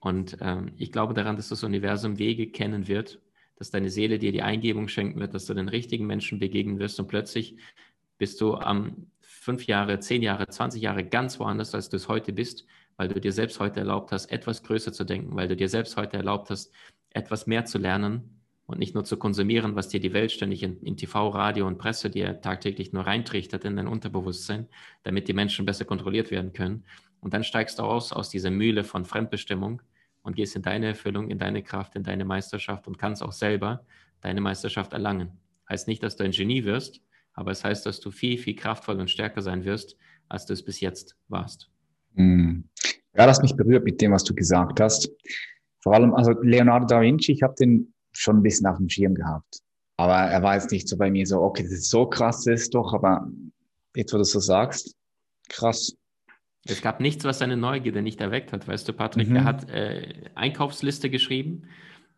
Und 0.00 0.38
ähm, 0.40 0.72
ich 0.76 0.92
glaube 0.92 1.14
daran, 1.14 1.36
dass 1.36 1.48
das 1.48 1.64
Universum 1.64 2.18
Wege 2.18 2.48
kennen 2.50 2.88
wird, 2.88 3.20
dass 3.58 3.70
deine 3.70 3.90
Seele 3.90 4.18
dir 4.18 4.32
die 4.32 4.42
Eingebung 4.42 4.88
schenken 4.88 5.20
wird, 5.20 5.34
dass 5.34 5.46
du 5.46 5.54
den 5.54 5.68
richtigen 5.68 6.06
Menschen 6.06 6.38
begegnen 6.38 6.78
wirst 6.78 7.00
und 7.00 7.08
plötzlich 7.08 7.56
bist 8.18 8.40
du 8.40 8.54
am 8.54 9.10
fünf 9.20 9.66
Jahre, 9.66 9.98
zehn 10.00 10.22
Jahre, 10.22 10.48
20 10.48 10.82
Jahre 10.82 11.04
ganz 11.04 11.38
woanders, 11.40 11.74
als 11.74 11.88
du 11.88 11.96
es 11.96 12.08
heute 12.08 12.32
bist, 12.32 12.66
weil 12.96 13.08
du 13.08 13.20
dir 13.20 13.32
selbst 13.32 13.60
heute 13.60 13.80
erlaubt 13.80 14.12
hast, 14.12 14.30
etwas 14.30 14.62
größer 14.62 14.92
zu 14.92 15.04
denken, 15.04 15.36
weil 15.36 15.48
du 15.48 15.56
dir 15.56 15.68
selbst 15.68 15.96
heute 15.96 16.16
erlaubt 16.16 16.50
hast, 16.50 16.72
etwas 17.10 17.46
mehr 17.46 17.64
zu 17.64 17.78
lernen 17.78 18.42
und 18.66 18.78
nicht 18.78 18.94
nur 18.94 19.04
zu 19.04 19.16
konsumieren, 19.16 19.76
was 19.76 19.88
dir 19.88 20.00
die 20.00 20.12
Welt 20.12 20.32
ständig 20.32 20.62
in, 20.62 20.82
in 20.82 20.96
TV, 20.96 21.28
Radio 21.28 21.66
und 21.66 21.78
Presse 21.78 22.10
dir 22.10 22.40
tagtäglich 22.40 22.92
nur 22.92 23.06
reintrichtert 23.06 23.64
in 23.64 23.76
dein 23.76 23.88
Unterbewusstsein, 23.88 24.68
damit 25.04 25.28
die 25.28 25.32
Menschen 25.32 25.64
besser 25.64 25.84
kontrolliert 25.84 26.30
werden 26.30 26.52
können, 26.52 26.84
und 27.20 27.34
dann 27.34 27.44
steigst 27.44 27.78
du 27.78 27.82
aus 27.82 28.12
aus 28.12 28.30
dieser 28.30 28.50
Mühle 28.50 28.84
von 28.84 29.04
Fremdbestimmung 29.04 29.82
und 30.28 30.36
gehst 30.36 30.54
in 30.54 30.62
deine 30.62 30.88
Erfüllung, 30.88 31.30
in 31.30 31.38
deine 31.38 31.62
Kraft, 31.62 31.96
in 31.96 32.02
deine 32.02 32.26
Meisterschaft 32.26 32.86
und 32.86 32.98
kannst 32.98 33.22
auch 33.22 33.32
selber 33.32 33.86
deine 34.20 34.42
Meisterschaft 34.42 34.92
erlangen. 34.92 35.32
Heißt 35.70 35.88
nicht, 35.88 36.02
dass 36.02 36.16
du 36.16 36.24
ein 36.24 36.32
Genie 36.32 36.64
wirst, 36.64 37.00
aber 37.32 37.50
es 37.50 37.64
heißt, 37.64 37.86
dass 37.86 37.98
du 37.98 38.10
viel, 38.10 38.36
viel 38.36 38.54
kraftvoller 38.54 39.00
und 39.00 39.10
stärker 39.10 39.40
sein 39.40 39.64
wirst, 39.64 39.96
als 40.28 40.44
du 40.44 40.52
es 40.52 40.62
bis 40.62 40.80
jetzt 40.80 41.16
warst. 41.28 41.70
Hm. 42.14 42.68
Ja, 43.16 43.26
das 43.26 43.40
mich 43.40 43.56
berührt 43.56 43.84
mit 43.84 44.02
dem, 44.02 44.12
was 44.12 44.22
du 44.22 44.34
gesagt 44.34 44.80
hast. 44.80 45.10
Vor 45.80 45.94
allem, 45.94 46.14
also 46.14 46.32
Leonardo 46.42 46.86
da 46.86 47.00
Vinci, 47.00 47.32
ich 47.32 47.42
habe 47.42 47.54
den 47.58 47.94
schon 48.12 48.36
ein 48.36 48.42
bisschen 48.42 48.66
auf 48.66 48.76
dem 48.76 48.90
Schirm 48.90 49.14
gehabt. 49.14 49.60
Aber 49.96 50.14
er 50.14 50.42
war 50.42 50.56
jetzt 50.56 50.70
nicht 50.70 50.88
so 50.88 50.98
bei 50.98 51.10
mir 51.10 51.26
so, 51.26 51.40
okay, 51.40 51.62
das 51.62 51.72
ist 51.72 51.90
so 51.90 52.04
krass, 52.06 52.44
das 52.44 52.60
ist 52.60 52.74
doch, 52.74 52.92
aber 52.92 53.26
jetzt, 53.96 54.12
wo 54.12 54.18
du 54.18 54.24
so 54.24 54.40
sagst, 54.40 54.94
krass. 55.48 55.96
Es 56.68 56.82
gab 56.82 57.00
nichts, 57.00 57.24
was 57.24 57.38
seine 57.38 57.56
Neugierde 57.56 58.02
nicht 58.02 58.20
erweckt 58.20 58.52
hat, 58.52 58.68
weißt 58.68 58.88
du, 58.88 58.92
Patrick. 58.92 59.28
Mhm. 59.28 59.36
Er 59.36 59.44
hat 59.44 59.70
äh, 59.70 60.30
Einkaufsliste 60.34 61.10
geschrieben, 61.10 61.68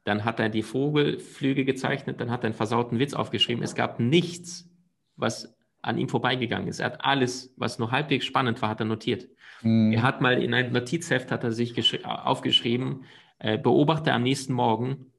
dann 0.04 0.24
hat 0.24 0.40
er 0.40 0.48
die 0.48 0.62
Vogelflüge 0.62 1.64
gezeichnet, 1.64 2.20
dann 2.20 2.30
hat 2.30 2.42
er 2.42 2.46
einen 2.46 2.54
versauten 2.54 2.98
Witz 2.98 3.14
aufgeschrieben. 3.14 3.62
Es 3.62 3.74
gab 3.74 4.00
nichts, 4.00 4.68
was 5.16 5.56
an 5.82 5.98
ihm 5.98 6.08
vorbeigegangen 6.08 6.68
ist. 6.68 6.80
Er 6.80 6.86
hat 6.86 7.04
alles, 7.04 7.54
was 7.56 7.78
nur 7.78 7.90
halbwegs 7.90 8.24
spannend 8.24 8.60
war, 8.60 8.68
hat 8.68 8.80
er 8.80 8.86
notiert. 8.86 9.28
Mhm. 9.62 9.92
Er 9.92 10.02
hat 10.02 10.20
mal 10.20 10.42
in 10.42 10.54
einem 10.54 10.72
Notizheft 10.72 11.30
hat 11.30 11.44
er 11.44 11.52
sich 11.52 12.04
aufgeschrieben, 12.04 13.04
äh, 13.38 13.58
beobachte 13.58 14.12
am 14.12 14.22
nächsten 14.22 14.52
Morgen 14.52 15.12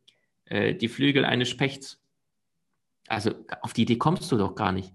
äh, 0.45 0.75
die 0.75 0.87
Flügel 0.87 1.25
eines 1.25 1.49
Spechts. 1.49 1.99
Also 3.07 3.31
auf 3.61 3.73
die 3.73 3.83
Idee 3.83 3.97
kommst 3.97 4.31
du 4.31 4.37
doch 4.37 4.55
gar 4.55 4.71
nicht. 4.71 4.93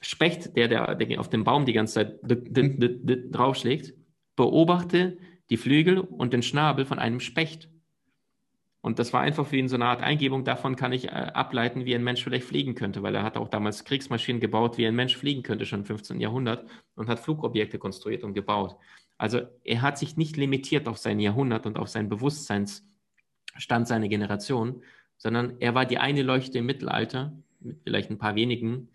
Specht, 0.00 0.56
der, 0.56 0.68
der, 0.68 0.94
der 0.94 1.20
auf 1.20 1.28
dem 1.28 1.44
Baum 1.44 1.66
die 1.66 1.72
ganze 1.72 1.94
Zeit 1.94 2.22
mhm. 2.22 3.30
draufschlägt, 3.32 3.94
beobachte 4.36 5.18
die 5.50 5.56
Flügel 5.56 5.98
und 5.98 6.32
den 6.32 6.42
Schnabel 6.42 6.84
von 6.84 6.98
einem 6.98 7.20
Specht. 7.20 7.68
Und 8.80 8.98
das 8.98 9.12
war 9.12 9.20
einfach 9.20 9.50
wie 9.50 9.58
in 9.58 9.68
so 9.68 9.74
einer 9.74 9.86
Art 9.86 10.02
Eingebung. 10.02 10.44
Davon 10.44 10.76
kann 10.76 10.92
ich 10.92 11.06
äh, 11.06 11.10
ableiten, 11.10 11.84
wie 11.84 11.94
ein 11.94 12.04
Mensch 12.04 12.22
vielleicht 12.22 12.46
fliegen 12.46 12.74
könnte, 12.74 13.02
weil 13.02 13.14
er 13.14 13.24
hat 13.24 13.36
auch 13.36 13.48
damals 13.48 13.84
Kriegsmaschinen 13.84 14.40
gebaut, 14.40 14.78
wie 14.78 14.86
ein 14.86 14.94
Mensch 14.94 15.16
fliegen 15.16 15.42
könnte, 15.42 15.66
schon 15.66 15.80
im 15.80 15.86
15. 15.86 16.20
Jahrhundert 16.20 16.68
und 16.94 17.08
hat 17.08 17.18
Flugobjekte 17.18 17.78
konstruiert 17.78 18.22
und 18.22 18.34
gebaut. 18.34 18.76
Also 19.18 19.40
er 19.64 19.82
hat 19.82 19.98
sich 19.98 20.16
nicht 20.16 20.36
limitiert 20.36 20.86
auf 20.86 20.96
sein 20.96 21.18
Jahrhundert 21.18 21.66
und 21.66 21.76
auf 21.76 21.88
seinen 21.88 22.08
Bewusstseinsstand 22.08 22.84
seiner 23.88 24.08
Generation, 24.08 24.82
sondern 25.16 25.56
er 25.58 25.74
war 25.74 25.84
die 25.84 25.98
eine 25.98 26.22
Leuchte 26.22 26.58
im 26.58 26.66
Mittelalter, 26.66 27.32
mit 27.58 27.80
vielleicht 27.82 28.10
ein 28.10 28.18
paar 28.18 28.36
wenigen, 28.36 28.90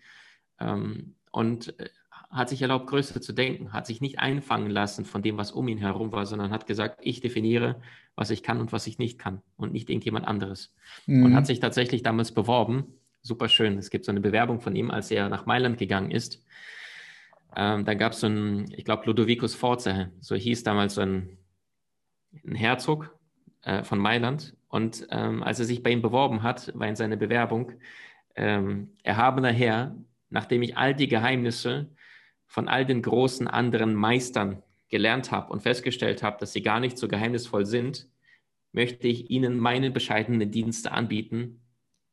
ähm, 0.60 1.14
und 1.30 1.78
äh, 1.80 1.88
hat 2.30 2.48
sich 2.48 2.62
erlaubt, 2.62 2.88
größer 2.88 3.20
zu 3.20 3.32
denken, 3.32 3.72
hat 3.72 3.86
sich 3.86 4.00
nicht 4.00 4.18
einfangen 4.18 4.68
lassen 4.68 5.04
von 5.04 5.22
dem, 5.22 5.38
was 5.38 5.52
um 5.52 5.68
ihn 5.68 5.78
herum 5.78 6.10
war, 6.10 6.26
sondern 6.26 6.50
hat 6.50 6.66
gesagt, 6.66 6.98
ich 7.00 7.20
definiere, 7.20 7.80
was 8.16 8.30
ich 8.30 8.42
kann 8.42 8.60
und 8.60 8.72
was 8.72 8.88
ich 8.88 8.98
nicht 8.98 9.20
kann 9.20 9.40
und 9.56 9.72
nicht 9.72 9.88
irgendjemand 9.88 10.26
anderes. 10.26 10.74
Mhm. 11.06 11.26
Und 11.26 11.34
hat 11.34 11.46
sich 11.46 11.60
tatsächlich 11.60 12.02
damals 12.02 12.32
beworben. 12.32 12.86
Super 13.22 13.48
schön. 13.48 13.78
Es 13.78 13.88
gibt 13.88 14.04
so 14.04 14.10
eine 14.10 14.20
Bewerbung 14.20 14.60
von 14.60 14.74
ihm, 14.74 14.90
als 14.90 15.12
er 15.12 15.28
nach 15.28 15.46
Mailand 15.46 15.78
gegangen 15.78 16.10
ist. 16.10 16.44
Ähm, 17.56 17.84
da 17.84 17.94
gab 17.94 18.12
es 18.12 18.20
so 18.20 18.26
einen, 18.26 18.70
ich 18.72 18.84
glaube, 18.84 19.06
Ludovicus 19.06 19.54
Forza, 19.54 20.08
so 20.20 20.34
hieß 20.34 20.64
damals 20.64 20.94
so 20.94 21.02
ein, 21.02 21.38
ein 22.44 22.56
Herzog 22.56 23.16
äh, 23.62 23.84
von 23.84 24.00
Mailand. 24.00 24.56
Und 24.68 25.06
ähm, 25.10 25.44
als 25.44 25.60
er 25.60 25.66
sich 25.66 25.84
bei 25.84 25.90
ihm 25.90 26.02
beworben 26.02 26.42
hat, 26.42 26.72
war 26.74 26.88
in 26.88 26.96
seiner 26.96 27.16
Bewerbung, 27.16 27.72
ähm, 28.34 28.90
erhabener 29.04 29.52
Herr, 29.52 29.94
nachdem 30.34 30.62
ich 30.62 30.76
all 30.76 30.94
die 30.94 31.08
Geheimnisse 31.08 31.88
von 32.44 32.68
all 32.68 32.84
den 32.84 33.02
großen 33.02 33.46
anderen 33.46 33.94
Meistern 33.94 34.62
gelernt 34.88 35.30
habe 35.30 35.52
und 35.52 35.62
festgestellt 35.62 36.24
habe, 36.24 36.38
dass 36.40 36.52
sie 36.52 36.60
gar 36.60 36.80
nicht 36.80 36.98
so 36.98 37.06
geheimnisvoll 37.08 37.64
sind, 37.64 38.08
möchte 38.72 39.06
ich 39.06 39.30
Ihnen 39.30 39.58
meine 39.58 39.92
bescheidenen 39.92 40.50
Dienste 40.50 40.90
anbieten, 40.90 41.60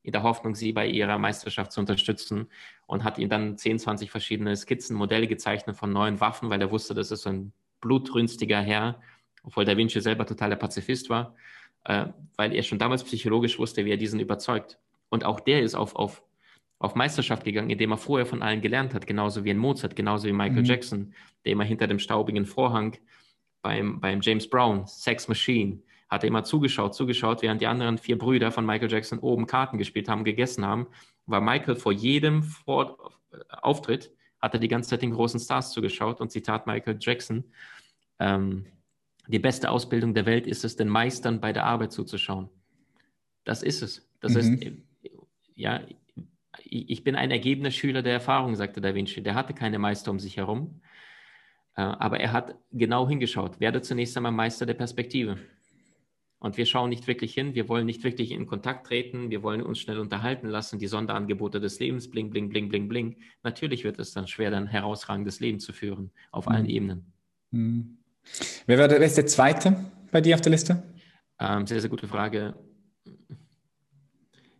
in 0.03 0.11
der 0.11 0.21
Hoffnung, 0.21 0.53
Sie 0.53 0.71
bei 0.71 0.87
Ihrer 0.87 1.17
Meisterschaft 1.17 1.71
zu 1.71 1.79
unterstützen 1.79 2.47
und 2.85 3.03
hat 3.03 3.17
ihm 3.17 3.29
dann 3.29 3.57
10, 3.57 3.79
20 3.79 4.11
verschiedene 4.11 4.55
Skizzen, 4.55 4.95
Modelle 4.95 5.27
gezeichnet 5.27 5.75
von 5.75 5.91
neuen 5.91 6.19
Waffen, 6.19 6.51
weil 6.51 6.61
er 6.61 6.71
wusste, 6.71 6.93
das 6.93 7.09
ist 7.09 7.23
so 7.23 7.29
ein 7.29 7.53
blutrünstiger 7.81 8.61
Herr, 8.61 9.01
obwohl 9.43 9.65
Da 9.65 9.75
Vinci 9.75 9.99
selber 9.99 10.27
totaler 10.27 10.55
Pazifist 10.55 11.09
war, 11.09 11.35
äh, 11.85 12.05
weil 12.35 12.53
er 12.53 12.61
schon 12.61 12.77
damals 12.77 13.03
psychologisch 13.03 13.57
wusste, 13.57 13.83
wie 13.83 13.91
er 13.91 13.97
diesen 13.97 14.19
überzeugt. 14.19 14.77
Und 15.09 15.25
auch 15.25 15.39
der 15.39 15.61
ist 15.63 15.73
auf, 15.73 15.95
auf, 15.95 16.23
auf 16.81 16.95
Meisterschaft 16.95 17.43
gegangen, 17.43 17.69
indem 17.69 17.91
er 17.91 17.97
vorher 17.97 18.25
von 18.25 18.41
allen 18.41 18.61
gelernt 18.61 18.93
hat, 18.93 19.05
genauso 19.05 19.43
wie 19.43 19.51
ein 19.51 19.57
Mozart, 19.57 19.95
genauso 19.95 20.27
wie 20.27 20.33
Michael 20.33 20.61
mhm. 20.61 20.65
Jackson, 20.65 21.13
der 21.45 21.53
immer 21.53 21.63
hinter 21.63 21.87
dem 21.87 21.99
staubigen 21.99 22.45
Vorhang 22.45 22.97
beim, 23.61 23.99
beim 23.99 24.21
James 24.21 24.49
Brown, 24.49 24.87
Sex 24.87 25.27
Machine, 25.27 25.79
hat 26.09 26.23
er 26.23 26.27
immer 26.27 26.43
zugeschaut, 26.43 26.95
zugeschaut, 26.95 27.41
während 27.41 27.61
die 27.61 27.67
anderen 27.67 27.97
vier 27.97 28.17
Brüder 28.17 28.51
von 28.51 28.65
Michael 28.65 28.91
Jackson 28.91 29.19
oben 29.19 29.45
Karten 29.45 29.77
gespielt 29.77 30.09
haben, 30.09 30.23
gegessen 30.23 30.65
haben, 30.65 30.87
war 31.27 31.39
Michael 31.39 31.75
vor 31.75 31.93
jedem 31.93 32.43
vor 32.43 33.11
Auftritt, 33.49 34.11
hat 34.41 34.53
er 34.53 34.59
die 34.59 34.67
ganze 34.67 34.89
Zeit 34.89 35.03
den 35.03 35.11
großen 35.11 35.39
Stars 35.39 35.71
zugeschaut 35.71 36.19
und 36.19 36.31
Zitat 36.31 36.65
Michael 36.65 36.97
Jackson, 36.99 37.43
ähm, 38.19 38.65
die 39.27 39.39
beste 39.39 39.69
Ausbildung 39.69 40.13
der 40.13 40.25
Welt 40.25 40.47
ist 40.47 40.65
es, 40.65 40.75
den 40.75 40.89
Meistern 40.89 41.39
bei 41.39 41.53
der 41.53 41.65
Arbeit 41.65 41.91
zuzuschauen. 41.91 42.49
Das 43.43 43.61
ist 43.61 43.81
es. 43.81 44.09
Das 44.19 44.33
mhm. 44.33 44.37
heißt, 44.37 44.65
ja, 45.55 45.81
ich 46.71 47.03
bin 47.03 47.15
ein 47.15 47.31
ergebener 47.31 47.69
Schüler 47.69 48.01
der 48.01 48.13
Erfahrung, 48.13 48.55
sagte 48.55 48.79
Da 48.79 48.95
Vinci. 48.95 49.21
Der 49.21 49.35
hatte 49.35 49.53
keine 49.53 49.77
Meister 49.77 50.09
um 50.09 50.19
sich 50.19 50.37
herum, 50.37 50.79
äh, 51.75 51.81
aber 51.81 52.21
er 52.21 52.31
hat 52.31 52.55
genau 52.71 53.07
hingeschaut. 53.09 53.59
Werde 53.59 53.81
zunächst 53.81 54.15
einmal 54.15 54.31
Meister 54.31 54.65
der 54.65 54.73
Perspektive. 54.73 55.37
Und 56.39 56.57
wir 56.57 56.65
schauen 56.65 56.89
nicht 56.89 57.05
wirklich 57.07 57.33
hin, 57.33 57.53
wir 57.53 57.67
wollen 57.69 57.85
nicht 57.85 58.03
wirklich 58.03 58.31
in 58.31 58.47
Kontakt 58.47 58.87
treten, 58.87 59.29
wir 59.29 59.43
wollen 59.43 59.61
uns 59.61 59.79
schnell 59.79 59.99
unterhalten 59.99 60.47
lassen, 60.47 60.79
die 60.79 60.87
Sonderangebote 60.87 61.59
des 61.59 61.79
Lebens, 61.79 62.09
bling, 62.09 62.31
bling, 62.31 62.49
bling, 62.49 62.69
bling, 62.69 62.87
bling. 62.87 63.17
Natürlich 63.43 63.83
wird 63.83 63.99
es 63.99 64.13
dann 64.13 64.27
schwer, 64.27 64.49
dann 64.49 64.65
herausragendes 64.65 65.39
Leben 65.39 65.59
zu 65.59 65.73
führen, 65.73 66.09
auf 66.31 66.47
mhm. 66.47 66.51
allen 66.55 66.65
Ebenen. 66.65 67.13
Mhm. 67.51 67.97
Wer, 68.65 68.79
war 68.79 68.87
der, 68.87 68.99
wer 68.99 69.07
ist 69.07 69.17
der 69.17 69.27
Zweite 69.27 69.91
bei 70.09 70.21
dir 70.21 70.35
auf 70.35 70.41
der 70.41 70.51
Liste? 70.51 70.81
Ähm, 71.37 71.67
sehr, 71.67 71.81
sehr 71.81 71.89
gute 71.89 72.07
Frage 72.07 72.55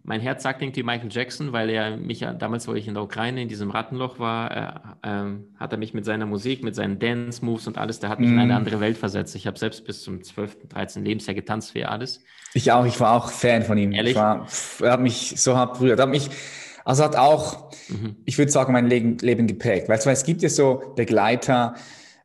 mein 0.04 0.20
Herz 0.22 0.44
sagt 0.44 0.62
irgendwie 0.62 0.84
Michael 0.84 1.10
Jackson, 1.12 1.52
weil 1.52 1.70
er 1.70 1.96
mich 1.98 2.26
damals, 2.40 2.68
wo 2.68 2.74
ich 2.74 2.88
in 2.88 2.96
der 2.96 3.04
Ukraine 3.04 3.42
in 3.42 3.48
diesem 3.48 3.70
Rattenloch 3.70 4.20
war, 4.20 4.96
äh, 5.04 5.08
äh, 5.08 5.26
hat 5.60 5.72
er 5.72 5.78
mich 5.78 5.94
mit 5.94 6.06
seiner 6.06 6.26
Musik, 6.26 6.64
mit 6.64 6.76
seinen 6.76 6.98
Dance-Moves 6.98 7.68
und 7.68 7.78
alles, 7.78 8.00
der 8.00 8.10
hat 8.10 8.20
mich 8.20 8.30
mm. 8.30 8.34
in 8.34 8.40
eine 8.40 8.54
mhm. 8.54 8.58
andere 8.58 8.80
Welt 8.80 8.98
versetzt. 8.98 9.36
Ich 9.36 9.46
habe 9.46 9.60
selbst 9.60 9.86
bis 9.86 10.02
zum 10.02 10.24
12., 10.24 10.70
13. 10.70 11.06
Lebensjahr 11.06 11.36
getanzt 11.36 11.76
wie 11.76 11.86
alles. 11.86 12.24
Ich 12.54 12.72
auch, 12.72 12.86
ich 12.86 13.00
war 13.00 13.14
auch 13.14 13.30
Fan 13.30 13.64
von 13.64 13.78
ihm. 13.78 13.92
Ehrlich? 13.92 14.16
War, 14.16 14.48
er 14.82 14.92
hat 14.92 15.02
mich 15.02 15.36
so 15.38 15.56
hart 15.56 15.78
berührt. 15.78 16.00
Hat 16.00 16.10
mich, 16.10 16.30
also 16.84 17.04
hat 17.04 17.16
auch, 17.16 17.72
mhm. 17.90 18.16
ich 18.26 18.38
würde 18.38 18.52
sagen, 18.52 18.74
mein 18.74 18.88
Leben, 18.88 19.18
Leben 19.20 19.46
geprägt. 19.46 19.88
Weißt 19.88 20.06
du, 20.06 20.10
es 20.10 20.24
gibt 20.24 20.42
ja 20.42 20.50
so 20.50 20.94
Begleiter, 20.96 21.76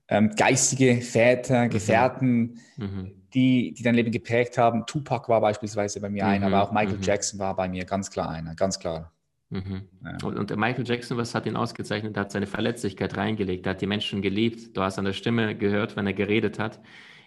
ähm, 0.09 0.31
geistige 0.35 1.03
Väter, 1.03 1.65
mhm. 1.65 1.71
Gefährten, 1.71 2.61
mhm 2.77 3.13
die, 3.37 3.75
die 3.75 3.83
dein 3.83 3.95
Leben 3.95 4.11
geprägt 4.11 4.57
haben. 4.57 4.87
Tupac 4.87 5.29
war 5.29 5.43
beispielsweise 5.43 6.01
bei 6.01 6.09
mir 6.09 6.25
mhm, 6.25 6.31
einer, 6.31 6.47
aber 6.47 6.63
auch 6.63 6.73
Michael 6.73 6.97
mhm. 6.97 7.03
Jackson 7.03 7.39
war 7.39 7.55
bei 7.55 7.69
mir 7.69 7.85
ganz 7.85 8.11
klar 8.11 8.31
einer, 8.31 8.55
ganz 8.55 8.79
klar. 8.81 9.13
Mhm. 9.51 9.83
Ja. 10.03 10.27
Und, 10.27 10.39
und, 10.39 10.57
Michael 10.57 10.89
Jackson, 10.89 11.19
was 11.19 11.35
hat 11.35 11.45
ihn 11.45 11.55
ausgezeichnet? 11.55 12.17
Er 12.17 12.23
hat 12.23 12.33
seine 12.33 12.47
Verletzlichkeit 12.47 13.17
reingelegt, 13.17 13.67
er 13.67 13.71
hat 13.71 13.83
die 13.83 13.87
Menschen 13.87 14.23
geliebt. 14.23 14.75
Du 14.75 14.81
hast 14.81 14.99
an 14.99 15.05
der 15.05 15.13
Stimme 15.13 15.55
gehört, 15.55 15.97
wenn 15.97 16.07
er 16.07 16.15
geredet 16.15 16.59
hat, 16.59 16.81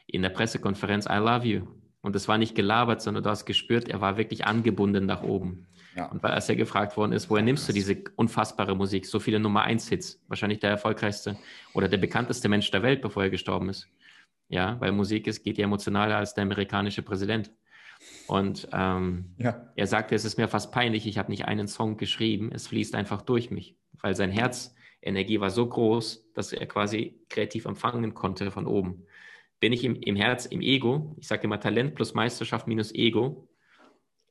in 0.08 0.24
der 0.24 0.30
Pressekonferenz, 0.30 1.06
I 1.06 1.18
love 1.18 1.46
you. 1.46 1.62
Und 2.02 2.16
es 2.16 2.28
war 2.28 2.40
nicht 2.40 2.56
gelabert, 2.56 3.02
sondern 3.02 3.24
du 3.24 3.30
hast 3.30 3.46
gespürt, 3.46 3.88
er 3.88 4.02
war 4.02 4.18
wirklich 4.18 4.46
angebunden 4.46 5.06
nach 5.06 5.22
oben. 5.22 5.68
Ja. 5.96 6.06
Und 6.06 6.24
weil 6.24 6.32
als 6.32 6.50
er 6.50 6.56
gefragt 6.56 6.98
worden 6.98 7.12
ist, 7.12 7.30
woher 7.30 7.44
nimmst 7.44 7.70
du 7.70 7.74
diese 7.74 7.98
unfassbare 8.16 8.76
Musik, 8.76 9.06
so 9.06 9.20
viele 9.20 9.40
Nummer 9.40 9.64
1 9.64 9.90
Hits, 9.90 10.24
wahrscheinlich 10.28 10.60
der 10.60 10.72
erfolgreichste 10.72 11.38
oder 11.74 11.88
der 11.88 11.98
bekannteste 11.98 12.50
Mensch 12.50 12.72
der 12.72 12.82
Welt, 12.82 13.02
bevor 13.02 13.24
er 13.24 13.30
gestorben 13.30 13.70
ist. 13.70 13.88
Ja, 14.50 14.80
weil 14.82 14.92
Musik 14.92 15.28
ist, 15.28 15.44
geht 15.44 15.58
ja 15.58 15.66
emotionaler 15.66 16.18
als 16.18 16.34
der 16.34 16.44
amerikanische 16.44 17.04
Präsident. 17.04 17.52
Und 18.28 18.68
ähm, 18.74 19.36
ja. 19.38 19.72
er 19.76 19.88
sagte, 19.88 20.16
es 20.16 20.26
ist 20.26 20.38
mir 20.38 20.48
fast 20.48 20.72
peinlich, 20.72 21.06
ich 21.08 21.18
habe 21.18 21.32
nicht 21.32 21.46
einen 21.46 21.68
Song 21.68 21.98
geschrieben, 21.98 22.52
es 22.54 22.68
fließt 22.68 22.96
einfach 22.96 23.22
durch 23.22 23.52
mich, 23.52 23.78
weil 24.02 24.16
sein 24.16 24.32
Herzenergie 24.32 25.40
war 25.40 25.50
so 25.50 25.68
groß, 25.68 26.32
dass 26.34 26.54
er 26.54 26.66
quasi 26.66 27.20
kreativ 27.30 27.66
empfangen 27.66 28.14
konnte 28.14 28.52
von 28.52 28.66
oben. 28.66 29.06
Bin 29.60 29.74
ich 29.74 29.84
im, 29.84 29.96
im 29.96 30.16
Herz, 30.16 30.46
im 30.46 30.62
Ego, 30.62 31.16
ich 31.20 31.28
sage 31.28 31.44
immer 31.44 31.60
Talent 31.60 31.96
plus 31.96 32.14
Meisterschaft 32.14 32.68
minus 32.68 32.94
Ego, 32.94 33.50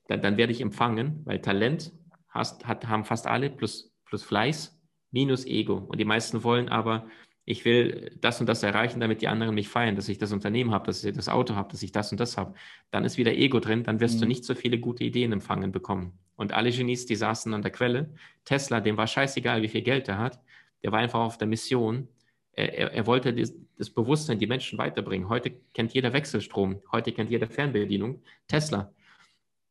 dann, 0.09 0.23
dann 0.23 0.37
werde 0.37 0.53
ich 0.53 0.61
empfangen, 0.61 1.23
weil 1.25 1.41
Talent 1.41 1.93
hast, 2.29 2.67
hat, 2.67 2.89
haben 2.89 3.05
fast 3.05 3.27
alle 3.27 3.51
plus, 3.51 3.93
plus 4.07 4.25
Fleiß 4.25 4.81
minus 5.11 5.47
Ego. 5.47 5.77
Und 5.77 5.99
die 6.01 6.05
meisten 6.05 6.45
wollen 6.45 6.69
aber 6.69 7.07
ich 7.49 7.65
will 7.65 8.15
das 8.21 8.41
und 8.41 8.47
das 8.47 8.63
erreichen, 8.63 9.01
damit 9.01 9.23
die 9.23 9.29
anderen 9.29 9.55
mich 9.55 9.71
feiern, 9.71 9.97
dass 9.97 10.11
ich 10.11 10.19
das 10.19 10.33
Unternehmen 10.33 10.71
habe, 10.71 10.85
dass 10.85 11.03
ich 11.03 11.15
das 11.15 11.31
Auto 11.31 11.55
habe, 11.55 11.71
dass 11.73 11.83
ich 11.83 11.93
das 11.93 12.13
und 12.13 12.21
das 12.21 12.37
habe. 12.37 12.53
Dann 12.91 13.07
ist 13.07 13.17
wieder 13.17 13.33
Ego 13.33 13.59
drin, 13.59 13.85
dann 13.85 14.01
wirst 14.01 14.17
mhm. 14.17 14.21
du 14.21 14.27
nicht 14.27 14.45
so 14.45 14.55
viele 14.55 14.79
gute 14.79 15.03
Ideen 15.03 15.33
empfangen 15.33 15.73
bekommen. 15.73 16.13
Und 16.37 16.53
alle 16.53 16.71
Genies, 16.71 17.07
die 17.07 17.17
saßen 17.17 17.55
an 17.55 17.63
der 17.63 17.71
Quelle, 17.71 18.11
Tesla, 18.45 18.81
dem 18.81 18.99
war 18.99 19.07
scheißegal, 19.07 19.63
wie 19.63 19.69
viel 19.69 19.81
Geld 19.81 20.09
er 20.09 20.19
hat, 20.19 20.39
der 20.83 20.93
war 20.93 20.99
einfach 20.99 21.21
auf 21.21 21.39
der 21.39 21.49
Mission. 21.49 22.09
Er, 22.53 22.75
er, 22.75 22.93
er 22.93 23.07
wollte 23.07 23.33
das, 23.33 23.55
das 23.79 23.89
Bewusstsein, 23.89 24.39
die 24.39 24.47
Menschen 24.47 24.77
weiterbringen. 24.77 25.31
Heute 25.31 25.51
kennt 25.73 25.95
jeder 25.95 26.13
Wechselstrom, 26.13 26.83
heute 26.93 27.13
kennt 27.13 27.31
jeder 27.31 27.47
Fernbedienung. 27.47 28.21
Tesla, 28.47 28.93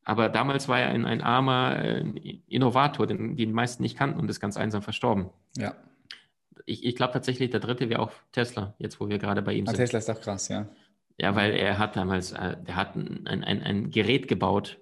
aber 0.04 0.30
damals 0.30 0.68
war 0.68 0.80
er 0.80 0.90
ein, 0.90 1.06
ein 1.06 1.22
armer 1.22 1.78
äh, 1.78 2.40
Innovator, 2.48 3.06
den, 3.06 3.36
den, 3.36 3.36
die 3.36 3.46
meisten 3.46 3.84
nicht 3.84 4.00
kannten 4.00 4.20
und 4.20 4.28
ist 4.32 4.40
ganz 4.40 4.58
einsam 4.58 4.82
verstorben. 4.82 5.30
Ja 5.56 5.76
ich, 6.68 6.86
ich 6.86 6.96
glaube 6.96 7.14
tatsächlich, 7.14 7.50
der 7.50 7.62
dritte 7.62 7.90
wäre 7.90 8.02
auch 8.02 8.12
Tesla, 8.32 8.76
jetzt 8.78 9.00
wo 9.00 9.10
wir 9.10 9.18
gerade 9.18 9.42
bei 9.42 9.54
ihm 9.54 9.66
ah, 9.68 9.72
sind. 9.72 9.78
Tesla 9.78 10.00
ist 10.00 10.10
doch 10.10 10.22
krass, 10.22 10.50
ja. 10.50 10.70
Ja, 11.18 11.36
weil 11.36 11.54
er 11.54 11.80
hat 11.80 11.96
damals, 11.96 12.34
äh, 12.34 12.58
der 12.62 12.76
hat 12.76 12.96
ein, 12.96 13.26
ein, 13.26 13.64
ein 13.64 13.90
Gerät 13.90 14.28
gebaut, 14.28 14.78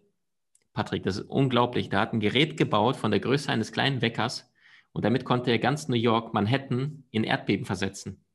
Patrick, 0.74 1.04
das 1.04 1.18
ist 1.18 1.30
unglaublich. 1.30 1.88
Der 1.90 2.02
hat 2.02 2.12
ein 2.12 2.20
Gerät 2.20 2.58
gebaut 2.58 2.98
von 2.98 3.12
der 3.12 3.22
Größe 3.22 3.50
eines 3.50 3.72
kleinen 3.72 4.02
Weckers 4.02 4.52
und 4.92 5.06
damit 5.06 5.24
konnte 5.24 5.52
er 5.52 5.60
ganz 5.60 5.88
New 5.88 5.96
York, 5.96 6.34
Manhattan 6.34 7.06
in 7.12 7.24
Erdbeben 7.24 7.66
versetzen. 7.66 8.26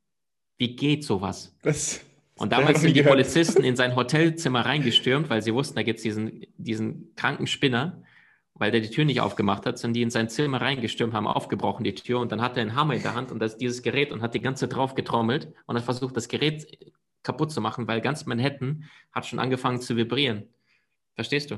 Wie 0.57 0.75
geht 0.75 1.03
sowas? 1.03 1.55
Das, 1.61 2.03
und 2.37 2.51
damals 2.51 2.81
sind 2.81 2.95
die 2.95 3.03
Polizisten 3.03 3.63
in 3.63 3.75
sein 3.75 3.95
Hotelzimmer 3.95 4.65
reingestürmt, 4.65 5.29
weil 5.29 5.43
sie 5.43 5.53
wussten, 5.53 5.75
da 5.75 5.83
gibt 5.83 5.97
es 5.97 6.03
diesen, 6.03 6.41
diesen 6.57 7.13
kranken 7.15 7.45
Spinner 7.45 8.01
weil 8.61 8.69
der 8.69 8.81
die 8.81 8.91
Tür 8.91 9.05
nicht 9.05 9.21
aufgemacht 9.21 9.65
hat, 9.65 9.79
sind 9.79 9.93
die 9.93 10.03
in 10.03 10.11
sein 10.11 10.29
Zimmer 10.29 10.61
reingestürmt, 10.61 11.15
haben 11.15 11.25
aufgebrochen 11.25 11.83
die 11.83 11.95
Tür 11.95 12.19
und 12.19 12.31
dann 12.31 12.43
hat 12.43 12.57
er 12.57 12.61
einen 12.61 12.75
Hammer 12.75 12.93
in 12.93 13.01
der 13.01 13.15
Hand 13.15 13.31
und 13.31 13.39
das 13.39 13.57
dieses 13.57 13.81
Gerät 13.81 14.11
und 14.11 14.21
hat 14.21 14.35
die 14.35 14.39
ganze 14.39 14.67
drauf 14.67 14.93
getrommelt 14.93 15.51
und 15.65 15.77
hat 15.77 15.83
versucht, 15.83 16.15
das 16.15 16.27
Gerät 16.27 16.93
kaputt 17.23 17.51
zu 17.51 17.59
machen, 17.59 17.87
weil 17.87 18.01
ganz 18.01 18.27
Manhattan 18.27 18.83
hat 19.13 19.25
schon 19.25 19.39
angefangen 19.39 19.81
zu 19.81 19.97
vibrieren. 19.97 20.43
Verstehst 21.15 21.49
du? 21.49 21.55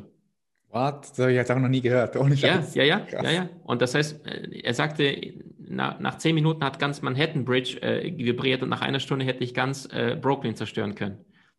What? 0.69 1.09
Das 1.09 1.19
habe 1.19 1.31
ich 1.31 1.35
jetzt 1.35 1.51
auch 1.51 1.59
noch 1.59 1.67
nie 1.67 1.81
gehört. 1.81 2.15
Ohne 2.15 2.37
Scheiß. 2.37 2.73
Ja, 2.73 2.85
ja, 2.85 3.05
ja, 3.11 3.23
ja, 3.23 3.31
ja. 3.31 3.49
Und 3.65 3.81
das 3.81 3.95
heißt, 3.95 4.25
äh, 4.25 4.61
er 4.63 4.73
sagte, 4.73 5.33
na, 5.59 5.97
nach 5.99 6.19
zehn 6.19 6.33
Minuten 6.33 6.63
hat 6.63 6.79
ganz 6.79 7.01
Manhattan 7.01 7.43
Bridge 7.43 7.81
äh, 7.81 8.17
vibriert 8.17 8.63
und 8.63 8.69
nach 8.69 8.81
einer 8.81 9.01
Stunde 9.01 9.25
hätte 9.25 9.43
ich 9.43 9.53
ganz 9.53 9.89
äh, 9.91 10.15
Brooklyn 10.15 10.55
zerstören 10.55 10.95
können. 10.95 11.17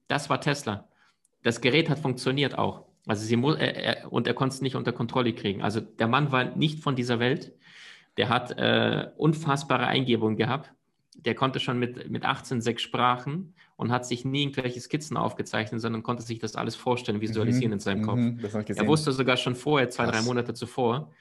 Das 0.08 0.30
war 0.30 0.40
Tesla. 0.40 0.88
Das 1.42 1.60
Gerät 1.60 1.90
hat 1.90 1.98
funktioniert 1.98 2.56
auch. 2.56 2.93
Also 3.06 3.24
sie 3.24 3.36
muss, 3.36 3.56
er, 3.56 3.76
er, 3.76 4.12
und 4.12 4.26
er 4.26 4.34
konnte 4.34 4.54
es 4.54 4.62
nicht 4.62 4.76
unter 4.76 4.92
Kontrolle 4.92 5.32
kriegen. 5.34 5.62
Also 5.62 5.80
der 5.80 6.08
Mann 6.08 6.32
war 6.32 6.56
nicht 6.56 6.80
von 6.80 6.96
dieser 6.96 7.18
Welt. 7.18 7.52
Der 8.16 8.28
hat 8.28 8.52
äh, 8.52 9.10
unfassbare 9.16 9.86
Eingebungen 9.86 10.36
gehabt. 10.36 10.72
Der 11.16 11.34
konnte 11.34 11.60
schon 11.60 11.78
mit, 11.78 12.10
mit 12.10 12.24
18 12.24 12.60
sechs 12.60 12.82
Sprachen 12.82 13.54
und 13.76 13.90
hat 13.90 14.06
sich 14.06 14.24
nie 14.24 14.42
irgendwelche 14.42 14.80
Skizzen 14.80 15.16
aufgezeichnet, 15.16 15.80
sondern 15.80 16.02
konnte 16.02 16.22
sich 16.22 16.38
das 16.38 16.56
alles 16.56 16.76
vorstellen, 16.76 17.20
visualisieren 17.20 17.70
mhm, 17.70 17.74
in 17.74 17.80
seinem 17.80 18.02
Kopf. 18.02 18.18
Mhm, 18.18 18.40
er 18.42 18.86
wusste 18.86 19.12
sogar 19.12 19.36
schon 19.36 19.54
vorher, 19.54 19.90
zwei, 19.90 20.04
Krass. 20.04 20.16
drei 20.16 20.22
Monate 20.22 20.54
zuvor, 20.54 21.12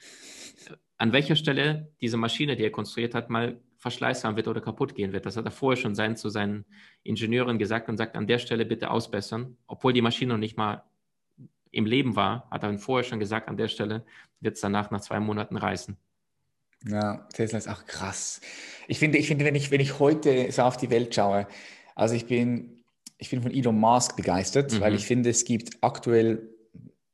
an 0.97 1.11
welcher 1.11 1.35
Stelle 1.35 1.91
diese 2.01 2.17
Maschine, 2.17 2.55
die 2.55 2.63
er 2.63 2.71
konstruiert 2.71 3.15
hat, 3.15 3.29
mal 3.29 3.59
Verschleiß 3.77 4.23
haben 4.23 4.37
wird 4.37 4.47
oder 4.47 4.61
kaputt 4.61 4.95
gehen 4.95 5.11
wird. 5.11 5.25
Das 5.25 5.35
hat 5.35 5.45
er 5.45 5.51
vorher 5.51 5.81
schon 5.81 5.95
sein, 5.95 6.15
zu 6.15 6.29
seinen 6.29 6.63
Ingenieuren 7.03 7.59
gesagt 7.59 7.89
und 7.89 7.97
sagt, 7.97 8.15
an 8.15 8.27
der 8.27 8.39
Stelle 8.39 8.65
bitte 8.65 8.89
ausbessern, 8.89 9.57
obwohl 9.67 9.91
die 9.91 10.01
Maschine 10.01 10.33
noch 10.33 10.39
nicht 10.39 10.55
mal 10.55 10.83
im 11.73 11.85
Leben 11.85 12.15
war, 12.15 12.47
hat 12.49 12.63
er 12.63 12.77
vorher 12.77 13.03
schon 13.03 13.19
gesagt, 13.19 13.49
an 13.49 13.57
der 13.57 13.67
Stelle 13.67 14.05
wird 14.39 14.55
es 14.55 14.61
danach 14.61 14.91
nach 14.91 15.01
zwei 15.01 15.19
Monaten 15.19 15.57
reißen. 15.57 15.97
Ja, 16.87 17.27
Tesla 17.33 17.57
ist 17.57 17.67
auch 17.67 17.85
krass. 17.85 18.41
Ich 18.87 18.99
finde, 18.99 19.17
ich 19.17 19.27
finde, 19.27 19.45
wenn 19.45 19.55
ich, 19.55 19.71
wenn 19.71 19.81
ich 19.81 19.99
heute 19.99 20.51
so 20.51 20.61
auf 20.63 20.77
die 20.77 20.89
Welt 20.89 21.15
schaue, 21.15 21.47
also 21.95 22.13
ich 22.13 22.25
bin, 22.27 22.83
ich 23.17 23.29
bin 23.29 23.41
von 23.41 23.51
Elon 23.51 23.79
Musk 23.79 24.15
begeistert, 24.15 24.73
mhm. 24.73 24.81
weil 24.81 24.93
ich 24.93 25.05
finde, 25.05 25.29
es 25.29 25.45
gibt 25.45 25.77
aktuell 25.81 26.49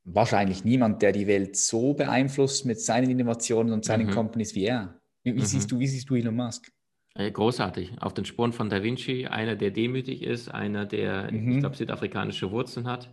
wahrscheinlich 0.03 0.65
niemand, 0.65 1.01
der 1.01 1.11
die 1.11 1.27
Welt 1.27 1.55
so 1.55 1.93
beeinflusst 1.93 2.65
mit 2.65 2.81
seinen 2.81 3.09
Innovationen 3.09 3.73
und 3.73 3.85
seinen 3.85 4.07
mhm. 4.07 4.11
Companies 4.11 4.55
wie 4.55 4.65
er. 4.65 4.99
Wie, 5.23 5.35
wie 5.35 5.39
mhm. 5.39 5.45
siehst 5.45 5.71
du, 5.71 5.79
wie 5.79 5.87
siehst 5.87 6.09
du 6.09 6.15
Elon 6.15 6.35
Musk? 6.35 6.71
Äh, 7.15 7.31
großartig. 7.31 8.01
Auf 8.01 8.13
den 8.13 8.25
Spuren 8.25 8.53
von 8.53 8.69
Da 8.69 8.81
Vinci, 8.81 9.27
einer, 9.27 9.55
der 9.55 9.71
demütig 9.71 10.23
ist, 10.23 10.49
einer, 10.49 10.85
der, 10.85 11.31
mhm. 11.31 11.51
ich 11.51 11.59
glaube, 11.59 11.75
südafrikanische 11.75 12.51
Wurzeln 12.51 12.87
hat, 12.87 13.09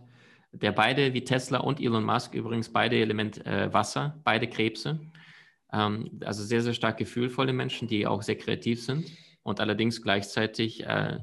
der 0.51 0.71
beide, 0.71 1.13
wie 1.13 1.23
Tesla 1.23 1.59
und 1.59 1.79
Elon 1.79 2.03
Musk 2.03 2.33
übrigens, 2.33 2.69
beide 2.69 2.97
Element 2.97 3.45
äh, 3.45 3.71
Wasser, 3.73 4.19
beide 4.23 4.47
Krebse. 4.47 4.99
Ähm, 5.71 6.19
also 6.23 6.43
sehr, 6.43 6.61
sehr 6.61 6.73
stark 6.73 6.97
gefühlvolle 6.97 7.53
Menschen, 7.53 7.87
die 7.87 8.07
auch 8.07 8.21
sehr 8.21 8.37
kreativ 8.37 8.83
sind 8.83 9.11
und 9.43 9.59
allerdings 9.59 10.01
gleichzeitig, 10.01 10.85
äh, 10.85 11.19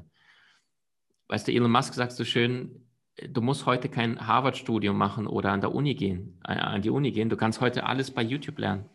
weißt 1.27 1.47
du, 1.47 1.51
Elon 1.51 1.71
Musk 1.71 1.93
sagt 1.93 2.11
so 2.11 2.23
schön, 2.23 2.85
du 3.27 3.41
musst 3.41 3.65
heute 3.65 3.89
kein 3.89 4.25
Harvard-Studium 4.25 4.97
machen 4.97 5.27
oder 5.27 5.51
an 5.51 5.61
der 5.61 5.73
Uni 5.73 5.95
gehen, 5.95 6.39
äh, 6.47 6.53
an 6.53 6.81
die 6.81 6.89
Uni 6.89 7.11
gehen. 7.11 7.29
Du 7.29 7.37
kannst 7.37 7.61
heute 7.61 7.85
alles 7.85 8.11
bei 8.11 8.21
YouTube 8.21 8.59
lernen. 8.59 8.85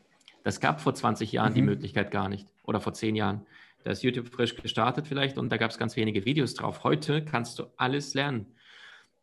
Das 0.43 0.61
gab 0.61 0.81
vor 0.81 0.95
20 0.95 1.33
Jahren 1.33 1.53
mhm. 1.53 1.57
die 1.57 1.63
Möglichkeit 1.63 2.11
gar 2.11 2.29
nicht 2.29 2.49
oder 2.65 2.81
vor 2.81 2.93
10 2.93 3.17
Jahren. 3.17 3.47
Da 3.85 3.91
ist 3.93 4.03
YouTube 4.03 4.29
frisch 4.29 4.57
gestartet 4.57 5.07
vielleicht 5.07 5.39
und 5.39 5.51
da 5.51 5.57
gab 5.57 5.71
es 5.71 5.79
ganz 5.79 5.97
wenige 5.97 6.25
Videos 6.25 6.55
drauf. 6.55 6.85
Heute 6.85 7.25
kannst 7.25 7.59
du 7.59 7.65
alles 7.77 8.15
lernen. 8.15 8.47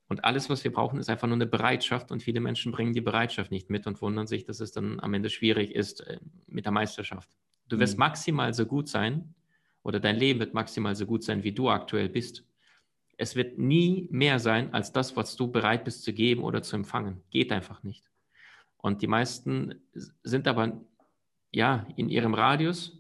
Und 0.08 0.24
alles, 0.24 0.50
was 0.50 0.64
wir 0.64 0.72
brauchen, 0.72 1.00
ist 1.00 1.10
einfach 1.10 1.28
nur 1.28 1.36
eine 1.36 1.46
Bereitschaft. 1.46 2.12
Und 2.12 2.24
viele 2.24 2.40
Menschen 2.40 2.72
bringen 2.72 2.94
die 2.94 3.02
Bereitschaft 3.02 3.52
nicht 3.52 3.70
mit 3.70 3.88
und 3.88 4.02
wundern 4.02 4.28
sich, 4.28 4.46
dass 4.46 4.60
es 4.60 4.72
dann 4.72 5.00
am 5.00 5.14
Ende 5.14 5.30
schwierig 5.30 5.76
ist 5.76 6.02
äh, 6.02 6.20
mit 6.48 6.66
der 6.66 6.72
Meisterschaft. 6.72 7.30
Du 7.68 7.80
wirst 7.80 7.96
mhm. 7.96 8.00
maximal 8.00 8.54
so 8.54 8.66
gut 8.66 8.88
sein 8.88 9.34
oder 9.84 10.00
dein 10.00 10.16
Leben 10.16 10.40
wird 10.40 10.54
maximal 10.54 10.96
so 10.96 11.06
gut 11.06 11.24
sein, 11.24 11.44
wie 11.44 11.52
du 11.52 11.70
aktuell 11.70 12.10
bist. 12.10 12.46
Es 13.18 13.36
wird 13.36 13.58
nie 13.58 14.08
mehr 14.12 14.40
sein 14.40 14.74
als 14.74 14.92
das, 14.94 15.16
was 15.16 15.36
du 15.36 15.52
bereit 15.52 15.84
bist 15.84 16.04
zu 16.04 16.14
geben 16.14 16.44
oder 16.44 16.62
zu 16.62 16.76
empfangen. 16.76 17.22
Geht 17.30 17.52
einfach 17.52 17.84
nicht. 17.84 18.10
Und 18.78 19.02
die 19.02 19.08
meisten 19.08 19.76
sind 20.24 20.48
aber 20.48 20.80
ja 21.52 21.88
in 21.96 22.10
ihrem 22.10 22.34
Radius 22.34 22.98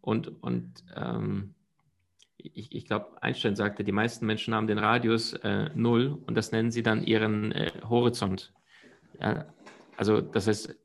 und, 0.00 0.42
und 0.42 0.84
ähm, 0.96 1.54
ich, 2.38 2.74
ich 2.74 2.86
glaube, 2.86 3.22
Einstein 3.22 3.56
sagte, 3.56 3.84
die 3.84 3.92
meisten 3.92 4.26
Menschen 4.26 4.54
haben 4.54 4.66
den 4.66 4.78
Radius 4.78 5.34
äh, 5.34 5.70
null 5.74 6.18
und 6.26 6.36
das 6.36 6.52
nennen 6.52 6.70
sie 6.70 6.82
dann 6.82 7.04
ihren 7.04 7.52
äh, 7.52 7.70
Horizont. 7.88 8.52
Ja, 9.20 9.46
also 9.96 10.20
das 10.20 10.46
heißt, 10.46 10.76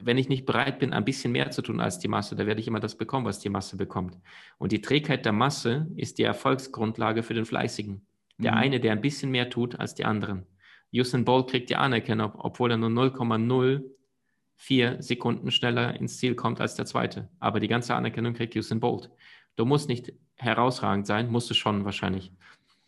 wenn 0.00 0.18
ich 0.18 0.28
nicht 0.28 0.46
bereit 0.46 0.78
bin, 0.78 0.92
ein 0.92 1.04
bisschen 1.04 1.32
mehr 1.32 1.50
zu 1.50 1.62
tun 1.62 1.80
als 1.80 1.98
die 1.98 2.08
Masse, 2.08 2.36
da 2.36 2.46
werde 2.46 2.60
ich 2.60 2.68
immer 2.68 2.80
das 2.80 2.96
bekommen, 2.96 3.26
was 3.26 3.40
die 3.40 3.48
Masse 3.48 3.76
bekommt. 3.76 4.16
Und 4.58 4.72
die 4.72 4.80
Trägheit 4.80 5.24
der 5.24 5.32
Masse 5.32 5.88
ist 5.96 6.18
die 6.18 6.24
Erfolgsgrundlage 6.24 7.22
für 7.22 7.34
den 7.34 7.44
Fleißigen. 7.44 8.06
Der 8.38 8.52
mhm. 8.52 8.58
eine, 8.58 8.80
der 8.80 8.92
ein 8.92 9.00
bisschen 9.00 9.30
mehr 9.30 9.50
tut 9.50 9.78
als 9.78 9.94
die 9.94 10.04
anderen. 10.04 10.46
Usain 10.92 11.24
Bolt 11.24 11.50
kriegt 11.50 11.70
die 11.70 11.76
Anerkennung, 11.76 12.32
obwohl 12.36 12.72
er 12.72 12.76
nur 12.76 12.90
0,04 12.90 15.00
Sekunden 15.00 15.50
schneller 15.50 15.98
ins 15.98 16.18
Ziel 16.18 16.34
kommt 16.34 16.60
als 16.60 16.74
der 16.74 16.86
zweite. 16.86 17.30
Aber 17.40 17.60
die 17.60 17.68
ganze 17.68 17.94
Anerkennung 17.94 18.34
kriegt 18.34 18.56
Usain 18.56 18.80
Bolt. 18.80 19.10
Du 19.56 19.64
musst 19.64 19.88
nicht 19.88 20.12
herausragend 20.34 21.06
sein, 21.06 21.30
musst 21.30 21.50
du 21.50 21.54
schon 21.54 21.84
wahrscheinlich. 21.84 22.32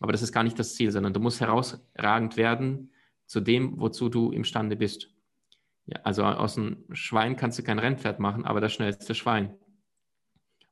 Aber 0.01 0.13
das 0.13 0.23
ist 0.23 0.33
gar 0.33 0.43
nicht 0.43 0.59
das 0.59 0.75
Ziel, 0.75 0.91
sondern 0.91 1.13
du 1.13 1.21
musst 1.21 1.41
herausragend 1.41 2.37
werden 2.37 2.93
zu 3.27 3.41
dem, 3.41 3.79
wozu 3.81 4.09
du 4.09 4.33
imstande 4.33 4.77
bist. 4.77 5.11
Ja, 5.87 6.01
also 6.03 6.25
aus 6.25 6.57
einem 6.57 6.85
Schwein 6.93 7.37
kannst 7.37 7.59
du 7.59 7.63
kein 7.63 7.79
Rennpferd 7.79 8.19
machen, 8.19 8.45
aber 8.45 8.61
das 8.61 8.73
schnellste 8.73 9.15
Schwein. 9.15 9.55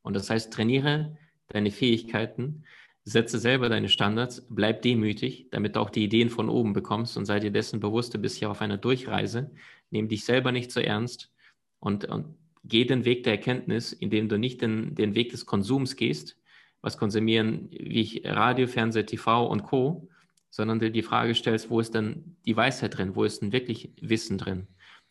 Und 0.03 0.15
das 0.15 0.31
heißt, 0.31 0.53
trainiere 0.53 1.17
deine 1.49 1.71
Fähigkeiten, 1.71 2.65
setze 3.05 3.39
selber 3.39 3.69
deine 3.69 3.89
Standards, 3.89 4.47
bleib 4.49 4.83
demütig, 4.83 5.49
damit 5.51 5.77
du 5.77 5.81
auch 5.81 5.91
die 5.91 6.05
Ideen 6.05 6.31
von 6.31 6.49
oben 6.49 6.73
bekommst 6.73 7.17
und 7.17 7.27
sei 7.27 7.41
dir 7.41 7.51
dessen 7.51 7.81
bewusst, 7.81 8.15
du 8.15 8.19
bist 8.19 8.39
hier 8.39 8.51
auf 8.51 8.61
einer 8.61 8.79
Durchreise, 8.79 9.51
nimm 9.91 10.09
dich 10.09 10.25
selber 10.25 10.53
nicht 10.53 10.71
so 10.71 10.81
ernst 10.81 11.31
und, 11.79 12.05
und 12.07 12.37
geh 12.65 12.85
den 12.85 13.05
Weg 13.05 13.25
der 13.25 13.35
Erkenntnis, 13.35 13.93
indem 13.93 14.29
du 14.29 14.39
nicht 14.39 14.63
den, 14.63 14.95
den 14.95 15.15
Weg 15.15 15.31
des 15.31 15.47
Konsums 15.47 15.97
gehst, 15.97 16.37
was 16.81 16.99
konsumieren, 16.99 17.69
wie 17.71 18.01
ich 18.01 18.23
Radio, 18.25 18.67
Fernseh, 18.67 19.05
TV 19.05 19.47
und 19.47 19.63
Co., 19.65 20.09
sondern 20.51 20.81
dir 20.81 20.91
die 20.91 21.03
Frage 21.03 21.35
stellst, 21.35 21.71
wo 21.71 21.81
ist 21.81 21.95
denn 21.95 22.37
die 22.45 22.57
Weisheit 22.57 22.99
drin, 22.99 23.17
wo 23.17 23.25
ist 23.25 23.41
denn 23.41 23.53
wirklich 23.53 23.91
Wissen 24.01 24.37
drin? 24.37 24.67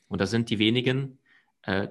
Und 0.07 0.21
da 0.21 0.27
sind 0.27 0.49
die 0.49 0.59
wenigen 0.59 1.17
äh, 1.63 1.87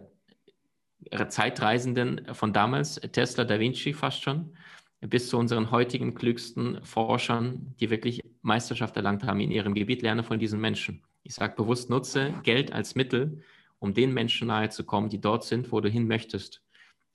Zeitreisenden 1.28 2.34
von 2.34 2.52
damals, 2.52 2.96
Tesla, 3.12 3.44
Da 3.44 3.58
Vinci 3.58 3.92
fast 3.92 4.22
schon, 4.22 4.54
bis 5.00 5.28
zu 5.28 5.38
unseren 5.38 5.70
heutigen 5.70 6.14
klügsten 6.14 6.84
Forschern, 6.84 7.74
die 7.80 7.90
wirklich 7.90 8.22
Meisterschaft 8.42 8.96
erlangt 8.96 9.24
haben 9.24 9.40
in 9.40 9.50
ihrem 9.50 9.74
Gebiet, 9.74 10.02
lerne 10.02 10.22
von 10.22 10.38
diesen 10.38 10.60
Menschen. 10.60 11.02
Ich 11.22 11.34
sage 11.34 11.54
bewusst, 11.56 11.90
nutze 11.90 12.34
Geld 12.42 12.72
als 12.72 12.94
Mittel, 12.94 13.42
um 13.80 13.94
den 13.94 14.14
Menschen 14.14 14.46
nahe 14.46 14.68
zu 14.68 14.84
kommen, 14.84 15.08
die 15.08 15.20
dort 15.20 15.44
sind, 15.44 15.72
wo 15.72 15.80
du 15.80 15.88
hin 15.88 16.06
möchtest. 16.06 16.62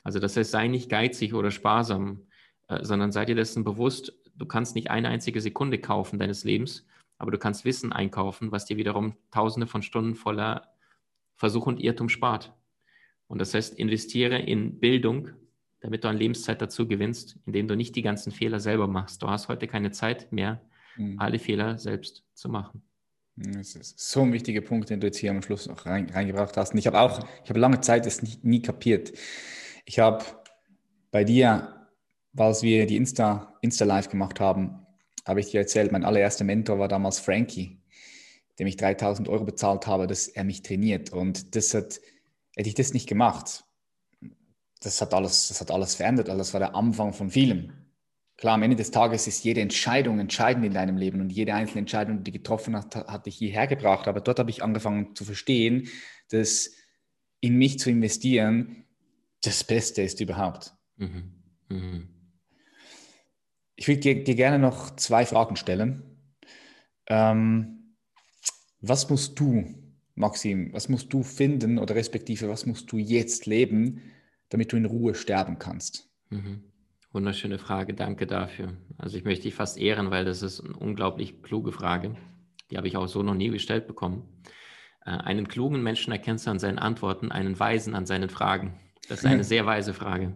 Also 0.04 0.20
das 0.20 0.36
heißt, 0.36 0.52
sei 0.52 0.68
nicht 0.68 0.90
geizig 0.90 1.34
oder 1.34 1.52
sparsam, 1.52 2.28
äh, 2.68 2.84
sondern 2.84 3.12
sei 3.12 3.26
dir 3.26 3.36
dessen 3.36 3.64
bewusst, 3.64 4.14
du 4.36 4.46
kannst 4.46 4.76
nicht 4.76 4.92
eine 4.92 5.08
einzige 5.08 5.40
Sekunde 5.40 5.80
kaufen 5.80 6.20
deines 6.20 6.44
Lebens, 6.44 6.86
aber 7.18 7.32
du 7.32 7.38
kannst 7.38 7.64
Wissen 7.64 7.94
einkaufen, 7.94 8.52
was 8.52 8.66
dir 8.66 8.78
wiederum 8.78 9.16
tausende 9.32 9.68
von 9.68 9.82
Stunden 9.82 10.16
voller 10.16 10.68
Versuch 11.36 11.66
und 11.68 11.80
Irrtum 11.80 12.10
spart. 12.10 12.54
Und 13.28 13.40
das 13.40 13.54
heißt, 13.54 13.78
investiere 13.80 14.40
in 14.40 14.80
Bildung, 14.80 15.30
damit 15.80 16.04
du 16.04 16.08
an 16.08 16.18
Lebenszeit 16.18 16.62
dazu 16.62 16.88
gewinnst, 16.88 17.38
indem 17.46 17.68
du 17.68 17.76
nicht 17.76 17.96
die 17.96 18.02
ganzen 18.02 18.32
Fehler 18.32 18.60
selber 18.60 18.88
machst. 18.88 19.22
Du 19.22 19.30
hast 19.30 19.48
heute 19.48 19.68
keine 19.68 19.92
Zeit 19.92 20.32
mehr, 20.32 20.62
mhm. 20.98 21.20
alle 21.20 21.40
Fehler 21.40 21.78
selbst 21.78 22.24
zu 22.34 22.50
machen. 22.50 22.82
Das 23.38 23.76
ist 23.76 24.00
so 24.00 24.22
ein 24.22 24.32
wichtiger 24.32 24.62
Punkt, 24.62 24.90
den 24.90 25.02
du 25.02 25.08
jetzt 25.08 25.18
hier 25.18 25.32
am 25.32 25.42
Schluss 25.42 25.68
noch 25.68 25.86
rein, 25.86 26.10
reingebracht 26.10 26.56
hast. 26.56 26.72
Und 26.72 26.80
ich 26.80 26.88
habe 26.88 27.00
auch, 27.00 27.20
ich 27.44 27.50
habe 27.50 27.60
lange 27.60 27.82
Zeit 27.82 28.06
das 28.06 28.22
nie, 28.22 28.38
nie 28.44 28.62
kapiert. 28.62 29.12
Ich 29.86 30.00
habe 30.00 30.24
bei 31.12 31.24
dir, 31.26 31.88
als 32.38 32.64
wir 32.64 32.86
die 32.86 32.96
Insta, 32.96 33.58
Insta 33.62 33.84
Live 33.84 34.10
gemacht 34.10 34.40
haben, 34.40 34.86
habe 35.26 35.42
ich 35.42 35.52
dir 35.52 35.60
erzählt, 35.60 35.92
mein 35.92 36.06
allererster 36.06 36.46
Mentor 36.46 36.80
war 36.80 36.88
damals 36.88 37.20
Frankie, 37.20 37.82
dem 38.58 38.68
ich 38.68 38.78
3000 38.78 39.28
Euro 39.28 39.44
bezahlt 39.44 39.86
habe, 39.86 40.08
dass 40.08 40.28
er 40.30 40.46
mich 40.46 40.62
trainiert. 40.62 41.12
Und 41.12 41.56
das 41.56 41.74
hat, 41.74 42.00
hätte 42.56 42.70
ich 42.70 42.76
das 42.76 42.94
nicht 42.94 43.08
gemacht, 43.08 43.66
das 44.80 45.02
hat 45.02 45.14
alles, 45.14 45.50
das 45.50 45.60
hat 45.60 45.72
alles 45.72 45.96
verändert. 45.96 46.30
Das 46.30 46.54
war 46.54 46.60
der 46.60 46.76
Anfang 46.76 47.12
von 47.12 47.30
vielem. 47.30 47.74
Klar, 48.38 48.56
am 48.56 48.64
Ende 48.64 48.76
des 48.76 48.92
Tages 48.92 49.28
ist 49.28 49.44
jede 49.44 49.62
Entscheidung 49.62 50.20
entscheidend 50.20 50.66
in 50.66 50.74
deinem 50.74 50.98
Leben 50.98 51.22
und 51.22 51.32
jede 51.32 51.54
einzelne 51.54 51.80
Entscheidung, 51.80 52.24
die 52.24 52.32
du 52.32 52.38
getroffen 52.38 52.76
hast, 52.76 52.96
hat 52.96 53.26
dich 53.26 53.36
hierher 53.36 53.68
gebracht. 53.68 54.08
Aber 54.08 54.20
dort 54.20 54.40
habe 54.40 54.50
ich 54.50 54.62
angefangen 54.62 55.16
zu 55.16 55.24
verstehen, 55.24 55.88
dass 56.30 56.72
in 57.40 57.56
mich 57.56 57.80
zu 57.80 57.90
investieren 57.90 58.86
das 59.42 59.64
Beste 59.64 60.02
ist 60.02 60.20
überhaupt. 60.20 60.74
Mhm. 60.98 61.32
Mhm. 61.70 62.10
Ich 63.78 63.88
würde 63.88 64.24
dir 64.24 64.36
gerne 64.36 64.60
noch 64.60 64.96
zwei 64.96 65.26
Fragen 65.26 65.56
stellen. 65.56 66.04
Ähm, 67.08 67.96
was 68.82 69.10
musst 69.10 69.40
du, 69.40 69.64
Maxim, 70.16 70.74
was 70.74 70.90
musst 70.90 71.12
du 71.14 71.24
finden 71.24 71.78
oder 71.78 71.96
respektive 71.96 72.50
was 72.50 72.66
musst 72.66 72.92
du 72.92 72.98
jetzt 72.98 73.46
leben, 73.46 74.02
damit 74.50 74.72
du 74.72 74.78
in 74.78 74.86
Ruhe 74.86 75.16
sterben 75.16 75.60
kannst? 75.60 76.10
Mhm. 76.30 76.64
Wunderschöne 77.16 77.60
Frage, 77.60 77.94
danke 77.94 78.28
dafür. 78.28 78.74
Also 78.98 79.18
ich 79.18 79.24
möchte 79.24 79.44
dich 79.44 79.56
fast 79.56 79.78
ehren, 79.78 80.12
weil 80.12 80.26
das 80.26 80.42
ist 80.42 80.60
eine 80.60 80.76
unglaublich 80.76 81.42
kluge 81.44 81.72
Frage. 81.72 82.18
Die 82.70 82.76
habe 82.76 82.90
ich 82.90 82.98
auch 82.98 83.08
so 83.08 83.24
noch 83.24 83.36
nie 83.36 83.48
gestellt 83.48 83.88
bekommen. 83.88 84.44
Äh, 85.06 85.12
einen 85.12 85.48
klugen 85.48 85.82
Menschen 85.82 86.12
erkennst 86.12 86.46
du 86.46 86.52
an 86.52 86.60
seinen 86.60 86.78
Antworten, 86.78 87.32
einen 87.32 87.58
Weisen 87.58 87.96
an 87.96 88.06
seinen 88.06 88.28
Fragen. 88.28 88.78
Das 89.08 89.20
ist 89.20 89.26
eine 89.26 89.44
sehr 89.46 89.66
weise 89.66 89.94
Frage. 89.94 90.36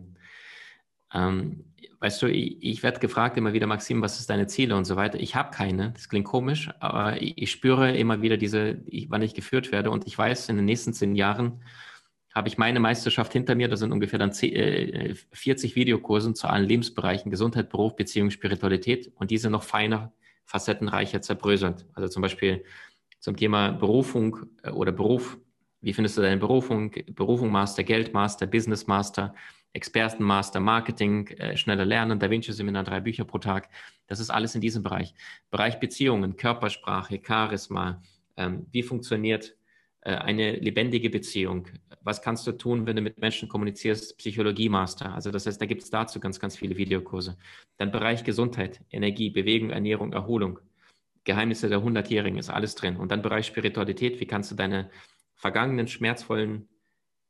Ähm, 1.13 1.65
weißt 1.99 2.21
du, 2.21 2.27
ich, 2.27 2.63
ich 2.63 2.81
werde 2.81 3.01
gefragt 3.01 3.35
immer 3.35 3.51
wieder, 3.51 3.67
Maxim, 3.67 4.01
was 4.01 4.17
ist 4.21 4.29
deine 4.29 4.47
Ziele 4.47 4.77
und 4.77 4.85
so 4.85 4.95
weiter. 4.95 5.19
Ich 5.19 5.35
habe 5.35 5.51
keine, 5.51 5.91
das 5.91 6.07
klingt 6.07 6.27
komisch, 6.27 6.69
aber 6.79 7.21
ich, 7.21 7.37
ich 7.37 7.51
spüre 7.51 7.93
immer 7.97 8.21
wieder 8.21 8.37
diese, 8.37 8.81
ich, 8.85 9.09
wann 9.09 9.21
ich 9.21 9.33
geführt 9.33 9.73
werde 9.73 9.91
und 9.91 10.07
ich 10.07 10.17
weiß, 10.17 10.47
in 10.47 10.55
den 10.55 10.63
nächsten 10.63 10.93
zehn 10.93 11.13
Jahren 11.15 11.61
habe 12.33 12.47
ich 12.47 12.57
meine 12.57 12.79
Meisterschaft 12.79 13.33
hinter 13.33 13.55
mir. 13.55 13.67
Da 13.67 13.77
sind 13.77 13.91
ungefähr 13.91 14.19
dann 14.19 14.31
10, 14.31 14.55
äh, 14.55 15.15
40 15.31 15.75
Videokursen 15.75 16.35
zu 16.35 16.47
allen 16.47 16.65
Lebensbereichen, 16.65 17.31
Gesundheit, 17.31 17.69
Beruf, 17.69 17.95
Beziehung, 17.95 18.31
Spiritualität 18.31 19.11
und 19.15 19.31
diese 19.31 19.49
noch 19.49 19.63
feiner, 19.63 20.13
facettenreicher 20.45 21.21
zerbröselt. 21.21 21.85
Also 21.93 22.09
zum 22.09 22.21
Beispiel 22.21 22.63
zum 23.19 23.35
Thema 23.35 23.71
Berufung 23.71 24.45
äh, 24.63 24.71
oder 24.71 24.91
Beruf. 24.91 25.37
Wie 25.81 25.93
findest 25.93 26.17
du 26.17 26.21
deine 26.21 26.37
Berufung? 26.37 26.91
Berufung 27.11 27.51
Master, 27.51 27.83
Geld 27.83 28.13
Master, 28.13 28.45
Business 28.47 28.87
Master, 28.87 29.33
Expertenmaster, 29.73 30.59
Marketing, 30.59 31.27
äh, 31.27 31.55
schneller 31.55 31.85
Lernen, 31.85 32.19
Da 32.19 32.29
Vinci 32.29 32.51
Seminar, 32.51 32.83
drei 32.83 32.99
Bücher 32.99 33.23
pro 33.23 33.37
Tag. 33.37 33.69
Das 34.07 34.19
ist 34.19 34.29
alles 34.29 34.55
in 34.55 34.61
diesem 34.61 34.83
Bereich. 34.83 35.13
Bereich 35.51 35.79
Beziehungen, 35.79 36.35
Körpersprache, 36.35 37.21
Charisma. 37.25 38.01
Ähm, 38.35 38.65
wie 38.71 38.83
funktioniert 38.83 39.55
eine 40.15 40.53
lebendige 40.53 41.09
Beziehung. 41.09 41.67
Was 42.01 42.21
kannst 42.21 42.47
du 42.47 42.51
tun, 42.53 42.85
wenn 42.85 42.95
du 42.95 43.01
mit 43.01 43.19
Menschen 43.19 43.49
kommunizierst? 43.49 44.17
Psychologie-Master. 44.17 45.13
Also 45.13 45.31
das 45.31 45.45
heißt, 45.45 45.61
da 45.61 45.65
gibt 45.65 45.83
es 45.83 45.89
dazu 45.89 46.19
ganz, 46.19 46.39
ganz 46.39 46.57
viele 46.57 46.77
Videokurse. 46.77 47.37
Dann 47.77 47.91
Bereich 47.91 48.23
Gesundheit, 48.23 48.81
Energie, 48.89 49.29
Bewegung, 49.29 49.69
Ernährung, 49.69 50.13
Erholung. 50.13 50.59
Geheimnisse 51.23 51.69
der 51.69 51.83
Hundertjährigen 51.83 52.39
ist 52.39 52.49
alles 52.49 52.75
drin. 52.75 52.97
Und 52.97 53.11
dann 53.11 53.21
Bereich 53.21 53.45
Spiritualität, 53.45 54.19
wie 54.19 54.25
kannst 54.25 54.51
du 54.51 54.55
deine 54.55 54.89
vergangenen 55.35 55.87
schmerzvollen 55.87 56.67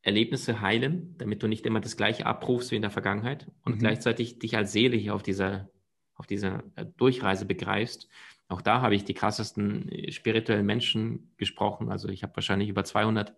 Erlebnisse 0.02 0.62
heilen, 0.62 1.16
damit 1.18 1.44
du 1.44 1.48
nicht 1.48 1.66
immer 1.66 1.82
das 1.82 1.98
Gleiche 1.98 2.26
abrufst 2.26 2.72
wie 2.72 2.78
in 2.78 2.82
der 2.82 2.92
Vergangenheit 2.92 3.48
und 3.66 3.76
mhm. 3.76 3.80
gleichzeitig 3.80 4.40
dich 4.40 4.56
als 4.56 4.72
Seele 4.72 4.96
hier 4.96 5.14
auf 5.14 5.24
dieser, 5.24 5.70
auf 6.16 6.26
dieser 6.26 6.64
äh, 6.76 6.86
Durchreise 6.98 7.46
begreifst. 7.46 8.08
Auch 8.50 8.62
da 8.62 8.82
habe 8.82 8.96
ich 8.96 9.06
die 9.06 9.14
krassesten 9.14 9.90
äh, 9.90 10.12
spirituellen 10.12 10.66
Menschen 10.66 11.32
gesprochen. 11.38 11.90
Also 11.90 12.10
ich 12.10 12.24
habe 12.24 12.36
wahrscheinlich 12.36 12.68
über 12.68 12.84
200 12.84 13.34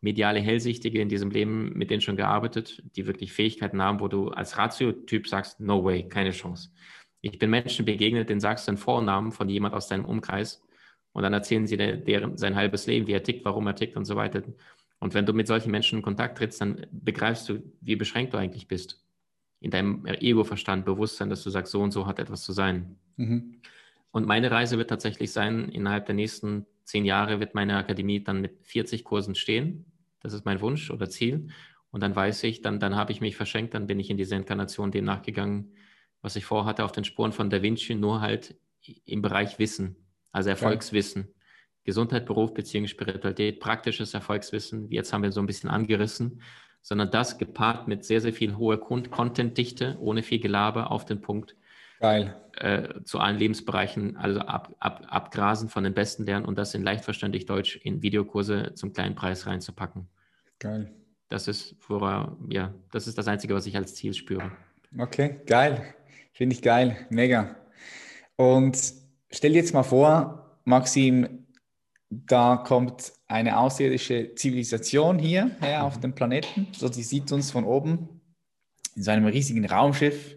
mediale 0.00 0.40
Hellsichtige 0.40 1.00
in 1.00 1.08
diesem 1.08 1.30
Leben 1.30 1.72
mit 1.74 1.90
denen 1.90 2.00
schon 2.00 2.16
gearbeitet, 2.16 2.82
die 2.96 3.06
wirklich 3.06 3.32
Fähigkeiten 3.32 3.82
haben, 3.82 4.00
wo 4.00 4.08
du 4.08 4.28
als 4.28 4.56
Ratio-Typ 4.56 5.26
sagst, 5.26 5.60
no 5.60 5.84
way, 5.84 6.08
keine 6.08 6.30
Chance. 6.30 6.70
Ich 7.22 7.38
bin 7.38 7.50
Menschen 7.50 7.84
begegnet, 7.84 8.28
denen 8.28 8.40
sagst 8.40 8.68
du 8.68 8.70
einen 8.70 8.78
Vornamen 8.78 9.32
von 9.32 9.48
jemand 9.48 9.74
aus 9.74 9.88
deinem 9.88 10.04
Umkreis 10.04 10.62
und 11.12 11.22
dann 11.22 11.32
erzählen 11.32 11.66
sie 11.66 11.76
der, 11.76 11.96
deren, 11.96 12.36
sein 12.36 12.54
halbes 12.54 12.86
Leben, 12.86 13.06
wie 13.06 13.12
er 13.12 13.22
tickt, 13.22 13.44
warum 13.44 13.66
er 13.66 13.74
tickt 13.74 13.96
und 13.96 14.04
so 14.04 14.16
weiter. 14.16 14.42
Und 15.00 15.14
wenn 15.14 15.26
du 15.26 15.32
mit 15.32 15.48
solchen 15.48 15.70
Menschen 15.70 15.98
in 15.98 16.02
Kontakt 16.02 16.38
trittst, 16.38 16.60
dann 16.60 16.86
begreifst 16.92 17.48
du, 17.48 17.62
wie 17.80 17.96
beschränkt 17.96 18.32
du 18.34 18.38
eigentlich 18.38 18.68
bist. 18.68 19.02
In 19.60 19.70
deinem 19.70 20.06
Ego-Verstand, 20.06 20.84
Bewusstsein, 20.84 21.30
dass 21.30 21.42
du 21.42 21.50
sagst, 21.50 21.72
so 21.72 21.82
und 21.82 21.90
so 21.90 22.06
hat 22.06 22.18
etwas 22.18 22.42
zu 22.42 22.52
sein. 22.52 22.96
Mhm. 23.16 23.60
Und 24.16 24.26
meine 24.26 24.50
Reise 24.50 24.78
wird 24.78 24.88
tatsächlich 24.88 25.30
sein, 25.30 25.68
innerhalb 25.68 26.06
der 26.06 26.14
nächsten 26.14 26.64
zehn 26.84 27.04
Jahre 27.04 27.38
wird 27.38 27.54
meine 27.54 27.76
Akademie 27.76 28.24
dann 28.24 28.40
mit 28.40 28.66
40 28.66 29.04
Kursen 29.04 29.34
stehen. 29.34 29.92
Das 30.20 30.32
ist 30.32 30.46
mein 30.46 30.62
Wunsch 30.62 30.90
oder 30.90 31.10
Ziel. 31.10 31.48
Und 31.90 32.00
dann 32.00 32.16
weiß 32.16 32.44
ich, 32.44 32.62
dann, 32.62 32.80
dann 32.80 32.96
habe 32.96 33.12
ich 33.12 33.20
mich 33.20 33.36
verschenkt, 33.36 33.74
dann 33.74 33.86
bin 33.86 34.00
ich 34.00 34.08
in 34.08 34.16
diese 34.16 34.34
Inkarnation 34.34 34.90
dem 34.90 35.04
nachgegangen, 35.04 35.74
was 36.22 36.34
ich 36.34 36.46
vorhatte, 36.46 36.82
auf 36.86 36.92
den 36.92 37.04
Spuren 37.04 37.32
von 37.32 37.50
Da 37.50 37.60
Vinci, 37.60 37.94
nur 37.94 38.22
halt 38.22 38.56
im 39.04 39.20
Bereich 39.20 39.58
Wissen, 39.58 39.96
also 40.32 40.48
Erfolgswissen. 40.48 41.28
Gesundheit, 41.84 42.24
Beruf, 42.24 42.54
Beziehung, 42.54 42.86
Spiritualität, 42.86 43.60
praktisches 43.60 44.14
Erfolgswissen, 44.14 44.90
jetzt 44.90 45.12
haben 45.12 45.24
wir 45.24 45.30
so 45.30 45.40
ein 45.40 45.46
bisschen 45.46 45.68
angerissen, 45.68 46.40
sondern 46.80 47.10
das 47.10 47.36
gepaart 47.36 47.86
mit 47.86 48.02
sehr, 48.06 48.22
sehr 48.22 48.32
viel 48.32 48.56
hoher 48.56 48.80
Content-Dichte, 48.80 49.98
ohne 50.00 50.22
viel 50.22 50.40
Gelaber 50.40 50.90
auf 50.90 51.04
den 51.04 51.20
Punkt. 51.20 51.54
Geil. 52.00 52.36
Äh, 52.58 53.02
zu 53.04 53.18
allen 53.18 53.38
Lebensbereichen, 53.38 54.16
also 54.16 54.40
ab, 54.40 54.74
ab, 54.80 55.06
abgrasen 55.08 55.68
von 55.68 55.84
den 55.84 55.94
Besten 55.94 56.24
lernen 56.24 56.44
und 56.46 56.58
das 56.58 56.74
in 56.74 56.82
leicht 56.82 57.04
verständlich 57.04 57.46
Deutsch 57.46 57.76
in 57.76 58.02
Videokurse 58.02 58.72
zum 58.74 58.92
kleinen 58.92 59.14
Preis 59.14 59.46
reinzupacken. 59.46 60.08
Geil. 60.58 60.92
Das 61.28 61.48
ist, 61.48 61.76
wora, 61.88 62.36
ja, 62.48 62.74
das 62.92 63.06
ist 63.06 63.18
das 63.18 63.28
Einzige, 63.28 63.54
was 63.54 63.66
ich 63.66 63.76
als 63.76 63.94
Ziel 63.94 64.14
spüre. 64.14 64.52
Okay, 64.96 65.40
geil. 65.46 65.94
Finde 66.32 66.54
ich 66.54 66.62
geil. 66.62 67.06
Mega. 67.10 67.56
Und 68.36 68.76
stell 69.30 69.52
dir 69.52 69.58
jetzt 69.58 69.74
mal 69.74 69.82
vor, 69.82 70.58
Maxim, 70.64 71.46
da 72.10 72.56
kommt 72.56 73.12
eine 73.26 73.58
außerirdische 73.58 74.34
Zivilisation 74.34 75.18
hier 75.18 75.50
her 75.60 75.84
auf 75.84 75.98
dem 75.98 76.14
Planeten. 76.14 76.68
So, 76.72 76.88
die 76.88 77.02
sieht 77.02 77.32
uns 77.32 77.50
von 77.50 77.64
oben 77.64 78.20
in 78.94 79.02
so 79.02 79.10
einem 79.10 79.26
riesigen 79.26 79.64
Raumschiff. 79.66 80.36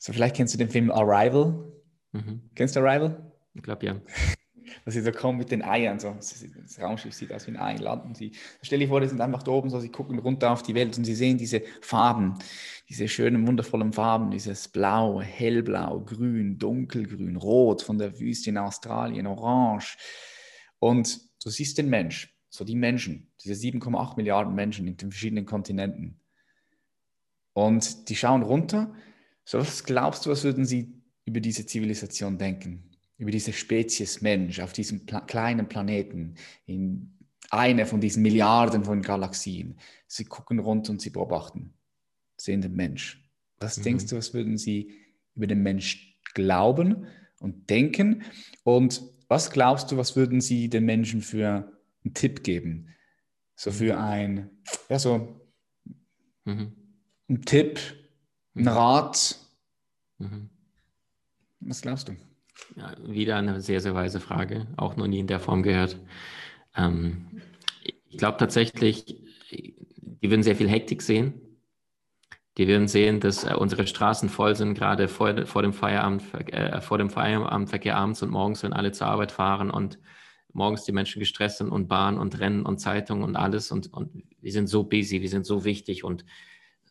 So, 0.00 0.14
vielleicht 0.14 0.34
kennst 0.34 0.54
du 0.54 0.58
den 0.58 0.70
Film 0.70 0.90
Arrival. 0.90 1.70
Mhm. 2.12 2.40
Kennst 2.54 2.74
du 2.74 2.80
Arrival? 2.80 3.32
Ich 3.52 3.62
glaube, 3.62 3.84
ja. 3.84 4.00
Dass 4.84 4.94
sie 4.94 5.02
so 5.02 5.12
kommen 5.12 5.36
mit 5.36 5.50
den 5.50 5.62
Eiern. 5.62 5.98
So. 5.98 6.16
Das 6.16 6.80
Raumschiff 6.80 7.12
sieht 7.12 7.30
aus 7.32 7.46
wie 7.46 7.50
ein 7.50 7.58
Ei. 7.58 7.76
Landen 7.76 8.14
sie. 8.14 8.32
Stell 8.62 8.78
dir 8.78 8.88
vor, 8.88 9.00
die 9.00 9.08
sind 9.08 9.20
einfach 9.20 9.42
da 9.42 9.50
oben, 9.50 9.68
so, 9.68 9.78
sie 9.78 9.90
gucken 9.90 10.18
runter 10.18 10.52
auf 10.52 10.62
die 10.62 10.74
Welt 10.74 10.96
und 10.96 11.04
sie 11.04 11.14
sehen 11.14 11.36
diese 11.36 11.62
Farben, 11.82 12.38
diese 12.88 13.08
schönen, 13.08 13.46
wundervollen 13.46 13.92
Farben, 13.92 14.30
dieses 14.30 14.68
Blau, 14.68 15.20
Hellblau, 15.20 16.00
Grün, 16.00 16.58
Dunkelgrün, 16.58 17.36
Rot 17.36 17.82
von 17.82 17.98
der 17.98 18.18
Wüste 18.18 18.50
in 18.50 18.56
Australien, 18.58 19.26
Orange. 19.26 19.98
Und 20.78 21.20
du 21.44 21.50
siehst 21.50 21.76
den 21.76 21.90
Mensch, 21.90 22.34
so 22.48 22.64
die 22.64 22.76
Menschen, 22.76 23.30
diese 23.44 23.52
7,8 23.52 24.16
Milliarden 24.16 24.54
Menschen 24.54 24.86
in 24.86 24.96
den 24.96 25.10
verschiedenen 25.10 25.44
Kontinenten. 25.44 26.20
Und 27.52 28.08
die 28.08 28.16
schauen 28.16 28.42
runter. 28.42 28.94
So, 29.44 29.58
was 29.58 29.84
glaubst 29.84 30.26
du, 30.26 30.30
was 30.30 30.44
würden 30.44 30.64
sie 30.64 30.92
über 31.24 31.40
diese 31.40 31.66
Zivilisation 31.66 32.38
denken? 32.38 32.90
Über 33.16 33.30
diese 33.30 33.52
Spezies 33.52 34.20
Mensch 34.20 34.60
auf 34.60 34.72
diesem 34.72 35.06
Pla 35.06 35.20
kleinen 35.20 35.68
Planeten, 35.68 36.34
in 36.66 37.18
einer 37.50 37.86
von 37.86 38.00
diesen 38.00 38.22
Milliarden 38.22 38.84
von 38.84 39.02
Galaxien. 39.02 39.76
Sie 40.06 40.24
gucken 40.24 40.58
runter 40.58 40.92
und 40.92 41.00
sie 41.00 41.10
beobachten 41.10 41.74
sehenden 42.40 42.74
Mensch. 42.74 43.22
Was 43.58 43.78
mhm. 43.78 43.82
denkst 43.82 44.06
du, 44.06 44.16
was 44.16 44.32
würden 44.32 44.56
sie 44.56 44.92
über 45.34 45.46
den 45.46 45.62
Mensch 45.62 46.18
glauben 46.34 47.06
und 47.38 47.68
denken? 47.70 48.22
Und 48.64 49.02
was 49.28 49.50
glaubst 49.50 49.92
du, 49.92 49.96
was 49.96 50.16
würden 50.16 50.40
sie 50.40 50.68
den 50.68 50.84
Menschen 50.84 51.22
für 51.22 51.72
einen 52.04 52.14
Tipp 52.14 52.42
geben? 52.42 52.88
So 53.54 53.70
für 53.70 53.94
mhm. 53.96 54.00
ein, 54.00 54.50
ja, 54.88 54.98
so 54.98 55.40
mhm. 56.44 56.72
ein 57.28 57.42
Tipp, 57.42 57.78
ein 58.54 58.62
mhm. 58.62 58.68
Rat. 58.68 59.38
Mhm. 60.18 60.50
Was 61.60 61.82
glaubst 61.82 62.08
du? 62.08 62.16
Ja, 62.76 62.94
wieder 63.02 63.36
eine 63.36 63.60
sehr, 63.60 63.80
sehr 63.80 63.94
weise 63.94 64.20
Frage, 64.20 64.66
auch 64.76 64.96
noch 64.96 65.06
nie 65.06 65.20
in 65.20 65.26
der 65.26 65.40
Form 65.40 65.62
gehört. 65.62 65.98
Ähm, 66.74 67.42
ich 68.08 68.18
glaube 68.18 68.38
tatsächlich, 68.38 69.16
die 69.50 70.30
würden 70.30 70.42
sehr 70.42 70.56
viel 70.56 70.68
Hektik 70.68 71.02
sehen 71.02 71.40
die 72.60 72.66
werden 72.66 72.88
sehen, 72.88 73.20
dass 73.20 73.44
äh, 73.44 73.54
unsere 73.54 73.86
Straßen 73.86 74.28
voll 74.28 74.56
sind, 74.56 74.74
gerade 74.74 75.08
vor, 75.08 75.46
vor, 75.46 75.62
dem 75.62 75.72
Feierabend, 75.72 76.22
äh, 76.52 76.80
vor 76.80 76.98
dem 76.98 77.10
Feierabendverkehr 77.10 77.96
abends 77.96 78.22
und 78.22 78.30
morgens, 78.30 78.62
wenn 78.62 78.72
alle 78.72 78.92
zur 78.92 79.06
Arbeit 79.06 79.32
fahren 79.32 79.70
und 79.70 79.98
morgens 80.52 80.84
die 80.84 80.92
Menschen 80.92 81.20
gestresst 81.20 81.58
sind 81.58 81.70
und 81.70 81.88
Bahn 81.88 82.18
und 82.18 82.38
Rennen 82.38 82.66
und 82.66 82.78
Zeitung 82.78 83.22
und 83.22 83.36
alles 83.36 83.70
und, 83.70 83.92
und 83.92 84.24
wir 84.40 84.52
sind 84.52 84.66
so 84.66 84.84
busy, 84.84 85.22
wir 85.22 85.28
sind 85.28 85.46
so 85.46 85.64
wichtig 85.64 86.02
und 86.02 86.24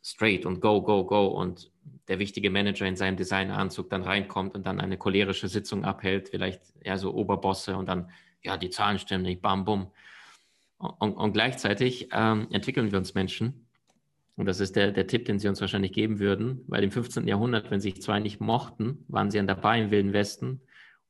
straight 0.03 0.45
und 0.45 0.61
go, 0.61 0.81
go, 0.81 1.05
go 1.05 1.27
und 1.27 1.71
der 2.07 2.19
wichtige 2.19 2.49
Manager 2.49 2.87
in 2.87 2.95
seinem 2.95 3.17
Designeranzug 3.17 3.89
dann 3.89 4.03
reinkommt 4.03 4.55
und 4.55 4.65
dann 4.65 4.79
eine 4.79 4.97
cholerische 4.97 5.47
Sitzung 5.47 5.83
abhält, 5.83 6.29
vielleicht 6.29 6.61
ja 6.83 6.97
so 6.97 7.13
Oberbosse 7.13 7.77
und 7.77 7.87
dann, 7.87 8.09
ja, 8.43 8.57
die 8.57 8.69
Zahlen 8.69 8.99
stimmen 8.99 9.23
nicht, 9.23 9.41
bam, 9.41 9.65
bum. 9.65 9.91
Und, 10.77 11.13
und 11.13 11.33
gleichzeitig 11.33 12.09
ähm, 12.13 12.47
entwickeln 12.51 12.91
wir 12.91 12.97
uns 12.97 13.13
Menschen 13.13 13.67
und 14.39 14.45
das 14.45 14.61
ist 14.61 14.77
der, 14.77 14.93
der 14.93 15.05
Tipp, 15.05 15.25
den 15.25 15.37
sie 15.37 15.49
uns 15.49 15.59
wahrscheinlich 15.59 15.91
geben 15.91 16.19
würden, 16.19 16.63
weil 16.67 16.81
im 16.81 16.91
15. 16.91 17.27
Jahrhundert, 17.27 17.69
wenn 17.71 17.81
sich 17.81 18.01
zwei 18.01 18.21
nicht 18.21 18.39
mochten, 18.39 19.03
waren 19.09 19.29
sie 19.29 19.37
dann 19.37 19.47
dabei 19.47 19.81
im 19.81 19.91
Wilden 19.91 20.13
Westen. 20.13 20.61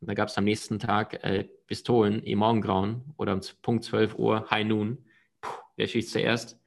Und 0.01 0.07
da 0.09 0.15
gab 0.15 0.29
es 0.29 0.37
am 0.39 0.45
nächsten 0.45 0.79
Tag 0.79 1.23
äh, 1.23 1.43
Pistolen 1.67 2.23
im 2.23 2.39
Morgengrauen 2.39 3.03
oder 3.17 3.33
um 3.33 3.41
Punkt 3.61 3.83
12 3.83 4.15
Uhr, 4.15 4.49
High 4.49 4.65
Noon. 4.65 4.97
Puh, 5.41 5.51
wer 5.75 5.85
schießt 5.85 6.11
zuerst? 6.11 6.59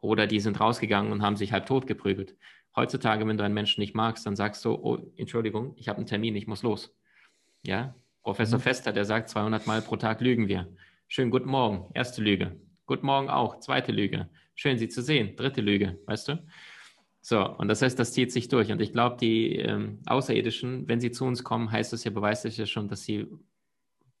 Oder 0.00 0.26
die 0.26 0.40
sind 0.40 0.60
rausgegangen 0.60 1.12
und 1.12 1.22
haben 1.22 1.36
sich 1.36 1.52
halb 1.52 1.66
tot 1.66 1.86
geprügelt. 1.86 2.36
Heutzutage, 2.76 3.26
wenn 3.26 3.36
du 3.36 3.44
einen 3.44 3.54
Menschen 3.54 3.80
nicht 3.80 3.94
magst, 3.94 4.26
dann 4.26 4.36
sagst 4.36 4.64
du, 4.64 4.72
oh, 4.72 4.98
Entschuldigung, 5.16 5.74
ich 5.76 5.88
habe 5.88 5.98
einen 5.98 6.06
Termin, 6.06 6.36
ich 6.36 6.46
muss 6.46 6.62
los. 6.62 6.94
Ja, 7.62 7.94
Professor 8.22 8.58
mhm. 8.58 8.62
Fester, 8.62 8.92
der 8.92 9.04
sagt, 9.04 9.28
200 9.30 9.66
Mal 9.66 9.82
pro 9.82 9.96
Tag 9.96 10.20
lügen 10.20 10.48
wir. 10.48 10.68
Schönen 11.08 11.30
guten 11.30 11.48
Morgen, 11.48 11.90
erste 11.94 12.22
Lüge. 12.22 12.60
Guten 12.86 13.06
Morgen 13.06 13.28
auch, 13.28 13.58
zweite 13.60 13.92
Lüge 13.92 14.28
schön, 14.58 14.76
Sie 14.76 14.88
zu 14.88 15.02
sehen. 15.02 15.36
Dritte 15.36 15.60
Lüge, 15.60 15.98
weißt 16.06 16.28
du? 16.28 16.44
So, 17.20 17.48
und 17.56 17.68
das 17.68 17.80
heißt, 17.80 17.98
das 17.98 18.12
zieht 18.12 18.32
sich 18.32 18.48
durch. 18.48 18.72
Und 18.72 18.80
ich 18.82 18.92
glaube, 18.92 19.16
die 19.20 19.56
ähm, 19.56 20.00
Außerirdischen, 20.06 20.88
wenn 20.88 21.00
sie 21.00 21.10
zu 21.10 21.24
uns 21.24 21.44
kommen, 21.44 21.70
heißt 21.70 21.92
das 21.92 22.04
ja, 22.04 22.10
beweist 22.10 22.44
das 22.44 22.56
ja 22.56 22.66
schon, 22.66 22.88
dass 22.88 23.04
sie 23.04 23.26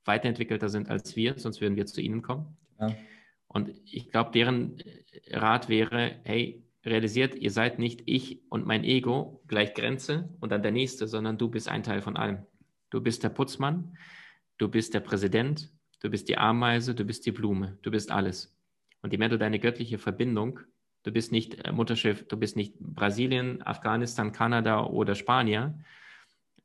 weiterentwickelter 0.04 0.68
sind 0.68 0.88
als 0.88 1.16
wir, 1.16 1.38
sonst 1.38 1.60
würden 1.60 1.76
wir 1.76 1.86
zu 1.86 2.00
ihnen 2.00 2.22
kommen. 2.22 2.56
Ja. 2.80 2.94
Und 3.48 3.70
ich 3.84 4.10
glaube, 4.10 4.30
deren 4.30 4.76
Rat 5.30 5.68
wäre, 5.68 6.20
hey, 6.24 6.62
realisiert, 6.84 7.34
ihr 7.34 7.50
seid 7.50 7.78
nicht 7.78 8.02
ich 8.06 8.42
und 8.50 8.66
mein 8.66 8.84
Ego 8.84 9.42
gleich 9.46 9.74
Grenze 9.74 10.28
und 10.40 10.52
dann 10.52 10.62
der 10.62 10.72
nächste, 10.72 11.08
sondern 11.08 11.38
du 11.38 11.48
bist 11.48 11.68
ein 11.68 11.82
Teil 11.82 12.02
von 12.02 12.16
allem. 12.16 12.46
Du 12.90 13.00
bist 13.00 13.22
der 13.22 13.30
Putzmann, 13.30 13.96
du 14.58 14.68
bist 14.68 14.94
der 14.94 15.00
Präsident, 15.00 15.70
du 16.00 16.10
bist 16.10 16.28
die 16.28 16.38
Ameise, 16.38 16.94
du 16.94 17.04
bist 17.04 17.26
die 17.26 17.32
Blume, 17.32 17.78
du 17.82 17.90
bist 17.90 18.10
alles. 18.10 18.56
Und 19.02 19.12
je 19.12 19.18
mehr 19.18 19.28
du 19.28 19.38
deine 19.38 19.58
göttliche 19.58 19.98
Verbindung, 19.98 20.60
du 21.02 21.12
bist 21.12 21.32
nicht 21.32 21.66
äh, 21.66 21.72
Mutterschiff, 21.72 22.26
du 22.28 22.36
bist 22.36 22.56
nicht 22.56 22.78
Brasilien, 22.78 23.62
Afghanistan, 23.62 24.32
Kanada 24.32 24.84
oder 24.84 25.14
Spanier, 25.14 25.78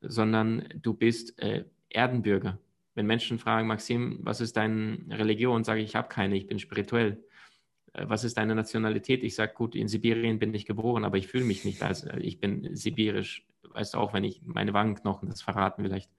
sondern 0.01 0.67
du 0.81 0.93
bist 0.93 1.39
äh, 1.39 1.65
Erdenbürger. 1.89 2.59
Wenn 2.95 3.05
Menschen 3.05 3.39
fragen, 3.39 3.67
Maxim, 3.67 4.19
was 4.21 4.41
ist 4.41 4.57
deine 4.57 4.99
Religion, 5.09 5.63
sage 5.63 5.81
ich, 5.81 5.89
ich 5.89 5.95
habe 5.95 6.09
keine, 6.09 6.35
ich 6.35 6.47
bin 6.47 6.59
spirituell. 6.59 7.23
Äh, 7.93 8.05
was 8.07 8.23
ist 8.23 8.37
deine 8.37 8.55
Nationalität? 8.55 9.23
Ich 9.23 9.35
sage, 9.35 9.53
gut, 9.53 9.75
in 9.75 9.87
Sibirien 9.87 10.39
bin 10.39 10.53
ich 10.53 10.65
geboren, 10.65 11.03
aber 11.05 11.17
ich 11.17 11.27
fühle 11.27 11.45
mich 11.45 11.65
nicht 11.65 11.81
als, 11.81 12.03
äh, 12.03 12.19
ich 12.19 12.39
bin 12.39 12.75
sibirisch. 12.75 13.47
Weißt 13.73 13.95
du 13.95 13.97
auch, 13.97 14.13
wenn 14.13 14.23
ich 14.23 14.41
meine 14.43 14.73
Wangenknochen 14.73 15.29
das 15.29 15.41
verraten 15.41 15.83
vielleicht 15.83 16.11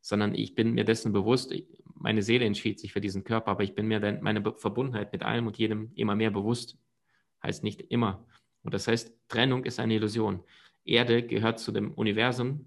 sondern 0.00 0.34
ich 0.34 0.54
bin 0.54 0.72
mir 0.72 0.84
dessen 0.84 1.12
bewusst, 1.12 1.52
meine 1.94 2.22
Seele 2.22 2.44
entschied 2.44 2.78
sich 2.78 2.92
für 2.92 3.00
diesen 3.00 3.24
Körper, 3.24 3.50
aber 3.50 3.64
ich 3.64 3.74
bin 3.74 3.86
mir 3.86 4.00
dann 4.00 4.22
meine 4.22 4.42
Verbundenheit 4.56 5.12
mit 5.12 5.22
allem 5.22 5.46
und 5.46 5.58
jedem 5.58 5.92
immer 5.94 6.14
mehr 6.14 6.30
bewusst. 6.30 6.78
Heißt 7.42 7.64
nicht 7.64 7.80
immer. 7.90 8.26
Und 8.62 8.74
das 8.74 8.88
heißt, 8.88 9.12
Trennung 9.28 9.64
ist 9.64 9.80
eine 9.80 9.94
Illusion. 9.94 10.42
Erde 10.84 11.22
gehört 11.22 11.58
zu 11.58 11.72
dem 11.72 11.92
Universum, 11.92 12.66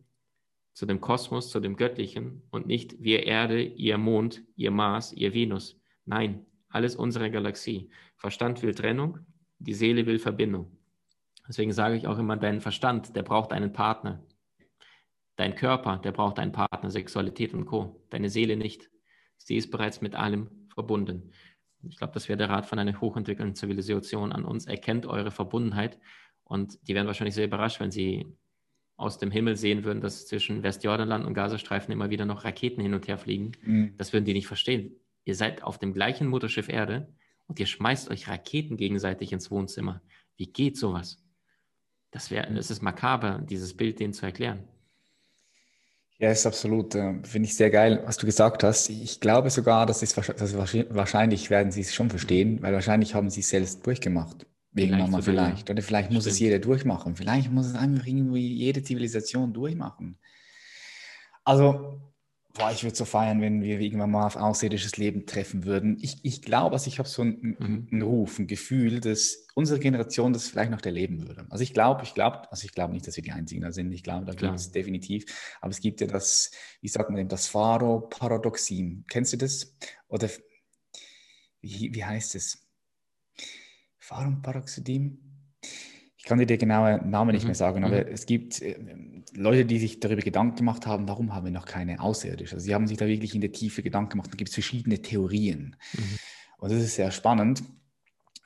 zu 0.74 0.86
dem 0.86 1.02
Kosmos, 1.02 1.50
zu 1.50 1.60
dem 1.60 1.76
Göttlichen 1.76 2.44
und 2.52 2.66
nicht 2.66 3.02
wir 3.02 3.26
Erde, 3.26 3.62
ihr 3.62 3.98
Mond, 3.98 4.44
ihr 4.56 4.72
Mars, 4.72 5.14
ihr 5.14 5.34
Venus. 5.34 5.80
Nein, 6.06 6.46
alles 6.70 6.96
unsere 6.96 7.30
Galaxie. 7.30 7.90
Verstand 8.16 8.62
will 8.64 8.74
Trennung, 8.74 9.20
die 9.60 9.74
Seele 9.74 10.06
will 10.06 10.20
Verbindung. 10.20 10.78
Deswegen 11.48 11.74
sage 11.74 11.96
ich 11.96 12.08
auch 12.08 12.18
immer, 12.18 12.38
dein 12.38 12.62
Verstand, 12.62 13.16
der 13.16 13.24
braucht 13.24 13.52
einen 13.52 13.74
Partner. 13.74 14.24
Dein 15.36 15.56
Körper, 15.56 15.98
der 15.98 16.12
braucht 16.12 16.40
einen 16.40 16.52
Partner, 16.52 16.92
Sexualität 16.92 17.54
und 17.54 17.66
Co. 17.66 18.06
Deine 18.10 18.30
Seele 18.30 18.56
nicht. 18.56 18.90
Sie 19.38 19.58
ist 19.58 19.72
bereits 19.72 20.02
mit 20.02 20.16
allem 20.16 20.68
verbunden. 20.74 21.32
Ich 21.84 21.98
glaube, 21.98 22.14
das 22.14 22.30
wäre 22.30 22.38
der 22.38 22.50
Rat 22.50 22.68
von 22.68 22.80
einer 22.80 23.00
hochentwickelten 23.02 23.56
Zivilisation 23.56 24.32
an 24.32 24.46
uns. 24.46 24.68
Erkennt 24.68 25.06
eure 25.06 25.32
Verbundenheit 25.32 26.00
und 26.44 26.78
die 26.88 26.94
wären 26.94 27.08
wahrscheinlich 27.08 27.36
sehr 27.36 27.46
überrascht, 27.46 27.80
wenn 27.80 27.92
sie 27.92 28.38
aus 29.02 29.18
dem 29.18 29.32
Himmel 29.32 29.58
sehen 29.58 29.84
würden, 29.84 30.02
dass 30.02 30.28
zwischen 30.28 30.64
Westjordanland 30.64 31.26
und 31.26 31.34
Gazastreifen 31.34 31.92
immer 31.92 32.10
wieder 32.10 32.26
noch 32.26 32.46
Raketen 32.46 32.82
hin 32.82 32.94
und 32.94 33.08
her 33.08 33.18
fliegen. 33.18 33.52
Mhm. 33.64 33.94
Das 33.98 34.14
würden 34.14 34.26
die 34.26 34.34
nicht 34.34 34.48
verstehen. 34.48 34.96
Ihr 35.26 35.36
seid 35.36 35.64
auf 35.64 35.78
dem 35.78 35.94
gleichen 35.94 36.28
Mutterschiff 36.28 36.70
Erde 36.70 37.08
und 37.48 37.60
ihr 37.60 37.66
schmeißt 37.66 38.10
euch 38.10 38.28
Raketen 38.28 38.78
gegenseitig 38.78 39.34
ins 39.34 39.52
Wohnzimmer. 39.52 40.02
Wie 40.38 40.48
geht 40.48 40.78
sowas? 40.78 41.24
Das 42.12 42.32
wäre, 42.32 42.48
es 42.58 42.72
ist 42.72 42.82
makaber, 42.82 43.42
dieses 43.44 43.76
Bild 43.76 44.00
denen 44.00 44.14
zu 44.14 44.26
erklären. 44.26 44.68
Ja, 46.18 46.30
ist 46.30 46.46
absolut. 46.46 46.94
Äh, 46.94 47.16
Finde 47.24 47.48
ich 47.48 47.56
sehr 47.56 47.72
geil, 47.72 48.04
was 48.06 48.18
du 48.18 48.28
gesagt 48.28 48.64
hast. 48.64 48.90
Ich 48.90 49.20
glaube 49.20 49.50
sogar, 49.50 49.88
dass 49.88 50.04
es 50.04 50.14
dass 50.14 50.56
wahrscheinlich 50.56 51.50
werden 51.50 51.72
sie 51.72 51.82
es 51.82 51.96
schon 51.96 52.12
verstehen, 52.12 52.62
weil 52.62 52.74
wahrscheinlich 52.74 53.16
haben 53.16 53.32
sie 53.32 53.40
es 53.40 53.50
selbst 53.50 53.86
durchgemacht. 53.88 54.46
Irgendwann 54.74 55.12
mal 55.12 55.22
vielleicht. 55.22 55.70
Oder 55.70 55.82
vielleicht 55.82 56.12
muss 56.12 56.24
Stimmt. 56.24 56.34
es 56.34 56.40
jeder 56.40 56.60
durchmachen. 56.60 57.16
Vielleicht 57.16 57.52
muss 57.52 57.66
es 57.66 57.76
einfach 57.76 58.06
irgendwie 58.06 58.54
jede 58.54 58.84
Zivilisation 58.84 59.54
durchmachen. 59.54 60.18
Also 61.44 62.02
boah, 62.54 62.72
ich 62.72 62.84
würde 62.84 62.96
so 62.96 63.06
feiern, 63.06 63.42
wenn 63.42 63.62
wir 63.62 63.80
irgendwann 63.80 64.12
mal 64.12 64.26
auf 64.26 64.36
außerirdisches 64.36 64.98
Leben 64.98 65.26
treffen 65.26 65.66
würden. 65.66 65.98
Ich, 66.02 66.24
ich 66.24 66.42
glaube, 66.42 66.74
also 66.74 66.88
ich 66.88 67.00
habe 67.00 67.08
so 67.08 67.22
einen, 67.22 67.56
mhm. 67.60 67.88
einen, 67.92 68.02
Ruf, 68.02 68.40
ein 68.40 68.48
Gefühl, 68.48 69.00
dass 69.00 69.48
unsere 69.56 69.80
Generation 69.80 70.34
das 70.34 70.48
vielleicht 70.48 70.72
noch 70.72 70.84
erleben 70.84 71.28
würde. 71.28 71.46
Also 71.50 71.64
ich 71.64 71.74
glaube, 71.74 72.04
ich 72.04 72.14
glaube, 72.14 72.52
also 72.52 72.66
ich 72.66 72.74
glaube 72.74 72.94
nicht, 72.94 73.08
dass 73.08 73.16
wir 73.16 73.24
die 73.24 73.32
Einzigen 73.32 73.62
da 73.62 73.72
sind. 73.72 73.92
Ich 73.92 74.04
glaube, 74.04 74.26
da 74.26 74.34
gibt 74.34 74.56
es 74.56 74.72
definitiv. 74.72 75.26
Aber 75.62 75.72
es 75.72 75.80
gibt 75.80 76.02
ja 76.02 76.08
das, 76.08 76.52
wie 76.82 76.88
sagt 76.88 77.10
man 77.10 77.18
denn, 77.18 77.30
das 77.30 77.48
Pharo-Paradoxin. 77.48 79.06
Kennst 79.10 79.34
du 79.34 79.38
das? 79.38 79.76
Oder 80.08 80.30
wie, 81.62 81.94
wie 81.94 82.04
heißt 82.04 82.36
es? 82.36 82.61
Pharo-Paradoxin? 84.12 85.18
ich 86.22 86.28
kann 86.28 86.38
dir 86.38 86.46
den 86.46 86.60
genauen 86.60 87.10
Namen 87.10 87.32
nicht 87.32 87.44
mhm. 87.44 87.48
mehr 87.48 87.56
sagen, 87.56 87.84
aber 87.84 88.06
mhm. 88.06 88.12
es 88.12 88.28
gibt 88.28 88.62
äh, 88.62 88.78
Leute, 89.34 89.66
die 89.66 89.80
sich 89.80 90.00
darüber 90.00 90.22
Gedanken 90.22 90.56
gemacht 90.56 90.86
haben, 90.86 91.08
warum 91.08 91.34
haben 91.34 91.46
wir 91.46 91.52
noch 91.52 91.66
keine 91.66 92.00
Außerirdische? 92.00 92.56
Also 92.56 92.64
sie 92.64 92.76
haben 92.76 92.86
sich 92.86 92.98
da 92.98 93.08
wirklich 93.08 93.34
in 93.34 93.42
der 93.42 93.52
Tiefe 93.52 93.82
Gedanken 93.82 94.12
gemacht. 94.12 94.32
Da 94.32 94.36
gibt 94.36 94.50
es 94.50 94.54
verschiedene 94.54 95.02
Theorien. 95.02 95.76
Mhm. 95.94 96.20
Und 96.60 96.72
das 96.72 96.80
ist 96.84 96.94
sehr 96.94 97.10
spannend, 97.10 97.64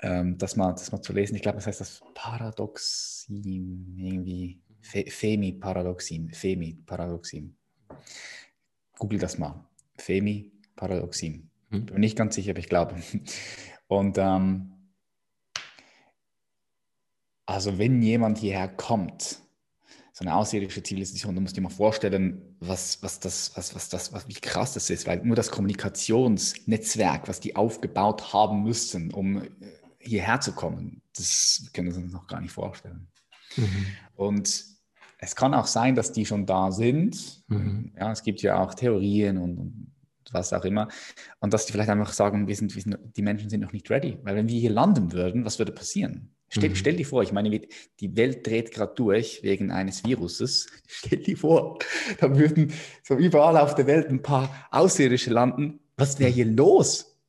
ähm, 0.02 0.38
das, 0.38 0.56
mal, 0.56 0.72
das 0.72 0.94
mal 0.94 1.02
zu 1.02 1.12
lesen. 1.12 1.36
Ich 1.36 1.42
glaube, 1.42 1.58
das 1.58 1.68
heißt 1.68 1.82
das 1.82 2.02
Paradoxin, 2.14 3.98
irgendwie 3.98 4.62
Fe 4.80 5.04
Femi-Paradoxin, 5.10 6.32
Femi-Paradoxin. 6.32 7.58
Google 8.98 9.20
das 9.20 9.38
mal. 9.38 9.68
Femi-Paradoxin. 9.98 11.50
Mhm. 11.72 11.86
Bin 11.88 11.94
mir 11.96 12.00
nicht 12.00 12.18
ganz 12.18 12.36
sicher, 12.36 12.52
aber 12.52 12.60
ich 12.60 12.70
glaube. 12.70 12.96
Und 13.88 14.18
ähm, 14.18 14.75
also 17.46 17.78
wenn 17.78 18.02
jemand 18.02 18.40
hierher 18.40 18.68
kommt, 18.68 19.40
so 20.14 20.24
eine 20.24 20.34
außerirdische 20.36 20.82
Zivilisation, 20.82 21.36
du 21.36 21.42
musst 21.42 21.58
dir 21.58 21.62
mal 21.62 21.70
vorstellen, 21.70 22.56
was, 22.62 23.04
was 23.04 23.20
das, 23.20 23.52
was, 23.56 23.76
was 23.76 23.90
das, 23.90 24.14
was, 24.14 24.28
wie 24.30 24.34
krass 24.34 24.74
das 24.74 24.90
ist, 24.90 25.06
weil 25.08 25.22
nur 25.26 25.36
das 25.36 25.52
Kommunikationsnetzwerk, 25.52 27.28
was 27.28 27.42
die 27.42 27.58
aufgebaut 27.58 28.32
haben 28.32 28.64
müssen, 28.64 29.14
um 29.14 29.42
äh, 29.42 29.50
hierher 30.00 30.40
zu 30.40 30.54
kommen, 30.54 31.02
das 31.18 31.70
können 31.74 31.90
wir 31.90 31.98
uns 31.98 32.14
noch 32.14 32.28
gar 32.28 32.40
nicht 32.40 32.54
vorstellen. 32.54 33.08
Mhm. 33.58 33.86
Und 34.16 34.64
es 35.18 35.36
kann 35.36 35.54
auch 35.54 35.68
sein, 35.68 35.96
dass 35.96 36.14
die 36.14 36.26
schon 36.26 36.46
da 36.46 36.72
sind. 36.72 37.44
Mhm. 37.48 37.92
Ja, 37.98 38.12
es 38.12 38.24
gibt 38.24 38.42
ja 38.42 38.62
auch 38.62 38.74
Theorien 38.74 39.38
und, 39.38 39.58
und, 39.58 39.92
was 40.32 40.54
auch 40.54 40.66
immer. 40.66 40.88
Und 41.40 41.54
dass 41.54 41.66
die 41.66 41.72
vielleicht 41.72 41.90
einfach 41.90 42.14
sagen, 42.14 42.48
wir 42.48 42.56
sind, 42.56 42.74
wir 42.76 42.82
sind, 42.82 42.98
die 43.16 43.22
Menschen 43.22 43.50
sind 43.50 43.62
noch 43.62 43.74
nicht 43.74 43.90
ready. 43.90 44.18
Weil 44.24 44.36
wenn 44.36 44.50
wir 44.50 44.60
hier 44.60 44.72
landen 44.72 45.12
würden, 45.12 45.46
was 45.46 45.60
würde 45.60 45.72
passieren? 45.72 46.35
Stell, 46.58 46.70
mhm. 46.70 46.76
stell 46.76 46.96
dir 46.96 47.06
vor, 47.06 47.22
ich 47.22 47.34
meine, 47.34 47.62
die 48.00 48.16
Welt 48.16 48.48
dreht 48.48 48.72
gerade 48.72 48.94
durch 48.96 49.44
wegen 49.44 49.72
eines 49.72 50.06
Viruses. 50.06 50.68
Stell 50.88 51.20
dir 51.20 51.36
vor, 51.36 51.80
da 52.20 52.38
würden 52.38 52.72
so 53.04 53.16
überall 53.16 53.58
auf 53.58 53.76
der 53.76 53.88
Welt 53.88 54.08
ein 54.08 54.22
paar 54.22 54.68
Außerirdische 54.72 55.32
landen. 55.32 55.82
Was 55.98 56.18
wäre 56.18 56.32
hier 56.32 56.46
los? 56.46 57.20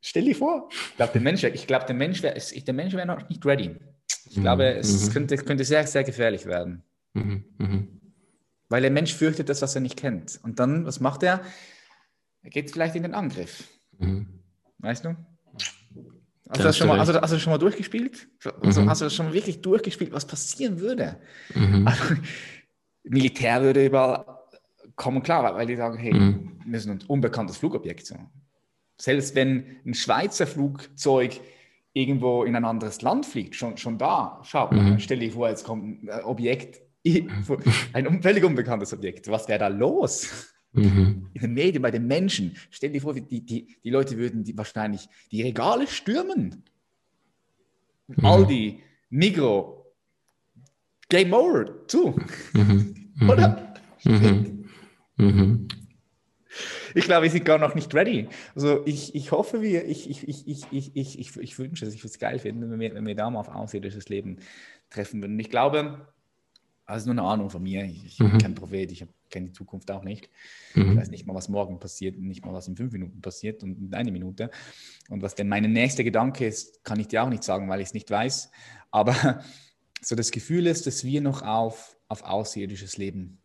Stell 0.00 0.24
dir 0.24 0.34
vor. 0.34 0.68
Ich 0.72 0.96
glaube, 0.96 1.12
der 1.12 1.20
Mensch, 1.22 1.44
ich 1.44 1.66
glaube, 1.68 1.86
der 1.86 1.94
Mensch 1.94 2.22
wäre, 2.24 2.34
der 2.36 2.74
Mensch 2.74 2.94
wäre 2.94 3.06
noch 3.06 3.28
nicht 3.28 3.46
ready. 3.46 3.76
Ich 4.28 4.40
glaube, 4.40 4.72
mhm. 4.74 4.80
es 4.80 5.06
mhm. 5.08 5.12
könnte, 5.12 5.36
könnte 5.36 5.64
sehr, 5.64 5.86
sehr 5.86 6.02
gefährlich 6.02 6.46
werden. 6.46 6.82
Mhm. 7.12 7.44
Mhm. 7.58 8.00
Weil 8.68 8.82
der 8.82 8.90
Mensch 8.90 9.14
fürchtet 9.14 9.48
das, 9.50 9.62
was 9.62 9.76
er 9.76 9.82
nicht 9.82 9.96
kennt. 9.96 10.40
Und 10.42 10.58
dann, 10.58 10.84
was 10.84 10.98
macht 10.98 11.22
er? 11.22 11.42
Er 12.42 12.50
geht 12.50 12.72
vielleicht 12.72 12.96
in 12.96 13.04
den 13.04 13.14
Angriff. 13.14 13.62
Weißt 14.78 15.04
du? 15.04 15.16
Hast 16.48 16.60
du, 16.60 16.64
das 16.64 16.76
schon 16.76 16.88
mal, 16.88 16.98
hast 16.98 17.32
du 17.32 17.38
schon 17.38 17.52
mal 17.52 17.58
durchgespielt? 17.58 18.28
Also, 18.60 18.82
mhm. 18.82 18.90
Hast 18.90 19.00
du 19.00 19.06
das 19.06 19.14
schon 19.14 19.32
wirklich 19.32 19.62
durchgespielt, 19.62 20.12
was 20.12 20.26
passieren 20.26 20.78
würde? 20.78 21.16
Mhm. 21.54 21.86
Also, 21.86 22.14
Militär 23.04 23.62
würde 23.62 23.86
überall 23.86 24.24
kommen, 24.96 25.22
klar, 25.22 25.54
weil 25.54 25.66
die 25.66 25.76
sagen, 25.76 25.98
hey, 25.98 26.12
mhm. 26.12 26.60
wir 26.66 26.80
sind 26.80 27.02
ein 27.02 27.06
unbekanntes 27.06 27.56
Flugobjekt. 27.56 28.06
So. 28.06 28.16
Selbst 29.00 29.34
wenn 29.34 29.80
ein 29.86 29.94
Schweizer 29.94 30.46
Flugzeug 30.46 31.40
irgendwo 31.94 32.44
in 32.44 32.56
ein 32.56 32.64
anderes 32.64 33.00
Land 33.02 33.24
fliegt, 33.24 33.54
schon, 33.54 33.76
schon 33.76 33.98
da, 33.98 34.40
schau, 34.44 34.70
mhm. 34.70 34.98
stell 34.98 35.20
dir 35.20 35.32
vor, 35.32 35.48
jetzt 35.48 35.64
kommt 35.64 36.04
ein 36.04 36.24
Objekt, 36.24 36.82
ein 37.92 38.22
völlig 38.22 38.44
unbekanntes 38.44 38.92
Objekt. 38.92 39.28
Was 39.28 39.48
wäre 39.48 39.58
da 39.60 39.68
los? 39.68 40.53
Mhm. 40.74 41.28
In 41.32 41.40
den 41.40 41.54
Medien, 41.54 41.82
bei 41.82 41.90
den 41.90 42.06
Menschen. 42.06 42.56
Stell 42.70 42.90
dir 42.90 43.00
vor, 43.00 43.14
die, 43.14 43.40
die, 43.40 43.76
die 43.82 43.90
Leute 43.90 44.16
würden 44.18 44.42
die 44.44 44.56
wahrscheinlich 44.56 45.08
die 45.30 45.42
Regale 45.42 45.86
stürmen. 45.86 46.64
Mhm. 48.08 48.24
Aldi, 48.24 48.80
Migro, 49.10 49.94
Game 51.08 51.32
Over, 51.32 51.86
zu. 51.86 52.16
Mhm. 52.52 53.12
mhm. 53.14 53.30
Oder? 53.30 53.74
Mhm. 54.04 54.68
Mhm. 55.16 55.68
Ich 56.94 57.04
glaube, 57.04 57.24
wir 57.24 57.30
sind 57.30 57.44
gar 57.44 57.58
noch 57.58 57.74
nicht 57.74 57.92
ready. 57.94 58.28
Also 58.54 58.84
ich, 58.86 59.14
ich 59.14 59.32
hoffe, 59.32 59.62
wir, 59.62 59.84
ich, 59.86 60.08
ich, 60.08 60.28
ich, 60.28 60.46
ich, 60.46 60.64
ich, 60.70 60.96
ich, 60.96 61.18
ich, 61.18 61.36
ich 61.36 61.58
wünsche 61.58 61.86
es, 61.86 61.94
ich 61.94 62.00
würde 62.00 62.12
es 62.12 62.18
geil 62.18 62.38
finden, 62.38 62.70
wenn 62.70 62.80
wir, 62.80 62.94
wenn 62.94 63.06
wir 63.06 63.14
da 63.14 63.30
mal 63.30 63.40
auf 63.40 63.48
außerirdisches 63.48 64.08
Leben 64.08 64.38
treffen 64.90 65.20
würden. 65.20 65.38
Ich 65.38 65.50
glaube, 65.50 66.06
also 66.86 67.12
nur 67.12 67.22
eine 67.22 67.28
Ahnung 67.28 67.50
von 67.50 67.62
mir. 67.62 67.84
Ich, 67.84 68.04
ich 68.06 68.18
bin 68.18 68.38
kein 68.38 68.54
Prophet, 68.54 68.92
ich 68.92 69.04
kenne 69.34 69.48
die 69.48 69.52
Zukunft 69.52 69.90
auch 69.90 70.04
nicht. 70.04 70.30
Mhm. 70.74 70.92
Ich 70.92 70.96
weiß 70.96 71.10
nicht 71.10 71.26
mal, 71.26 71.34
was 71.34 71.48
morgen 71.48 71.80
passiert, 71.80 72.16
nicht 72.18 72.44
mal, 72.44 72.52
was 72.52 72.68
in 72.68 72.76
fünf 72.76 72.92
Minuten 72.92 73.20
passiert 73.20 73.62
und 73.64 73.78
in 73.78 73.94
eine 73.94 74.12
Minute. 74.12 74.50
Und 75.10 75.22
was 75.22 75.34
denn 75.34 75.48
mein 75.48 75.70
nächster 75.72 76.04
Gedanke 76.04 76.46
ist, 76.46 76.84
kann 76.84 77.00
ich 77.00 77.08
dir 77.08 77.24
auch 77.24 77.28
nicht 77.28 77.42
sagen, 77.42 77.68
weil 77.68 77.80
ich 77.80 77.88
es 77.88 77.94
nicht 77.94 78.10
weiß. 78.10 78.50
Aber 78.92 79.42
so 80.00 80.14
das 80.14 80.30
Gefühl 80.30 80.68
ist, 80.68 80.86
dass 80.86 81.02
wir 81.04 81.20
noch 81.20 81.42
auf, 81.42 81.96
auf 82.08 82.22
außerirdisches 82.22 82.96
Leben 82.96 83.38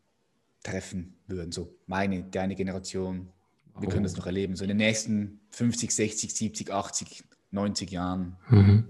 treffen 0.63 1.15
würden. 1.27 1.51
So 1.51 1.75
meine, 1.87 2.23
deine 2.23 2.55
Generation. 2.55 3.29
Wir 3.79 3.87
oh. 3.87 3.91
können 3.91 4.03
das 4.03 4.15
noch 4.15 4.27
erleben. 4.27 4.55
So 4.55 4.65
in 4.65 4.69
den 4.69 4.77
nächsten 4.77 5.39
50, 5.49 5.91
60, 5.91 6.35
70, 6.35 6.71
80, 6.71 7.23
90 7.51 7.91
Jahren. 7.91 8.35
Mhm. 8.49 8.85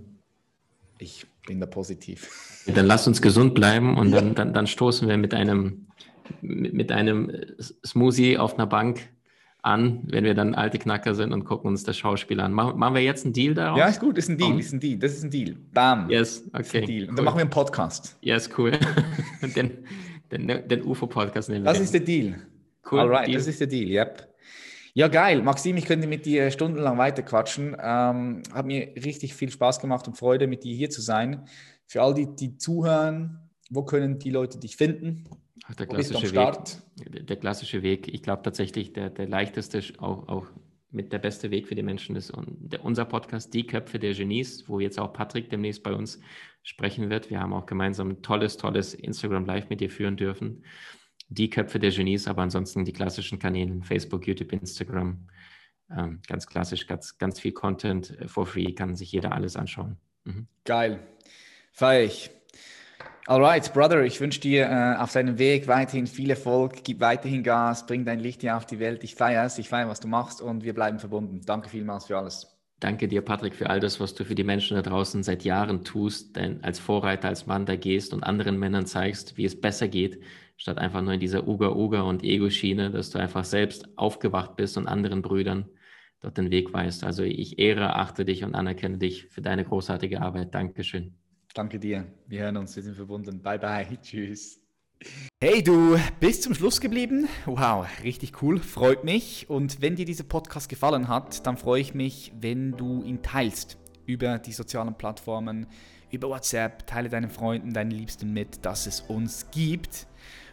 Ich 0.98 1.26
bin 1.48 1.62
da 1.62 1.66
positiv. 1.66 2.66
Dann 2.68 2.86
lass 2.86 3.08
uns 3.08 3.22
gesund 3.22 3.56
bleiben 3.56 3.98
und 3.98 4.10
ja. 4.10 4.20
dann, 4.20 4.36
dann, 4.36 4.54
dann 4.54 4.68
stoßen 4.68 5.08
wir 5.08 5.18
mit 5.18 5.34
einem, 5.34 5.88
mit, 6.42 6.92
einem 6.92 7.32
Smoothie 7.86 8.38
auf 8.38 8.56
einer 8.56 8.68
Bank 8.68 9.10
an, 9.62 10.02
wenn 10.06 10.24
wir 10.24 10.34
dann 10.34 10.56
alte 10.56 10.80
Knacker 10.80 11.16
sind 11.16 11.34
und 11.34 11.44
gucken 11.44 11.70
uns 11.70 11.84
das 11.84 11.98
Schauspiel 11.98 12.40
an. 12.40 12.54
Machen, 12.54 12.80
machen 12.80 12.96
wir 12.96 13.04
jetzt 13.04 13.26
einen 13.26 13.34
Deal 13.34 13.54
daraus? 13.54 13.78
Ja, 13.78 13.88
ist 13.88 14.00
gut, 14.00 14.18
ist 14.18 14.30
ein 14.30 14.38
Deal, 14.38 14.60
ist 14.60 14.74
ein 14.74 14.80
Deal, 14.80 14.98
das 14.98 15.14
ist 15.14 15.24
ein 15.24 15.32
Deal. 15.32 15.56
Bam. 15.74 16.10
Yes, 16.10 16.50
okay. 16.54 16.86
Deal. 16.86 17.04
Und 17.04 17.10
cool. 17.10 17.16
dann 17.16 17.26
machen 17.26 17.38
wir 17.38 17.42
einen 17.42 17.50
Podcast. 17.50 18.18
Yes, 18.22 18.50
cool. 18.58 18.72
den, 19.56 19.86
den, 20.32 20.68
den 20.68 20.84
UFO-Podcast 20.84 21.50
nehmen 21.50 21.66
wir. 21.66 21.72
Das 21.72 21.82
ist 21.82 21.94
der 21.94 22.02
Deal. 22.02 22.36
Cool. 22.90 23.00
Alright, 23.00 23.28
Deal. 23.28 23.38
das 23.38 23.48
ist 23.48 23.60
der 23.60 23.68
Deal, 23.68 23.90
yep. 23.90 24.30
Ja, 24.94 25.08
geil. 25.08 25.42
Maxim, 25.44 25.78
ich 25.78 25.86
könnte 25.86 26.08
mit 26.08 26.26
dir 26.26 26.50
stundenlang 26.52 26.98
weiterquatschen. 26.98 27.76
Ähm, 27.80 28.44
hat 28.54 28.66
mir 28.66 28.94
richtig 28.96 29.34
viel 29.34 29.52
Spaß 29.52 29.80
gemacht 29.80 30.08
und 30.08 30.18
Freude, 30.18 30.48
mit 30.48 30.64
dir 30.64 30.76
hier 30.76 30.90
zu 30.90 31.02
sein. 31.02 31.46
Für 31.86 32.02
all 32.02 32.14
die, 32.14 32.28
die 32.36 32.58
zuhören, 32.58 33.50
wo 33.70 33.84
können 33.84 34.20
die 34.20 34.32
Leute 34.32 34.58
dich 34.58 34.78
finden? 34.78 35.26
Der 35.78 35.86
klassische 35.86 36.34
Weg. 36.34 37.28
Der 37.28 37.36
klassische 37.36 37.84
Weg. 37.84 38.08
Ich 38.08 38.24
glaube 38.24 38.42
tatsächlich, 38.44 38.94
der, 38.94 39.10
der 39.10 39.28
leichteste, 39.28 39.82
auch, 40.00 40.28
auch 40.28 40.48
mit 40.92 41.14
der 41.14 41.20
beste 41.20 41.52
Weg 41.52 41.68
für 41.68 41.76
die 41.76 41.84
Menschen 41.84 42.16
ist 42.16 42.32
und 42.32 42.58
der, 42.60 42.84
unser 42.84 43.06
Podcast 43.06 43.54
Die 43.54 43.68
Köpfe 43.68 44.00
der 44.00 44.14
Genies, 44.14 44.68
wo 44.68 44.80
jetzt 44.80 45.00
auch 45.00 45.14
Patrick 45.14 45.50
demnächst 45.50 45.84
bei 45.84 45.94
uns 45.94 46.20
sprechen 46.64 47.10
wird. 47.10 47.30
Wir 47.30 47.40
haben 47.40 47.54
auch 47.54 47.66
gemeinsam 47.68 48.10
ein 48.10 48.22
tolles, 48.22 48.58
tolles 48.58 48.94
Instagram 48.96 49.46
Live 49.46 49.70
mit 49.70 49.82
dir 49.82 49.90
führen 49.90 50.18
dürfen. 50.18 50.64
die 51.30 51.50
Köpfe 51.50 51.80
der 51.80 51.92
Genies, 51.92 52.28
aber 52.28 52.42
ansonsten 52.42 52.86
die 52.86 52.94
klassischen 52.94 53.40
Kanäle, 53.40 53.82
Facebook, 53.84 54.28
YouTube, 54.28 54.52
Instagram. 54.52 55.28
Ähm, 55.96 56.22
ganz 56.28 56.48
klassisch, 56.48 56.88
ganz, 56.88 57.18
ganz 57.18 57.40
viel 57.40 57.52
Content 57.52 58.18
for 58.28 58.46
free, 58.46 58.74
kann 58.74 58.96
sich 58.96 59.12
jeder 59.12 59.32
alles 59.32 59.56
anschauen. 59.56 59.98
Mhm. 60.24 60.48
Geil. 60.66 61.00
Feier 61.72 62.04
ich. 62.04 62.32
Alright, 63.30 63.72
Brother, 63.76 64.04
ich 64.06 64.20
wünsche 64.20 64.40
dir 64.40 64.66
äh, 64.66 64.96
auf 65.00 65.14
deinem 65.14 65.38
Weg 65.38 65.68
weiterhin 65.68 66.08
viel 66.08 66.32
Erfolg, 66.32 66.84
gib 66.84 67.00
weiterhin 67.00 67.44
Gas, 67.44 67.86
bring 67.86 68.04
dein 68.04 68.20
Licht 68.20 68.42
hier 68.42 68.58
auf 68.58 68.66
die 68.66 68.80
Welt. 68.80 69.04
Ich 69.04 69.14
feiere 69.14 69.46
es, 69.46 69.60
ich 69.60 69.70
feiere, 69.70 69.88
was 69.88 70.00
du 70.00 70.08
machst 70.08 70.42
und 70.42 70.64
wir 70.64 70.74
bleiben 70.74 70.98
verbunden. 70.98 71.42
Danke 71.46 71.70
vielmals 71.70 72.06
für 72.06 72.18
alles. 72.18 72.60
Danke 72.80 73.08
dir, 73.08 73.22
Patrick, 73.22 73.54
für 73.54 73.70
all 73.70 73.80
das, 73.80 74.00
was 74.00 74.16
du 74.16 74.26
für 74.26 74.34
die 74.34 74.44
Menschen 74.44 74.78
da 74.78 74.82
draußen 74.82 75.22
seit 75.22 75.44
Jahren 75.44 75.84
tust, 75.84 76.38
denn 76.38 76.64
als 76.64 76.80
Vorreiter, 76.80 77.28
als 77.28 77.46
Mann 77.46 77.68
da 77.68 77.76
gehst 77.76 78.16
und 78.16 78.24
anderen 78.24 78.58
Männern 78.58 78.88
zeigst, 78.88 79.38
wie 79.38 79.46
es 79.46 79.62
besser 79.62 79.88
geht, 79.88 80.24
statt 80.58 80.80
einfach 80.80 81.04
nur 81.04 81.14
in 81.14 81.20
dieser 81.20 81.48
Uga-Uga 81.48 82.02
und 82.02 82.24
Ego-Schiene, 82.24 82.90
dass 82.90 83.12
du 83.12 83.20
einfach 83.20 83.46
selbst 83.46 83.96
aufgewacht 83.96 84.56
bist 84.56 84.76
und 84.76 84.88
anderen 84.88 85.22
Brüdern 85.22 85.70
dort 86.20 86.36
den 86.40 86.50
Weg 86.50 86.74
weist. 86.74 87.04
Also 87.04 87.22
ich 87.22 87.60
ehre, 87.60 87.96
achte 87.96 88.26
dich 88.26 88.44
und 88.44 88.56
anerkenne 88.56 88.98
dich 88.98 89.28
für 89.28 89.44
deine 89.44 89.66
großartige 89.66 90.20
Arbeit. 90.20 90.56
Dankeschön. 90.56 91.19
Danke 91.54 91.80
dir. 91.80 92.06
Wir 92.28 92.42
hören 92.42 92.58
uns, 92.58 92.76
wir 92.76 92.84
sind 92.84 92.96
verbunden. 92.96 93.42
Bye 93.42 93.60
bye. 93.60 93.88
Tschüss. 94.02 94.60
Hey, 95.42 95.64
du 95.64 95.98
bist 96.20 96.44
zum 96.44 96.54
Schluss 96.54 96.82
geblieben. 96.82 97.30
Wow, 97.46 97.88
richtig 98.04 98.42
cool, 98.42 98.60
freut 98.60 99.06
mich. 99.06 99.50
Und 99.50 99.82
wenn 99.82 99.96
dir 99.96 100.06
dieser 100.06 100.26
Podcast 100.26 100.68
gefallen 100.68 101.08
hat, 101.08 101.48
dann 101.48 101.56
freue 101.56 101.80
ich 101.80 101.94
mich, 101.94 102.34
wenn 102.40 102.74
du 102.74 103.04
ihn 103.04 103.22
teilst 103.22 103.78
über 104.06 104.40
die 104.40 104.52
sozialen 104.52 104.96
Plattformen, 104.96 105.68
über 106.12 106.28
WhatsApp, 106.30 106.86
teile 106.86 107.08
deinen 107.08 107.30
Freunden, 107.30 107.74
deinen 107.74 107.92
Liebsten 107.92 108.34
mit, 108.34 108.66
dass 108.66 108.88
es 108.88 109.02
uns 109.02 109.50
gibt. 109.52 110.08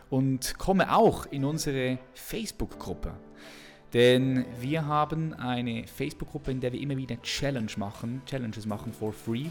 Und 0.09 0.57
komme 0.57 0.95
auch 0.95 1.27
in 1.27 1.45
unsere 1.45 1.99
Facebook-Gruppe. 2.15 3.19
Denn 3.93 4.45
wir 4.61 4.87
haben 4.87 5.33
eine 5.35 5.87
Facebook-Gruppe, 5.87 6.51
in 6.51 6.61
der 6.61 6.73
wir 6.73 6.81
immer 6.81 6.97
wieder 6.97 7.21
Challenge 7.23 7.71
machen, 7.77 8.23
Challenges 8.27 8.67
machen 8.67 8.93
for 8.93 9.13
free. 9.13 9.47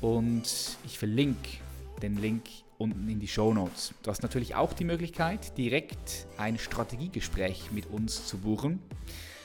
Und 0.00 0.78
ich 0.84 0.98
verlinke 0.98 1.58
den 2.00 2.16
Link 2.16 2.44
unten 2.78 3.08
in 3.08 3.18
die 3.18 3.28
Show 3.28 3.52
Notes. 3.52 3.92
Du 4.02 4.10
hast 4.10 4.22
natürlich 4.22 4.54
auch 4.54 4.72
die 4.72 4.84
Möglichkeit, 4.84 5.56
direkt 5.58 6.26
ein 6.36 6.58
Strategiegespräch 6.58 7.72
mit 7.72 7.86
uns 7.86 8.26
zu 8.26 8.38
buchen, 8.38 8.80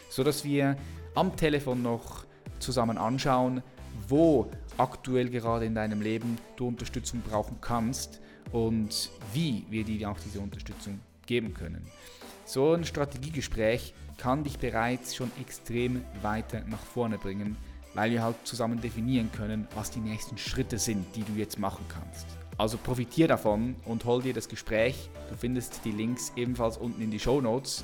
sodass 0.10 0.44
wir 0.44 0.78
am 1.16 1.36
Telefon 1.36 1.82
noch 1.82 2.26
zusammen 2.60 2.98
anschauen, 2.98 3.64
wo 4.08 4.50
aktuell 4.78 5.30
gerade 5.30 5.66
in 5.66 5.76
deinem 5.76 6.02
Leben 6.02 6.38
du 6.56 6.68
Unterstützung 6.68 7.22
brauchen 7.22 7.58
kannst 7.62 8.22
und 8.52 9.10
wie 9.34 9.66
wir 9.70 9.84
dir 9.84 10.10
auch 10.10 10.20
diese 10.20 10.40
Unterstützung 10.40 11.00
geben 11.26 11.54
können. 11.54 11.86
So 12.46 12.74
ein 12.74 12.84
Strategiegespräch 12.84 13.94
kann 14.24 14.44
dich 14.46 14.58
bereits 14.58 15.14
schon 15.16 15.30
extrem 15.42 16.06
weiter 16.22 16.62
nach 16.68 16.80
vorne 16.80 17.18
bringen, 17.18 17.58
weil 17.94 18.12
wir 18.12 18.24
halt 18.24 18.38
zusammen 18.46 18.80
definieren 18.80 19.30
können, 19.34 19.68
was 19.76 19.92
die 19.92 20.00
nächsten 20.00 20.38
Schritte 20.38 20.80
sind, 20.80 21.14
die 21.18 21.24
du 21.24 21.34
jetzt 21.34 21.60
machen 21.60 21.84
kannst. 21.90 22.26
Also 22.58 22.78
profitier 22.78 23.28
davon 23.28 23.76
und 23.84 24.06
hol 24.06 24.22
dir 24.22 24.34
das 24.34 24.48
Gespräch. 24.48 25.10
Du 25.30 25.36
findest 25.36 25.84
die 25.84 25.92
Links 25.92 26.32
ebenfalls 26.38 26.78
unten 26.78 27.02
in 27.02 27.12
die 27.12 27.20
Show 27.20 27.42
Notes 27.42 27.84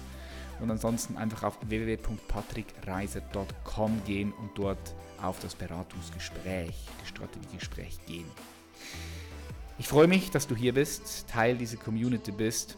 und 0.61 0.71
ansonsten 0.71 1.17
einfach 1.17 1.43
auf 1.43 1.57
www.patrickreiser.com 1.67 4.01
gehen 4.05 4.31
und 4.31 4.51
dort 4.55 4.95
auf 5.21 5.41
das 5.41 5.55
Beratungsgespräch, 5.55 6.87
das 6.99 7.09
Strategiegespräch 7.09 7.99
gehen. 8.05 8.31
Ich 9.77 9.89
freue 9.89 10.07
mich, 10.07 10.31
dass 10.31 10.47
du 10.47 10.55
hier 10.55 10.73
bist, 10.73 11.27
Teil 11.27 11.57
dieser 11.57 11.75
Community 11.75 12.31
bist 12.31 12.77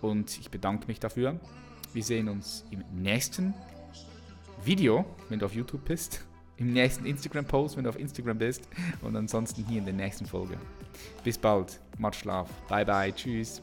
und 0.00 0.38
ich 0.38 0.52
bedanke 0.52 0.86
mich 0.86 1.00
dafür. 1.00 1.40
Wir 1.92 2.04
sehen 2.04 2.28
uns 2.28 2.64
im 2.70 2.84
nächsten 2.92 3.52
Video, 4.64 5.04
wenn 5.28 5.38
du 5.38 5.46
auf 5.46 5.54
YouTube 5.54 5.84
bist, 5.84 6.24
im 6.56 6.72
nächsten 6.72 7.06
Instagram-Post, 7.06 7.76
wenn 7.76 7.84
du 7.84 7.90
auf 7.90 7.98
Instagram 7.98 8.38
bist 8.38 8.68
und 9.02 9.16
ansonsten 9.16 9.64
hier 9.66 9.78
in 9.78 9.84
der 9.84 9.94
nächsten 9.94 10.26
Folge. 10.26 10.56
Bis 11.24 11.38
bald, 11.38 11.80
macht 11.98 12.16
Schlaf, 12.16 12.48
bye 12.68 12.84
bye, 12.84 13.12
tschüss. 13.12 13.62